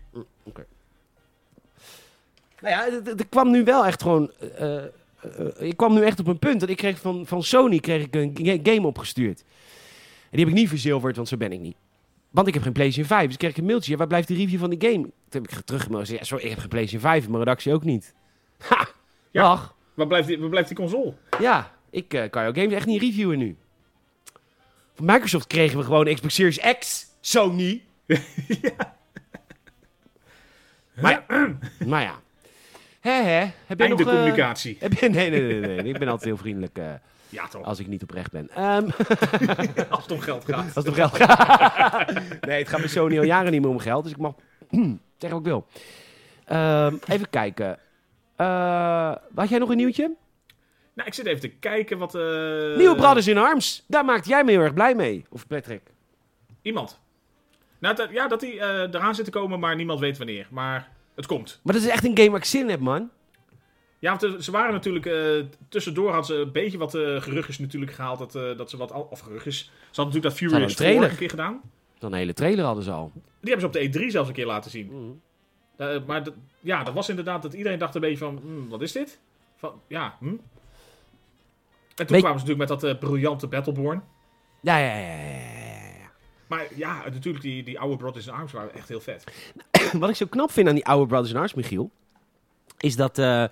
Nou 2.60 2.74
ja, 2.74 2.86
er- 2.86 3.26
kwam 3.28 3.50
nu 3.50 3.64
wel 3.64 3.86
echt 3.86 4.02
gewoon. 4.02 4.30
eh, 4.56 4.76
eh, 4.84 4.90
ik 5.58 5.76
kwam 5.76 5.94
nu 5.94 6.02
echt 6.04 6.20
op 6.20 6.26
een 6.26 6.38
punt 6.38 6.60
dat 6.60 6.68
ik 6.68 6.76
kreeg 6.76 6.98
van, 6.98 7.26
van 7.26 7.42
Sony 7.42 7.78
kreeg 7.78 8.04
ik 8.04 8.14
een 8.14 8.38
ga- 8.42 8.72
game 8.72 8.86
opgestuurd. 8.86 9.40
En 10.30 10.36
die 10.36 10.40
heb 10.40 10.48
ik 10.48 10.54
niet 10.60 10.68
verzilverd, 10.68 11.16
want 11.16 11.28
zo 11.28 11.36
ben 11.36 11.52
ik 11.52 11.60
niet. 11.60 11.76
Want 12.30 12.46
ik 12.48 12.54
heb 12.54 12.62
geen 12.62 12.72
PlayStation 12.72 13.06
5. 13.18 13.26
Dus 13.26 13.36
kreeg 13.36 13.50
ik 13.50 13.56
een 13.56 13.64
mailtje. 13.64 13.90
Ja, 13.92 13.96
waar 13.96 14.06
blijft 14.06 14.28
de 14.28 14.34
review 14.34 14.58
van 14.60 14.70
die 14.70 14.90
game? 14.90 15.02
Toen 15.02 15.42
heb 15.42 15.48
ik 15.50 15.60
teruggemeld. 15.64 16.08
Ja, 16.08 16.24
sorry, 16.24 16.44
ik 16.44 16.50
heb 16.50 16.58
geen 16.58 16.68
PlayStation 16.68 17.10
5. 17.10 17.26
Mijn 17.26 17.38
redactie 17.38 17.72
ook 17.72 17.84
niet. 17.84 18.14
Ha! 18.58 18.88
Ja. 19.30 19.42
Dag. 19.42 19.74
Waar 19.94 20.06
blijft 20.06 20.28
die, 20.28 20.38
waar 20.38 20.48
blijft 20.48 20.68
die 20.68 20.76
console? 20.76 21.14
Ja, 21.40 21.74
ik 21.90 22.14
eh, 22.14 22.30
kan 22.30 22.42
jouw 22.42 22.52
games 22.54 22.72
echt 22.72 22.86
niet 22.86 23.00
reviewen 23.00 23.38
nu. 23.38 23.56
Van 24.94 25.04
Microsoft 25.04 25.46
kregen 25.46 25.78
we 25.78 25.84
gewoon 25.84 26.14
Xbox 26.14 26.34
Series 26.34 26.58
X. 26.78 27.06
Sony. 27.20 27.82
Maar, 31.00 31.24
maar 31.86 32.02
ja. 32.10 32.20
Hè, 33.00 33.22
hè. 33.22 33.46
Heb 33.66 33.78
nog... 33.88 34.00
Eh, 34.00 34.06
communicatie. 34.06 34.76
heb 34.80 34.92
je, 34.92 35.08
nee, 35.08 35.30
nee, 35.30 35.42
nee, 35.42 35.60
nee. 35.60 35.92
Ik 35.92 35.98
ben 35.98 36.08
altijd 36.08 36.24
heel 36.24 36.36
vriendelijk 36.36 36.78
eh, 36.78 36.92
Ja, 37.28 37.48
toch. 37.48 37.64
als 37.64 37.78
ik 37.78 37.86
niet 37.86 38.02
oprecht 38.02 38.30
ben. 38.30 38.48
Ehm, 38.54 38.88
Als 39.90 40.02
het 40.02 40.10
om 40.12 40.20
geld 40.20 40.44
gaat. 40.44 40.64
als 40.64 40.74
het 40.74 40.88
om 40.88 40.94
geld 40.94 41.14
gaat. 41.16 42.12
nee, 42.46 42.58
het 42.58 42.68
gaat 42.68 42.80
bij 42.80 42.88
Sony 42.88 43.18
al 43.18 43.24
jaren 43.24 43.52
niet 43.52 43.60
meer 43.60 43.70
om 43.70 43.78
geld. 43.78 44.02
Dus 44.02 44.12
ik 44.12 44.18
mag 44.18 44.34
zeggen 45.18 45.30
wat 45.30 45.38
ik 45.38 45.44
wil. 45.44 45.66
Ehm, 46.44 46.96
even 47.06 47.30
kijken. 47.30 47.78
Eh, 48.36 49.14
had 49.34 49.48
jij 49.48 49.58
nog 49.58 49.68
een 49.68 49.76
nieuwtje? 49.76 50.14
Nou, 50.94 51.08
ik 51.08 51.14
zit 51.14 51.26
even 51.26 51.40
te 51.40 51.48
kijken 51.48 51.98
wat... 51.98 52.12
Nieuwe 52.12 52.94
Brothers 52.96 53.26
in 53.26 53.38
Arms. 53.38 53.84
Daar 53.86 54.04
maakte 54.04 54.28
jij 54.28 54.44
me 54.44 54.50
heel 54.50 54.60
erg 54.60 54.74
blij 54.74 54.94
mee. 54.94 55.24
Of 55.30 55.46
Patrick. 55.46 55.82
Iemand. 56.62 57.00
Nou, 57.78 57.94
dat, 57.94 58.10
ja, 58.10 58.28
dat 58.28 58.40
die 58.40 58.60
eh, 58.60 58.80
eraan 58.94 59.14
zit 59.14 59.24
te 59.24 59.30
komen, 59.30 59.60
maar 59.60 59.76
niemand 59.76 60.00
weet 60.00 60.18
wanneer. 60.18 60.46
Maar 60.50 60.88
het 61.14 61.26
komt. 61.26 61.60
Maar 61.62 61.74
dat 61.74 61.82
is 61.82 61.88
echt 61.88 62.04
een 62.04 62.16
game 62.16 62.30
waar 62.30 62.38
ik 62.38 62.44
zin 62.44 62.60
in 62.62 62.68
heb, 62.68 62.80
man. 62.80 63.10
Ja, 63.98 64.10
want 64.16 64.22
eh, 64.34 64.40
ze 64.40 64.50
waren 64.50 64.72
natuurlijk... 64.72 65.06
eh, 65.06 65.44
tussendoor 65.68 66.06
hadden 66.12 66.26
ze 66.26 66.34
een 66.42 66.52
beetje 66.52 66.78
wat 66.78 66.90
geruchtjes 67.18 67.58
natuurlijk 67.58 67.92
gehaald. 67.92 68.18
Dat, 68.32 68.58
dat 68.58 68.70
ze 68.70 68.76
wat... 68.76 68.92
al- 68.92 69.08
Of 69.10 69.20
geruchtjes. 69.20 69.58
Ze 69.60 69.70
hadden 70.00 70.04
natuurlijk 70.14 70.24
dat 70.24 70.34
Furious 70.50 70.70
een 70.70 70.76
trailer. 70.76 71.02
4 71.02 71.10
een 71.10 71.16
keer 71.16 71.30
gedaan. 71.30 71.60
Dan 71.98 72.12
een 72.12 72.18
hele 72.18 72.32
trailer 72.34 72.64
hadden 72.64 72.84
ze 72.84 72.90
al. 72.90 73.10
Die 73.40 73.52
hebben 73.54 73.60
ze 73.60 73.66
op 73.86 73.92
de 73.92 74.00
E3 74.00 74.06
zelfs 74.10 74.28
een 74.28 74.34
keer 74.34 74.46
laten 74.46 74.70
zien. 74.70 74.88
Mm. 74.92 75.20
Eh, 75.76 75.96
maar 76.06 76.22
dat, 76.24 76.34
ja, 76.60 76.84
dat 76.84 76.94
was 76.94 77.08
inderdaad 77.08 77.42
dat 77.42 77.52
iedereen 77.54 77.78
dacht 77.78 77.94
een 77.94 78.00
beetje 78.00 78.16
van... 78.18 78.38
hmm, 78.42 78.68
wat 78.68 78.82
is 78.82 78.92
dit? 78.92 79.18
Van, 79.56 79.80
ja, 79.86 80.16
hm? 80.20 80.26
En 80.26 80.36
toen 81.96 82.06
Weet- 82.06 82.20
kwamen 82.20 82.40
ze 82.40 82.46
natuurlijk 82.46 82.70
met 82.70 82.80
dat 82.80 82.98
briljante 83.00 83.46
Battleborn. 83.46 84.02
Ja, 84.60 84.76
ja, 84.78 84.96
ja, 84.96 85.06
ja. 85.06 85.57
Maar 86.48 86.66
ja, 86.74 87.02
natuurlijk, 87.10 87.44
die, 87.44 87.62
die 87.62 87.78
oude 87.78 87.96
Brothers 87.96 88.26
in 88.26 88.32
Arms 88.32 88.52
waren 88.52 88.74
echt 88.74 88.88
heel 88.88 89.00
vet. 89.00 89.24
Wat 89.92 90.08
ik 90.08 90.16
zo 90.16 90.26
knap 90.26 90.50
vind 90.50 90.68
aan 90.68 90.74
die 90.74 90.86
oude 90.86 91.06
Brothers 91.06 91.30
in 91.30 91.36
Arms, 91.36 91.54
Michiel, 91.54 91.90
is 92.78 92.96
dat 92.96 93.18
eh, 93.18 93.44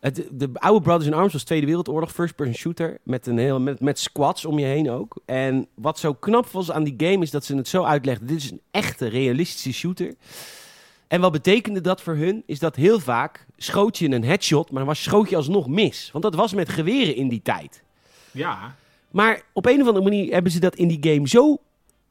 het, 0.00 0.28
de 0.30 0.50
oude 0.52 0.80
Brothers 0.80 1.06
in 1.06 1.14
Arms 1.14 1.32
was 1.32 1.44
Tweede 1.44 1.66
Wereldoorlog, 1.66 2.12
first-person 2.12 2.54
shooter, 2.54 2.98
met, 3.02 3.26
een 3.26 3.38
heel, 3.38 3.60
met, 3.60 3.80
met 3.80 3.98
squads 3.98 4.44
om 4.44 4.58
je 4.58 4.66
heen 4.66 4.90
ook. 4.90 5.16
En 5.24 5.66
wat 5.74 5.98
zo 5.98 6.14
knap 6.14 6.46
was 6.46 6.70
aan 6.70 6.84
die 6.84 6.94
game 6.96 7.22
is 7.22 7.30
dat 7.30 7.44
ze 7.44 7.56
het 7.56 7.68
zo 7.68 7.82
uitlegden, 7.82 8.26
dit 8.26 8.36
is 8.36 8.50
een 8.50 8.60
echte, 8.70 9.06
realistische 9.06 9.72
shooter. 9.72 10.14
En 11.08 11.20
wat 11.20 11.32
betekende 11.32 11.80
dat 11.80 12.02
voor 12.02 12.14
hun, 12.14 12.42
is 12.46 12.58
dat 12.58 12.76
heel 12.76 13.00
vaak 13.00 13.46
schoot 13.56 13.98
je 13.98 14.10
een 14.10 14.24
headshot, 14.24 14.70
maar 14.70 14.78
dan 14.78 14.88
was 14.88 15.02
schoot 15.02 15.30
je 15.30 15.36
alsnog 15.36 15.68
mis. 15.68 16.08
Want 16.12 16.24
dat 16.24 16.34
was 16.34 16.54
met 16.54 16.68
geweren 16.68 17.16
in 17.16 17.28
die 17.28 17.42
tijd. 17.42 17.82
Ja, 18.30 18.74
Maar 19.10 19.42
op 19.52 19.66
een 19.66 19.80
of 19.80 19.86
andere 19.86 20.04
manier 20.04 20.32
hebben 20.32 20.52
ze 20.52 20.60
dat 20.60 20.74
in 20.74 20.88
die 20.88 21.12
game 21.12 21.28
zo 21.28 21.60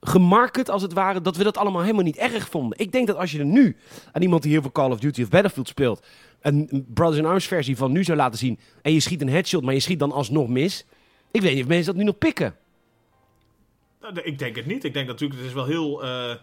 gemarket, 0.08 0.70
als 0.70 0.82
het 0.82 0.94
ware, 0.94 1.22
dat 1.22 1.38
we 1.38 1.44
dat 1.44 1.58
allemaal 1.58 1.82
helemaal 1.82 2.04
niet 2.04 2.18
erg 2.18 2.50
vonden. 2.50 2.80
Ik 2.80 2.92
denk 2.92 3.08
dat 3.08 3.18
als 3.18 3.32
je 3.32 3.40
er 3.40 3.46
nu 3.46 3.76
aan 4.12 4.22
iemand 4.22 4.44
die 4.44 4.52
heel 4.52 4.62
veel 4.62 4.72
Call 4.72 4.92
of 4.92 5.00
Duty 5.00 5.22
of 5.22 5.30
Battlefield 5.30 5.68
speelt, 5.68 6.06
een 6.42 6.86
Brothers 6.94 7.20
in 7.20 7.26
Arms 7.26 7.46
versie 7.48 7.78
van 7.78 7.92
nu 7.92 8.04
zou 8.04 8.18
laten 8.18 8.40
zien, 8.40 8.60
en 8.82 8.94
je 8.94 9.00
schiet 9.00 9.22
een 9.22 9.30
headshot, 9.30 9.64
maar 9.64 9.74
je 9.74 9.80
schiet 9.80 10.00
dan 10.00 10.12
alsnog 10.12 10.48
mis. 10.48 10.86
Ik 11.32 11.42
weet 11.42 11.54
niet 11.54 11.64
of 11.64 11.68
mensen 11.68 11.86
dat 11.86 11.96
nu 11.96 12.04
nog 12.04 12.18
pikken. 12.18 12.56
Nou, 14.02 14.20
ik 14.22 14.40
denk 14.40 14.56
het 14.56 14.66
niet. 14.66 14.84
Ik 14.84 14.94
denk 14.94 15.08
natuurlijk, 15.08 15.40
het 15.40 15.50
is 15.50 15.56
wel 15.56 15.66
heel... 15.66 16.04
eh, 16.04 16.36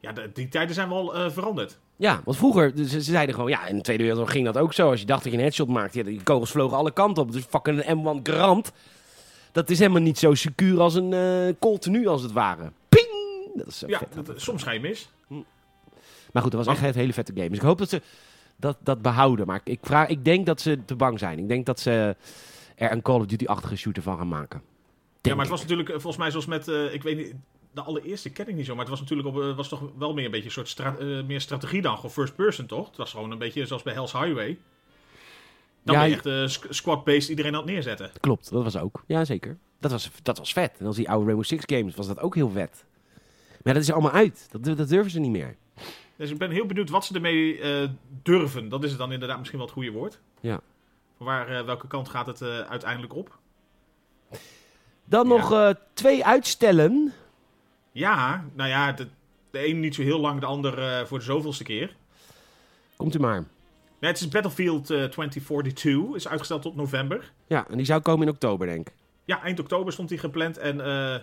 ja, 0.00 0.12
die 0.32 0.48
tijden 0.48 0.74
zijn 0.74 0.88
wel 0.88 1.14
eh, 1.14 1.30
veranderd. 1.30 1.78
Ja, 1.96 2.20
want 2.24 2.36
vroeger, 2.36 2.72
ze, 2.76 2.88
ze 2.88 3.00
zeiden 3.00 3.34
gewoon, 3.34 3.50
ja, 3.50 3.66
in 3.66 3.76
de 3.76 3.82
Tweede 3.82 4.02
Wereldoorlog 4.02 4.34
ging 4.34 4.52
dat 4.52 4.58
ook 4.58 4.72
zo. 4.72 4.90
Als 4.90 5.00
je 5.00 5.06
dacht 5.06 5.22
dat 5.22 5.32
je 5.32 5.38
een 5.38 5.44
headshot 5.44 5.68
maakte, 5.68 5.98
ja, 5.98 6.04
die 6.04 6.22
kogels 6.22 6.50
vlogen 6.50 6.76
alle 6.76 6.92
kanten 6.92 7.22
op. 7.22 7.32
Dus 7.32 7.44
fucking 7.44 7.86
een 7.86 8.18
M1 8.18 8.22
Grand, 8.22 8.72
dat 9.56 9.70
is 9.70 9.78
helemaal 9.78 10.00
niet 10.02 10.18
zo 10.18 10.34
secuur 10.34 10.80
als 10.80 10.94
een 10.94 11.12
eh 11.12 11.54
Colt 11.60 11.86
nu, 11.86 12.06
als 12.06 12.22
het 12.22 12.32
ware. 12.32 12.72
Ping! 12.88 13.52
Dat 13.54 13.66
is 13.66 13.78
zo 13.78 13.86
Ja, 13.88 13.98
vet. 13.98 14.26
dat, 14.26 14.40
soms 14.40 14.62
ga 14.62 14.70
je 14.70 14.80
mis. 14.80 15.10
Maar 16.32 16.42
goed, 16.42 16.52
dat 16.52 16.64
was 16.64 16.74
echt 16.76 16.84
een 16.94 17.00
hele 17.00 17.12
vette 17.12 17.32
game. 17.34 17.48
Dus 17.48 17.58
ik 17.58 17.64
hoop 17.64 17.78
dat 17.78 17.88
ze 17.88 18.02
dat, 18.56 18.76
dat 18.80 19.02
behouden. 19.02 19.46
Maar 19.46 19.60
ik, 19.64 19.78
vraag, 19.82 20.08
ik 20.08 20.24
denk 20.24 20.46
dat 20.46 20.60
ze 20.60 20.84
te 20.84 20.94
bang 20.96 21.18
zijn. 21.18 21.38
Ik 21.38 21.48
denk 21.48 21.66
dat 21.66 21.80
ze 21.80 22.16
er 22.74 22.92
een 22.92 23.02
Call 23.02 23.18
of 23.20 23.26
Duty-achtige 23.26 23.76
shooter 23.76 24.02
van 24.02 24.16
gaan 24.18 24.28
maken. 24.28 24.62
Ja, 25.22 25.30
maar 25.34 25.40
het 25.40 25.48
was 25.50 25.60
natuurlijk 25.60 25.88
eh, 25.88 25.94
volgens 25.94 26.16
mij 26.16 26.30
zoals 26.30 26.46
met... 26.46 26.68
eh, 26.68 26.94
ik 26.94 27.02
weet 27.02 27.16
niet... 27.16 27.34
De 27.74 27.82
allereerste 27.82 28.30
ken 28.30 28.48
ik 28.48 28.54
niet 28.54 28.66
zo, 28.66 28.72
maar 28.72 28.80
het 28.80 28.90
was 28.90 29.00
natuurlijk 29.00 29.28
op, 29.28 29.40
eh, 29.40 29.56
was 29.56 29.68
toch 29.68 29.82
wel 29.98 30.14
meer 30.14 30.24
een 30.24 30.30
beetje 30.30 30.46
een 30.46 30.52
soort 30.52 30.68
stra- 30.68 30.96
eh, 30.98 31.22
meer 31.24 31.40
strategie 31.40 31.82
dan. 31.82 31.96
Gewoon 31.96 32.10
first 32.10 32.34
person, 32.36 32.66
toch? 32.66 32.86
Het 32.86 32.96
was 32.96 33.10
gewoon 33.10 33.30
een 33.30 33.38
beetje 33.38 33.66
zoals 33.66 33.82
bij 33.82 33.92
Hell's 33.92 34.12
Highway. 34.12 34.58
Dan 35.86 35.94
Ja, 35.94 36.00
ben 36.00 36.10
je 36.10 36.16
je- 36.16 36.22
echt 36.22 36.26
eh, 36.26 36.48
squ- 36.48 36.72
squad-based 36.72 37.28
iedereen 37.28 37.52
aan 37.54 37.60
het 37.62 37.70
neerzetten. 37.70 38.10
Klopt, 38.20 38.50
dat 38.50 38.62
was 38.62 38.76
ook. 38.78 39.02
Ja, 39.06 39.24
zeker. 39.24 39.56
Dat 39.80 39.90
was, 39.90 40.10
dat 40.22 40.38
was 40.38 40.52
vet. 40.52 40.72
En 40.78 40.86
als 40.86 40.96
die 40.96 41.08
oude 41.08 41.24
Rainbow 41.24 41.44
Six 41.46 41.62
games 41.66 41.94
was 41.94 42.06
dat 42.06 42.20
ook 42.20 42.34
heel 42.34 42.50
vet. 42.50 42.84
Maar 43.62 43.74
dat 43.74 43.82
is 43.82 43.92
allemaal 43.92 44.10
uit. 44.12 44.48
Dat, 44.50 44.76
dat 44.76 44.88
durven 44.88 45.10
ze 45.10 45.18
niet 45.20 45.30
meer. 45.30 45.56
Dus 46.16 46.30
ik 46.30 46.38
ben 46.38 46.50
heel 46.50 46.66
benieuwd 46.66 46.90
wat 46.90 47.04
ze 47.04 47.14
ermee 47.14 47.60
eh, 47.60 47.88
durven. 48.22 48.68
Dat 48.68 48.84
is 48.84 48.96
dan 48.96 49.12
inderdaad 49.12 49.38
misschien 49.38 49.58
wel 49.58 49.66
het 49.68 49.76
goede 49.76 49.90
woord. 49.92 50.20
Ja. 50.40 50.60
Van 51.16 51.26
waar, 51.26 51.48
eh, 51.48 51.64
welke 51.64 51.86
kant 51.86 52.08
gaat 52.08 52.26
het 52.26 52.40
eh, 52.42 52.60
uiteindelijk 52.60 53.14
op? 53.14 53.38
Dan 55.04 55.28
Ja. 55.28 55.34
nog 55.36 55.52
eh, 55.52 55.70
twee 55.92 56.24
uitstellen. 56.24 57.12
Ja, 57.92 58.44
nou 58.54 58.68
ja, 58.68 58.92
de, 58.92 59.06
de 59.50 59.68
een 59.68 59.80
niet 59.80 59.94
zo 59.94 60.02
heel 60.02 60.20
lang, 60.20 60.40
de 60.40 60.46
ander 60.46 60.78
eh, 60.78 61.04
voor 61.06 61.18
de 61.18 61.24
zoveelste 61.24 61.64
keer. 61.64 61.96
Komt 62.96 63.14
u 63.14 63.18
maar. 63.18 63.44
Nee, 64.00 64.10
het 64.10 64.20
is 64.20 64.28
Battlefield 64.28 64.90
eh, 64.90 65.04
2042, 65.04 66.14
is 66.14 66.28
uitgesteld 66.28 66.62
tot 66.62 66.76
november. 66.76 67.32
Ja, 67.46 67.68
en 67.68 67.76
die 67.76 67.86
zou 67.86 68.00
komen 68.00 68.26
in 68.26 68.32
oktober, 68.32 68.66
denk 68.66 68.88
ik. 68.88 68.94
Ja, 69.24 69.42
eind 69.42 69.60
oktober 69.60 69.92
stond 69.92 70.08
die 70.08 70.18
gepland. 70.18 70.58
En 70.58 70.80
eh, 70.80 71.20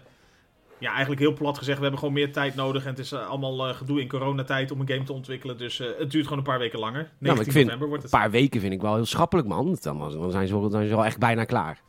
ja, 0.77 0.89
eigenlijk 0.91 1.19
heel 1.21 1.33
plat 1.33 1.57
gezegd, 1.57 1.75
we 1.77 1.81
hebben 1.81 1.99
gewoon 1.99 2.13
meer 2.15 2.31
tijd 2.33 2.55
nodig. 2.55 2.83
En 2.83 2.89
het 2.89 2.99
is 2.99 3.11
eh, 3.11 3.27
allemaal 3.27 3.67
eh, 3.67 3.75
gedoe 3.75 4.01
in 4.01 4.07
coronatijd 4.07 4.71
om 4.71 4.79
een 4.79 4.87
game 4.89 5.03
te 5.03 5.13
ontwikkelen. 5.13 5.57
Dus 5.57 5.79
eh, 5.79 5.87
het 5.97 6.11
duurt 6.11 6.23
gewoon 6.23 6.37
een 6.37 6.43
paar 6.45 6.59
weken 6.59 6.79
langer. 6.79 7.01
19 7.01 7.17
Nou, 7.27 7.39
ik 7.39 7.51
vind 7.51 7.63
november 7.65 7.87
wordt 7.87 8.03
een 8.03 8.09
het. 8.09 8.19
paar 8.19 8.31
weken 8.31 8.61
vind 8.61 8.73
ik 8.73 8.81
wel 8.81 8.95
heel 8.95 9.05
schappelijk, 9.05 9.47
man. 9.47 9.77
Dan, 9.81 9.97
dan, 9.99 10.31
zijn, 10.31 10.47
ze, 10.47 10.53
wel- 10.53 10.61
dan 10.61 10.71
zijn 10.71 10.87
ze 10.87 10.95
wel 10.95 11.05
echt 11.05 11.17
bijna 11.19 11.43
klaar. 11.43 11.81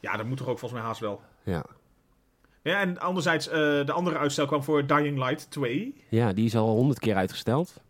Ja, 0.00 0.16
dat 0.16 0.26
moet 0.26 0.36
toch 0.36 0.48
ook 0.48 0.58
volgens 0.58 0.80
mij 0.80 0.88
haast 0.88 1.00
wel. 1.00 1.20
Ja. 1.42 1.64
Ja, 2.62 2.80
en 2.80 2.98
anderzijds, 2.98 3.48
eh, 3.48 3.54
de 3.84 3.92
andere 3.92 4.18
uitstel 4.18 4.46
kwam 4.46 4.62
voor 4.62 4.86
Dying 4.86 5.18
Light 5.18 5.50
2. 5.50 5.94
ja, 6.08 6.32
die 6.32 6.44
is 6.44 6.56
al 6.56 6.68
honderd 6.68 6.98
keer 6.98 7.14
uitgesteld. 7.16 7.82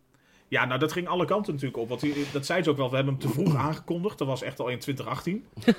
Ja, 0.47 0.65
nou 0.65 0.79
dat 0.79 0.91
ging 0.91 1.07
alle 1.07 1.25
kanten 1.25 1.53
natuurlijk 1.53 1.81
op. 1.81 1.89
Want 1.89 2.01
die- 2.01 2.25
dat 2.33 2.45
zei 2.45 2.63
ze 2.63 2.69
ook 2.69 2.77
wel, 2.77 2.89
we 2.89 2.95
hebben 2.95 3.13
hem 3.13 3.23
te 3.23 3.29
vroeg 3.33 3.55
aangekondigd. 3.65 4.17
Dat 4.17 4.27
was 4.27 4.41
echt 4.41 4.59
al 4.59 4.67
in 4.67 4.79
2018. 4.79 5.45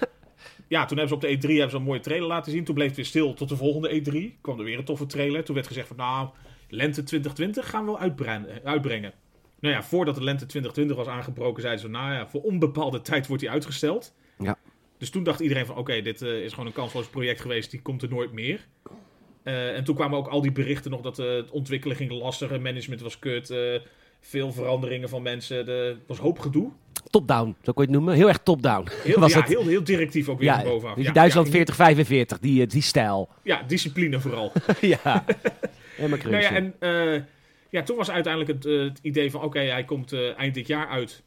ja, 0.69 0.85
toen 0.85 0.99
hebben 0.99 1.09
ze 1.09 1.15
op 1.15 1.21
de 1.21 1.37
E3 1.47 1.51
hebben 1.51 1.71
ze 1.71 1.77
een 1.77 1.83
mooie 1.83 2.01
trailer 2.01 2.29
laten 2.29 2.53
zien. 2.53 2.65
Toen 2.65 2.75
bleef 2.75 2.87
het 2.87 2.97
weer 2.97 3.05
stil 3.05 3.35
tot 3.35 3.49
de 3.49 3.57
volgende 3.57 3.91
E3. 4.03 4.41
Kwam 4.41 4.59
er 4.59 4.65
weer 4.65 4.79
een 4.79 4.85
toffe 4.85 5.07
trailer. 5.07 5.45
Toen 5.45 5.55
werd 5.55 5.67
gezegd 5.67 5.89
van 5.89 5.97
nou, 5.97 6.29
lente 6.69 7.03
2020 7.03 7.71
gaan 7.71 7.85
we 7.85 7.91
wel 7.91 8.01
uitbreiden- 8.01 8.61
uitbrengen. 8.65 9.13
Nou 9.61 9.75
ja, 9.75 9.83
voordat 9.83 10.15
de 10.15 10.23
lente 10.25 10.47
2020 10.47 10.97
was 10.97 11.07
aangebroken, 11.07 11.63
zeiden 11.63 11.83
ze, 11.83 11.89
nou 11.89 12.13
ja, 12.13 12.29
voor 12.29 12.43
onbepaalde 12.43 13.01
tijd 13.01 13.27
wordt 13.27 13.43
die 13.43 13.51
uitgesteld. 13.53 14.15
Ja. 14.39 14.59
Dus 14.99 15.11
toen 15.11 15.23
dacht 15.23 15.41
iedereen 15.41 15.67
van, 15.67 15.77
oké, 15.77 16.01
dit 16.03 16.23
eh, 16.23 16.43
is 16.45 16.51
gewoon 16.51 16.67
een 16.67 16.73
kansloos 16.73 17.07
project 17.09 17.41
geweest, 17.41 17.71
die 17.71 17.83
komt 17.83 18.03
er 18.03 18.09
nooit 18.09 18.33
meer. 18.33 18.67
Eh, 19.43 19.77
en 19.77 19.85
toen 19.85 19.95
kwamen 19.95 20.19
ook 20.19 20.29
al 20.29 20.41
die 20.43 20.53
berichten 20.53 20.91
nog 20.91 21.01
dat 21.01 21.19
eh, 21.19 21.27
het 21.27 21.51
ontwikkelen 21.51 21.97
ging 21.97 22.11
lastig, 22.11 22.51
management 22.61 23.01
was 23.01 23.19
kut, 23.19 23.51
eh, 23.51 23.81
veel 24.29 24.53
veranderingen 24.53 25.09
van 25.09 25.23
mensen, 25.23 25.69
er 25.69 25.97
was 26.07 26.19
hoop 26.19 26.39
gedoe. 26.39 26.71
Top-down, 27.11 27.57
zo 27.63 27.73
kon 27.73 27.85
je 27.85 27.91
het 27.91 27.99
noemen. 27.99 28.15
Heel 28.15 28.29
erg 28.29 28.39
top-down. 28.43 28.89
Heel, 29.05 29.21
Was 29.21 29.33
ja, 29.33 29.39
het- 29.41 29.49
heel, 29.49 29.67
heel 29.67 29.85
directief 29.85 30.29
ook 30.29 30.39
weer 30.39 30.49
Ja, 30.49 30.63
bovenaf. 30.63 30.97
je, 30.97 31.03
Ja, 31.03 31.13
Duitsland 31.13 31.47
ja, 31.47 31.53
4045, 31.53 32.39
die, 32.39 32.63
eh, 32.63 32.69
die 32.69 32.83
stijl. 32.83 33.29
Ja, 33.43 33.63
discipline 33.67 34.21
vooral. 34.21 34.53
ja. 34.81 35.25
Helemaal 35.97 36.19
Nou 36.31 36.43
ja, 36.43 36.51
en 36.51 36.75
eh, 36.79 37.23
ja, 37.71 37.83
toen 37.83 37.97
was 37.97 38.11
uiteindelijk 38.11 38.53
het, 38.53 38.67
eh, 38.67 38.79
het 38.83 38.99
idee 39.03 39.31
van, 39.31 39.43
oké, 39.43 39.59
hij 39.61 39.85
komt 39.85 40.13
eind 40.37 40.55
dit 40.55 40.67
jaar 40.67 40.89
uit, 40.89 41.23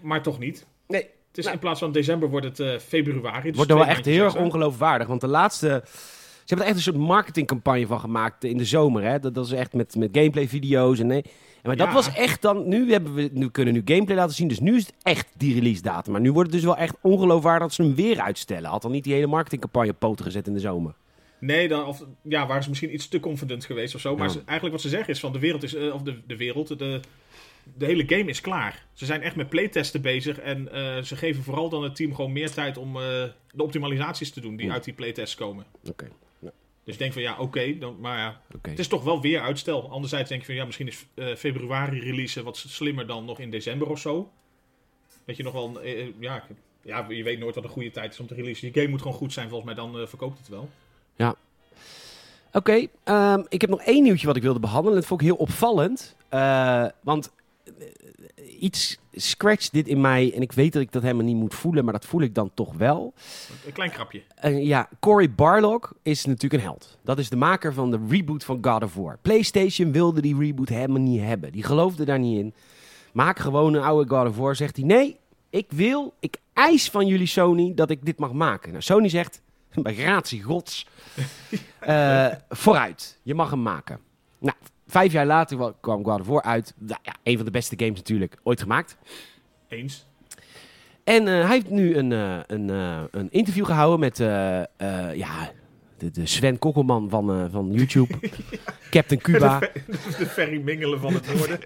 maar 0.00 0.22
toch 0.22 0.38
niet. 0.38 0.66
Nee, 0.86 1.00
Het 1.28 1.38
is 1.38 1.44
Nou. 1.44 1.56
in 1.56 1.60
plaats 1.62 1.80
van 1.80 1.92
december 1.92 2.28
wordt 2.28 2.58
het 2.58 2.82
februari. 2.82 3.48
Dus 3.48 3.56
wordt 3.56 3.72
wel 3.72 3.86
echt 3.86 4.04
heel 4.04 4.24
erg 4.24 4.36
ongeloofwaardig. 4.36 5.06
Want 5.06 5.20
de 5.20 5.26
laatste... 5.28 5.82
Ze 5.84 6.54
hebben 6.54 6.66
er 6.66 6.76
echt 6.76 6.86
een 6.86 6.92
soort 6.94 7.06
marketingcampagne 7.08 7.86
van 7.86 8.00
gemaakt 8.00 8.44
in 8.44 8.56
de 8.56 8.64
zomer. 8.64 9.02
Hè? 9.02 9.18
Dat, 9.18 9.34
dat 9.34 9.46
is 9.46 9.52
echt 9.52 9.72
met, 9.72 9.96
met 9.96 10.08
gameplay-video's 10.12 10.98
en 10.98 11.06
nee. 11.06 11.24
Maar 11.62 11.76
dat 11.76 11.86
Ja. 11.86 11.92
was 11.92 12.14
echt 12.14 12.42
dan... 12.42 12.68
Nu, 12.68 12.92
hebben 12.92 13.14
we, 13.14 13.30
nu 13.32 13.50
kunnen 13.50 13.74
we 13.74 13.80
nu 13.80 13.94
gameplay 13.94 14.16
laten 14.16 14.34
zien. 14.34 14.48
Dus 14.48 14.60
nu 14.60 14.76
is 14.76 14.86
het 14.86 14.94
echt 15.02 15.28
die 15.36 15.54
release 15.54 15.82
datum. 15.82 16.12
Maar 16.12 16.20
nu 16.20 16.32
wordt 16.32 16.50
het 16.52 16.56
dus 16.60 16.66
wel 16.66 16.76
echt 16.76 16.96
ongeloofwaardig 17.00 17.66
dat 17.66 17.74
ze 17.76 17.82
hem 17.82 17.94
weer 17.94 18.20
uitstellen. 18.20 18.70
Had 18.70 18.82
dan 18.82 18.90
niet 18.90 19.04
die 19.04 19.12
hele 19.14 19.26
marketingcampagne 19.26 19.92
poten 19.92 20.24
gezet 20.24 20.46
in 20.46 20.52
de 20.52 20.60
zomer. 20.60 20.94
Nee, 21.40 21.68
dan, 21.68 21.84
of, 21.86 22.04
ja, 22.22 22.46
waren 22.46 22.62
ze 22.62 22.68
misschien 22.68 22.94
iets 22.94 23.08
te 23.08 23.20
confident 23.20 23.64
geweest 23.64 23.94
of 23.94 24.00
zo. 24.00 24.16
Maar 24.16 24.26
Ja. 24.26 24.32
ze- 24.32 24.38
eigenlijk 24.44 24.72
wat 24.72 24.80
ze 24.80 24.88
zeggen 24.88 25.08
is 25.12 25.20
van 25.20 25.32
de 25.32 25.38
wereld 25.38 25.62
is, 25.62 25.74
eh, 25.74 25.94
of 25.94 26.02
de, 26.02 26.18
de 26.26 26.36
wereld, 26.36 26.78
de, 26.78 27.00
de 27.76 27.84
hele 27.86 28.04
game 28.06 28.24
is 28.30 28.40
klaar. 28.40 28.86
Ze 28.92 29.04
zijn 29.06 29.22
echt 29.22 29.36
met 29.36 29.48
playtesten 29.48 30.00
bezig 30.02 30.38
en 30.38 30.72
eh, 30.72 31.02
ze 31.02 31.16
geven 31.16 31.42
vooral 31.42 31.68
dan 31.68 31.82
het 31.82 31.96
team 31.96 32.14
gewoon 32.14 32.32
meer 32.32 32.50
tijd 32.50 32.76
om 32.76 32.96
eh, 32.96 33.02
de 33.52 33.62
optimalisaties 33.62 34.30
te 34.30 34.40
doen 34.40 34.56
die 34.56 34.66
Ja. 34.66 34.72
uit 34.72 34.84
die 34.84 34.94
playtests 34.94 35.34
komen. 35.34 35.64
Oké, 35.88 36.08
Dus 36.88 36.96
ik 36.96 37.02
denk 37.02 37.12
van 37.12 37.22
ja, 37.22 37.36
oké, 37.38 37.78
dan 37.78 37.96
maar 38.00 38.18
ja, 38.18 38.40
het 38.62 38.78
is 38.78 38.88
toch 38.88 39.04
wel 39.04 39.20
weer 39.20 39.40
uitstel. 39.40 39.90
Anderzijds 39.90 40.28
denk 40.28 40.40
je 40.40 40.46
van 40.46 40.54
ja, 40.54 40.64
misschien 40.64 40.86
is 40.86 41.06
eh, 41.14 41.34
februari 41.34 42.00
release 42.00 42.42
wat 42.42 42.56
slimmer 42.56 43.06
dan 43.06 43.24
nog 43.24 43.38
in 43.38 43.50
december 43.50 43.88
of 43.88 43.98
zo. 43.98 44.30
Dat 45.24 45.36
je 45.36 45.42
nog 45.42 45.52
wel, 45.52 45.80
eh, 45.80 46.00
eh, 46.00 46.08
ja, 46.18 46.46
ja, 46.82 47.06
je 47.08 47.22
weet 47.22 47.38
nooit 47.38 47.54
wat 47.54 47.64
een 47.64 47.70
goede 47.70 47.90
tijd 47.90 48.12
is 48.12 48.20
om 48.20 48.26
te 48.26 48.34
releasen. 48.34 48.72
Die 48.72 48.80
game 48.82 48.92
moet 48.92 49.02
gewoon 49.02 49.16
goed 49.16 49.32
zijn, 49.32 49.48
volgens 49.48 49.74
mij 49.74 49.84
dan 49.84 50.08
verkoopt 50.08 50.38
het 50.38 50.48
wel. 50.48 50.68
Oké, 52.52 52.86
ehm, 53.04 53.42
ik 53.48 53.60
heb 53.60 53.70
nog 53.70 53.82
één 53.82 54.02
nieuwtje 54.02 54.26
wat 54.26 54.36
ik 54.36 54.42
wilde 54.42 54.60
behandelen. 54.60 54.98
Dat 54.98 55.06
vond 55.06 55.20
ik 55.20 55.26
heel 55.26 55.36
opvallend. 55.36 56.16
Want 57.00 57.32
iets 58.60 58.98
scratcht 59.12 59.72
dit 59.72 59.88
in 59.88 60.00
mij. 60.00 60.32
En 60.34 60.42
ik 60.42 60.52
weet 60.52 60.72
dat 60.72 60.82
ik 60.82 60.92
dat 60.92 61.02
helemaal 61.02 61.24
niet 61.24 61.36
moet 61.36 61.54
voelen, 61.54 61.84
maar 61.84 61.92
dat 61.92 62.04
voel 62.04 62.20
ik 62.20 62.34
dan 62.34 62.50
toch 62.54 62.74
wel. 62.74 63.14
Een 63.66 63.72
klein 63.72 63.90
krapje. 63.90 64.22
Ja, 64.42 64.88
Cory 65.00 65.30
Barlog 65.30 65.92
is 66.02 66.24
natuurlijk 66.24 66.62
een 66.62 66.68
held. 66.68 66.98
Dat 67.02 67.18
is 67.18 67.28
de 67.28 67.36
maker 67.36 67.72
van 67.72 67.90
de 67.90 68.00
reboot 68.08 68.44
van 68.44 68.58
God 68.60 68.82
of 68.82 68.94
War. 68.94 69.18
PlayStation 69.22 69.92
wilde 69.92 70.20
die 70.20 70.38
reboot 70.38 70.68
helemaal 70.68 71.02
niet 71.02 71.20
hebben. 71.20 71.52
Die 71.52 71.62
geloofde 71.62 72.04
daar 72.04 72.18
niet 72.18 72.38
in. 72.38 72.54
Maak 73.12 73.38
gewoon 73.38 73.74
een 73.74 73.82
oude 73.82 74.14
God 74.14 74.28
of 74.28 74.36
War. 74.36 74.56
Zegt 74.56 74.76
hij, 74.76 74.84
nee, 74.84 75.16
ik 75.50 75.66
wil, 75.68 76.14
ik 76.20 76.36
eis 76.52 76.90
van 76.90 77.06
jullie 77.06 77.26
Sony 77.26 77.74
dat 77.74 77.90
ik 77.90 78.04
dit 78.04 78.18
mag 78.18 78.32
maken. 78.32 78.70
Nou, 78.70 78.82
Sony 78.82 79.08
zegt, 79.08 79.42
bij 79.82 79.94
gratie 79.94 80.42
gods, 80.42 80.86
eh, 81.78 82.26
vooruit. 82.48 83.18
Je 83.22 83.34
mag 83.34 83.50
hem 83.50 83.62
maken. 83.62 83.98
Nou, 84.38 84.56
vijf 84.88 85.12
jaar 85.12 85.26
later 85.26 85.56
wa- 85.56 85.72
kwam 85.80 86.04
God 86.04 86.20
of 86.20 86.26
War 86.26 86.42
uit. 86.42 86.74
Nou, 86.78 87.00
ja, 87.02 87.12
een 87.22 87.36
van 87.36 87.44
de 87.44 87.50
beste 87.50 87.74
games 87.78 87.96
natuurlijk 87.96 88.36
ooit 88.42 88.60
gemaakt. 88.60 88.96
Eens. 89.68 90.06
En 91.04 91.28
eh, 91.28 91.34
hij 91.34 91.52
heeft 91.54 91.70
nu 91.70 91.96
een, 91.96 92.12
eh, 92.12 92.38
een, 92.46 92.70
eh, 92.70 93.02
een 93.10 93.28
interview 93.30 93.64
gehouden 93.64 94.00
met 94.00 94.16
ja, 95.16 95.50
de, 95.98 96.10
de 96.10 96.26
Sven 96.26 96.58
Kokkelman 96.58 97.10
van, 97.10 97.30
eh, 97.30 97.44
van 97.50 97.72
YouTube. 97.72 98.14
Captain 98.90 99.20
Cuba. 99.20 99.58
De 100.18 100.26
ferry 100.26 100.60
mingelen 100.60 101.00
van 101.00 101.14
het 101.14 101.34
noorden. 101.34 101.58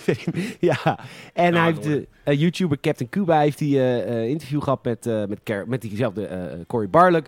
ja, 0.70 0.98
en 1.32 1.54
hij 1.54 1.64
heeft 1.64 1.82
de 1.82 2.08
eh, 2.24 2.40
YouTuber 2.40 2.80
Captain 2.80 3.10
Cuba 3.10 3.40
heeft 3.40 3.58
die 3.58 3.80
eh, 3.80 4.28
interview 4.28 4.62
gehad 4.62 4.84
met, 4.84 5.04
met, 5.04 5.66
met 5.66 5.80
diezelfde 5.80 6.64
Cory 6.66 6.88
Barlog. 6.88 7.22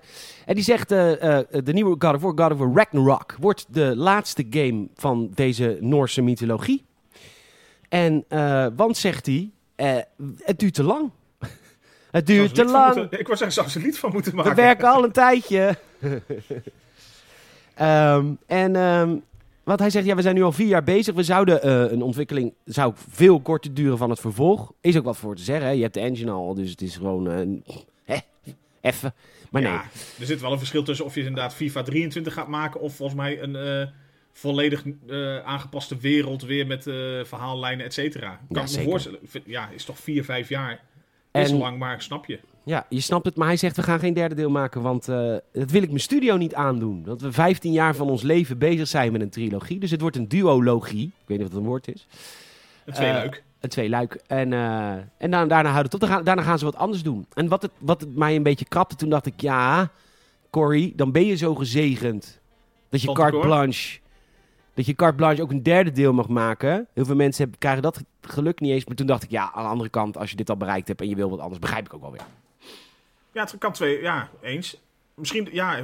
En 0.46 0.54
die 0.54 0.64
zegt, 0.64 0.88
de 0.88 1.72
nieuwe 1.72 1.96
God 1.98 2.14
of 2.14 2.20
War, 2.20 2.32
God 2.36 2.52
of 2.52 2.58
War 2.58 2.72
Ragnarok, 2.74 3.36
wordt 3.40 3.66
de 3.70 3.96
laatste 3.96 4.46
game 4.50 4.88
van 4.94 5.30
deze 5.34 5.78
Noorse 5.80 6.22
mythologie. 6.22 6.84
En, 7.88 8.24
want 8.76 8.96
zegt 8.96 9.26
hij, 9.26 9.50
het 10.38 10.58
duurt 10.58 10.74
te 10.74 10.82
lang. 10.82 11.10
Het 12.16 12.26
duurt 12.26 12.54
te 12.54 12.64
lang. 12.64 12.96
moeten- 12.96 13.18
ik 13.20 13.26
wou 13.26 13.38
zeggen, 13.38 13.52
zou 13.52 13.68
ze 13.68 13.78
er 13.78 13.84
lied 13.84 13.98
van 13.98 14.12
moeten 14.12 14.30
We 14.30 14.36
maken. 14.36 14.54
werken 14.56 14.88
al 14.88 15.04
een 15.04 15.12
tijdje. 15.26 15.76
Ehm, 17.74 18.26
en 18.46 18.76
ehm, 18.76 19.16
wat 19.62 19.78
hij 19.78 19.90
zegt, 19.90 20.06
ja, 20.06 20.14
we 20.14 20.22
zijn 20.22 20.34
nu 20.34 20.42
al 20.42 20.52
vier 20.52 20.66
jaar 20.66 20.84
bezig. 20.84 21.14
We 21.14 21.22
zouden 21.22 21.62
eh, 21.62 21.92
een 21.92 22.02
ontwikkeling 22.02 22.52
zou 22.64 22.92
veel 23.08 23.40
korter 23.40 23.74
duren 23.74 23.98
van 23.98 24.10
het 24.10 24.20
vervolg. 24.20 24.72
Is 24.80 24.96
ook 24.96 25.04
wat 25.04 25.16
voor 25.16 25.36
te 25.36 25.42
zeggen. 25.42 25.66
Hè? 25.66 25.72
Je 25.72 25.82
hebt 25.82 25.94
de 25.94 26.00
engine 26.00 26.30
al, 26.30 26.54
dus 26.54 26.70
het 26.70 26.80
is 26.82 26.96
gewoon 26.96 27.26
hè, 28.04 28.16
even. 28.80 29.14
Maar 29.50 29.62
nee. 29.62 29.72
Ja, 29.72 29.82
er 30.20 30.26
zit 30.26 30.40
wel 30.40 30.52
een 30.52 30.58
verschil 30.58 30.82
tussen 30.82 31.04
of 31.04 31.14
je 31.14 31.20
inderdaad 31.20 31.54
FIFA 31.54 31.82
23 31.82 32.32
gaat 32.32 32.48
maken... 32.48 32.80
of 32.80 32.94
volgens 32.94 33.18
mij 33.18 33.42
een 33.42 33.56
eh, 33.56 33.86
volledig 34.32 34.82
aangepaste 35.44 35.96
wereld 35.96 36.42
weer 36.42 36.66
met 36.66 36.82
verhaallijnen, 37.28 37.86
et 37.86 37.94
cetera. 37.94 38.40
Kan 38.52 38.66
Ja, 38.70 38.78
me 38.78 38.84
voorstellen. 38.84 39.18
Ja, 39.44 39.68
is 39.74 39.84
toch 39.84 39.98
vier, 39.98 40.24
vijf 40.24 40.48
jaar. 40.48 40.80
Is 41.42 41.50
En- 41.50 41.58
lang, 41.58 41.78
maar 41.78 42.02
snap 42.02 42.26
je. 42.26 42.40
Ja, 42.64 42.86
je 42.88 43.00
snapt 43.00 43.24
het, 43.26 43.36
maar 43.36 43.46
hij 43.46 43.56
zegt 43.56 43.76
we 43.76 43.82
gaan 43.82 43.98
geen 43.98 44.14
derde 44.14 44.34
deel 44.34 44.50
maken, 44.50 44.82
want 44.82 45.08
eh, 45.08 45.34
dat 45.52 45.70
wil 45.70 45.82
ik 45.82 45.88
mijn 45.88 46.00
studio 46.00 46.36
niet 46.36 46.54
aandoen. 46.54 47.02
Dat 47.04 47.20
we 47.20 47.32
15 47.32 47.72
jaar 47.72 47.94
van 47.94 48.08
ons 48.10 48.22
leven 48.22 48.58
bezig 48.58 48.88
zijn 48.88 49.12
met 49.12 49.20
een 49.20 49.30
trilogie, 49.30 49.78
dus 49.78 49.90
het 49.90 50.00
wordt 50.00 50.16
een 50.16 50.28
duologie. 50.28 51.06
Ik 51.06 51.12
weet 51.26 51.38
niet 51.38 51.46
of 51.46 51.52
dat 51.52 51.62
een 51.62 51.66
woord 51.68 51.88
is. 51.94 52.06
Een 52.84 52.92
twee 52.94 53.08
Eh, 53.10 53.22
leuk. 53.22 53.42
Een 53.60 53.68
twee 53.68 53.88
luik. 53.88 54.20
En, 54.26 54.52
eh, 54.52 54.92
en 55.18 55.30
dan, 55.30 55.48
daarna 55.48 55.70
houdt 55.70 55.84
het 55.84 55.94
op. 55.94 56.00
Dan 56.00 56.08
gaan- 56.08 56.24
daarna 56.24 56.42
gaan 56.42 56.58
ze 56.58 56.64
wat 56.64 56.76
anders 56.76 57.02
doen. 57.02 57.26
En 57.34 57.48
wat 57.48 57.62
het, 57.62 57.70
wat 57.78 58.00
het 58.00 58.16
mij 58.16 58.36
een 58.36 58.42
beetje 58.42 58.64
krapte, 58.68 58.96
toen 58.96 59.08
dacht 59.08 59.26
ik, 59.26 59.40
ja, 59.40 59.90
Corey, 60.50 60.92
dan 60.96 61.12
ben 61.12 61.26
je 61.26 61.34
zo 61.36 61.54
gezegend. 61.54 62.40
Dat 62.88 63.02
je 63.02 63.12
carte 63.12 63.38
blanche, 63.38 63.98
dat 64.74 64.86
je 64.86 64.94
carte 64.94 65.16
blanche 65.16 65.42
ook 65.42 65.50
een 65.50 65.62
derde 65.62 65.90
deel 65.92 66.12
mag 66.12 66.28
maken. 66.28 66.88
Heel 66.94 67.04
veel 67.04 67.14
mensen 67.14 67.42
hebben, 67.42 67.58
krijgen 67.58 67.82
dat 67.82 68.02
geluk 68.20 68.60
niet 68.60 68.72
eens. 68.72 68.84
Maar 68.84 68.96
toen 68.96 69.06
dacht 69.06 69.22
ik, 69.22 69.30
ja, 69.30 69.52
aan 69.52 69.62
de 69.62 69.68
andere 69.68 69.90
kant, 69.90 70.16
als 70.16 70.30
je 70.30 70.36
dit 70.36 70.50
al 70.50 70.56
bereikt 70.56 70.88
hebt 70.88 71.00
en 71.00 71.08
je 71.08 71.14
wil 71.16 71.30
wat 71.30 71.38
anders, 71.38 71.60
begrijp 71.60 71.86
ik 71.86 71.94
ook 71.94 72.00
wel 72.00 72.10
weer. 72.10 72.24
Ja, 73.32 73.42
het 73.42 73.58
kan 73.58 73.72
twee, 73.72 74.00
ja, 74.00 74.28
eens. 74.40 74.82
Misschien, 75.14 75.48
ja, 75.52 75.80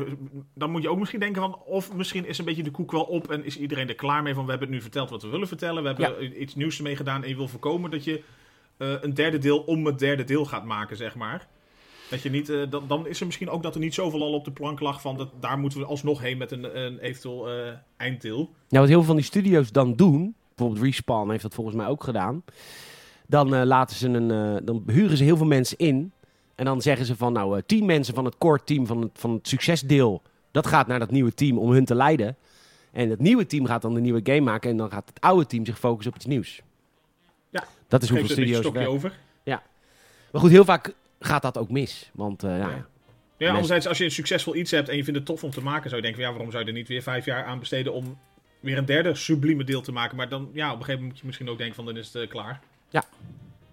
dan 0.54 0.70
moet 0.70 0.82
je 0.82 0.88
ook 0.88 0.98
misschien 0.98 1.20
denken 1.20 1.42
van... 1.42 1.58
of 1.64 1.94
misschien 1.94 2.26
is 2.26 2.38
een 2.38 2.44
beetje 2.44 2.62
de 2.62 2.70
koek 2.70 2.92
wel 2.92 3.02
op... 3.02 3.30
en 3.30 3.44
is 3.44 3.58
iedereen 3.58 3.88
er 3.88 3.94
klaar 3.94 4.22
mee 4.22 4.34
van... 4.34 4.44
we 4.44 4.50
hebben 4.50 4.68
het 4.68 4.76
nu 4.76 4.82
verteld 4.82 5.10
wat 5.10 5.22
we 5.22 5.28
willen 5.28 5.48
vertellen... 5.48 5.82
we 5.82 5.88
hebben 5.88 6.42
iets 6.42 6.54
nieuws 6.54 6.76
ermee 6.76 6.96
gedaan... 6.96 7.22
en 7.22 7.28
je 7.28 7.36
wil 7.36 7.48
voorkomen 7.48 7.90
dat 7.90 8.04
je 8.04 8.22
eh, 8.76 8.94
een 9.00 9.14
derde 9.14 9.38
deel 9.38 9.58
om 9.58 9.86
het 9.86 9.98
derde 9.98 10.24
deel 10.24 10.44
gaat 10.44 10.64
maken, 10.64 10.96
zeg 10.96 11.14
maar. 11.14 11.48
Dat 12.10 12.22
je 12.22 12.30
niet, 12.30 12.48
eh, 12.48 12.62
dan, 12.70 12.84
dan 12.86 13.06
is 13.06 13.20
er 13.20 13.26
misschien 13.26 13.50
ook 13.50 13.62
dat 13.62 13.74
er 13.74 13.80
niet 13.80 13.94
zoveel 13.94 14.22
al 14.22 14.32
op 14.32 14.44
de 14.44 14.50
plank 14.50 14.80
lag... 14.80 15.00
van 15.00 15.16
dat, 15.16 15.28
daar 15.40 15.58
moeten 15.58 15.78
we 15.78 15.84
alsnog 15.84 16.20
heen 16.20 16.38
met 16.38 16.50
een, 16.50 16.84
een 16.84 16.98
eventueel 16.98 17.48
eh, 17.48 17.72
einddeel. 17.96 18.36
Nou, 18.36 18.48
wat 18.68 18.88
heel 18.88 18.98
veel 18.98 19.02
van 19.02 19.16
die 19.16 19.24
studio's 19.24 19.72
dan 19.72 19.94
doen, 19.94 20.34
bijvoorbeeld 20.54 20.84
Respawn 20.84 21.30
heeft 21.30 21.42
dat 21.42 21.54
volgens 21.54 21.76
mij 21.76 21.86
ook 21.86 22.04
gedaan. 22.04 22.44
Dan 23.26 23.54
eh, 23.54 23.62
laten 23.64 23.96
ze 23.96 24.08
een, 24.08 24.64
dan 24.64 24.82
huren 24.86 25.16
ze 25.16 25.24
heel 25.24 25.36
veel 25.36 25.46
mensen 25.46 25.78
in. 25.78 26.12
En 26.54 26.64
dan 26.64 26.82
zeggen 26.82 27.06
ze 27.06 27.16
van, 27.16 27.32
nou, 27.32 27.62
tien 27.66 27.86
mensen 27.86 28.14
van 28.14 28.24
het 28.24 28.38
core 28.38 28.60
team 28.64 28.86
van 28.86 29.00
het, 29.00 29.10
van 29.14 29.32
het 29.32 29.48
succesdeel, 29.48 30.22
dat 30.50 30.66
gaat 30.66 30.86
naar 30.86 30.98
dat 30.98 31.10
nieuwe 31.10 31.34
team 31.34 31.58
om 31.58 31.70
hun 31.70 31.84
te 31.84 31.94
leiden. 31.94 32.36
En 32.92 33.10
het 33.10 33.20
nieuwe 33.20 33.46
team 33.46 33.66
gaat 33.66 33.82
dan 33.82 33.94
de 33.94 34.00
nieuwe 34.00 34.20
game 34.22 34.40
maken 34.40 34.70
en 34.70 34.76
dan 34.76 34.90
gaat 34.90 35.08
het 35.08 35.20
oude 35.20 35.46
team 35.46 35.66
zich 35.66 35.78
focussen 35.78 36.12
op 36.12 36.18
iets 36.18 36.26
nieuws. 36.26 36.62
Ja. 37.50 37.64
Dat 37.88 38.02
is 38.02 38.08
hoeveel 38.08 38.28
er 38.28 38.32
een 38.32 38.36
studio's 38.36 38.64
stokje 38.64 38.88
over. 38.88 39.18
Maar 40.32 40.40
goed, 40.40 40.50
heel 40.50 40.64
vaak 40.64 40.94
gaat 41.20 41.42
dat 41.42 41.58
ook 41.58 41.70
mis. 41.70 42.10
Want 42.14 42.42
eh, 42.42 42.58
ja, 42.58 42.68
Ja. 42.68 42.86
Ja, 43.36 43.48
anderzijds, 43.48 43.86
als 43.86 43.98
je 43.98 44.04
een 44.04 44.10
succesvol 44.10 44.54
iets 44.54 44.70
hebt 44.70 44.88
en 44.88 44.96
je 44.96 45.04
vindt 45.04 45.18
het 45.18 45.28
tof 45.28 45.44
om 45.44 45.50
te 45.50 45.62
maken, 45.62 45.90
zou 45.90 45.96
je 45.96 46.06
denken: 46.06 46.22
ja, 46.22 46.30
waarom 46.30 46.50
zou 46.50 46.62
je 46.62 46.68
er 46.68 46.76
niet 46.76 46.88
weer 46.88 47.02
vijf 47.02 47.24
jaar 47.24 47.44
aan 47.44 47.58
besteden 47.58 47.92
om 47.92 48.18
weer 48.60 48.78
een 48.78 48.84
derde 48.84 49.14
sublieme 49.14 49.64
deel 49.64 49.80
te 49.80 49.92
maken? 49.92 50.16
Maar 50.16 50.28
dan, 50.28 50.50
ja, 50.52 50.66
op 50.66 50.78
een 50.78 50.84
gegeven 50.84 50.92
moment 50.92 51.10
moet 51.10 51.18
je 51.20 51.26
misschien 51.26 51.48
ook 51.48 51.58
denken: 51.58 51.76
van 51.76 51.84
dan 51.84 51.96
is 51.96 52.06
het 52.12 52.22
eh, 52.22 52.28
klaar. 52.28 52.60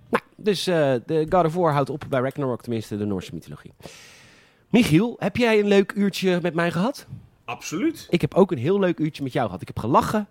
Nou, 0.09 0.23
dus 0.35 0.67
eh, 0.67 0.95
de 1.05 1.25
God 1.29 1.45
of 1.45 1.53
War 1.53 1.73
houdt 1.73 1.89
op 1.89 2.03
bij 2.09 2.19
Ragnarok, 2.21 2.61
tenminste 2.61 2.97
de 2.97 3.05
Noorse 3.05 3.33
mythologie. 3.33 3.73
Michiel, 4.69 5.15
heb 5.19 5.37
jij 5.37 5.59
een 5.59 5.67
leuk 5.67 5.91
uurtje 5.91 6.39
met 6.41 6.53
mij 6.53 6.71
gehad? 6.71 7.07
Absoluut. 7.45 8.07
Ik 8.09 8.21
heb 8.21 8.33
ook 8.33 8.51
een 8.51 8.57
heel 8.57 8.79
leuk 8.79 8.99
uurtje 8.99 9.23
met 9.23 9.33
jou 9.33 9.45
gehad. 9.45 9.61
Ik 9.61 9.67
heb 9.67 9.79
gelachen. 9.79 10.27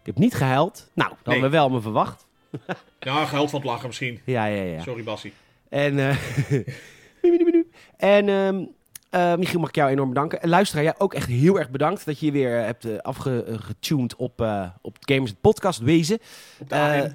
Ik 0.00 0.06
heb 0.06 0.18
niet 0.18 0.34
gehuild. 0.34 0.90
Nou, 0.94 1.08
dat 1.10 1.18
hadden 1.22 1.42
we 1.42 1.48
wel 1.48 1.68
me 1.68 1.80
verwacht. 1.80 2.26
Ja, 2.98 3.24
geld 3.24 3.50
van 3.50 3.60
het 3.60 3.68
lachen 3.68 3.86
misschien. 3.86 4.20
Ja, 4.24 4.46
ja, 4.46 4.62
ja. 4.62 4.80
Sorry, 4.82 5.02
Bassie. 5.02 5.32
En, 5.68 5.98
eh 5.98 6.16
en 7.96 8.28
ehm, 8.28 8.64
eh, 9.10 9.36
Michiel, 9.36 9.60
mag 9.60 9.68
ik 9.68 9.74
jou 9.74 9.90
enorm 9.90 10.08
bedanken. 10.08 10.42
En 10.42 10.48
luisteraar, 10.48 10.84
jij 10.84 10.94
ook 10.98 11.14
echt 11.14 11.28
heel 11.28 11.58
erg 11.58 11.70
bedankt 11.70 12.04
dat 12.06 12.18
je 12.20 12.30
weer 12.32 12.50
hebt 12.64 12.84
eh, 12.84 12.98
afgetuned 12.98 14.16
op, 14.16 14.40
eh 14.40 14.68
op 14.82 14.96
Gamers 15.00 15.34
Podcast 15.40 15.80
Wezen. 15.80 16.18
Op 16.58 16.68
de 16.68 16.74
Eh, 16.74 17.00
AM. 17.02 17.12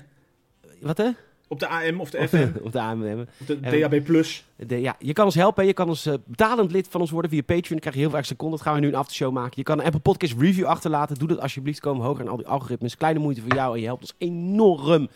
Wat 0.82 0.98
hè? 0.98 1.10
Op 1.48 1.60
de 1.60 1.68
AM 1.68 2.00
of 2.02 2.10
de 2.10 2.28
FM, 2.28 2.48
Op 2.64 2.72
de 2.72 2.80
AMM. 2.80 3.26
of 3.40 3.46
de 3.48 3.60
DAB+. 3.60 4.04
Plus. 4.04 4.46
De, 4.56 4.82
ja, 4.82 4.96
je 5.00 5.14
kan 5.14 5.26
ons 5.26 5.36
helpen. 5.36 5.66
Je 5.66 5.74
kan 5.74 5.88
ons 5.90 6.06
eh, 6.06 6.14
betalend 6.26 6.72
lid 6.72 6.88
van 6.90 7.02
ons 7.02 7.12
worden 7.12 7.32
via 7.32 7.42
Patreon. 7.42 7.68
Dan 7.70 7.80
krijg 7.80 7.96
je 7.96 8.02
heel 8.02 8.10
veel 8.10 8.20
extra 8.20 8.36
content. 8.36 8.60
Dat 8.64 8.68
gaan 8.72 8.80
we 8.80 8.86
nu 8.86 8.94
een 8.94 9.00
aftershow 9.00 9.32
maken. 9.34 9.54
Je 9.56 9.64
kan 9.64 9.80
een 9.80 9.86
Apple 9.86 10.00
Podcast 10.00 10.34
review 10.40 10.66
achterlaten. 10.66 11.16
Doe 11.18 11.28
dat 11.28 11.40
alsjeblieft. 11.40 11.80
Komen 11.80 12.06
hoger 12.06 12.24
in 12.24 12.30
al 12.30 12.38
die 12.38 12.48
algoritmes. 12.48 12.98
Kleine 12.98 13.20
moeite 13.20 13.42
voor 13.42 13.54
jou. 13.56 13.74
En 13.74 13.80
je 13.80 13.86
helpt 13.86 14.02
ons 14.02 14.14
enorm 14.18 15.10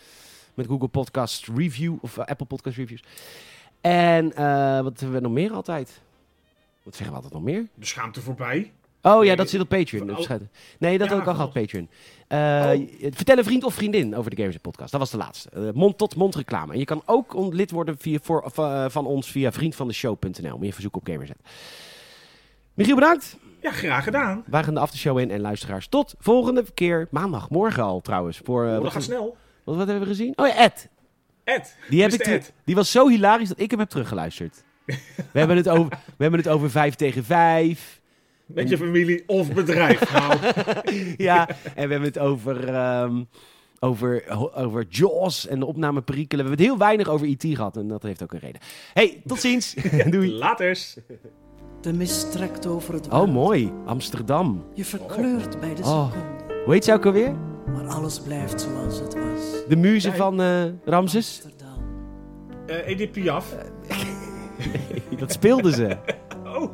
met 0.56 0.66
Google 0.66 0.88
Podcast 0.88 1.46
Review. 1.56 1.94
Of 2.00 2.18
eh, 2.18 2.24
Apple 2.24 2.46
Podcast 2.46 2.76
Reviews. 2.76 3.02
En 3.80 4.32
eh, 4.36 4.80
wat 4.80 5.00
hebben 5.00 5.16
we 5.16 5.20
nog 5.22 5.32
meer 5.32 5.52
altijd? 5.52 6.00
Wat 6.82 6.94
zeggen 6.96 7.08
we 7.16 7.22
altijd 7.22 7.32
nog 7.32 7.42
meer? 7.52 7.66
De 7.74 7.86
schaamte 7.86 8.20
voorbij. 8.20 8.72
Oh 9.02 9.24
ja, 9.24 9.34
dat 9.34 9.48
zit 9.50 9.60
op 9.60 9.68
Patreon. 9.68 10.10
oh. 10.10 10.28
Nee, 10.78 10.98
dat 10.98 11.08
Ja, 11.08 11.12
heb 11.14 11.22
ik 11.22 11.28
al 11.28 11.34
gehad, 11.34 11.52
Patreon. 11.52 11.88
Oh. 12.28 12.70
Vertel 13.14 13.38
een 13.38 13.44
vriend 13.44 13.64
of 13.64 13.74
vriendin 13.74 14.16
over 14.16 14.30
de 14.30 14.36
Gamers 14.36 14.56
Podcast. 14.56 14.90
Dat 14.90 15.00
was 15.00 15.10
de 15.10 15.16
laatste. 15.16 15.70
Mond-tot-mond 15.74 16.34
reclame. 16.34 16.72
En 16.72 16.78
je 16.78 16.84
kan 16.84 17.02
ook 17.04 17.34
lid 17.52 17.70
worden 17.70 17.96
via, 17.98 18.18
voor, 18.22 18.50
van 18.90 19.06
ons 19.06 19.30
via 19.30 19.52
vriendvandeshow.nl. 19.52 20.58
Meer 20.58 20.72
verzoek 20.72 20.96
op 20.96 21.06
Gamerzet. 21.06 21.36
Michiel, 22.74 22.94
bedankt. 22.94 23.36
Ja, 23.62 23.70
graag 23.70 24.04
gedaan. 24.04 24.44
Wij 24.46 24.64
gaan 24.64 24.74
de 24.74 24.80
aftershow 24.80 25.18
in. 25.18 25.30
En 25.30 25.40
luisteraars, 25.40 25.86
tot 25.88 26.14
volgende 26.18 26.64
keer. 26.74 27.08
Maandag, 27.10 27.50
morgen 27.50 27.82
al 27.82 28.00
trouwens. 28.00 28.40
Voor, 28.44 28.66
eh, 28.66 28.76
Oh, 28.76 28.82
dat 28.82 28.92
gaat 28.92 29.02
snel. 29.02 29.36
Wat, 29.66 29.76
wat 29.76 29.86
hebben 29.86 30.04
we 30.08 30.14
gezien? 30.14 30.32
Oh 30.36 30.46
ja, 30.46 30.56
Ed. 30.56 30.88
Ed. 31.44 31.76
Die, 31.90 32.02
heb 32.02 32.12
ik 32.12 32.20
Ed. 32.20 32.52
die 32.64 32.74
was 32.74 32.90
zo 32.90 33.08
hilarisch 33.08 33.48
dat 33.48 33.60
ik 33.60 33.70
hem 33.70 33.80
heb 33.80 33.88
teruggeluisterd. 33.88 34.64
we, 35.32 35.38
hebben 35.38 35.56
het 35.56 35.68
over, 35.68 35.88
we 35.88 36.22
hebben 36.22 36.40
het 36.40 36.48
over 36.48 36.70
5 36.70 36.94
tegen 36.94 37.24
5. 37.24 38.00
Met 38.46 38.68
je 38.68 38.76
familie 38.76 39.22
of 39.26 39.52
bedrijf. 39.52 40.12
nou, 40.12 40.38
ja, 41.16 41.48
en 41.48 41.88
we 41.88 41.92
hebben 41.92 42.02
het 42.02 42.18
over, 42.18 42.68
ehm, 42.68 43.22
over, 43.78 44.24
over 44.54 44.86
Jaws 44.88 45.46
en 45.46 45.58
de 45.58 45.66
opnameperikelen. 45.66 46.44
We 46.44 46.50
hebben 46.50 46.64
het 46.66 46.74
heel 46.74 46.86
weinig 46.86 47.08
over 47.08 47.26
IT 47.26 47.44
gehad 47.46 47.76
en 47.76 47.88
dat 47.88 48.02
heeft 48.02 48.22
ook 48.22 48.32
een 48.32 48.38
reden. 48.38 48.60
hey, 48.92 49.22
tot 49.26 49.40
ziens. 49.40 49.74
Doei. 50.10 50.32
laters. 50.32 50.96
De 51.80 51.92
mist 51.92 52.32
trekt 52.32 52.66
over 52.66 52.94
het 52.94 53.08
Oh, 53.08 53.32
mooi. 53.32 53.72
Amsterdam. 53.84 54.64
Je 54.74 54.84
verkleurt 54.84 55.60
bij 55.60 55.74
de 55.74 55.82
Oh. 55.82 56.12
seconde. 56.12 56.54
Hoe 56.64 56.72
heet 56.74 56.84
ze 56.84 56.92
ook 56.92 57.06
alweer? 57.06 57.34
Maar 57.74 57.86
alles 57.86 58.20
blijft 58.20 58.60
zoals 58.60 58.98
het 59.00 59.14
was. 59.14 59.66
De 59.68 59.76
muze 59.76 60.12
van 60.12 60.40
eh, 60.40 60.64
Ramses? 60.84 61.42
Eh 62.66 62.86
Edith 62.88 63.12
Piaf. 63.12 63.54
Dat 65.18 65.32
speelden 65.32 65.72
ze. 65.72 65.96
Oh, 66.56 66.70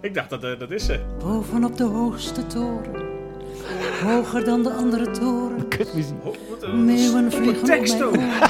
ik 0.00 0.14
dacht 0.14 0.30
dat 0.30 0.44
eh, 0.44 0.58
dat 0.58 0.70
is 0.70 0.84
ze. 0.84 1.00
Bovenop 1.18 1.76
de 1.76 1.84
hoogste 1.84 2.46
toren. 2.46 3.08
Hoger 4.04 4.44
dan 4.44 4.62
de 4.62 4.70
andere 4.72 5.10
toren. 5.10 5.68
Kutmuziek. 5.68 6.22
Wat 6.22 6.62
een 6.62 6.84
Meeuwen 6.84 7.32
vliegen 7.32 7.64
tekst 7.64 8.06
op 8.06 8.16
mijn. 8.16 8.42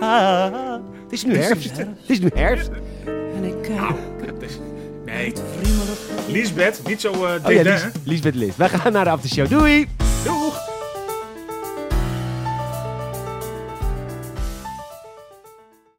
Ah, 0.00 0.72
het 1.02 1.12
is 1.12 1.24
nu 1.24 1.36
herfst. 1.36 1.76
Het 1.76 1.88
is 2.06 2.20
nu 2.20 2.28
herfst. 2.34 2.70
En 3.34 3.44
ik 3.44 3.62
kijk 3.62 3.94
Het 4.26 4.42
is- 4.42 4.58
Nee, 5.04 5.32
Lisbeth, 6.32 6.80
niet 6.86 7.00
zo 7.00 7.12
eh 7.12 7.44
Oh 7.44 7.52
ja. 7.52 7.62
Lies, 7.62 7.82
Liesbeth. 8.22 8.56
Wij 8.56 8.68
gaan 8.68 8.92
naar 8.92 9.04
de 9.04 9.10
aftershow. 9.10 9.48
Doei! 9.48 9.88
Doeg! 10.24 10.69